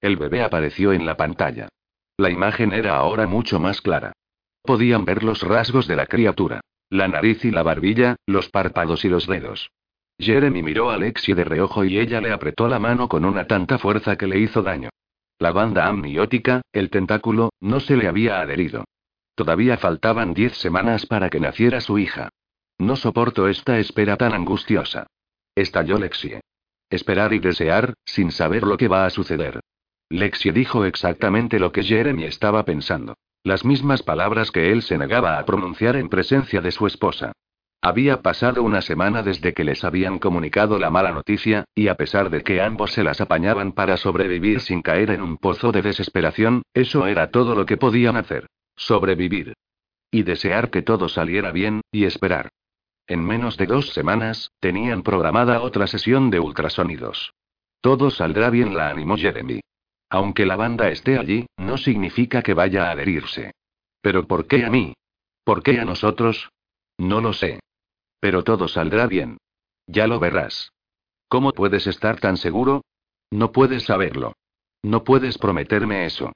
El 0.00 0.16
bebé 0.16 0.44
apareció 0.44 0.92
en 0.92 1.06
la 1.06 1.16
pantalla. 1.16 1.68
La 2.18 2.30
imagen 2.30 2.72
era 2.72 2.94
ahora 2.94 3.26
mucho 3.26 3.58
más 3.58 3.80
clara. 3.80 4.12
Podían 4.62 5.04
ver 5.04 5.24
los 5.24 5.42
rasgos 5.42 5.88
de 5.88 5.96
la 5.96 6.06
criatura. 6.06 6.60
La 6.88 7.08
nariz 7.08 7.44
y 7.44 7.50
la 7.50 7.64
barbilla, 7.64 8.14
los 8.26 8.48
párpados 8.48 9.04
y 9.04 9.08
los 9.08 9.26
dedos. 9.26 9.72
Jeremy 10.20 10.62
miró 10.62 10.90
a 10.90 10.98
Lexie 10.98 11.34
de 11.34 11.42
reojo 11.42 11.84
y 11.84 11.98
ella 11.98 12.20
le 12.20 12.30
apretó 12.30 12.68
la 12.68 12.78
mano 12.78 13.08
con 13.08 13.24
una 13.24 13.48
tanta 13.48 13.76
fuerza 13.78 14.14
que 14.14 14.28
le 14.28 14.38
hizo 14.38 14.62
daño. 14.62 14.90
La 15.38 15.52
banda 15.52 15.86
amniótica, 15.86 16.62
el 16.72 16.90
tentáculo, 16.90 17.50
no 17.60 17.78
se 17.78 17.96
le 17.96 18.08
había 18.08 18.40
adherido. 18.40 18.84
Todavía 19.36 19.76
faltaban 19.78 20.34
diez 20.34 20.56
semanas 20.56 21.06
para 21.06 21.30
que 21.30 21.38
naciera 21.38 21.80
su 21.80 21.98
hija. 21.98 22.30
No 22.76 22.96
soporto 22.96 23.46
esta 23.48 23.78
espera 23.78 24.16
tan 24.16 24.32
angustiosa. 24.32 25.06
Estalló 25.54 25.98
Lexie. 25.98 26.40
Esperar 26.90 27.32
y 27.32 27.38
desear, 27.38 27.94
sin 28.04 28.32
saber 28.32 28.64
lo 28.64 28.76
que 28.76 28.88
va 28.88 29.06
a 29.06 29.10
suceder. 29.10 29.60
Lexie 30.08 30.52
dijo 30.52 30.84
exactamente 30.84 31.60
lo 31.60 31.70
que 31.70 31.84
Jeremy 31.84 32.24
estaba 32.24 32.64
pensando. 32.64 33.14
Las 33.44 33.64
mismas 33.64 34.02
palabras 34.02 34.50
que 34.50 34.72
él 34.72 34.82
se 34.82 34.98
negaba 34.98 35.38
a 35.38 35.44
pronunciar 35.44 35.96
en 35.96 36.08
presencia 36.08 36.60
de 36.60 36.72
su 36.72 36.86
esposa. 36.86 37.32
Había 37.80 38.22
pasado 38.22 38.64
una 38.64 38.82
semana 38.82 39.22
desde 39.22 39.54
que 39.54 39.62
les 39.62 39.84
habían 39.84 40.18
comunicado 40.18 40.80
la 40.80 40.90
mala 40.90 41.12
noticia, 41.12 41.64
y 41.76 41.86
a 41.88 41.94
pesar 41.94 42.28
de 42.28 42.42
que 42.42 42.60
ambos 42.60 42.92
se 42.92 43.04
las 43.04 43.20
apañaban 43.20 43.72
para 43.72 43.96
sobrevivir 43.96 44.60
sin 44.60 44.82
caer 44.82 45.10
en 45.10 45.22
un 45.22 45.36
pozo 45.36 45.70
de 45.70 45.82
desesperación, 45.82 46.62
eso 46.74 47.06
era 47.06 47.30
todo 47.30 47.54
lo 47.54 47.66
que 47.66 47.76
podían 47.76 48.16
hacer. 48.16 48.46
Sobrevivir. 48.74 49.54
Y 50.10 50.24
desear 50.24 50.70
que 50.70 50.82
todo 50.82 51.08
saliera 51.08 51.52
bien, 51.52 51.82
y 51.92 52.04
esperar. 52.04 52.48
En 53.06 53.24
menos 53.24 53.56
de 53.56 53.66
dos 53.66 53.90
semanas, 53.90 54.50
tenían 54.58 55.02
programada 55.02 55.62
otra 55.62 55.86
sesión 55.86 56.30
de 56.30 56.40
ultrasonidos. 56.40 57.32
Todo 57.80 58.10
saldrá 58.10 58.50
bien, 58.50 58.76
la 58.76 58.90
animó 58.90 59.16
Jeremy. 59.16 59.60
Aunque 60.10 60.46
la 60.46 60.56
banda 60.56 60.88
esté 60.88 61.16
allí, 61.16 61.46
no 61.56 61.76
significa 61.76 62.42
que 62.42 62.54
vaya 62.54 62.88
a 62.88 62.90
adherirse. 62.90 63.52
¿Pero 64.00 64.26
por 64.26 64.46
qué 64.46 64.64
a 64.64 64.70
mí? 64.70 64.94
¿Por 65.44 65.62
qué 65.62 65.78
a 65.78 65.84
nosotros? 65.84 66.50
No 66.98 67.20
lo 67.20 67.32
sé. 67.32 67.60
Pero 68.20 68.44
todo 68.44 68.68
saldrá 68.68 69.06
bien. 69.06 69.38
Ya 69.86 70.06
lo 70.06 70.18
verás. 70.18 70.72
¿Cómo 71.28 71.52
puedes 71.52 71.86
estar 71.86 72.20
tan 72.20 72.36
seguro? 72.36 72.82
No 73.30 73.52
puedes 73.52 73.84
saberlo. 73.84 74.34
No 74.82 75.04
puedes 75.04 75.38
prometerme 75.38 76.06
eso. 76.06 76.32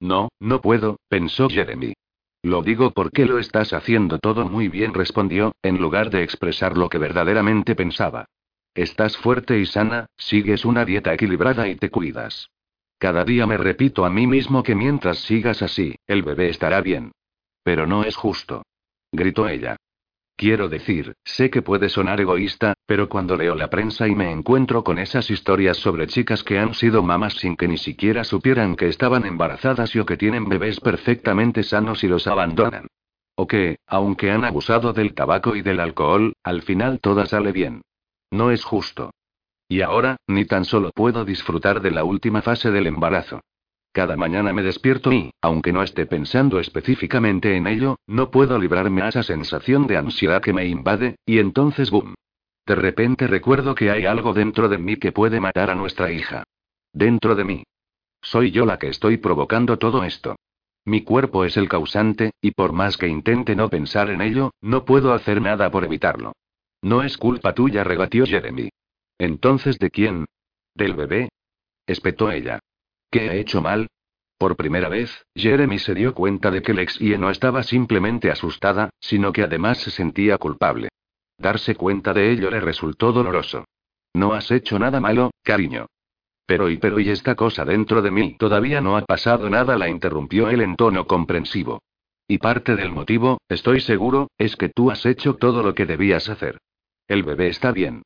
No, 0.00 0.28
no 0.40 0.60
puedo, 0.60 0.98
pensó 1.08 1.48
Jeremy. 1.48 1.94
Lo 2.42 2.62
digo 2.62 2.92
porque 2.92 3.26
lo 3.26 3.38
estás 3.38 3.72
haciendo 3.72 4.18
todo 4.18 4.48
muy 4.48 4.68
bien, 4.68 4.94
respondió, 4.94 5.54
en 5.62 5.78
lugar 5.78 6.10
de 6.10 6.22
expresar 6.22 6.76
lo 6.76 6.88
que 6.88 6.98
verdaderamente 6.98 7.74
pensaba. 7.74 8.26
Estás 8.74 9.16
fuerte 9.16 9.58
y 9.58 9.66
sana, 9.66 10.06
sigues 10.16 10.64
una 10.64 10.84
dieta 10.84 11.12
equilibrada 11.12 11.66
y 11.66 11.76
te 11.76 11.90
cuidas. 11.90 12.50
Cada 12.98 13.24
día 13.24 13.46
me 13.46 13.56
repito 13.56 14.04
a 14.04 14.10
mí 14.10 14.26
mismo 14.26 14.62
que 14.62 14.74
mientras 14.74 15.18
sigas 15.18 15.62
así, 15.62 15.96
el 16.06 16.22
bebé 16.22 16.50
estará 16.50 16.80
bien. 16.82 17.12
Pero 17.62 17.86
no 17.86 18.04
es 18.04 18.16
justo. 18.16 18.62
Gritó 19.10 19.48
ella. 19.48 19.76
Quiero 20.38 20.68
decir, 20.68 21.16
sé 21.24 21.48
que 21.48 21.62
puede 21.62 21.88
sonar 21.88 22.20
egoísta, 22.20 22.74
pero 22.84 23.08
cuando 23.08 23.36
leo 23.36 23.54
la 23.54 23.70
prensa 23.70 24.06
y 24.06 24.14
me 24.14 24.30
encuentro 24.30 24.84
con 24.84 24.98
esas 24.98 25.30
historias 25.30 25.78
sobre 25.78 26.06
chicas 26.06 26.44
que 26.44 26.58
han 26.58 26.74
sido 26.74 27.02
mamás 27.02 27.34
sin 27.34 27.56
que 27.56 27.66
ni 27.66 27.78
siquiera 27.78 28.22
supieran 28.22 28.76
que 28.76 28.88
estaban 28.88 29.24
embarazadas 29.24 29.94
y 29.96 29.98
o 29.98 30.04
que 30.04 30.18
tienen 30.18 30.46
bebés 30.46 30.78
perfectamente 30.80 31.62
sanos 31.62 32.04
y 32.04 32.08
los 32.08 32.26
abandonan. 32.26 32.86
O 33.34 33.46
que, 33.46 33.78
aunque 33.86 34.30
han 34.30 34.44
abusado 34.44 34.92
del 34.92 35.14
tabaco 35.14 35.56
y 35.56 35.62
del 35.62 35.80
alcohol, 35.80 36.34
al 36.42 36.60
final 36.60 37.00
todo 37.00 37.24
sale 37.24 37.52
bien. 37.52 37.80
No 38.30 38.50
es 38.50 38.62
justo. 38.62 39.12
Y 39.68 39.80
ahora, 39.80 40.18
ni 40.26 40.44
tan 40.44 40.66
solo 40.66 40.90
puedo 40.94 41.24
disfrutar 41.24 41.80
de 41.80 41.92
la 41.92 42.04
última 42.04 42.42
fase 42.42 42.70
del 42.70 42.86
embarazo. 42.86 43.40
Cada 43.96 44.14
mañana 44.14 44.52
me 44.52 44.62
despierto 44.62 45.10
y, 45.10 45.30
aunque 45.40 45.72
no 45.72 45.82
esté 45.82 46.04
pensando 46.04 46.60
específicamente 46.60 47.56
en 47.56 47.66
ello, 47.66 47.96
no 48.06 48.30
puedo 48.30 48.58
librarme 48.58 49.00
a 49.00 49.08
esa 49.08 49.22
sensación 49.22 49.86
de 49.86 49.96
ansiedad 49.96 50.42
que 50.42 50.52
me 50.52 50.66
invade, 50.66 51.16
y 51.24 51.38
entonces 51.38 51.90
boom. 51.90 52.14
De 52.66 52.74
repente 52.74 53.26
recuerdo 53.26 53.74
que 53.74 53.90
hay 53.90 54.04
algo 54.04 54.34
dentro 54.34 54.68
de 54.68 54.76
mí 54.76 54.96
que 54.96 55.12
puede 55.12 55.40
matar 55.40 55.70
a 55.70 55.74
nuestra 55.74 56.12
hija. 56.12 56.44
Dentro 56.92 57.34
de 57.34 57.44
mí. 57.44 57.64
Soy 58.20 58.50
yo 58.50 58.66
la 58.66 58.78
que 58.78 58.88
estoy 58.88 59.16
provocando 59.16 59.78
todo 59.78 60.04
esto. 60.04 60.36
Mi 60.84 61.00
cuerpo 61.00 61.46
es 61.46 61.56
el 61.56 61.66
causante, 61.66 62.32
y 62.42 62.50
por 62.50 62.74
más 62.74 62.98
que 62.98 63.08
intente 63.08 63.56
no 63.56 63.70
pensar 63.70 64.10
en 64.10 64.20
ello, 64.20 64.50
no 64.60 64.84
puedo 64.84 65.14
hacer 65.14 65.40
nada 65.40 65.70
por 65.70 65.84
evitarlo. 65.84 66.34
No 66.82 67.02
es 67.02 67.16
culpa 67.16 67.54
tuya, 67.54 67.82
rebatió 67.82 68.26
Jeremy. 68.26 68.68
Entonces, 69.16 69.78
¿de 69.78 69.88
quién? 69.88 70.26
¿Del 70.74 70.92
bebé? 70.92 71.30
espetó 71.86 72.30
ella. 72.30 72.60
¿Qué 73.10 73.26
he 73.26 73.40
hecho 73.40 73.60
mal? 73.62 73.88
Por 74.38 74.56
primera 74.56 74.88
vez, 74.88 75.24
Jeremy 75.34 75.78
se 75.78 75.94
dio 75.94 76.14
cuenta 76.14 76.50
de 76.50 76.60
que 76.60 76.74
Lexie 76.74 77.16
no 77.16 77.30
estaba 77.30 77.62
simplemente 77.62 78.30
asustada, 78.30 78.90
sino 79.00 79.32
que 79.32 79.42
además 79.42 79.78
se 79.78 79.90
sentía 79.90 80.36
culpable. 80.36 80.90
Darse 81.38 81.74
cuenta 81.74 82.12
de 82.12 82.30
ello 82.30 82.50
le 82.50 82.60
resultó 82.60 83.12
doloroso. 83.12 83.64
No 84.14 84.34
has 84.34 84.50
hecho 84.50 84.78
nada 84.78 85.00
malo, 85.00 85.30
cariño. 85.42 85.86
Pero 86.46 86.70
y 86.70 86.76
pero 86.76 87.00
y 87.00 87.10
esta 87.10 87.34
cosa 87.34 87.64
dentro 87.64 88.02
de 88.02 88.10
mí 88.10 88.36
todavía 88.38 88.80
no 88.80 88.96
ha 88.96 89.02
pasado 89.02 89.50
nada, 89.50 89.76
la 89.76 89.88
interrumpió 89.88 90.48
él 90.48 90.60
en 90.60 90.76
tono 90.76 91.06
comprensivo. 91.06 91.82
Y 92.28 92.38
parte 92.38 92.76
del 92.76 92.92
motivo, 92.92 93.38
estoy 93.48 93.80
seguro, 93.80 94.28
es 94.38 94.56
que 94.56 94.68
tú 94.68 94.90
has 94.90 95.06
hecho 95.06 95.34
todo 95.34 95.62
lo 95.62 95.74
que 95.74 95.86
debías 95.86 96.28
hacer. 96.28 96.58
El 97.08 97.22
bebé 97.22 97.48
está 97.48 97.72
bien. 97.72 98.02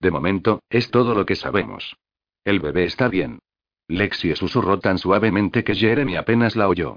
De 0.00 0.10
momento, 0.10 0.62
es 0.68 0.90
todo 0.90 1.14
lo 1.14 1.24
que 1.24 1.34
sabemos. 1.34 1.96
El 2.44 2.60
bebé 2.60 2.84
está 2.84 3.08
bien. 3.08 3.38
Lexie 3.88 4.36
susurró 4.36 4.78
tan 4.78 4.98
suavemente 4.98 5.64
que 5.64 5.74
Jeremy 5.74 6.16
apenas 6.16 6.56
la 6.56 6.68
oyó. 6.68 6.96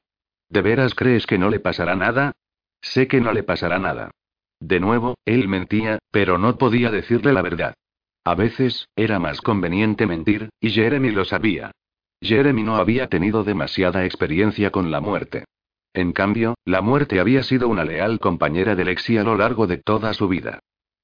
¿De 0.49 0.61
veras 0.61 0.95
crees 0.95 1.25
que 1.25 1.37
no 1.37 1.49
le 1.49 1.59
pasará 1.59 1.95
nada? 1.95 2.31
Sé 2.81 3.07
que 3.07 3.19
no 3.19 3.33
le 3.33 3.43
pasará 3.43 3.79
nada. 3.79 4.11
De 4.59 4.79
nuevo, 4.79 5.15
él 5.25 5.47
mentía, 5.47 5.99
pero 6.11 6.37
no 6.37 6.57
podía 6.57 6.89
decirle 6.89 7.33
la 7.33 7.41
verdad. 7.41 7.73
A 8.23 8.35
veces, 8.35 8.87
era 8.95 9.19
más 9.19 9.41
conveniente 9.41 10.05
mentir, 10.05 10.49
y 10.59 10.69
Jeremy 10.71 11.11
lo 11.11 11.25
sabía. 11.25 11.71
Jeremy 12.21 12.63
no 12.63 12.77
había 12.77 13.07
tenido 13.07 13.43
demasiada 13.43 14.05
experiencia 14.05 14.71
con 14.71 14.89
la 14.89 14.99
muerte. 14.99 15.45
En 15.93 16.13
cambio, 16.13 16.55
la 16.65 16.81
muerte 16.81 17.19
había 17.19 17.43
sido 17.43 17.67
una 17.67 17.83
leal 17.83 18.19
compañera 18.19 18.75
de 18.75 18.85
Lexie 18.85 19.19
a 19.19 19.23
lo 19.23 19.35
largo 19.35 19.67
de 19.67 19.77
toda 19.77 20.13
su 20.13 20.27
vida. 20.27 20.59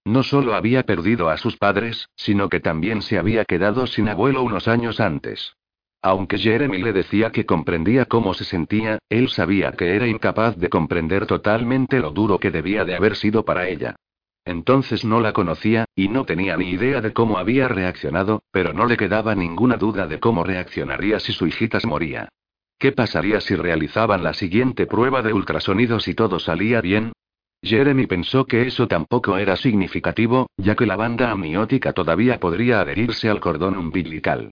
No 0.06 0.24
solo 0.24 0.56
había 0.56 0.84
perdido 0.84 1.30
a 1.30 1.38
sus 1.38 1.58
padres, 1.58 2.10
sino 2.16 2.50
que 2.50 2.60
también 2.60 3.02
se 3.02 3.18
había 3.18 3.46
quedado 3.46 3.88
sin 3.88 4.10
abuelo 4.10 4.44
unos 4.44 4.68
años 4.68 5.00
antes. 5.00 5.56
Aunque 6.06 6.38
Jeremy 6.38 6.80
le 6.80 6.92
decía 6.92 7.32
que 7.32 7.46
comprendía 7.46 8.04
cómo 8.04 8.34
se 8.34 8.44
sentía, 8.44 9.00
él 9.08 9.30
sabía 9.30 9.72
que 9.72 9.96
era 9.96 10.06
incapaz 10.06 10.58
de 10.58 10.68
comprender 10.68 11.26
totalmente 11.26 12.02
lo 12.02 12.12
duro 12.12 12.40
que 12.40 12.52
debía 12.52 12.84
de 12.84 12.94
haber 12.94 13.16
sido 13.16 13.46
para 13.46 13.70
ella. 13.70 13.96
Entonces 14.44 15.06
no 15.06 15.22
la 15.22 15.32
conocía, 15.32 15.86
y 15.96 16.10
no 16.10 16.26
tenía 16.26 16.58
ni 16.58 16.72
idea 16.72 17.00
de 17.00 17.14
cómo 17.14 17.38
había 17.38 17.70
reaccionado, 17.70 18.44
pero 18.52 18.74
no 18.74 18.86
le 18.86 18.98
quedaba 18.98 19.34
ninguna 19.34 19.78
duda 19.78 20.06
de 20.06 20.20
cómo 20.20 20.44
reaccionaría 20.44 21.22
si 21.22 21.32
su 21.32 21.48
hijita 21.48 21.80
se 21.80 21.88
moría. 21.88 22.28
¿Qué 22.78 22.92
pasaría 22.92 23.40
si 23.40 23.56
realizaban 23.56 24.24
la 24.24 24.34
siguiente 24.34 24.86
prueba 24.86 25.22
de 25.22 25.32
ultrasonidos 25.32 26.10
y 26.10 26.16
todo 26.16 26.38
salía 26.38 26.82
bien? 26.82 27.14
Jeremy 27.62 28.08
pensó 28.08 28.44
que 28.44 28.64
eso 28.64 28.90
tampoco 28.90 29.38
era 29.38 29.56
significativo, 29.56 30.48
ya 30.58 30.76
que 30.76 30.86
la 30.86 30.98
banda 30.98 31.32
amniótica 31.32 31.94
todavía 31.94 32.42
podría 32.42 32.82
adherirse 32.82 33.30
al 33.30 33.40
cordón 33.40 33.78
umbilical. 33.78 34.52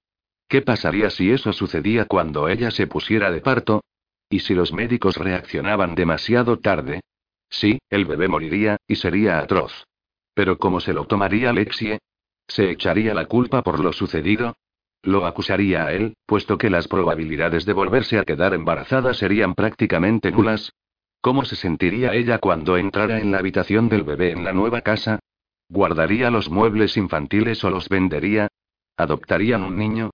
¿Qué 0.52 0.62
pasaría 0.62 1.10
si 1.10 1.32
eso 1.32 1.54
sucedía 1.54 2.04
cuando 2.04 2.50
ella 2.50 2.72
se 2.72 2.86
pusiera 2.86 3.32
de 3.32 3.40
parto? 3.40 3.86
¿Y 4.30 4.40
si 4.40 4.54
los 4.54 4.74
médicos 4.74 5.16
reaccionaban 5.16 5.96
demasiado 5.96 6.60
tarde? 6.60 7.00
Sí, 7.50 7.80
el 7.90 8.04
bebé 8.04 8.28
moriría, 8.28 8.76
y 8.86 8.98
sería 8.98 9.40
atroz. 9.40 9.86
Pero 10.34 10.58
¿cómo 10.58 10.82
se 10.82 10.92
lo 10.92 11.06
tomaría 11.06 11.54
Lexie? 11.54 12.00
¿Se 12.50 12.70
echaría 12.70 13.14
la 13.14 13.28
culpa 13.28 13.62
por 13.62 13.80
lo 13.80 13.94
sucedido? 13.94 14.58
Lo 15.04 15.26
acusaría 15.26 15.86
a 15.86 15.94
él, 15.94 16.16
puesto 16.26 16.58
que 16.58 16.70
las 16.70 16.90
probabilidades 16.90 17.66
de 17.66 17.72
volverse 17.72 18.20
a 18.20 18.26
quedar 18.26 18.54
embarazada 18.54 19.14
serían 19.14 19.56
prácticamente 19.56 20.34
nulas. 20.34 20.74
¿Cómo 21.22 21.46
se 21.46 21.56
sentiría 21.56 22.14
ella 22.14 22.40
cuando 22.40 22.76
entrara 22.76 23.22
en 23.22 23.32
la 23.32 23.38
habitación 23.38 23.88
del 23.88 24.04
bebé 24.04 24.32
en 24.32 24.44
la 24.44 24.52
nueva 24.52 24.82
casa? 24.82 25.20
¿Guardaría 25.70 26.30
los 26.30 26.50
muebles 26.50 26.98
infantiles 26.98 27.64
o 27.64 27.70
los 27.70 27.88
vendería? 27.88 28.50
¿Adoptarían 28.98 29.64
un 29.64 29.78
niño? 29.78 30.12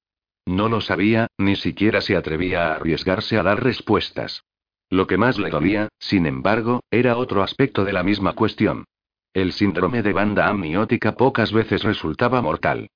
No 0.47 0.69
lo 0.69 0.79
sabía, 0.79 1.27
ni 1.37 1.57
siquiera 1.57 1.99
se 1.99 2.15
atrevía 2.15 2.69
a 2.69 2.75
arriesgarse 2.75 3.37
a 3.37 3.43
dar 3.43 3.61
respuestas. 3.61 4.45
Lo 4.89 5.05
que 5.05 5.17
más 5.17 5.37
le 5.37 5.49
dolía, 5.49 5.89
sin 5.99 6.25
embargo, 6.25 6.79
era 6.89 7.17
otro 7.17 7.43
aspecto 7.43 7.83
de 7.83 7.91
la 7.91 8.01
misma 8.01 8.31
cuestión. 8.31 8.85
El 9.33 9.51
síndrome 9.51 10.03
de 10.03 10.13
banda 10.13 10.47
amniótica 10.47 11.15
pocas 11.15 11.51
veces 11.51 11.83
resultaba 11.83 12.41
mortal. 12.41 12.87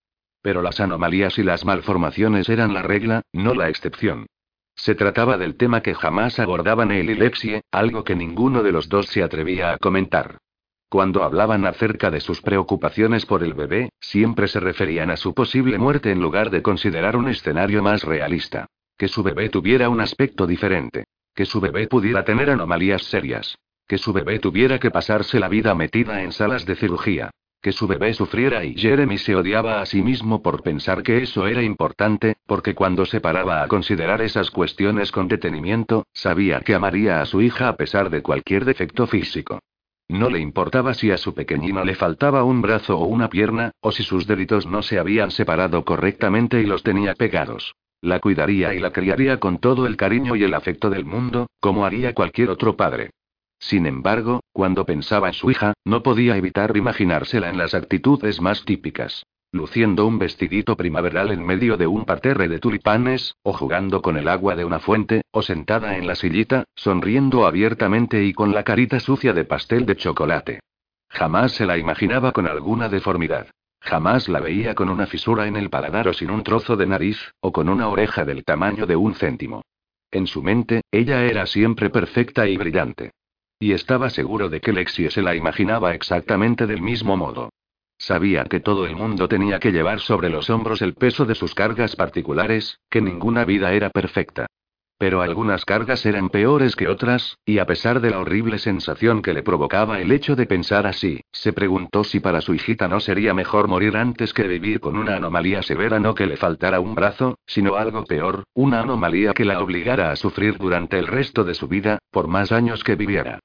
Pero 0.42 0.62
las 0.62 0.80
anomalías 0.80 1.38
y 1.40 1.44
las 1.44 1.66
malformaciones 1.66 2.48
eran 2.48 2.74
la 2.74 2.84
regla, 2.84 3.24
no 3.34 3.54
la 3.54 3.68
excepción. 3.68 4.28
Se 4.74 4.96
trataba 4.96 5.38
del 5.38 5.58
tema 5.58 5.82
que 5.82 5.94
jamás 5.94 6.40
abordaban 6.40 6.90
él 6.92 7.10
y 7.10 7.62
algo 7.70 8.06
que 8.06 8.16
ninguno 8.16 8.64
de 8.64 8.72
los 8.72 8.88
dos 8.88 9.08
se 9.08 9.24
atrevía 9.24 9.74
a 9.74 9.78
comentar. 9.78 10.38
Cuando 10.92 11.24
hablaban 11.24 11.66
acerca 11.66 12.12
de 12.12 12.20
sus 12.20 12.42
preocupaciones 12.42 13.26
por 13.26 13.46
el 13.46 13.54
bebé, 13.54 13.94
siempre 14.02 14.50
se 14.50 14.60
referían 14.60 15.10
a 15.10 15.16
su 15.16 15.34
posible 15.34 15.78
muerte 15.78 16.12
en 16.12 16.20
lugar 16.20 16.50
de 16.50 16.62
considerar 16.62 17.16
un 17.16 17.30
escenario 17.30 17.82
más 17.82 18.04
realista. 18.04 18.66
Que 18.98 19.08
su 19.08 19.24
bebé 19.24 19.48
tuviera 19.48 19.88
un 19.88 20.02
aspecto 20.02 20.46
diferente. 20.46 21.06
Que 21.34 21.46
su 21.46 21.62
bebé 21.62 21.88
pudiera 21.88 22.26
tener 22.26 22.50
anomalías 22.50 23.04
serias. 23.04 23.58
Que 23.88 23.98
su 23.98 24.12
bebé 24.12 24.40
tuviera 24.40 24.80
que 24.80 24.92
pasarse 24.92 25.40
la 25.40 25.48
vida 25.48 25.74
metida 25.76 26.24
en 26.24 26.34
salas 26.34 26.66
de 26.66 26.76
cirugía. 26.76 27.30
Que 27.62 27.72
su 27.72 27.88
bebé 27.88 28.14
sufriera 28.14 28.66
y 28.66 28.76
Jeremy 28.76 29.18
se 29.18 29.34
odiaba 29.34 29.80
a 29.80 29.86
sí 29.86 30.02
mismo 30.02 30.42
por 30.42 30.62
pensar 30.62 31.04
que 31.04 31.20
eso 31.20 31.48
era 31.48 31.64
importante, 31.64 32.36
porque 32.46 32.76
cuando 32.76 33.06
se 33.06 33.22
paraba 33.22 33.64
a 33.64 33.70
considerar 33.70 34.22
esas 34.22 34.52
cuestiones 34.52 35.14
con 35.14 35.30
detenimiento, 35.30 36.06
sabía 36.12 36.60
que 36.60 36.76
amaría 36.76 37.22
a 37.22 37.26
su 37.26 37.42
hija 37.42 37.70
a 37.70 37.78
pesar 37.78 38.10
de 38.10 38.22
cualquier 38.22 38.66
defecto 38.66 39.08
físico. 39.08 39.62
No 40.12 40.30
le 40.30 40.40
importaba 40.40 40.94
si 40.94 41.10
a 41.10 41.18
su 41.18 41.34
pequeñina 41.34 41.86
le 41.86 41.96
faltaba 41.96 42.44
un 42.44 42.62
brazo 42.62 43.00
o 43.00 43.06
una 43.06 43.30
pierna, 43.30 43.72
o 43.80 43.94
si 43.94 44.04
sus 44.04 44.28
deditos 44.28 44.68
no 44.68 44.82
se 44.82 45.00
habían 45.00 45.32
separado 45.32 45.86
correctamente 45.86 46.60
y 46.60 46.66
los 46.66 46.84
tenía 46.84 47.16
pegados. 47.16 47.76
La 48.02 48.20
cuidaría 48.20 48.74
y 48.74 48.80
la 48.80 48.92
criaría 48.92 49.40
con 49.40 49.60
todo 49.60 49.88
el 49.88 49.96
cariño 49.96 50.36
y 50.36 50.44
el 50.44 50.54
afecto 50.54 50.90
del 50.90 51.06
mundo, 51.06 51.48
como 51.62 51.86
haría 51.86 52.14
cualquier 52.14 52.50
otro 52.50 52.76
padre. 52.76 53.12
Sin 53.58 53.86
embargo, 53.86 54.42
cuando 54.52 54.86
pensaba 54.86 55.30
en 55.30 55.34
su 55.34 55.50
hija, 55.50 55.76
no 55.86 56.04
podía 56.04 56.36
evitar 56.36 56.76
imaginársela 56.76 57.50
en 57.50 57.58
las 57.58 57.74
actitudes 57.74 58.42
más 58.42 58.66
típicas 58.66 59.24
luciendo 59.54 60.06
un 60.08 60.18
vestidito 60.18 60.78
primaveral 60.78 61.32
en 61.32 61.46
medio 61.46 61.76
de 61.76 61.86
un 61.86 62.06
parterre 62.06 62.48
de 62.48 62.60
tulipanes, 62.60 63.36
o 63.44 63.52
jugando 63.52 64.02
con 64.02 64.16
el 64.16 64.28
agua 64.28 64.56
de 64.56 64.64
una 64.64 64.80
fuente, 64.80 65.24
o 65.32 65.42
sentada 65.42 65.98
en 65.98 66.08
la 66.08 66.16
sillita, 66.16 66.64
sonriendo 66.76 67.46
abiertamente 67.46 68.24
y 68.24 68.34
con 68.34 68.54
la 68.54 68.64
carita 68.64 69.00
sucia 69.00 69.34
de 69.34 69.44
pastel 69.44 69.86
de 69.86 69.98
chocolate. 69.98 70.60
Jamás 71.10 71.52
se 71.52 71.66
la 71.66 71.78
imaginaba 71.78 72.32
con 72.32 72.48
alguna 72.48 72.88
deformidad. 72.88 73.48
Jamás 73.82 74.30
la 74.30 74.40
veía 74.40 74.74
con 74.76 74.90
una 74.90 75.08
fisura 75.08 75.48
en 75.48 75.58
el 75.58 75.70
paladar 75.70 76.08
o 76.08 76.14
sin 76.14 76.32
un 76.32 76.44
trozo 76.44 76.78
de 76.78 76.86
nariz, 76.86 77.34
o 77.42 77.52
con 77.52 77.68
una 77.68 77.90
oreja 77.90 78.24
del 78.24 78.46
tamaño 78.46 78.86
de 78.86 78.96
un 78.96 79.16
céntimo. 79.16 79.64
En 80.12 80.28
su 80.28 80.42
mente, 80.42 80.82
ella 80.92 81.26
era 81.26 81.46
siempre 81.46 81.90
perfecta 81.90 82.48
y 82.48 82.58
brillante. 82.58 83.12
Y 83.60 83.74
estaba 83.74 84.10
seguro 84.10 84.50
de 84.50 84.62
que 84.62 84.72
Lexie 84.72 85.12
se 85.12 85.22
la 85.22 85.36
imaginaba 85.36 85.94
exactamente 85.94 86.68
del 86.68 86.82
mismo 86.82 87.18
modo. 87.18 87.50
Sabía 88.02 88.46
que 88.46 88.60
todo 88.60 88.88
el 88.88 88.96
mundo 88.96 89.28
tenía 89.28 89.60
que 89.60 89.72
llevar 89.72 90.00
sobre 90.00 90.30
los 90.30 90.50
hombros 90.50 90.82
el 90.82 90.96
peso 90.96 91.26
de 91.26 91.36
sus 91.36 91.54
cargas 91.54 91.96
particulares, 91.96 92.80
que 92.90 93.00
ninguna 93.00 93.46
vida 93.46 93.74
era 93.74 93.92
perfecta. 93.92 94.48
Pero 94.98 95.22
algunas 95.22 95.66
cargas 95.66 96.04
eran 96.08 96.30
peores 96.30 96.76
que 96.76 96.88
otras, 96.88 97.38
y 97.46 97.60
a 97.60 97.68
pesar 97.68 98.02
de 98.02 98.10
la 98.10 98.18
horrible 98.18 98.58
sensación 98.58 99.22
que 99.22 99.36
le 99.36 99.44
provocaba 99.44 100.02
el 100.02 100.12
hecho 100.12 100.36
de 100.36 100.48
pensar 100.48 100.88
así, 100.88 101.22
se 101.32 101.54
preguntó 101.54 102.04
si 102.04 102.20
para 102.20 102.42
su 102.42 102.56
hijita 102.56 102.88
no 102.88 103.00
sería 103.00 103.36
mejor 103.36 103.68
morir 103.68 103.96
antes 103.96 104.34
que 104.34 104.48
vivir 104.48 104.80
con 104.80 104.98
una 104.98 105.18
anomalía 105.18 105.62
severa, 105.62 106.00
no 106.00 106.16
que 106.16 106.26
le 106.26 106.38
faltara 106.38 106.80
un 106.80 106.96
brazo, 106.96 107.38
sino 107.46 107.76
algo 107.76 108.04
peor, 108.06 108.46
una 108.56 108.82
anomalía 108.82 109.34
que 109.34 109.46
la 109.46 109.62
obligara 109.62 110.10
a 110.10 110.16
sufrir 110.16 110.58
durante 110.58 110.98
el 110.98 111.06
resto 111.06 111.44
de 111.44 111.54
su 111.54 111.68
vida, 111.68 112.00
por 112.10 112.28
más 112.28 112.52
años 112.52 112.84
que 112.84 112.96
viviera. 112.96 113.40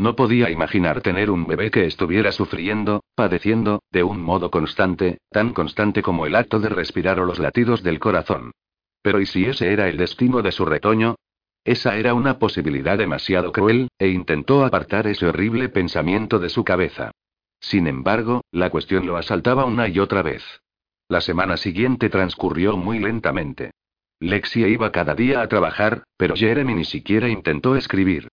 No 0.00 0.16
podía 0.16 0.48
imaginar 0.48 1.02
tener 1.02 1.30
un 1.30 1.46
bebé 1.46 1.70
que 1.70 1.84
estuviera 1.84 2.32
sufriendo, 2.32 3.04
padeciendo, 3.14 3.82
de 3.92 4.02
un 4.02 4.22
modo 4.22 4.50
constante, 4.50 5.18
tan 5.30 5.52
constante 5.52 6.00
como 6.00 6.24
el 6.24 6.36
acto 6.36 6.58
de 6.58 6.70
respirar 6.70 7.20
o 7.20 7.26
los 7.26 7.38
latidos 7.38 7.82
del 7.82 7.98
corazón. 7.98 8.52
Pero 9.02 9.20
¿y 9.20 9.26
si 9.26 9.44
ese 9.44 9.74
era 9.74 9.90
el 9.90 9.98
destino 9.98 10.40
de 10.40 10.52
su 10.52 10.64
retoño? 10.64 11.16
Esa 11.64 11.98
era 11.98 12.14
una 12.14 12.38
posibilidad 12.38 12.96
demasiado 12.96 13.52
cruel, 13.52 13.88
e 13.98 14.08
intentó 14.08 14.64
apartar 14.64 15.06
ese 15.06 15.26
horrible 15.26 15.68
pensamiento 15.68 16.38
de 16.38 16.48
su 16.48 16.64
cabeza. 16.64 17.10
Sin 17.60 17.86
embargo, 17.86 18.40
la 18.52 18.70
cuestión 18.70 19.04
lo 19.04 19.18
asaltaba 19.18 19.66
una 19.66 19.86
y 19.86 19.98
otra 19.98 20.22
vez. 20.22 20.62
La 21.08 21.20
semana 21.20 21.58
siguiente 21.58 22.08
transcurrió 22.08 22.78
muy 22.78 23.00
lentamente. 23.00 23.72
Lexia 24.18 24.66
iba 24.66 24.92
cada 24.92 25.14
día 25.14 25.42
a 25.42 25.48
trabajar, 25.48 26.04
pero 26.16 26.36
Jeremy 26.36 26.72
ni 26.72 26.86
siquiera 26.86 27.28
intentó 27.28 27.76
escribir. 27.76 28.28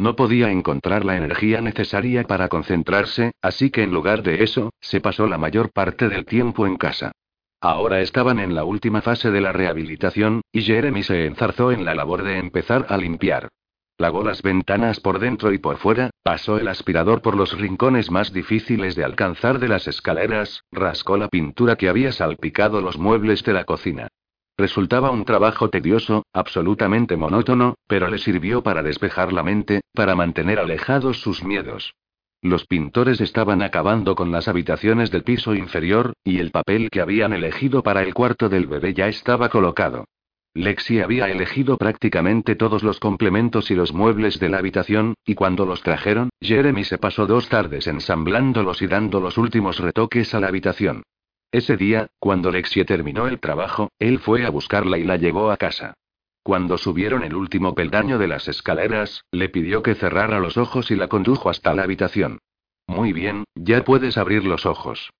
No 0.00 0.16
podía 0.16 0.50
encontrar 0.50 1.04
la 1.04 1.18
energía 1.18 1.60
necesaria 1.60 2.24
para 2.24 2.48
concentrarse, 2.48 3.32
así 3.42 3.68
que 3.68 3.82
en 3.82 3.90
lugar 3.90 4.22
de 4.22 4.42
eso, 4.42 4.72
se 4.80 4.98
pasó 4.98 5.26
la 5.26 5.36
mayor 5.36 5.72
parte 5.72 6.08
del 6.08 6.24
tiempo 6.24 6.66
en 6.66 6.76
casa. 6.76 7.12
Ahora 7.60 8.00
estaban 8.00 8.38
en 8.38 8.54
la 8.54 8.64
última 8.64 9.02
fase 9.02 9.30
de 9.30 9.42
la 9.42 9.52
rehabilitación, 9.52 10.40
y 10.52 10.62
Jeremy 10.62 11.02
se 11.02 11.26
enzarzó 11.26 11.70
en 11.70 11.84
la 11.84 11.94
labor 11.94 12.22
de 12.22 12.38
empezar 12.38 12.86
a 12.88 12.96
limpiar. 12.96 13.50
Lavó 13.98 14.24
las 14.24 14.40
ventanas 14.40 15.00
por 15.00 15.18
dentro 15.18 15.52
y 15.52 15.58
por 15.58 15.76
fuera, 15.76 16.08
pasó 16.22 16.56
el 16.56 16.68
aspirador 16.68 17.20
por 17.20 17.36
los 17.36 17.58
rincones 17.58 18.10
más 18.10 18.32
difíciles 18.32 18.96
de 18.96 19.04
alcanzar 19.04 19.58
de 19.58 19.68
las 19.68 19.86
escaleras, 19.86 20.62
rascó 20.72 21.18
la 21.18 21.28
pintura 21.28 21.76
que 21.76 21.90
había 21.90 22.10
salpicado 22.12 22.80
los 22.80 22.96
muebles 22.96 23.44
de 23.44 23.52
la 23.52 23.64
cocina. 23.64 24.08
Resultaba 24.60 25.10
un 25.10 25.24
trabajo 25.24 25.70
tedioso, 25.70 26.26
absolutamente 26.34 27.16
monótono, 27.16 27.76
pero 27.86 28.10
le 28.10 28.18
sirvió 28.18 28.62
para 28.62 28.82
despejar 28.82 29.32
la 29.32 29.42
mente, 29.42 29.80
para 29.94 30.14
mantener 30.14 30.58
alejados 30.58 31.22
sus 31.22 31.42
miedos. 31.42 31.94
Los 32.42 32.66
pintores 32.66 33.22
estaban 33.22 33.62
acabando 33.62 34.14
con 34.14 34.30
las 34.30 34.48
habitaciones 34.48 35.10
del 35.10 35.22
piso 35.22 35.54
inferior, 35.54 36.12
y 36.24 36.40
el 36.40 36.50
papel 36.50 36.90
que 36.90 37.00
habían 37.00 37.32
elegido 37.32 37.82
para 37.82 38.02
el 38.02 38.12
cuarto 38.12 38.50
del 38.50 38.66
bebé 38.66 38.92
ya 38.92 39.08
estaba 39.08 39.48
colocado. 39.48 40.04
Lexi 40.52 41.00
había 41.00 41.30
elegido 41.30 41.78
prácticamente 41.78 42.54
todos 42.54 42.82
los 42.82 43.00
complementos 43.00 43.70
y 43.70 43.74
los 43.74 43.94
muebles 43.94 44.38
de 44.40 44.50
la 44.50 44.58
habitación, 44.58 45.14
y 45.24 45.36
cuando 45.36 45.64
los 45.64 45.82
trajeron, 45.82 46.28
Jeremy 46.42 46.84
se 46.84 46.98
pasó 46.98 47.26
dos 47.26 47.48
tardes 47.48 47.86
ensamblándolos 47.86 48.82
y 48.82 48.88
dando 48.88 49.20
los 49.20 49.38
últimos 49.38 49.78
retoques 49.78 50.34
a 50.34 50.40
la 50.40 50.48
habitación. 50.48 51.02
Ese 51.52 51.76
día, 51.76 52.08
cuando 52.20 52.52
Lexi 52.52 52.84
terminó 52.84 53.26
el 53.26 53.40
trabajo, 53.40 53.90
él 53.98 54.20
fue 54.20 54.46
a 54.46 54.50
buscarla 54.50 54.98
y 54.98 55.04
la 55.04 55.16
llevó 55.16 55.50
a 55.50 55.56
casa. 55.56 55.94
Cuando 56.42 56.78
subieron 56.78 57.24
el 57.24 57.34
último 57.34 57.74
peldaño 57.74 58.18
de 58.18 58.28
las 58.28 58.46
escaleras, 58.46 59.24
le 59.32 59.48
pidió 59.48 59.82
que 59.82 59.94
cerrara 59.94 60.38
los 60.38 60.56
ojos 60.56 60.90
y 60.90 60.96
la 60.96 61.08
condujo 61.08 61.50
hasta 61.50 61.74
la 61.74 61.82
habitación. 61.82 62.38
Muy 62.86 63.12
bien, 63.12 63.44
ya 63.54 63.84
puedes 63.84 64.16
abrir 64.16 64.44
los 64.44 64.64
ojos. 64.64 65.10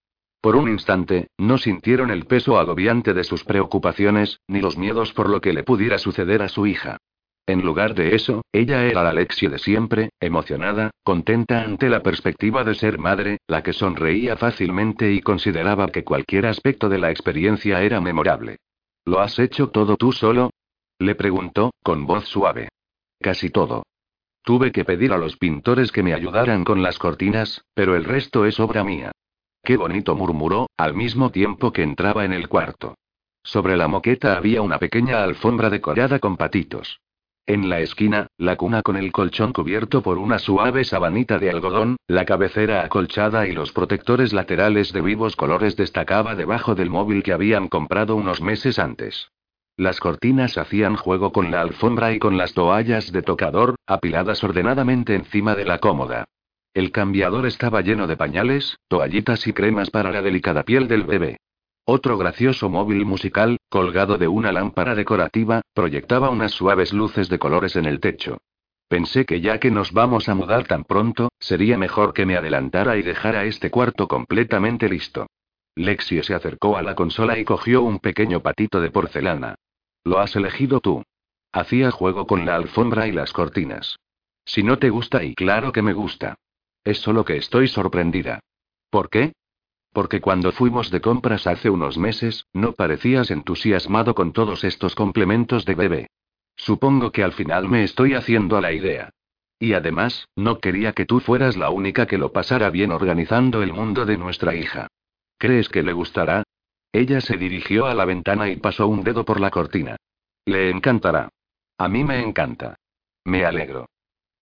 Por 0.41 0.57
un 0.57 0.71
instante, 0.71 1.29
no 1.37 1.59
sintieron 1.59 2.11
el 2.11 2.25
peso 2.25 2.59
agobiante 2.59 3.13
de 3.13 3.25
sus 3.25 3.45
preocupaciones, 3.45 4.41
ni 4.49 4.61
los 4.61 4.79
miedos 4.79 5.13
por 5.13 5.29
lo 5.29 5.41
que 5.41 5.53
le 5.53 5.65
pudiera 5.65 5.99
suceder 5.99 6.43
a 6.43 6.49
su 6.49 6.67
hija. 6.67 6.99
En 7.51 7.63
lugar 7.63 7.97
de 7.97 8.15
eso, 8.15 8.43
ella 8.53 8.87
era 8.87 9.03
la 9.03 9.11
Alexia 9.11 9.51
de 9.51 9.59
siempre, 9.59 10.11
emocionada, 10.21 10.93
contenta 11.03 11.63
ante 11.63 11.89
la 11.89 12.01
perspectiva 12.01 12.63
de 12.63 12.77
ser 12.77 12.99
madre, 12.99 13.39
la 13.49 13.65
que 13.65 13.73
sonreía 13.73 14.37
fácilmente 14.37 15.11
y 15.11 15.21
consideraba 15.21 15.89
que 15.89 16.05
cualquier 16.05 16.47
aspecto 16.47 16.89
de 16.89 16.99
la 16.99 17.11
experiencia 17.11 17.83
era 17.83 18.01
memorable. 18.01 18.59
¿Lo 19.05 19.19
has 19.19 19.37
hecho 19.41 19.71
todo 19.71 19.97
tú 19.97 20.13
solo? 20.13 20.51
Le 21.01 21.17
preguntó, 21.17 21.73
con 21.83 22.07
voz 22.07 22.27
suave. 22.27 22.69
Casi 23.19 23.51
todo. 23.51 23.83
Tuve 24.45 24.71
que 24.71 24.85
pedir 24.85 25.13
a 25.13 25.19
los 25.19 25.37
pintores 25.37 25.91
que 25.91 26.05
me 26.05 26.15
ayudaran 26.15 26.63
con 26.63 26.85
las 26.85 27.01
cortinas, 27.01 27.65
pero 27.75 27.97
el 27.97 28.05
resto 28.05 28.47
es 28.47 28.61
obra 28.61 28.85
mía. 28.85 29.11
Qué 29.65 29.77
bonito 29.77 30.15
murmuró, 30.15 30.69
al 30.77 30.95
mismo 30.95 31.33
tiempo 31.33 31.73
que 31.73 31.83
entraba 31.83 32.25
en 32.25 32.33
el 32.33 32.49
cuarto. 32.49 32.95
Sobre 33.43 33.77
la 33.77 33.89
moqueta 33.89 34.37
había 34.37 34.63
una 34.63 34.79
pequeña 34.79 35.25
alfombra 35.25 35.69
decorada 35.69 36.21
con 36.21 36.37
patitos. 36.37 37.01
En 37.47 37.69
la 37.69 37.81
esquina, 37.81 38.29
la 38.39 38.57
cuna 38.57 38.83
con 38.83 38.97
el 38.97 39.11
colchón 39.11 39.53
cubierto 39.53 40.03
por 40.03 40.19
una 40.19 40.39
suave 40.39 40.85
sabanita 40.85 41.39
de 41.39 41.51
algodón, 41.51 41.97
la 42.07 42.25
cabecera 42.25 42.85
acolchada 42.85 43.47
y 43.49 43.53
los 43.53 43.73
protectores 43.73 44.33
laterales 44.33 44.93
de 44.93 45.01
vivos 45.01 45.35
colores 45.37 45.77
destacaba 45.77 46.37
debajo 46.37 46.75
del 46.75 46.91
móvil 46.91 47.23
que 47.23 47.33
habían 47.33 47.69
comprado 47.69 48.15
unos 48.15 48.41
meses 48.41 48.79
antes. 48.79 49.33
Las 49.77 49.99
cortinas 49.99 50.59
hacían 50.59 50.95
juego 50.95 51.33
con 51.33 51.51
la 51.51 51.63
alfombra 51.63 52.13
y 52.13 52.19
con 52.19 52.37
las 52.37 52.53
toallas 52.53 53.13
de 53.13 53.23
tocador, 53.23 53.77
apiladas 53.87 54.45
ordenadamente 54.45 55.15
encima 55.15 55.55
de 55.55 55.65
la 55.65 55.79
cómoda. 55.79 56.27
El 56.75 56.93
cambiador 56.93 57.47
estaba 57.47 57.81
lleno 57.81 58.07
de 58.07 58.17
pañales, 58.17 58.79
toallitas 58.89 59.47
y 59.47 59.53
cremas 59.53 59.91
para 59.91 60.13
la 60.13 60.23
delicada 60.23 60.63
piel 60.63 60.87
del 60.87 61.05
bebé. 61.05 61.39
Otro 61.93 62.17
gracioso 62.17 62.69
móvil 62.69 63.05
musical, 63.05 63.57
colgado 63.69 64.17
de 64.17 64.29
una 64.29 64.53
lámpara 64.53 64.95
decorativa, 64.95 65.63
proyectaba 65.75 66.31
unas 66.31 66.53
suaves 66.53 66.93
luces 66.93 67.29
de 67.29 67.41
colores 67.41 67.75
en 67.75 67.85
el 67.85 67.99
techo. 67.99 68.39
Pensé 68.87 69.27
que 69.27 69.41
ya 69.41 69.59
que 69.59 69.73
nos 69.73 69.91
vamos 69.91 70.29
a 70.29 70.37
mudar 70.37 70.69
tan 70.69 70.85
pronto, 70.85 71.31
sería 71.41 71.77
mejor 71.77 72.15
que 72.15 72.27
me 72.27 72.37
adelantara 72.37 72.97
y 72.97 73.03
dejara 73.03 73.45
este 73.45 73.73
cuarto 73.73 74.07
completamente 74.07 74.89
listo. 74.89 75.27
Lexie 75.75 76.23
se 76.23 76.33
acercó 76.33 76.77
a 76.77 76.83
la 76.83 76.95
consola 76.95 77.37
y 77.41 77.45
cogió 77.45 77.83
un 77.83 77.99
pequeño 77.99 78.39
patito 78.39 78.81
de 78.81 78.93
porcelana. 78.93 79.57
Lo 80.05 80.21
has 80.21 80.37
elegido 80.37 80.79
tú. 80.79 81.03
Hacía 81.51 81.91
juego 81.91 82.25
con 82.25 82.47
la 82.47 82.55
alfombra 82.55 83.09
y 83.09 83.13
las 83.13 83.33
cortinas. 83.33 83.99
Si 84.45 84.63
no 84.63 84.79
te 84.79 84.91
gusta 84.91 85.25
y 85.25 85.35
claro 85.35 85.73
que 85.73 85.83
me 85.83 85.93
gusta. 85.93 86.37
Es 86.85 86.99
solo 86.99 87.25
que 87.25 87.37
estoy 87.37 87.67
sorprendida. 87.67 88.39
¿Por 88.91 89.11
qué? 89.11 89.33
Porque 89.93 90.21
cuando 90.21 90.53
fuimos 90.53 90.91
de 90.91 91.01
compras 91.01 91.47
hace 91.47 91.69
unos 91.69 91.99
meses, 91.99 92.47
no 92.53 92.73
parecías 92.73 93.31
entusiasmado 93.31 94.15
con 94.15 94.33
todos 94.33 94.65
estos 94.65 94.95
complementos 94.95 95.65
de 95.65 95.75
bebé. 95.75 96.11
Supongo 96.57 97.11
que 97.11 97.25
al 97.25 97.33
final 97.33 97.69
me 97.69 97.83
estoy 97.83 98.15
haciendo 98.15 98.57
a 98.57 98.61
la 98.61 98.73
idea. 98.73 99.11
Y 99.59 99.75
además, 99.75 100.29
no 100.37 100.59
quería 100.59 100.93
que 100.93 101.07
tú 101.07 101.21
fueras 101.21 101.57
la 101.57 101.71
única 101.71 102.07
que 102.07 102.19
lo 102.19 102.33
pasara 102.33 102.71
bien 102.71 102.93
organizando 102.93 103.63
el 103.63 103.73
mundo 103.73 104.07
de 104.07 104.17
nuestra 104.17 104.55
hija. 104.55 104.89
¿Crees 105.39 105.69
que 105.69 105.83
le 105.83 105.93
gustará? 105.93 106.45
Ella 106.93 107.21
se 107.21 107.37
dirigió 107.37 107.87
a 107.87 107.95
la 107.95 108.05
ventana 108.05 108.49
y 108.49 108.57
pasó 108.57 108.87
un 108.89 109.03
dedo 109.03 109.25
por 109.25 109.41
la 109.41 109.51
cortina. 109.51 109.97
Le 110.45 110.71
encantará. 110.71 111.29
A 111.79 111.89
mí 111.89 112.05
me 112.05 112.21
encanta. 112.21 112.77
Me 113.25 113.45
alegro. 113.45 113.89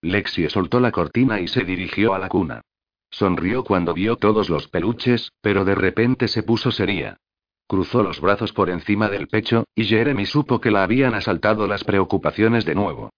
Lexie 0.02 0.48
soltó 0.48 0.80
la 0.80 0.92
cortina 0.92 1.40
y 1.40 1.48
se 1.48 1.64
dirigió 1.64 2.14
a 2.14 2.18
la 2.18 2.28
cuna. 2.28 2.62
Sonrió 3.10 3.64
cuando 3.64 3.94
vio 3.94 4.16
todos 4.16 4.48
los 4.48 4.68
peluches, 4.68 5.32
pero 5.40 5.64
de 5.64 5.74
repente 5.74 6.28
se 6.28 6.42
puso 6.42 6.70
seria. 6.70 7.18
Cruzó 7.66 8.02
los 8.02 8.20
brazos 8.20 8.52
por 8.52 8.70
encima 8.70 9.08
del 9.08 9.28
pecho, 9.28 9.64
y 9.74 9.84
Jeremy 9.84 10.26
supo 10.26 10.60
que 10.60 10.70
la 10.70 10.82
habían 10.82 11.14
asaltado 11.14 11.66
las 11.66 11.84
preocupaciones 11.84 12.64
de 12.64 12.74
nuevo. 12.74 13.10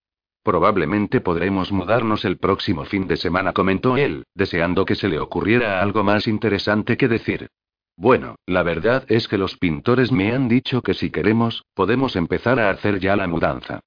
Probablemente 0.42 1.20
podremos 1.20 1.70
mudarnos 1.70 2.24
el 2.24 2.38
próximo 2.38 2.84
fin 2.84 3.06
de 3.06 3.16
semana, 3.16 3.52
comentó 3.52 3.96
él, 3.96 4.24
deseando 4.34 4.84
que 4.84 4.94
se 4.94 5.08
le 5.08 5.20
ocurriera 5.20 5.82
algo 5.82 6.02
más 6.02 6.26
interesante 6.26 6.96
que 6.96 7.08
decir. 7.08 7.48
Bueno, 7.96 8.36
la 8.46 8.62
verdad 8.62 9.04
es 9.08 9.28
que 9.28 9.36
los 9.36 9.56
pintores 9.58 10.10
me 10.10 10.32
han 10.32 10.48
dicho 10.48 10.80
que 10.80 10.94
si 10.94 11.10
queremos, 11.10 11.64
podemos 11.74 12.16
empezar 12.16 12.58
a 12.58 12.70
hacer 12.70 12.98
ya 12.98 13.14
la 13.16 13.28
mudanza. 13.28 13.80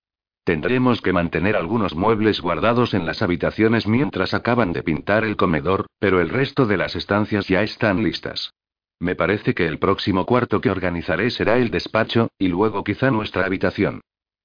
Tendremos 0.43 1.01
que 1.01 1.13
mantener 1.13 1.55
algunos 1.55 1.95
muebles 1.95 2.41
guardados 2.41 2.93
en 2.93 3.05
las 3.05 3.21
habitaciones 3.21 3.87
mientras 3.87 4.33
acaban 4.33 4.73
de 4.73 4.83
pintar 4.83 5.23
el 5.23 5.37
comedor, 5.37 5.87
pero 5.99 6.19
el 6.19 6.29
resto 6.29 6.65
de 6.65 6.75
las 6.75 6.95
estancias 6.97 7.47
ya 7.47 7.63
están 7.63 8.03
listas. 8.03 8.51
Me 8.99 9.15
parece 9.15 9.53
que 9.53 9.65
el 9.67 9.79
próximo 9.79 10.25
cuarto 10.25 10.59
que 10.59 10.69
organizaré 10.69 11.29
será 11.29 11.57
el 11.57 11.71
despacho, 11.71 12.29
y 12.37 12.49
luego 12.49 12.83
quizá 12.83 13.09
nuestra 13.09 13.45
habitación. 13.45 14.01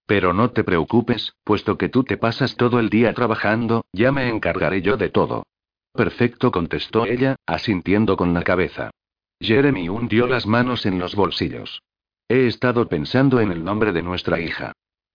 Pero 0.07 0.33
no 0.33 0.51
te 0.53 0.65
preocupes, 0.65 1.35
puesto 1.45 1.77
que 1.77 1.89
tú 1.89 2.05
te 2.05 2.17
pasas 2.17 2.57
todo 2.57 2.79
el 2.79 2.91
día 2.91 3.13
trabajando, 3.13 3.85
ya 3.93 4.13
me 4.13 4.29
encargaré 4.29 4.83
yo 4.83 4.97
de 4.97 5.11
todo. 5.11 5.45
Perfecto, 5.93 6.53
contestó 6.53 7.07
ella, 7.07 7.37
asintiendo 7.45 8.17
con 8.17 8.35
la 8.35 8.43
cabeza. 8.43 8.91
Jeremy 9.41 9.89
hundió 9.89 10.27
las 10.29 10.47
manos 10.47 10.87
en 10.87 10.99
los 10.99 11.15
bolsillos. 11.17 11.83
He 12.29 12.47
estado 12.47 12.89
pensando 12.89 13.41
en 13.41 13.51
el 13.51 13.65
nombre 13.65 13.93
de 13.93 14.03
nuestra 14.03 14.41
hija. 14.41 14.73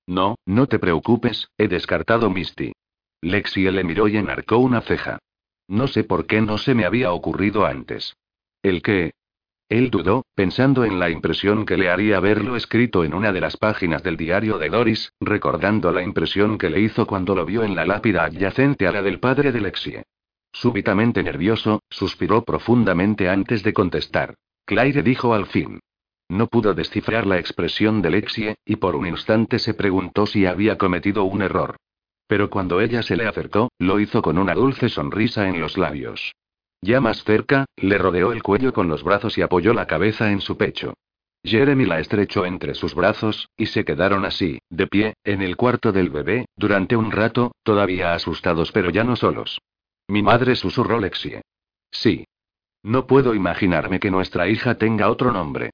No, 0.08 0.36
no 0.46 0.68
te 0.68 0.80
preocupes, 0.80 1.50
he 1.58 1.68
descartado 1.68 2.30
Misty. 2.30 2.74
Lexi 3.22 3.70
le 3.72 3.84
miró 3.84 4.08
y 4.08 4.18
enarcó 4.18 4.58
una 4.58 4.82
ceja. 4.82 5.20
No 5.68 5.88
sé 5.88 6.04
por 6.04 6.26
qué 6.26 6.42
no 6.42 6.58
se 6.58 6.76
me 6.76 6.86
había 6.86 7.14
ocurrido 7.14 7.66
antes. 7.66 8.16
¿El 8.62 8.82
qué? 8.82 9.14
Él 9.70 9.90
dudó, 9.90 10.26
pensando 10.36 10.84
en 10.84 11.00
la 11.00 11.10
impresión 11.10 11.66
que 11.66 11.78
le 11.78 11.90
haría 11.90 12.20
verlo 12.20 12.56
escrito 12.56 13.04
en 13.04 13.14
una 13.14 13.32
de 13.32 13.42
las 13.42 13.58
páginas 13.58 14.04
del 14.04 14.18
diario 14.18 14.58
de 14.58 14.70
Doris, 14.70 15.14
recordando 15.20 15.92
la 15.92 16.04
impresión 16.04 16.58
que 16.58 16.70
le 16.70 16.82
hizo 16.82 17.08
cuando 17.08 17.34
lo 17.34 17.46
vio 17.46 17.64
en 17.64 17.76
la 17.76 17.86
lápida 17.86 18.26
adyacente 18.26 18.88
a 18.88 18.92
la 18.92 19.02
del 19.02 19.20
padre 19.20 19.52
de 19.52 19.62
Lexie. 19.62 20.04
Súbitamente 20.52 21.24
nervioso, 21.24 21.82
suspiró 21.90 22.44
profundamente 22.44 23.30
antes 23.30 23.64
de 23.64 23.74
contestar. 23.74 24.36
Claire 24.66 25.02
dijo 25.02 25.34
al 25.34 25.48
fin. 25.48 25.80
No 26.30 26.48
pudo 26.48 26.74
descifrar 26.74 27.26
la 27.26 27.40
expresión 27.40 28.02
de 28.02 28.10
Lexie, 28.10 28.56
y 28.66 28.78
por 28.78 28.96
un 28.96 29.08
instante 29.08 29.60
se 29.60 29.74
preguntó 29.74 30.26
si 30.26 30.46
había 30.46 30.78
cometido 30.78 31.24
un 31.26 31.42
error. 31.42 31.78
Pero 32.28 32.50
cuando 32.50 32.82
ella 32.82 33.04
se 33.04 33.16
le 33.16 33.28
acercó, 33.28 33.70
lo 33.78 34.00
hizo 34.00 34.22
con 34.22 34.38
una 34.38 34.56
dulce 34.56 34.90
sonrisa 34.90 35.48
en 35.48 35.60
los 35.60 35.78
labios. 35.78 36.34
Ya 36.82 37.00
más 37.00 37.24
cerca, 37.24 37.66
le 37.78 37.98
rodeó 37.98 38.32
el 38.32 38.44
cuello 38.44 38.74
con 38.74 38.88
los 38.88 39.04
brazos 39.04 39.38
y 39.38 39.42
apoyó 39.42 39.74
la 39.74 39.88
cabeza 39.88 40.32
en 40.32 40.42
su 40.42 40.58
pecho. 40.58 40.94
Jeremy 41.46 41.86
la 41.86 42.00
estrechó 42.00 42.46
entre 42.46 42.74
sus 42.74 42.96
brazos, 42.96 43.50
y 43.58 43.66
se 43.66 43.84
quedaron 43.84 44.26
así, 44.26 44.60
de 44.70 44.88
pie, 44.88 45.14
en 45.26 45.42
el 45.42 45.58
cuarto 45.58 45.92
del 45.92 46.10
bebé, 46.10 46.46
durante 46.56 46.96
un 46.96 47.12
rato, 47.12 47.52
todavía 47.64 48.14
asustados 48.14 48.72
pero 48.72 48.90
ya 48.90 49.04
no 49.04 49.16
solos. 49.16 49.60
Mi 50.08 50.22
madre 50.22 50.56
susurró 50.56 51.00
Lexie. 51.00 51.42
Sí. 51.92 52.26
No 52.82 53.08
puedo 53.08 53.34
imaginarme 53.34 54.00
que 54.00 54.12
nuestra 54.12 54.48
hija 54.48 54.76
tenga 54.76 55.10
otro 55.10 55.32
nombre. 55.32 55.72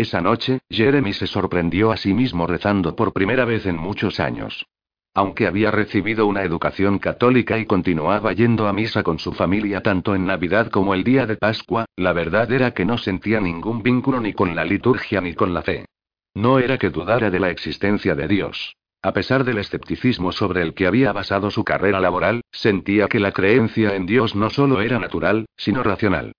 Esa 0.00 0.22
noche, 0.22 0.60
Jeremy 0.70 1.12
se 1.12 1.26
sorprendió 1.26 1.92
a 1.92 1.98
sí 1.98 2.14
mismo 2.14 2.46
rezando 2.46 2.96
por 2.96 3.12
primera 3.12 3.44
vez 3.44 3.66
en 3.66 3.76
muchos 3.76 4.18
años. 4.18 4.66
Aunque 5.12 5.46
había 5.46 5.70
recibido 5.70 6.26
una 6.26 6.42
educación 6.42 6.98
católica 6.98 7.58
y 7.58 7.66
continuaba 7.66 8.32
yendo 8.32 8.66
a 8.66 8.72
misa 8.72 9.02
con 9.02 9.18
su 9.18 9.32
familia 9.32 9.82
tanto 9.82 10.14
en 10.14 10.24
Navidad 10.24 10.70
como 10.70 10.94
el 10.94 11.04
día 11.04 11.26
de 11.26 11.36
Pascua, 11.36 11.84
la 11.96 12.14
verdad 12.14 12.50
era 12.50 12.70
que 12.70 12.86
no 12.86 12.96
sentía 12.96 13.42
ningún 13.42 13.82
vínculo 13.82 14.22
ni 14.22 14.32
con 14.32 14.56
la 14.56 14.64
liturgia 14.64 15.20
ni 15.20 15.34
con 15.34 15.52
la 15.52 15.60
fe. 15.60 15.84
No 16.32 16.58
era 16.58 16.78
que 16.78 16.88
dudara 16.88 17.30
de 17.30 17.38
la 17.38 17.50
existencia 17.50 18.14
de 18.14 18.26
Dios. 18.26 18.76
A 19.02 19.12
pesar 19.12 19.44
del 19.44 19.58
escepticismo 19.58 20.32
sobre 20.32 20.62
el 20.62 20.72
que 20.72 20.86
había 20.86 21.12
basado 21.12 21.50
su 21.50 21.62
carrera 21.62 22.00
laboral, 22.00 22.40
sentía 22.52 23.06
que 23.06 23.20
la 23.20 23.32
creencia 23.32 23.94
en 23.94 24.06
Dios 24.06 24.34
no 24.34 24.48
solo 24.48 24.80
era 24.80 24.98
natural, 24.98 25.44
sino 25.58 25.82
racional. 25.82 26.32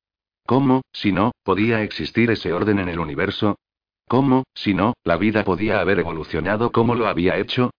¿Cómo, 0.48 0.82
si 0.92 1.12
no, 1.12 1.31
podía 1.44 1.84
existir 1.84 2.32
ese 2.32 2.54
orden 2.54 2.80
en 2.80 2.90
el 2.90 3.00
universo? 3.00 3.58
¿Cómo, 4.08 4.44
si 4.54 4.74
no, 4.74 4.94
la 5.04 5.18
vida 5.18 5.44
podía 5.44 5.80
haber 5.80 6.00
evolucionado 6.00 6.72
como 6.72 6.96
lo 6.96 7.08
había 7.08 7.38
hecho? 7.38 7.72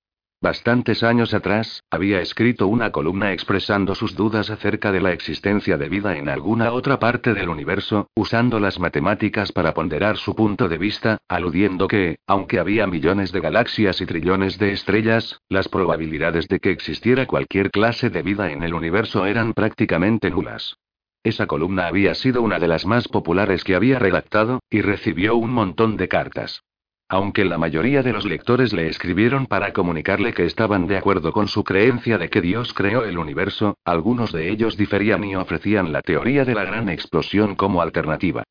Bastantes 0.42 1.04
años 1.04 1.34
atrás, 1.34 1.84
había 1.88 2.20
escrito 2.20 2.66
una 2.66 2.90
columna 2.90 3.32
expresando 3.32 3.94
sus 3.94 4.16
dudas 4.16 4.50
acerca 4.50 4.90
de 4.90 5.00
la 5.00 5.12
existencia 5.12 5.78
de 5.78 5.88
vida 5.88 6.16
en 6.16 6.28
alguna 6.28 6.72
otra 6.72 6.98
parte 6.98 7.32
del 7.32 7.48
universo, 7.48 8.08
usando 8.16 8.58
las 8.58 8.80
matemáticas 8.80 9.52
para 9.52 9.72
ponderar 9.72 10.16
su 10.16 10.34
punto 10.34 10.68
de 10.68 10.78
vista, 10.78 11.18
aludiendo 11.28 11.86
que, 11.86 12.16
aunque 12.26 12.58
había 12.58 12.88
millones 12.88 13.30
de 13.30 13.38
galaxias 13.38 14.00
y 14.00 14.06
trillones 14.06 14.58
de 14.58 14.72
estrellas, 14.72 15.38
las 15.48 15.68
probabilidades 15.68 16.48
de 16.48 16.58
que 16.58 16.72
existiera 16.72 17.26
cualquier 17.26 17.70
clase 17.70 18.10
de 18.10 18.22
vida 18.22 18.50
en 18.50 18.64
el 18.64 18.74
universo 18.74 19.26
eran 19.26 19.52
prácticamente 19.52 20.28
nulas. 20.28 20.76
Esa 21.24 21.46
columna 21.46 21.86
había 21.86 22.14
sido 22.14 22.42
una 22.42 22.58
de 22.58 22.66
las 22.66 22.84
más 22.84 23.06
populares 23.06 23.62
que 23.62 23.76
había 23.76 23.98
redactado, 23.98 24.60
y 24.68 24.80
recibió 24.80 25.36
un 25.36 25.50
montón 25.50 25.96
de 25.96 26.08
cartas. 26.08 26.64
Aunque 27.08 27.44
la 27.44 27.58
mayoría 27.58 28.02
de 28.02 28.12
los 28.12 28.24
lectores 28.24 28.72
le 28.72 28.88
escribieron 28.88 29.46
para 29.46 29.72
comunicarle 29.72 30.32
que 30.32 30.46
estaban 30.46 30.86
de 30.86 30.96
acuerdo 30.96 31.32
con 31.32 31.46
su 31.46 31.62
creencia 31.62 32.18
de 32.18 32.28
que 32.28 32.40
Dios 32.40 32.72
creó 32.72 33.04
el 33.04 33.18
universo, 33.18 33.76
algunos 33.84 34.32
de 34.32 34.50
ellos 34.50 34.76
diferían 34.76 35.22
y 35.22 35.36
ofrecían 35.36 35.92
la 35.92 36.00
teoría 36.00 36.44
de 36.44 36.54
la 36.54 36.64
gran 36.64 36.88
explosión 36.88 37.54
como 37.54 37.82
alternativa. 37.82 38.44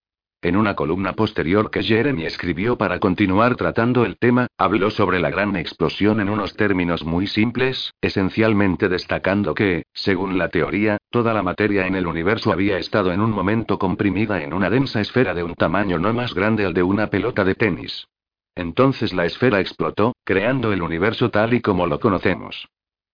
En 0.43 0.56
una 0.56 0.76
columna 0.76 1.14
posterior 1.14 1.69
que 1.69 1.84
Jeremy 1.84 2.26
escribió 2.26 2.77
para 2.77 2.99
continuar 2.99 3.56
tratando 3.56 4.06
el 4.06 4.18
tema, 4.18 4.48
habló 4.57 4.89
sobre 4.89 5.19
la 5.19 5.30
gran 5.30 5.56
explosión 5.56 6.19
en 6.19 6.30
unos 6.30 6.56
términos 6.56 7.03
muy 7.03 7.27
simples, 7.27 7.93
esencialmente 8.02 8.89
destacando 8.89 9.53
que, 9.53 9.84
según 9.93 10.39
la 10.39 10.49
teoría, 10.49 10.98
toda 11.11 11.33
la 11.33 11.43
materia 11.43 11.85
en 11.85 11.95
el 11.95 12.07
universo 12.07 12.51
había 12.51 12.79
estado 12.79 13.11
en 13.11 13.21
un 13.21 13.31
momento 13.31 13.77
comprimida 13.77 14.41
en 14.41 14.53
una 14.53 14.69
densa 14.69 15.01
esfera 15.01 15.35
de 15.35 15.43
un 15.43 15.53
tamaño 15.53 15.99
no 15.99 16.11
más 16.13 16.33
grande 16.33 16.65
al 16.65 16.73
de 16.73 16.81
una 16.81 17.07
pelota 17.07 17.43
de 17.43 17.53
tenis. 17.53 18.07
Entonces 18.55 19.13
la 19.13 19.25
esfera 19.25 19.59
explotó, 19.59 20.15
creando 20.23 20.73
el 20.73 20.81
universo 20.81 21.29
tal 21.29 21.53
y 21.53 21.61
como 21.61 21.85
lo 21.85 21.99
conocemos. 21.99 22.67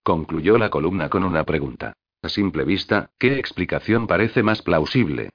Concluyó 0.04 0.58
la 0.58 0.70
columna 0.70 1.10
con 1.10 1.24
una 1.24 1.44
pregunta. 1.44 1.94
A 2.22 2.30
simple 2.30 2.64
vista, 2.64 3.10
¿qué 3.20 3.38
explicación 3.38 4.08
parece 4.08 4.42
más 4.42 4.62
plausible? 4.62 5.30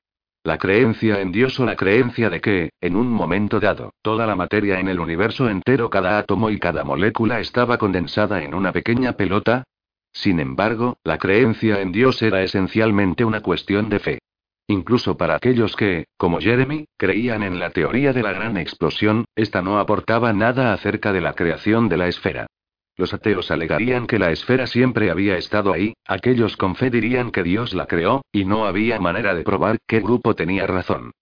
La 0.44 0.58
creencia 0.58 1.20
en 1.20 1.30
Dios 1.30 1.60
o 1.60 1.64
la 1.64 1.76
creencia 1.76 2.28
de 2.28 2.40
que, 2.40 2.70
en 2.80 2.96
un 2.96 3.08
momento 3.08 3.60
dado, 3.60 3.92
toda 4.02 4.26
la 4.26 4.34
materia 4.34 4.80
en 4.80 4.88
el 4.88 4.98
universo 4.98 5.48
entero, 5.48 5.88
cada 5.88 6.18
átomo 6.18 6.50
y 6.50 6.58
cada 6.58 6.82
molécula 6.82 7.38
estaba 7.38 7.78
condensada 7.78 8.42
en 8.42 8.52
una 8.54 8.72
pequeña 8.72 9.12
pelota. 9.12 9.62
Sin 10.12 10.40
embargo, 10.40 10.98
la 11.04 11.18
creencia 11.18 11.80
en 11.80 11.92
Dios 11.92 12.22
era 12.22 12.42
esencialmente 12.42 13.24
una 13.24 13.40
cuestión 13.40 13.88
de 13.88 13.98
fe. 13.98 14.18
Incluso 14.68 15.16
para 15.16 15.36
aquellos 15.36 15.74
que, 15.74 16.06
como 16.16 16.40
Jeremy, 16.40 16.86
creían 16.96 17.42
en 17.42 17.58
la 17.58 17.70
teoría 17.70 18.12
de 18.12 18.22
la 18.22 18.32
gran 18.32 18.56
explosión, 18.56 19.24
esta 19.34 19.60
no 19.62 19.78
aportaba 19.78 20.32
nada 20.32 20.72
acerca 20.72 21.12
de 21.12 21.20
la 21.20 21.34
creación 21.34 21.88
de 21.88 21.96
la 21.96 22.08
esfera. 22.08 22.46
Los 22.96 23.14
ateos 23.14 23.50
alegarían 23.50 24.06
que 24.06 24.18
la 24.18 24.30
esfera 24.30 24.66
siempre 24.66 25.10
había 25.10 25.36
estado 25.36 25.72
ahí, 25.72 25.94
aquellos 26.06 26.56
con 26.56 26.76
fe 26.76 26.90
dirían 26.90 27.30
que 27.30 27.42
Dios 27.42 27.72
la 27.74 27.86
creó, 27.86 28.22
y 28.32 28.44
no 28.44 28.66
había 28.66 29.00
manera 29.00 29.34
de 29.34 29.42
probar 29.42 29.78
qué 29.86 30.00
grupo 30.00 30.34
tenía 30.34 30.66
razón. 30.66 31.12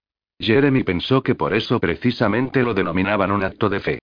Jeremy 0.40 0.82
pensó 0.82 1.22
que 1.22 1.34
por 1.34 1.54
eso 1.54 1.78
precisamente 1.78 2.62
lo 2.62 2.74
denominaban 2.74 3.30
un 3.30 3.44
acto 3.44 3.68
de 3.68 3.80
fe. 3.80 3.98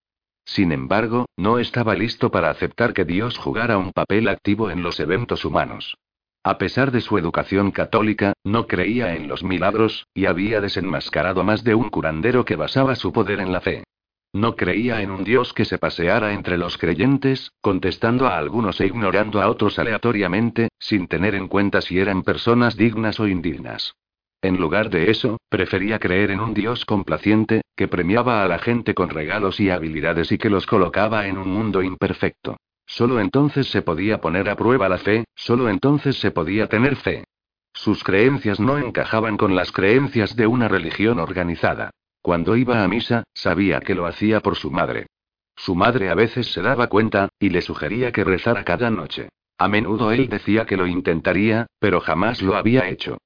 Sin 0.48 0.72
embargo, 0.72 1.26
no 1.36 1.60
estaba 1.60 1.94
listo 1.94 2.32
para 2.32 2.50
aceptar 2.50 2.94
que 2.94 3.04
Dios 3.04 3.38
jugara 3.38 3.78
un 3.78 3.92
papel 3.92 4.30
activo 4.30 4.72
en 4.72 4.82
los 4.82 5.00
eventos 5.00 5.44
humanos. 5.44 5.98
A 6.42 6.58
pesar 6.58 6.92
de 6.92 7.02
su 7.02 7.18
educación 7.18 7.72
católica, 7.72 8.32
no 8.46 8.66
creía 8.66 9.14
en 9.14 9.28
los 9.28 9.44
milagros, 9.44 10.08
y 10.14 10.26
había 10.26 10.62
desenmascarado 10.62 11.44
más 11.44 11.66
de 11.66 11.76
un 11.76 11.90
curandero 11.90 12.46
que 12.46 12.56
basaba 12.56 12.96
su 12.96 13.12
poder 13.12 13.42
en 13.42 13.52
la 13.52 13.60
fe. 13.60 13.84
No 14.32 14.56
creía 14.56 15.02
en 15.02 15.12
un 15.12 15.26
Dios 15.26 15.54
que 15.54 15.66
se 15.66 15.78
paseara 15.78 16.34
entre 16.34 16.58
los 16.58 16.78
creyentes, 16.78 17.52
contestando 17.60 18.28
a 18.28 18.38
algunos 18.38 18.80
e 18.80 18.88
ignorando 18.88 19.42
a 19.42 19.50
otros 19.50 19.78
aleatoriamente, 19.80 20.70
sin 20.80 21.08
tener 21.08 21.36
en 21.36 21.50
cuenta 21.50 21.82
si 21.82 22.00
eran 22.00 22.24
personas 22.24 22.78
dignas 22.78 23.20
o 23.20 23.28
indignas. 23.28 23.96
En 24.42 24.58
lugar 24.58 24.90
de 24.90 25.10
eso, 25.10 25.38
prefería 25.50 25.98
creer 25.98 26.32
en 26.32 26.40
un 26.40 26.54
Dios 26.54 26.86
complaciente, 26.86 27.62
que 27.76 27.88
premiaba 27.88 28.44
a 28.44 28.48
la 28.48 28.60
gente 28.60 28.94
con 28.94 29.10
regalos 29.10 29.60
y 29.60 29.70
habilidades 29.70 30.32
y 30.32 30.38
que 30.38 30.50
los 30.50 30.66
colocaba 30.66 31.28
en 31.28 31.38
un 31.38 31.50
mundo 31.50 31.82
imperfecto. 31.82 32.58
Solo 32.86 33.20
entonces 33.20 33.68
se 33.68 33.82
podía 33.82 34.22
poner 34.22 34.50
a 34.50 34.56
prueba 34.56 34.88
la 34.88 35.00
fe, 35.00 35.26
solo 35.36 35.70
entonces 35.70 36.18
se 36.20 36.32
podía 36.32 36.68
tener 36.68 36.96
fe. 36.96 37.26
Sus 37.74 38.04
creencias 38.04 38.60
no 38.60 38.78
encajaban 38.78 39.38
con 39.38 39.56
las 39.56 39.72
creencias 39.72 40.36
de 40.36 40.48
una 40.48 40.68
religión 40.68 41.20
organizada. 41.20 41.92
Cuando 42.22 42.56
iba 42.56 42.84
a 42.84 42.88
misa, 42.88 43.24
sabía 43.34 43.80
que 43.82 43.96
lo 43.96 44.06
hacía 44.06 44.40
por 44.40 44.56
su 44.56 44.72
madre. 44.72 45.08
Su 45.56 45.76
madre 45.76 46.10
a 46.10 46.16
veces 46.16 46.52
se 46.54 46.62
daba 46.62 46.88
cuenta, 46.88 47.30
y 47.40 47.50
le 47.50 47.62
sugería 47.62 48.12
que 48.12 48.24
rezara 48.24 48.64
cada 48.64 48.92
noche. 48.92 49.30
A 49.58 49.68
menudo 49.68 50.12
él 50.12 50.30
decía 50.30 50.66
que 50.66 50.78
lo 50.78 50.86
intentaría, 50.86 51.68
pero 51.80 52.00
jamás 52.00 52.42
lo 52.42 52.56
había 52.56 52.88
hecho. 52.90 53.18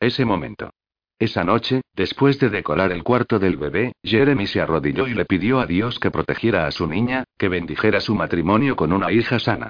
Ese 0.00 0.24
momento. 0.24 0.70
Esa 1.18 1.44
noche, 1.44 1.82
después 1.94 2.40
de 2.40 2.48
decorar 2.48 2.90
el 2.90 3.04
cuarto 3.04 3.38
del 3.38 3.58
bebé, 3.58 3.92
Jeremy 4.02 4.46
se 4.46 4.62
arrodilló 4.62 5.06
y 5.06 5.12
le 5.12 5.26
pidió 5.26 5.60
a 5.60 5.66
Dios 5.66 5.98
que 5.98 6.10
protegiera 6.10 6.66
a 6.66 6.70
su 6.70 6.86
niña, 6.86 7.24
que 7.36 7.50
bendijera 7.50 8.00
su 8.00 8.14
matrimonio 8.14 8.76
con 8.76 8.94
una 8.94 9.12
hija 9.12 9.38
sana. 9.38 9.68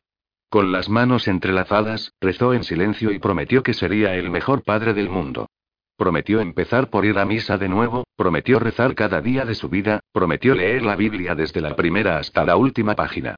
Con 0.48 0.70
las 0.70 0.88
manos 0.88 1.26
entrelazadas, 1.26 2.12
rezó 2.20 2.54
en 2.54 2.62
silencio 2.62 3.10
y 3.10 3.18
prometió 3.18 3.64
que 3.64 3.74
sería 3.74 4.14
el 4.14 4.30
mejor 4.30 4.62
padre 4.62 4.94
del 4.94 5.10
mundo. 5.10 5.48
Prometió 5.96 6.40
empezar 6.40 6.90
por 6.90 7.04
ir 7.04 7.18
a 7.18 7.24
misa 7.24 7.58
de 7.58 7.68
nuevo, 7.68 8.04
prometió 8.14 8.60
rezar 8.60 8.94
cada 8.94 9.20
día 9.20 9.44
de 9.44 9.56
su 9.56 9.68
vida, 9.68 9.98
prometió 10.12 10.54
leer 10.54 10.82
la 10.82 10.94
Biblia 10.94 11.34
desde 11.34 11.60
la 11.60 11.74
primera 11.74 12.18
hasta 12.18 12.44
la 12.44 12.54
última 12.56 12.94
página. 12.94 13.34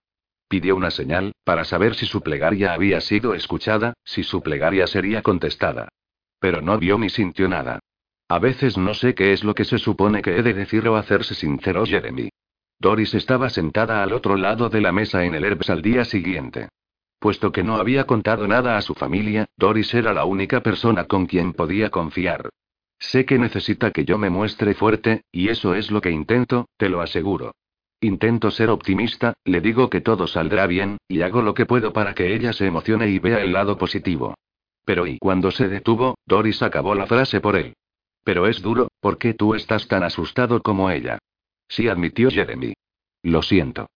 Pidió 0.47 0.77
una 0.77 0.91
señal, 0.91 1.33
para 1.45 1.65
saber 1.65 1.95
si 1.95 2.05
su 2.05 2.21
plegaria 2.21 2.75
había 2.75 3.01
sido 3.01 3.33
escuchada, 3.33 3.95
si 4.05 4.23
su 4.23 4.43
plegaria 4.43 4.87
sería 4.87 5.23
contestada. 5.23 5.89
Pero 6.43 6.61
no 6.61 6.77
vio 6.77 6.99
ni 6.99 7.09
sintió 7.09 7.49
nada. 7.49 7.79
A 8.29 8.41
veces 8.41 8.77
no 8.77 8.95
sé 8.95 9.15
qué 9.15 9.33
es 9.33 9.45
lo 9.45 9.55
que 9.55 9.65
se 9.65 9.79
supone 9.79 10.23
que 10.23 10.37
he 10.37 10.43
de 10.43 10.55
decir 10.55 10.89
o 10.89 10.97
hacerse 10.97 11.37
sincero 11.37 11.87
Jeremy. 11.87 12.31
Doris 12.81 13.15
estaba 13.15 13.49
sentada 13.49 14.03
al 14.03 14.13
otro 14.13 14.37
lado 14.37 14.69
de 14.69 14.81
la 14.81 14.91
mesa 14.91 15.25
en 15.25 15.37
el 15.37 15.45
Herbs 15.45 15.71
al 15.71 15.83
día 15.83 16.05
siguiente. 16.05 16.69
Puesto 17.21 17.53
que 17.53 17.63
no 17.63 17.77
había 17.77 18.09
contado 18.09 18.49
nada 18.49 18.77
a 18.77 18.83
su 18.83 18.95
familia, 18.95 19.47
Doris 19.57 19.95
era 19.95 20.13
la 20.13 20.25
única 20.25 20.65
persona 20.65 21.05
con 21.05 21.27
quien 21.27 21.53
podía 21.53 21.91
confiar. 21.91 22.51
Sé 22.99 23.25
que 23.25 23.39
necesita 23.39 23.93
que 23.93 24.05
yo 24.05 24.19
me 24.19 24.29
muestre 24.29 24.75
fuerte, 24.75 25.23
y 25.31 25.49
eso 25.49 25.77
es 25.77 25.93
lo 25.93 26.01
que 26.01 26.11
intento, 26.11 26.67
te 26.77 26.89
lo 26.89 27.03
aseguro. 27.03 27.53
Intento 28.01 28.51
ser 28.51 28.71
optimista, 28.71 29.35
le 29.45 29.61
digo 29.61 29.89
que 29.89 30.01
todo 30.01 30.27
saldrá 30.27 30.67
bien, 30.67 30.99
y 31.07 31.23
hago 31.23 31.41
lo 31.41 31.55
que 31.55 31.67
puedo 31.67 31.93
para 31.93 32.15
que 32.15 32.35
ella 32.35 32.53
se 32.53 32.67
emocione 32.67 33.09
y 33.11 33.21
vea 33.21 33.41
el 33.41 33.53
lado 33.53 33.79
positivo. 33.79 34.35
Pero 34.85 35.07
y 35.07 35.19
cuando 35.19 35.51
se 35.51 35.69
detuvo, 35.69 36.17
Doris 36.27 36.63
acabó 36.63 36.95
la 36.95 37.07
frase 37.07 37.41
por 37.41 37.57
él. 37.57 37.75
Pero 38.25 38.47
es 38.47 38.63
duro, 38.63 38.89
¿por 39.01 39.19
qué 39.19 39.35
tú 39.35 39.55
estás 39.55 39.89
tan 39.89 40.03
asustado 40.03 40.63
como 40.63 40.91
ella? 40.91 41.19
Sí, 41.69 41.89
admitió 41.89 42.31
Jeremy. 42.31 42.75
Lo 43.23 43.43
siento. 43.43 43.89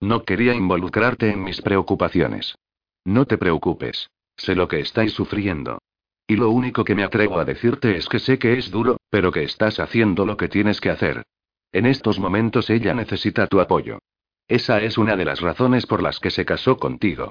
No 0.00 0.24
quería 0.24 0.54
involucrarte 0.54 1.30
en 1.30 1.42
mis 1.42 1.60
preocupaciones. 1.60 2.56
No 3.04 3.26
te 3.26 3.38
preocupes. 3.38 4.08
Sé 4.36 4.54
lo 4.54 4.68
que 4.68 4.80
estáis 4.80 5.12
sufriendo. 5.12 5.78
Y 6.26 6.36
lo 6.36 6.50
único 6.50 6.84
que 6.84 6.94
me 6.94 7.04
atrevo 7.04 7.40
a 7.40 7.44
decirte 7.44 7.96
es 7.96 8.08
que 8.08 8.18
sé 8.18 8.38
que 8.38 8.58
es 8.58 8.70
duro, 8.70 8.98
pero 9.10 9.32
que 9.32 9.42
estás 9.42 9.80
haciendo 9.80 10.26
lo 10.26 10.36
que 10.36 10.48
tienes 10.48 10.80
que 10.80 10.90
hacer. 10.90 11.24
En 11.72 11.86
estos 11.86 12.18
momentos 12.18 12.70
ella 12.70 12.94
necesita 12.94 13.46
tu 13.46 13.60
apoyo. 13.60 13.98
Esa 14.46 14.80
es 14.80 14.96
una 14.98 15.16
de 15.16 15.24
las 15.24 15.40
razones 15.40 15.86
por 15.86 16.02
las 16.02 16.20
que 16.20 16.30
se 16.30 16.44
casó 16.44 16.78
contigo. 16.78 17.30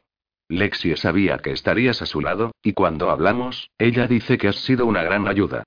Lexie 0.50 0.96
sabía 0.96 1.40
que 1.40 1.52
estarías 1.52 2.02
a 2.02 2.06
su 2.06 2.22
lado, 2.22 2.52
y 2.64 2.74
cuando 2.74 3.10
hablamos, 3.10 3.70
ella 3.78 4.08
dice 4.08 4.38
que 4.38 4.48
has 4.48 4.58
sido 4.58 4.86
una 4.86 5.04
gran 5.04 5.28
ayuda. 5.28 5.64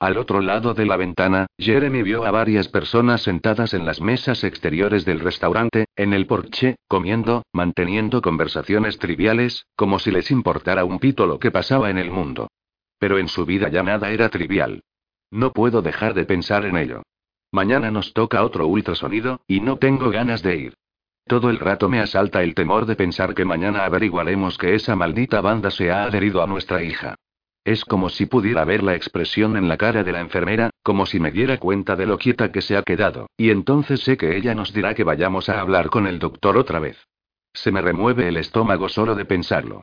Al 0.00 0.18
otro 0.18 0.40
lado 0.40 0.74
de 0.74 0.86
la 0.86 0.96
ventana, 0.96 1.46
Jeremy 1.56 2.02
vio 2.02 2.24
a 2.24 2.30
varias 2.30 2.68
personas 2.68 3.22
sentadas 3.22 3.74
en 3.74 3.86
las 3.86 4.00
mesas 4.00 4.42
exteriores 4.44 5.04
del 5.04 5.20
restaurante, 5.20 5.86
en 5.96 6.12
el 6.12 6.26
porche, 6.26 6.76
comiendo, 6.88 7.44
manteniendo 7.52 8.20
conversaciones 8.20 8.98
triviales, 8.98 9.66
como 9.76 9.98
si 9.98 10.10
les 10.10 10.30
importara 10.30 10.84
un 10.84 10.98
pito 10.98 11.26
lo 11.26 11.38
que 11.38 11.50
pasaba 11.50 11.90
en 11.90 11.98
el 11.98 12.10
mundo. 12.10 12.48
Pero 12.98 13.18
en 13.18 13.28
su 13.28 13.46
vida 13.46 13.68
ya 13.68 13.82
nada 13.82 14.10
era 14.10 14.28
trivial. 14.28 14.82
No 15.30 15.52
puedo 15.52 15.80
dejar 15.80 16.12
de 16.12 16.24
pensar 16.26 16.66
en 16.66 16.76
ello. 16.76 17.02
Mañana 17.52 17.90
nos 17.90 18.12
toca 18.12 18.44
otro 18.44 18.66
ultrasonido, 18.66 19.40
y 19.46 19.60
no 19.60 19.78
tengo 19.78 20.10
ganas 20.10 20.42
de 20.42 20.56
ir. 20.56 20.74
Todo 21.26 21.48
el 21.48 21.58
rato 21.58 21.88
me 21.88 22.00
asalta 22.00 22.42
el 22.42 22.54
temor 22.54 22.84
de 22.84 22.96
pensar 22.96 23.34
que 23.34 23.46
mañana 23.46 23.84
averiguaremos 23.84 24.58
que 24.58 24.74
esa 24.74 24.94
maldita 24.94 25.40
banda 25.40 25.70
se 25.70 25.90
ha 25.90 26.04
adherido 26.04 26.42
a 26.42 26.46
nuestra 26.46 26.82
hija. 26.82 27.14
Es 27.64 27.86
como 27.86 28.10
si 28.10 28.26
pudiera 28.26 28.66
ver 28.66 28.82
la 28.82 28.94
expresión 28.94 29.56
en 29.56 29.68
la 29.68 29.78
cara 29.78 30.04
de 30.04 30.12
la 30.12 30.20
enfermera, 30.20 30.68
como 30.82 31.06
si 31.06 31.18
me 31.18 31.30
diera 31.30 31.56
cuenta 31.56 31.96
de 31.96 32.04
lo 32.04 32.18
quieta 32.18 32.52
que 32.52 32.60
se 32.60 32.76
ha 32.76 32.82
quedado, 32.82 33.28
y 33.38 33.48
entonces 33.48 34.00
sé 34.00 34.18
que 34.18 34.36
ella 34.36 34.54
nos 34.54 34.74
dirá 34.74 34.94
que 34.94 35.02
vayamos 35.02 35.48
a 35.48 35.60
hablar 35.60 35.88
con 35.88 36.06
el 36.06 36.18
doctor 36.18 36.58
otra 36.58 36.78
vez. 36.78 37.06
Se 37.54 37.72
me 37.72 37.80
remueve 37.80 38.28
el 38.28 38.36
estómago 38.36 38.90
solo 38.90 39.14
de 39.14 39.24
pensarlo. 39.24 39.80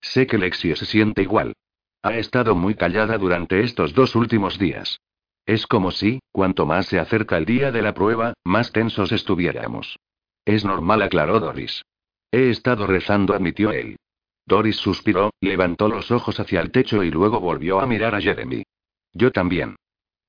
Sé 0.00 0.28
que 0.28 0.38
Lexie 0.38 0.76
se 0.76 0.86
siente 0.86 1.22
igual. 1.22 1.54
Ha 2.02 2.14
estado 2.18 2.54
muy 2.54 2.76
callada 2.76 3.18
durante 3.18 3.60
estos 3.60 3.94
dos 3.94 4.14
últimos 4.14 4.58
días. 4.58 5.00
Es 5.44 5.66
como 5.66 5.90
si, 5.90 6.20
cuanto 6.30 6.66
más 6.66 6.86
se 6.86 7.00
acerca 7.00 7.36
el 7.36 7.46
día 7.46 7.72
de 7.72 7.82
la 7.82 7.94
prueba, 7.94 8.34
más 8.44 8.70
tensos 8.70 9.10
estuviéramos. 9.10 9.96
Es 10.44 10.64
normal, 10.64 11.02
aclaró 11.02 11.40
Doris. 11.40 11.82
He 12.30 12.50
estado 12.50 12.86
rezando, 12.86 13.34
admitió 13.34 13.70
él. 13.70 13.96
Doris 14.46 14.76
suspiró, 14.76 15.30
levantó 15.40 15.88
los 15.88 16.10
ojos 16.10 16.38
hacia 16.38 16.60
el 16.60 16.70
techo 16.70 17.02
y 17.02 17.10
luego 17.10 17.40
volvió 17.40 17.80
a 17.80 17.86
mirar 17.86 18.14
a 18.14 18.20
Jeremy. 18.20 18.64
Yo 19.12 19.32
también. 19.32 19.76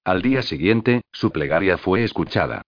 Al 0.06 0.22
día 0.22 0.42
siguiente, 0.42 1.02
su 1.12 1.32
plegaria 1.32 1.78
fue 1.78 2.04
escuchada. 2.04 2.62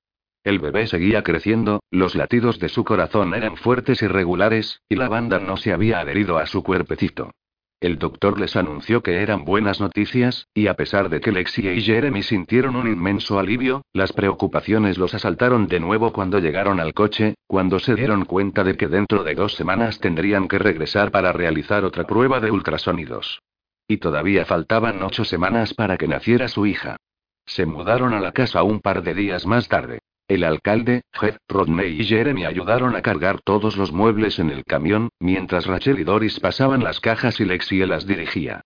El 0.43 0.59
bebé 0.59 0.87
seguía 0.87 1.23
creciendo, 1.23 1.81
los 1.91 2.15
latidos 2.15 2.59
de 2.59 2.69
su 2.69 2.83
corazón 2.83 3.33
eran 3.33 3.57
fuertes 3.57 4.01
y 4.01 4.07
regulares, 4.07 4.81
y 4.89 4.95
la 4.95 5.07
banda 5.07 5.39
no 5.39 5.57
se 5.57 5.71
había 5.71 5.99
adherido 5.99 6.37
a 6.37 6.45
su 6.47 6.63
cuerpecito. 6.63 7.31
El 7.79 7.99
doctor 7.99 8.39
les 8.39 8.55
anunció 8.55 9.03
que 9.03 9.21
eran 9.21 9.45
buenas 9.45 9.79
noticias, 9.79 10.47
y 10.55 10.65
a 10.65 10.73
pesar 10.73 11.09
de 11.09 11.21
que 11.21 11.31
Lexie 11.31 11.75
y 11.75 11.81
Jeremy 11.81 12.23
sintieron 12.23 12.75
un 12.75 12.87
inmenso 12.87 13.37
alivio, 13.37 13.83
las 13.93 14.13
preocupaciones 14.13 14.97
los 14.97 15.13
asaltaron 15.13 15.67
de 15.67 15.79
nuevo 15.79 16.11
cuando 16.11 16.39
llegaron 16.39 16.79
al 16.79 16.95
coche, 16.95 17.35
cuando 17.45 17.77
se 17.77 17.93
dieron 17.93 18.25
cuenta 18.25 18.63
de 18.63 18.75
que 18.77 18.87
dentro 18.87 19.23
de 19.23 19.35
dos 19.35 19.53
semanas 19.53 19.99
tendrían 19.99 20.47
que 20.47 20.57
regresar 20.57 21.11
para 21.11 21.33
realizar 21.33 21.85
otra 21.85 22.07
prueba 22.07 22.39
de 22.39 22.49
ultrasonidos. 22.49 23.43
Y 23.87 23.97
todavía 23.97 24.43
faltaban 24.45 25.03
ocho 25.03 25.23
semanas 25.23 25.75
para 25.75 25.97
que 25.97 26.07
naciera 26.07 26.47
su 26.47 26.65
hija. 26.65 26.97
Se 27.45 27.67
mudaron 27.67 28.15
a 28.15 28.19
la 28.19 28.31
casa 28.31 28.63
un 28.63 28.79
par 28.79 29.03
de 29.03 29.13
días 29.13 29.45
más 29.45 29.67
tarde. 29.67 29.99
El 30.27 30.43
alcalde, 30.43 31.03
Jeff, 31.13 31.37
Rodney 31.47 32.01
y 32.01 32.03
Jeremy 32.03 32.43
ayudaron 32.43 32.97
a 32.97 33.01
cargar 33.01 33.39
todos 33.41 33.77
los 33.77 33.93
muebles 33.93 34.39
en 34.39 34.49
el 34.49 34.65
camión, 34.65 35.07
mientras 35.19 35.65
Rachel 35.65 35.99
y 35.99 36.03
Doris 36.03 36.41
pasaban 36.41 36.83
las 36.83 36.99
cajas 36.99 37.39
y 37.39 37.45
Lexie 37.45 37.87
las 37.87 38.05
dirigía. 38.05 38.61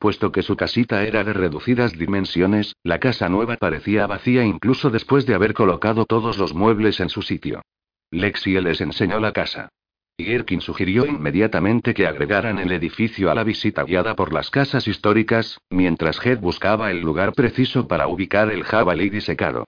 Puesto 0.00 0.32
que 0.32 0.42
su 0.42 0.56
casita 0.56 1.04
era 1.04 1.22
de 1.22 1.32
reducidas 1.32 1.92
dimensiones, 1.92 2.74
la 2.82 2.98
casa 2.98 3.28
nueva 3.28 3.56
parecía 3.56 4.08
vacía 4.08 4.44
incluso 4.44 4.90
después 4.90 5.24
de 5.24 5.34
haber 5.34 5.54
colocado 5.54 6.04
todos 6.04 6.36
los 6.36 6.52
muebles 6.52 6.98
en 6.98 7.08
su 7.08 7.22
sitio. 7.22 7.62
Lexie 8.10 8.60
les 8.60 8.80
enseñó 8.80 9.20
la 9.20 9.32
casa. 9.32 9.68
Gherkin 10.18 10.60
sugirió 10.60 11.06
inmediatamente 11.06 11.94
que 11.94 12.08
agregaran 12.08 12.58
el 12.58 12.72
edificio 12.72 13.30
a 13.30 13.34
la 13.36 13.44
visita 13.44 13.84
guiada 13.84 14.16
por 14.16 14.32
las 14.32 14.50
casas 14.50 14.88
históricas, 14.88 15.58
mientras 15.70 16.24
Head 16.24 16.40
buscaba 16.40 16.90
el 16.90 17.00
lugar 17.00 17.32
preciso 17.34 17.86
para 17.86 18.08
ubicar 18.08 18.50
el 18.50 18.64
jabalí 18.64 19.10
disecado. 19.10 19.64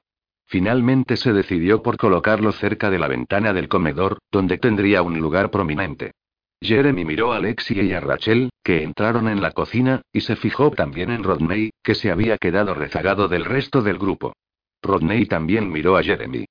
Finalmente 0.46 1.16
se 1.16 1.32
decidió 1.32 1.82
por 1.82 1.96
colocarlo 1.96 2.52
cerca 2.52 2.88
de 2.90 2.98
la 2.98 3.08
ventana 3.08 3.52
del 3.52 3.68
comedor, 3.68 4.18
donde 4.30 4.58
tendría 4.58 5.02
un 5.02 5.18
lugar 5.18 5.50
prominente. 5.50 6.12
Jeremy 6.60 7.04
miró 7.04 7.32
a 7.32 7.40
Lexie 7.40 7.82
y 7.84 7.92
a 7.92 8.00
Rachel, 8.00 8.50
que 8.62 8.82
entraron 8.82 9.28
en 9.28 9.42
la 9.42 9.50
cocina, 9.50 10.02
y 10.12 10.22
se 10.22 10.36
fijó 10.36 10.70
también 10.70 11.10
en 11.10 11.22
Rodney, 11.22 11.70
que 11.82 11.94
se 11.94 12.10
había 12.10 12.38
quedado 12.38 12.74
rezagado 12.74 13.28
del 13.28 13.44
resto 13.44 13.82
del 13.82 13.98
grupo. 13.98 14.34
Rodney 14.82 15.26
también 15.26 15.70
miró 15.70 15.96
a 15.96 16.02
Jeremy. 16.02 16.46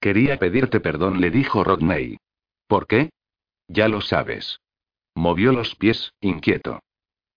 Quería 0.00 0.38
pedirte 0.38 0.80
perdón, 0.80 1.20
le 1.20 1.30
dijo 1.30 1.62
Rodney. 1.62 2.16
¿Por 2.66 2.86
qué? 2.86 3.10
Ya 3.68 3.88
lo 3.88 4.00
sabes. 4.00 4.60
Movió 5.14 5.52
los 5.52 5.74
pies, 5.74 6.12
inquieto. 6.20 6.80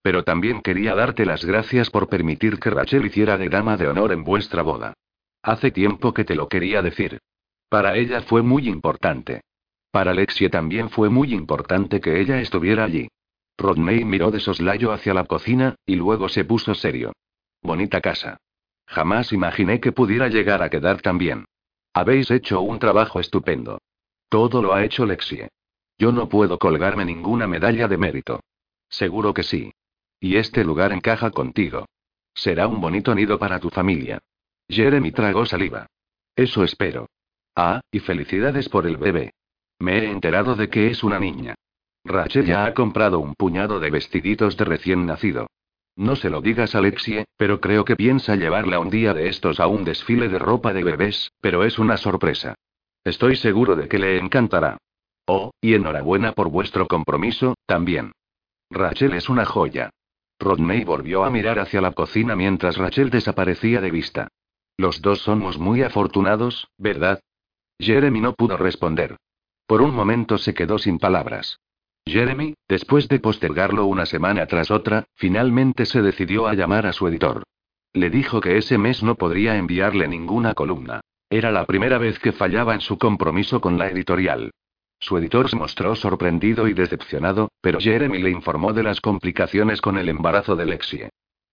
Pero 0.01 0.23
también 0.23 0.61
quería 0.61 0.95
darte 0.95 1.25
las 1.25 1.43
gracias 1.43 1.89
por 1.89 2.07
permitir 2.07 2.59
que 2.59 2.69
Rachel 2.69 3.05
hiciera 3.05 3.37
de 3.37 3.49
dama 3.49 3.77
de 3.77 3.87
honor 3.87 4.11
en 4.11 4.23
vuestra 4.23 4.61
boda. 4.61 4.93
Hace 5.43 5.71
tiempo 5.71 6.13
que 6.13 6.23
te 6.23 6.35
lo 6.35 6.47
quería 6.47 6.81
decir. 6.81 7.19
Para 7.67 7.97
ella 7.97 8.21
fue 8.21 8.41
muy 8.41 8.69
importante. 8.69 9.41
Para 9.91 10.11
Alexia 10.11 10.49
también 10.49 10.89
fue 10.89 11.09
muy 11.09 11.33
importante 11.33 11.99
que 11.99 12.21
ella 12.21 12.39
estuviera 12.39 12.85
allí. 12.85 13.09
Rodney 13.57 14.05
miró 14.05 14.31
de 14.31 14.39
soslayo 14.39 14.93
hacia 14.93 15.13
la 15.13 15.25
cocina, 15.25 15.75
y 15.85 15.95
luego 15.95 16.29
se 16.29 16.45
puso 16.45 16.73
serio. 16.73 17.11
Bonita 17.61 17.99
casa. 17.99 18.37
Jamás 18.87 19.33
imaginé 19.33 19.79
que 19.79 19.91
pudiera 19.91 20.29
llegar 20.29 20.63
a 20.63 20.69
quedar 20.69 21.01
tan 21.01 21.17
bien. 21.17 21.45
Habéis 21.93 22.31
hecho 22.31 22.61
un 22.61 22.79
trabajo 22.79 23.19
estupendo. 23.19 23.79
Todo 24.29 24.61
lo 24.61 24.73
ha 24.73 24.83
hecho 24.83 25.05
Lexie. 25.05 25.49
Yo 25.97 26.11
no 26.11 26.29
puedo 26.29 26.57
colgarme 26.57 27.05
ninguna 27.05 27.47
medalla 27.47 27.87
de 27.87 27.97
mérito. 27.97 28.39
Seguro 28.89 29.33
que 29.33 29.43
sí. 29.43 29.73
Y 30.19 30.37
este 30.37 30.63
lugar 30.63 30.93
encaja 30.93 31.31
contigo. 31.31 31.85
Será 32.33 32.67
un 32.67 32.81
bonito 32.81 33.13
nido 33.13 33.37
para 33.37 33.59
tu 33.59 33.69
familia. 33.69 34.19
Jeremy 34.67 35.11
tragó 35.11 35.45
saliva. 35.45 35.87
Eso 36.35 36.63
espero. 36.63 37.07
Ah, 37.55 37.81
y 37.91 37.99
felicidades 37.99 38.69
por 38.69 38.87
el 38.87 38.97
bebé. 38.97 39.33
Me 39.79 39.99
he 39.99 40.09
enterado 40.09 40.55
de 40.55 40.69
que 40.69 40.87
es 40.87 41.03
una 41.03 41.19
niña. 41.19 41.55
Rachel 42.05 42.45
ya 42.45 42.65
ha 42.65 42.73
comprado 42.73 43.19
un 43.19 43.35
puñado 43.35 43.79
de 43.79 43.89
vestiditos 43.89 44.57
de 44.57 44.65
recién 44.65 45.05
nacido. 45.05 45.47
No 45.95 46.15
se 46.15 46.29
lo 46.29 46.41
digas 46.41 46.73
a 46.73 46.79
Alexie, 46.79 47.25
pero 47.37 47.61
creo 47.61 47.85
que 47.85 47.95
piensa 47.95 48.35
llevarla 48.35 48.79
un 48.79 48.89
día 48.89 49.13
de 49.13 49.29
estos 49.29 49.59
a 49.59 49.67
un 49.67 49.83
desfile 49.83 50.27
de 50.27 50.39
ropa 50.39 50.73
de 50.73 50.83
bebés, 50.83 51.31
pero 51.39 51.63
es 51.63 51.77
una 51.77 51.97
sorpresa. 51.97 52.55
Estoy 53.03 53.35
seguro 53.35 53.75
de 53.75 53.87
que 53.87 53.99
le 53.99 54.17
encantará. 54.17 54.77
Oh, 55.27 55.51
y 55.61 55.75
enhorabuena 55.75 56.33
por 56.33 56.49
vuestro 56.49 56.87
compromiso, 56.87 57.55
también. 57.65 58.11
Rachel 58.69 59.13
es 59.13 59.29
una 59.29 59.45
joya. 59.45 59.91
Rodney 60.39 60.83
volvió 60.83 61.23
a 61.23 61.29
mirar 61.29 61.59
hacia 61.59 61.79
la 61.79 61.91
cocina 61.91 62.35
mientras 62.35 62.77
Rachel 62.77 63.09
desaparecía 63.09 63.79
de 63.79 63.91
vista. 63.91 64.27
Los 64.77 65.01
dos 65.01 65.19
somos 65.19 65.57
muy 65.59 65.83
afortunados, 65.83 66.67
¿verdad? 66.77 67.19
Jeremy 67.79 68.21
no 68.21 68.33
pudo 68.33 68.57
responder. 68.57 69.17
Por 69.67 69.81
un 69.81 69.93
momento 69.93 70.37
se 70.37 70.53
quedó 70.53 70.77
sin 70.77 70.99
palabras. 70.99 71.59
Jeremy, 72.05 72.55
después 72.67 73.07
de 73.07 73.19
postergarlo 73.19 73.85
una 73.85 74.05
semana 74.05 74.45
tras 74.45 74.71
otra, 74.71 75.05
finalmente 75.15 75.85
se 75.85 76.01
decidió 76.01 76.47
a 76.47 76.53
llamar 76.53 76.85
a 76.85 76.93
su 76.93 77.07
editor. 77.07 77.43
Le 77.93 78.09
dijo 78.09 78.41
que 78.41 78.57
ese 78.57 78.77
mes 78.77 79.03
no 79.03 79.15
podría 79.15 79.55
enviarle 79.57 80.07
ninguna 80.07 80.53
columna. 80.53 81.01
Era 81.29 81.51
la 81.51 81.65
primera 81.65 81.97
vez 81.97 82.19
que 82.19 82.31
fallaba 82.31 82.73
en 82.73 82.81
su 82.81 82.97
compromiso 82.97 83.61
con 83.61 83.77
la 83.77 83.87
editorial. 83.87 84.51
Su 84.99 85.17
editor 85.17 85.49
se 85.49 85.55
mostró 85.55 85.95
sorprendido 85.95 86.67
y 86.67 86.73
decepcionado, 86.73 87.49
pero 87.61 87.79
Jeremy 87.79 88.19
le 88.19 88.31
informó 88.31 88.73
de 88.73 88.83
las 88.83 89.01
complicaciones 89.01 89.81
con 89.81 89.97
el 89.97 90.09
embarazo 90.09 90.55
de 90.55 90.65
Lexie. 90.65 91.09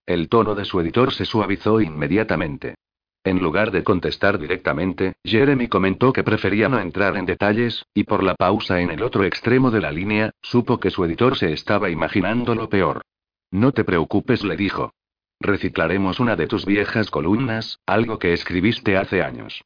El 0.07 0.29
tono 0.29 0.55
de 0.55 0.65
su 0.65 0.81
editor 0.81 1.13
se 1.13 1.25
suavizó 1.25 1.81
inmediatamente. 1.81 2.77
En 3.23 3.39
lugar 3.39 3.71
de 3.71 3.85
contestar 3.85 4.39
directamente, 4.39 5.13
Jeremy 5.25 5.69
comentó 5.69 6.13
que 6.13 6.25
prefería 6.25 6.71
no 6.71 6.79
entrar 6.81 7.19
en 7.19 7.27
detalles, 7.27 7.85
y 7.93 8.05
por 8.05 8.23
la 8.23 8.35
pausa 8.35 8.81
en 8.81 8.91
el 8.91 9.03
otro 9.03 9.25
extremo 9.25 9.71
de 9.71 9.83
la 9.83 9.93
línea, 9.93 10.31
supo 10.41 10.81
que 10.81 10.91
su 10.91 11.05
editor 11.05 11.37
se 11.37 11.53
estaba 11.53 11.91
imaginando 11.91 12.55
lo 12.55 12.71
peor. 12.71 13.03
No 13.51 13.73
te 13.73 13.85
preocupes, 13.85 14.43
le 14.43 14.57
dijo. 14.57 14.95
Reciclaremos 15.39 16.19
una 16.19 16.35
de 16.37 16.47
tus 16.47 16.65
viejas 16.65 17.11
columnas, 17.11 17.79
algo 17.85 18.19
que 18.19 18.33
escribiste 18.33 18.97
hace 18.97 19.23
años. 19.23 19.63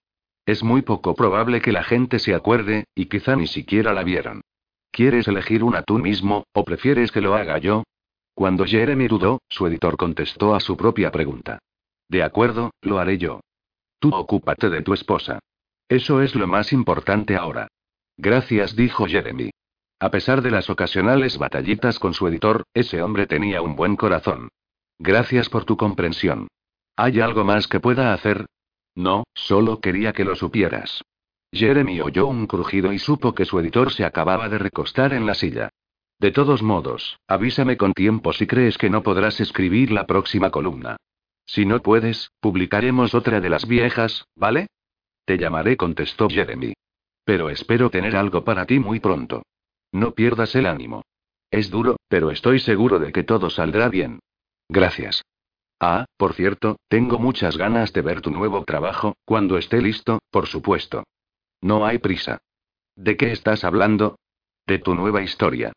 Es 0.46 0.64
muy 0.64 0.82
poco 0.82 1.14
probable 1.14 1.60
que 1.60 1.72
la 1.72 1.84
gente 1.84 2.18
se 2.18 2.34
acuerde, 2.34 2.86
y 2.94 3.06
quizá 3.06 3.36
ni 3.36 3.46
siquiera 3.46 3.92
la 3.92 4.02
vieron. 4.02 4.40
¿Quieres 4.90 5.28
elegir 5.28 5.62
una 5.62 5.82
tú 5.82 5.98
mismo, 5.98 6.44
o 6.52 6.64
prefieres 6.64 7.12
que 7.12 7.20
lo 7.20 7.34
haga 7.34 7.58
yo? 7.58 7.84
Cuando 8.34 8.64
Jeremy 8.64 9.06
dudó, 9.06 9.40
su 9.48 9.66
editor 9.68 9.96
contestó 9.96 10.56
a 10.56 10.60
su 10.60 10.76
propia 10.76 11.12
pregunta. 11.12 11.60
De 12.14 12.22
acuerdo, 12.22 12.70
lo 12.80 13.00
haré 13.00 13.18
yo. 13.18 13.40
Tú 13.98 14.14
ocúpate 14.14 14.70
de 14.70 14.82
tu 14.82 14.94
esposa. 14.94 15.40
Eso 15.88 16.22
es 16.22 16.36
lo 16.36 16.46
más 16.46 16.72
importante 16.72 17.34
ahora. 17.34 17.66
Gracias, 18.16 18.76
dijo 18.76 19.06
Jeremy. 19.06 19.50
A 19.98 20.12
pesar 20.12 20.40
de 20.40 20.52
las 20.52 20.70
ocasionales 20.70 21.38
batallitas 21.38 21.98
con 21.98 22.14
su 22.14 22.28
editor, 22.28 22.62
ese 22.72 23.02
hombre 23.02 23.26
tenía 23.26 23.62
un 23.62 23.74
buen 23.74 23.96
corazón. 23.96 24.48
Gracias 24.96 25.48
por 25.48 25.64
tu 25.64 25.76
comprensión. 25.76 26.46
¿Hay 26.94 27.18
algo 27.18 27.42
más 27.42 27.66
que 27.66 27.80
pueda 27.80 28.14
hacer? 28.14 28.46
No, 28.94 29.24
solo 29.34 29.80
quería 29.80 30.12
que 30.12 30.24
lo 30.24 30.36
supieras. 30.36 31.02
Jeremy 31.52 32.00
oyó 32.00 32.28
un 32.28 32.46
crujido 32.46 32.92
y 32.92 33.00
supo 33.00 33.34
que 33.34 33.44
su 33.44 33.58
editor 33.58 33.92
se 33.92 34.04
acababa 34.04 34.48
de 34.48 34.58
recostar 34.58 35.14
en 35.14 35.26
la 35.26 35.34
silla. 35.34 35.68
De 36.20 36.30
todos 36.30 36.62
modos, 36.62 37.18
avísame 37.26 37.76
con 37.76 37.92
tiempo 37.92 38.32
si 38.32 38.46
crees 38.46 38.78
que 38.78 38.88
no 38.88 39.02
podrás 39.02 39.40
escribir 39.40 39.90
la 39.90 40.06
próxima 40.06 40.52
columna. 40.52 40.96
Si 41.46 41.66
no 41.66 41.80
puedes, 41.80 42.30
publicaremos 42.40 43.14
otra 43.14 43.40
de 43.40 43.50
las 43.50 43.66
viejas, 43.66 44.26
¿vale? 44.34 44.66
Te 45.24 45.38
llamaré, 45.38 45.76
contestó 45.76 46.28
Jeremy. 46.28 46.74
Pero 47.24 47.48
espero 47.50 47.90
tener 47.90 48.16
algo 48.16 48.44
para 48.44 48.66
ti 48.66 48.78
muy 48.78 49.00
pronto. 49.00 49.42
No 49.92 50.12
pierdas 50.12 50.54
el 50.54 50.66
ánimo. 50.66 51.02
Es 51.50 51.70
duro, 51.70 51.96
pero 52.08 52.30
estoy 52.30 52.58
seguro 52.58 52.98
de 52.98 53.12
que 53.12 53.22
todo 53.22 53.48
saldrá 53.48 53.88
bien. 53.88 54.20
Gracias. 54.68 55.22
Ah, 55.80 56.06
por 56.16 56.34
cierto, 56.34 56.76
tengo 56.88 57.18
muchas 57.18 57.56
ganas 57.56 57.92
de 57.92 58.02
ver 58.02 58.20
tu 58.20 58.30
nuevo 58.30 58.64
trabajo, 58.64 59.16
cuando 59.24 59.58
esté 59.58 59.80
listo, 59.80 60.20
por 60.30 60.46
supuesto. 60.46 61.04
No 61.60 61.86
hay 61.86 61.98
prisa. 61.98 62.38
¿De 62.96 63.16
qué 63.16 63.32
estás 63.32 63.64
hablando? 63.64 64.16
De 64.66 64.78
tu 64.78 64.94
nueva 64.94 65.22
historia. 65.22 65.72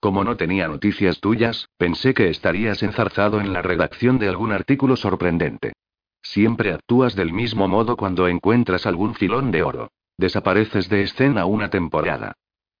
Como 0.00 0.24
no 0.24 0.38
tenía 0.38 0.66
noticias 0.66 1.20
tuyas, 1.20 1.68
pensé 1.76 2.14
que 2.14 2.30
estarías 2.30 2.82
enzarzado 2.82 3.38
en 3.38 3.52
la 3.52 3.60
redacción 3.60 4.18
de 4.18 4.28
algún 4.28 4.50
artículo 4.50 4.96
sorprendente. 4.96 5.74
Siempre 6.22 6.72
actúas 6.72 7.14
del 7.14 7.34
mismo 7.34 7.68
modo 7.68 7.98
cuando 7.98 8.26
encuentras 8.26 8.86
algún 8.86 9.14
filón 9.14 9.50
de 9.50 9.62
oro. 9.62 9.90
Desapareces 10.16 10.88
de 10.88 11.02
escena 11.02 11.44
una 11.44 11.68
temporada. 11.68 12.32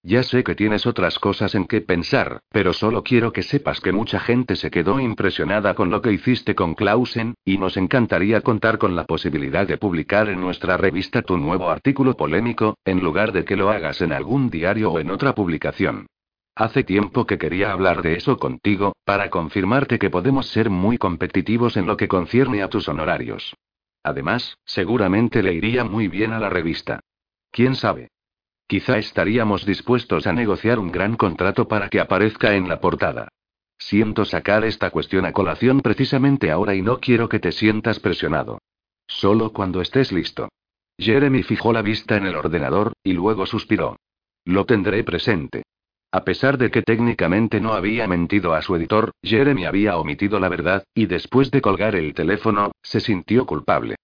Ya 0.02 0.22
sé 0.22 0.42
que 0.44 0.54
tienes 0.54 0.86
otras 0.86 1.18
cosas 1.18 1.54
en 1.54 1.66
que 1.66 1.82
pensar, 1.82 2.40
pero 2.50 2.72
solo 2.72 3.04
quiero 3.04 3.34
que 3.34 3.42
sepas 3.42 3.82
que 3.82 3.92
mucha 3.92 4.18
gente 4.18 4.56
se 4.56 4.70
quedó 4.70 4.98
impresionada 4.98 5.74
con 5.74 5.90
lo 5.90 6.00
que 6.00 6.12
hiciste 6.12 6.54
con 6.54 6.72
Clausen, 6.72 7.34
y 7.44 7.58
nos 7.58 7.76
encantaría 7.76 8.40
contar 8.40 8.78
con 8.78 8.96
la 8.96 9.04
posibilidad 9.04 9.66
de 9.66 9.76
publicar 9.76 10.30
en 10.30 10.40
nuestra 10.40 10.78
revista 10.78 11.20
tu 11.20 11.36
nuevo 11.36 11.68
artículo 11.68 12.16
polémico, 12.16 12.78
en 12.86 13.00
lugar 13.00 13.32
de 13.32 13.44
que 13.44 13.56
lo 13.56 13.68
hagas 13.68 14.00
en 14.00 14.12
algún 14.12 14.48
diario 14.48 14.90
o 14.92 15.00
en 15.00 15.10
otra 15.10 15.34
publicación. 15.34 16.06
Hace 16.54 16.84
tiempo 16.84 17.26
que 17.26 17.38
quería 17.38 17.72
hablar 17.72 18.02
de 18.02 18.14
eso 18.14 18.36
contigo, 18.36 18.94
para 19.04 19.30
confirmarte 19.30 19.98
que 19.98 20.10
podemos 20.10 20.46
ser 20.48 20.68
muy 20.68 20.98
competitivos 20.98 21.76
en 21.76 21.86
lo 21.86 21.96
que 21.96 22.08
concierne 22.08 22.62
a 22.62 22.68
tus 22.68 22.88
honorarios. 22.88 23.54
Además, 24.02 24.58
seguramente 24.64 25.42
le 25.42 25.54
iría 25.54 25.84
muy 25.84 26.08
bien 26.08 26.32
a 26.32 26.38
la 26.38 26.48
revista. 26.48 27.00
¿Quién 27.50 27.74
sabe? 27.74 28.10
Quizá 28.66 28.98
estaríamos 28.98 29.66
dispuestos 29.66 30.26
a 30.26 30.32
negociar 30.32 30.78
un 30.78 30.92
gran 30.92 31.16
contrato 31.16 31.66
para 31.66 31.88
que 31.88 32.00
aparezca 32.00 32.54
en 32.54 32.68
la 32.68 32.80
portada. 32.80 33.28
Siento 33.78 34.24
sacar 34.24 34.64
esta 34.64 34.90
cuestión 34.90 35.24
a 35.24 35.32
colación 35.32 35.80
precisamente 35.80 36.50
ahora 36.50 36.74
y 36.74 36.82
no 36.82 37.00
quiero 37.00 37.28
que 37.28 37.40
te 37.40 37.50
sientas 37.50 37.98
presionado. 37.98 38.60
Solo 39.06 39.52
cuando 39.52 39.80
estés 39.80 40.12
listo. 40.12 40.50
Jeremy 40.98 41.42
fijó 41.42 41.72
la 41.72 41.82
vista 41.82 42.16
en 42.16 42.26
el 42.26 42.36
ordenador, 42.36 42.92
y 43.02 43.14
luego 43.14 43.46
suspiró. 43.46 43.96
Lo 44.44 44.66
tendré 44.66 45.02
presente. 45.02 45.64
A 46.12 46.24
pesar 46.24 46.58
de 46.58 46.72
que 46.72 46.82
técnicamente 46.82 47.60
no 47.60 47.72
había 47.72 48.08
mentido 48.08 48.54
a 48.54 48.62
su 48.62 48.74
editor, 48.74 49.12
Jeremy 49.22 49.64
había 49.64 49.96
omitido 49.96 50.40
la 50.40 50.48
verdad, 50.48 50.82
y 50.92 51.06
después 51.06 51.52
de 51.52 51.60
colgar 51.60 51.94
el 51.94 52.14
teléfono, 52.14 52.72
se 52.82 52.98
sintió 52.98 53.46
culpable. 53.46 53.94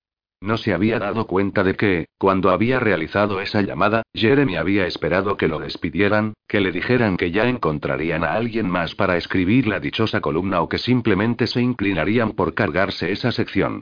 No 0.41 0.57
se 0.59 0.73
había 0.73 0.99
dado 1.01 1.27
cuenta 1.27 1.65
de 1.65 1.75
que, 1.75 2.07
cuando 2.19 2.51
había 2.51 2.79
realizado 2.79 3.41
esa 3.41 3.63
llamada, 3.63 4.03
Jeremy 4.15 4.57
había 4.57 4.87
esperado 4.87 5.37
que 5.37 5.49
lo 5.49 5.59
despidieran, 5.59 6.35
que 6.47 6.61
le 6.61 6.71
dijeran 6.71 7.17
que 7.17 7.33
ya 7.33 7.49
encontrarían 7.49 8.23
a 8.23 8.35
alguien 8.35 8.71
más 8.71 8.95
para 8.95 9.17
escribir 9.17 9.67
la 9.67 9.81
dichosa 9.81 10.21
columna 10.21 10.61
o 10.61 10.69
que 10.69 10.79
simplemente 10.79 11.47
se 11.47 11.61
inclinarían 11.61 12.33
por 12.33 12.55
cargarse 12.55 13.11
esa 13.11 13.33
sección. 13.33 13.81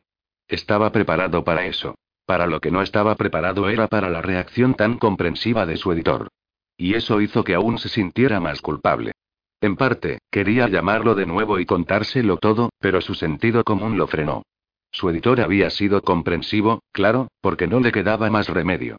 Estaba 0.49 0.93
preparado 0.93 1.45
para 1.45 1.67
eso. 1.67 1.97
Para 2.25 2.47
lo 2.47 2.61
que 2.61 2.71
no 2.71 2.81
estaba 2.81 3.17
preparado 3.17 3.69
era 3.69 3.89
para 3.89 4.09
la 4.09 4.23
reacción 4.23 4.75
tan 4.75 4.97
comprensiva 4.97 5.67
de 5.67 5.77
su 5.77 5.93
editor. 5.93 6.29
Y 6.77 6.95
eso 6.95 7.21
hizo 7.21 7.45
que 7.45 7.55
aún 7.55 7.79
se 7.79 7.89
sintiera 7.89 8.41
más 8.41 8.61
culpable. 8.61 9.13
En 9.61 9.77
parte, 9.77 10.19
quería 10.31 10.69
llamarlo 10.69 11.15
de 11.15 11.27
nuevo 11.27 11.59
y 11.59 11.67
contárselo 11.67 12.37
todo, 12.37 12.71
pero 12.81 13.01
su 13.01 13.15
sentido 13.15 13.65
común 13.65 13.97
lo 13.97 14.07
frenó. 14.07 14.43
Su 14.91 15.09
editor 15.09 15.41
había 15.41 15.71
sido 15.71 16.03
comprensivo, 16.03 16.83
claro, 16.93 17.29
porque 17.41 17.67
no 17.67 17.81
le 17.81 17.91
quedaba 17.91 18.31
más 18.31 18.49
remedio. 18.49 18.99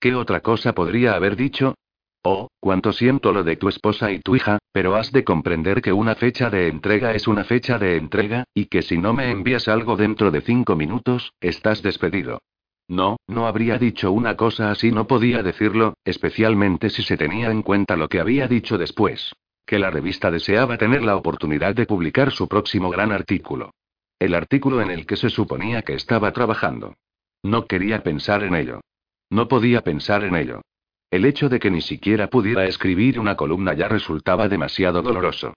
¿Qué 0.00 0.14
otra 0.14 0.40
cosa 0.40 0.72
podría 0.72 1.14
haber 1.14 1.36
dicho? 1.36 1.74
Oh, 2.22 2.48
cuánto 2.58 2.92
siento 2.92 3.32
lo 3.32 3.44
de 3.44 3.56
tu 3.56 3.68
esposa 3.68 4.10
y 4.10 4.18
tu 4.18 4.34
hija, 4.34 4.58
pero 4.72 4.96
has 4.96 5.12
de 5.12 5.22
comprender 5.22 5.80
que 5.80 5.92
una 5.92 6.16
fecha 6.16 6.50
de 6.50 6.66
entrega 6.66 7.12
es 7.14 7.28
una 7.28 7.44
fecha 7.44 7.78
de 7.78 7.96
entrega, 7.96 8.44
y 8.52 8.66
que 8.66 8.82
si 8.82 8.98
no 8.98 9.12
me 9.12 9.30
envías 9.30 9.68
algo 9.68 9.96
dentro 9.96 10.32
de 10.32 10.40
cinco 10.40 10.74
minutos, 10.74 11.32
estás 11.40 11.82
despedido. 11.82 12.40
No, 12.88 13.16
no 13.26 13.46
habría 13.46 13.78
dicho 13.78 14.12
una 14.12 14.36
cosa 14.36 14.70
así, 14.70 14.92
no 14.92 15.06
podía 15.06 15.42
decirlo, 15.42 15.94
especialmente 16.04 16.88
si 16.90 17.02
se 17.02 17.16
tenía 17.16 17.50
en 17.50 17.62
cuenta 17.62 17.96
lo 17.96 18.08
que 18.08 18.20
había 18.20 18.46
dicho 18.46 18.78
después. 18.78 19.34
Que 19.64 19.80
la 19.80 19.90
revista 19.90 20.30
deseaba 20.30 20.78
tener 20.78 21.02
la 21.02 21.16
oportunidad 21.16 21.74
de 21.74 21.86
publicar 21.86 22.30
su 22.30 22.46
próximo 22.46 22.88
gran 22.88 23.10
artículo. 23.10 23.72
El 24.18 24.34
artículo 24.34 24.80
en 24.80 24.90
el 24.90 25.06
que 25.06 25.16
se 25.16 25.28
suponía 25.28 25.82
que 25.82 25.94
estaba 25.94 26.32
trabajando. 26.32 26.94
No 27.42 27.66
quería 27.66 28.02
pensar 28.02 28.44
en 28.44 28.54
ello. 28.54 28.80
No 29.28 29.48
podía 29.48 29.82
pensar 29.82 30.22
en 30.22 30.36
ello. 30.36 30.62
El 31.10 31.24
hecho 31.24 31.48
de 31.48 31.58
que 31.58 31.70
ni 31.70 31.80
siquiera 31.80 32.28
pudiera 32.28 32.64
escribir 32.66 33.18
una 33.18 33.36
columna 33.36 33.74
ya 33.74 33.88
resultaba 33.88 34.48
demasiado 34.48 35.02
doloroso. 35.02 35.54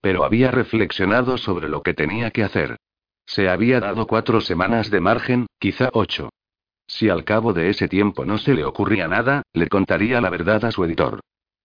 Pero 0.00 0.24
había 0.24 0.50
reflexionado 0.50 1.38
sobre 1.38 1.68
lo 1.68 1.82
que 1.82 1.94
tenía 1.94 2.32
que 2.32 2.42
hacer. 2.42 2.76
Se 3.24 3.48
había 3.48 3.78
dado 3.78 4.08
cuatro 4.08 4.40
semanas 4.40 4.90
de 4.90 5.00
margen, 5.00 5.46
quizá 5.60 5.90
ocho. 5.92 6.30
Si 6.92 7.08
al 7.08 7.24
cabo 7.24 7.54
de 7.54 7.70
ese 7.70 7.88
tiempo 7.88 8.26
no 8.26 8.36
se 8.36 8.52
le 8.52 8.66
ocurría 8.66 9.08
nada, 9.08 9.44
le 9.54 9.68
contaría 9.68 10.20
la 10.20 10.28
verdad 10.28 10.62
a 10.66 10.70
su 10.70 10.84
editor. 10.84 11.20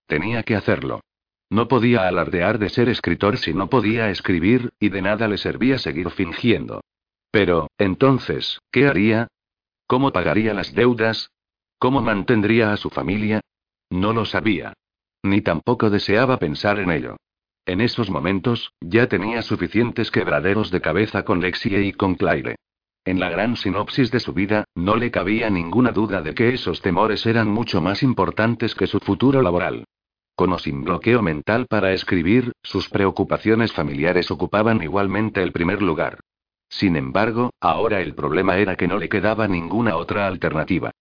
Tenía 0.08 0.44
que 0.44 0.56
hacerlo. 0.56 1.02
No 1.50 1.68
podía 1.68 2.08
alardear 2.08 2.60
de 2.60 2.70
ser 2.70 2.88
escritor 2.88 3.38
si 3.38 3.54
no 3.54 3.70
podía 3.70 4.10
escribir, 4.10 4.70
y 4.80 4.88
de 4.88 5.02
nada 5.02 5.28
le 5.28 5.38
servía 5.38 5.80
seguir 5.80 6.12
fingiendo. 6.12 6.80
Pero, 7.30 7.68
entonces, 7.78 8.62
¿qué 8.72 8.88
haría? 8.88 9.28
¿Cómo 9.86 10.14
pagaría 10.14 10.54
las 10.54 10.74
deudas? 10.74 11.30
¿Cómo 11.78 12.02
mantendría 12.02 12.72
a 12.72 12.78
su 12.78 12.90
familia? 12.90 13.42
No 13.90 14.14
lo 14.14 14.24
sabía. 14.24 14.72
Ni 15.24 15.42
tampoco 15.42 15.90
deseaba 15.90 16.38
pensar 16.40 16.80
en 16.80 16.90
ello. 16.90 17.18
En 17.66 17.82
esos 17.82 18.10
momentos, 18.10 18.72
ya 18.80 19.08
tenía 19.08 19.42
suficientes 19.42 20.10
quebraderos 20.10 20.72
de 20.72 20.80
cabeza 20.80 21.26
con 21.26 21.42
Lexie 21.42 21.82
y 21.82 21.92
con 21.92 22.16
Claire. 22.16 22.56
En 23.08 23.22
la 23.22 23.30
gran 23.30 23.56
sinopsis 23.56 24.12
de 24.12 24.20
su 24.20 24.34
vida, 24.34 24.66
no 24.76 24.98
le 24.98 25.12
cabía 25.12 25.50
ninguna 25.50 25.94
duda 25.94 26.22
de 26.22 26.34
que 26.34 26.50
esos 26.54 26.82
temores 26.82 27.26
eran 27.26 27.48
mucho 27.48 27.80
más 27.80 28.04
importantes 28.04 28.76
que 28.76 28.86
su 28.86 29.00
futuro 29.00 29.42
laboral. 29.42 29.86
Con 30.36 30.52
o 30.52 30.60
sin 30.60 30.84
bloqueo 30.84 31.22
mental 31.22 31.68
para 31.68 31.94
escribir, 31.94 32.52
sus 32.62 32.90
preocupaciones 32.90 33.72
familiares 33.72 34.30
ocupaban 34.30 34.84
igualmente 34.84 35.42
el 35.42 35.54
primer 35.54 35.82
lugar. 35.82 36.20
Sin 36.68 36.98
embargo, 36.98 37.52
ahora 37.62 38.02
el 38.02 38.14
problema 38.14 38.58
era 38.58 38.76
que 38.76 38.90
no 38.90 38.98
le 38.98 39.08
quedaba 39.08 39.48
ninguna 39.48 39.96
otra 39.96 40.28
alternativa. 40.28 40.92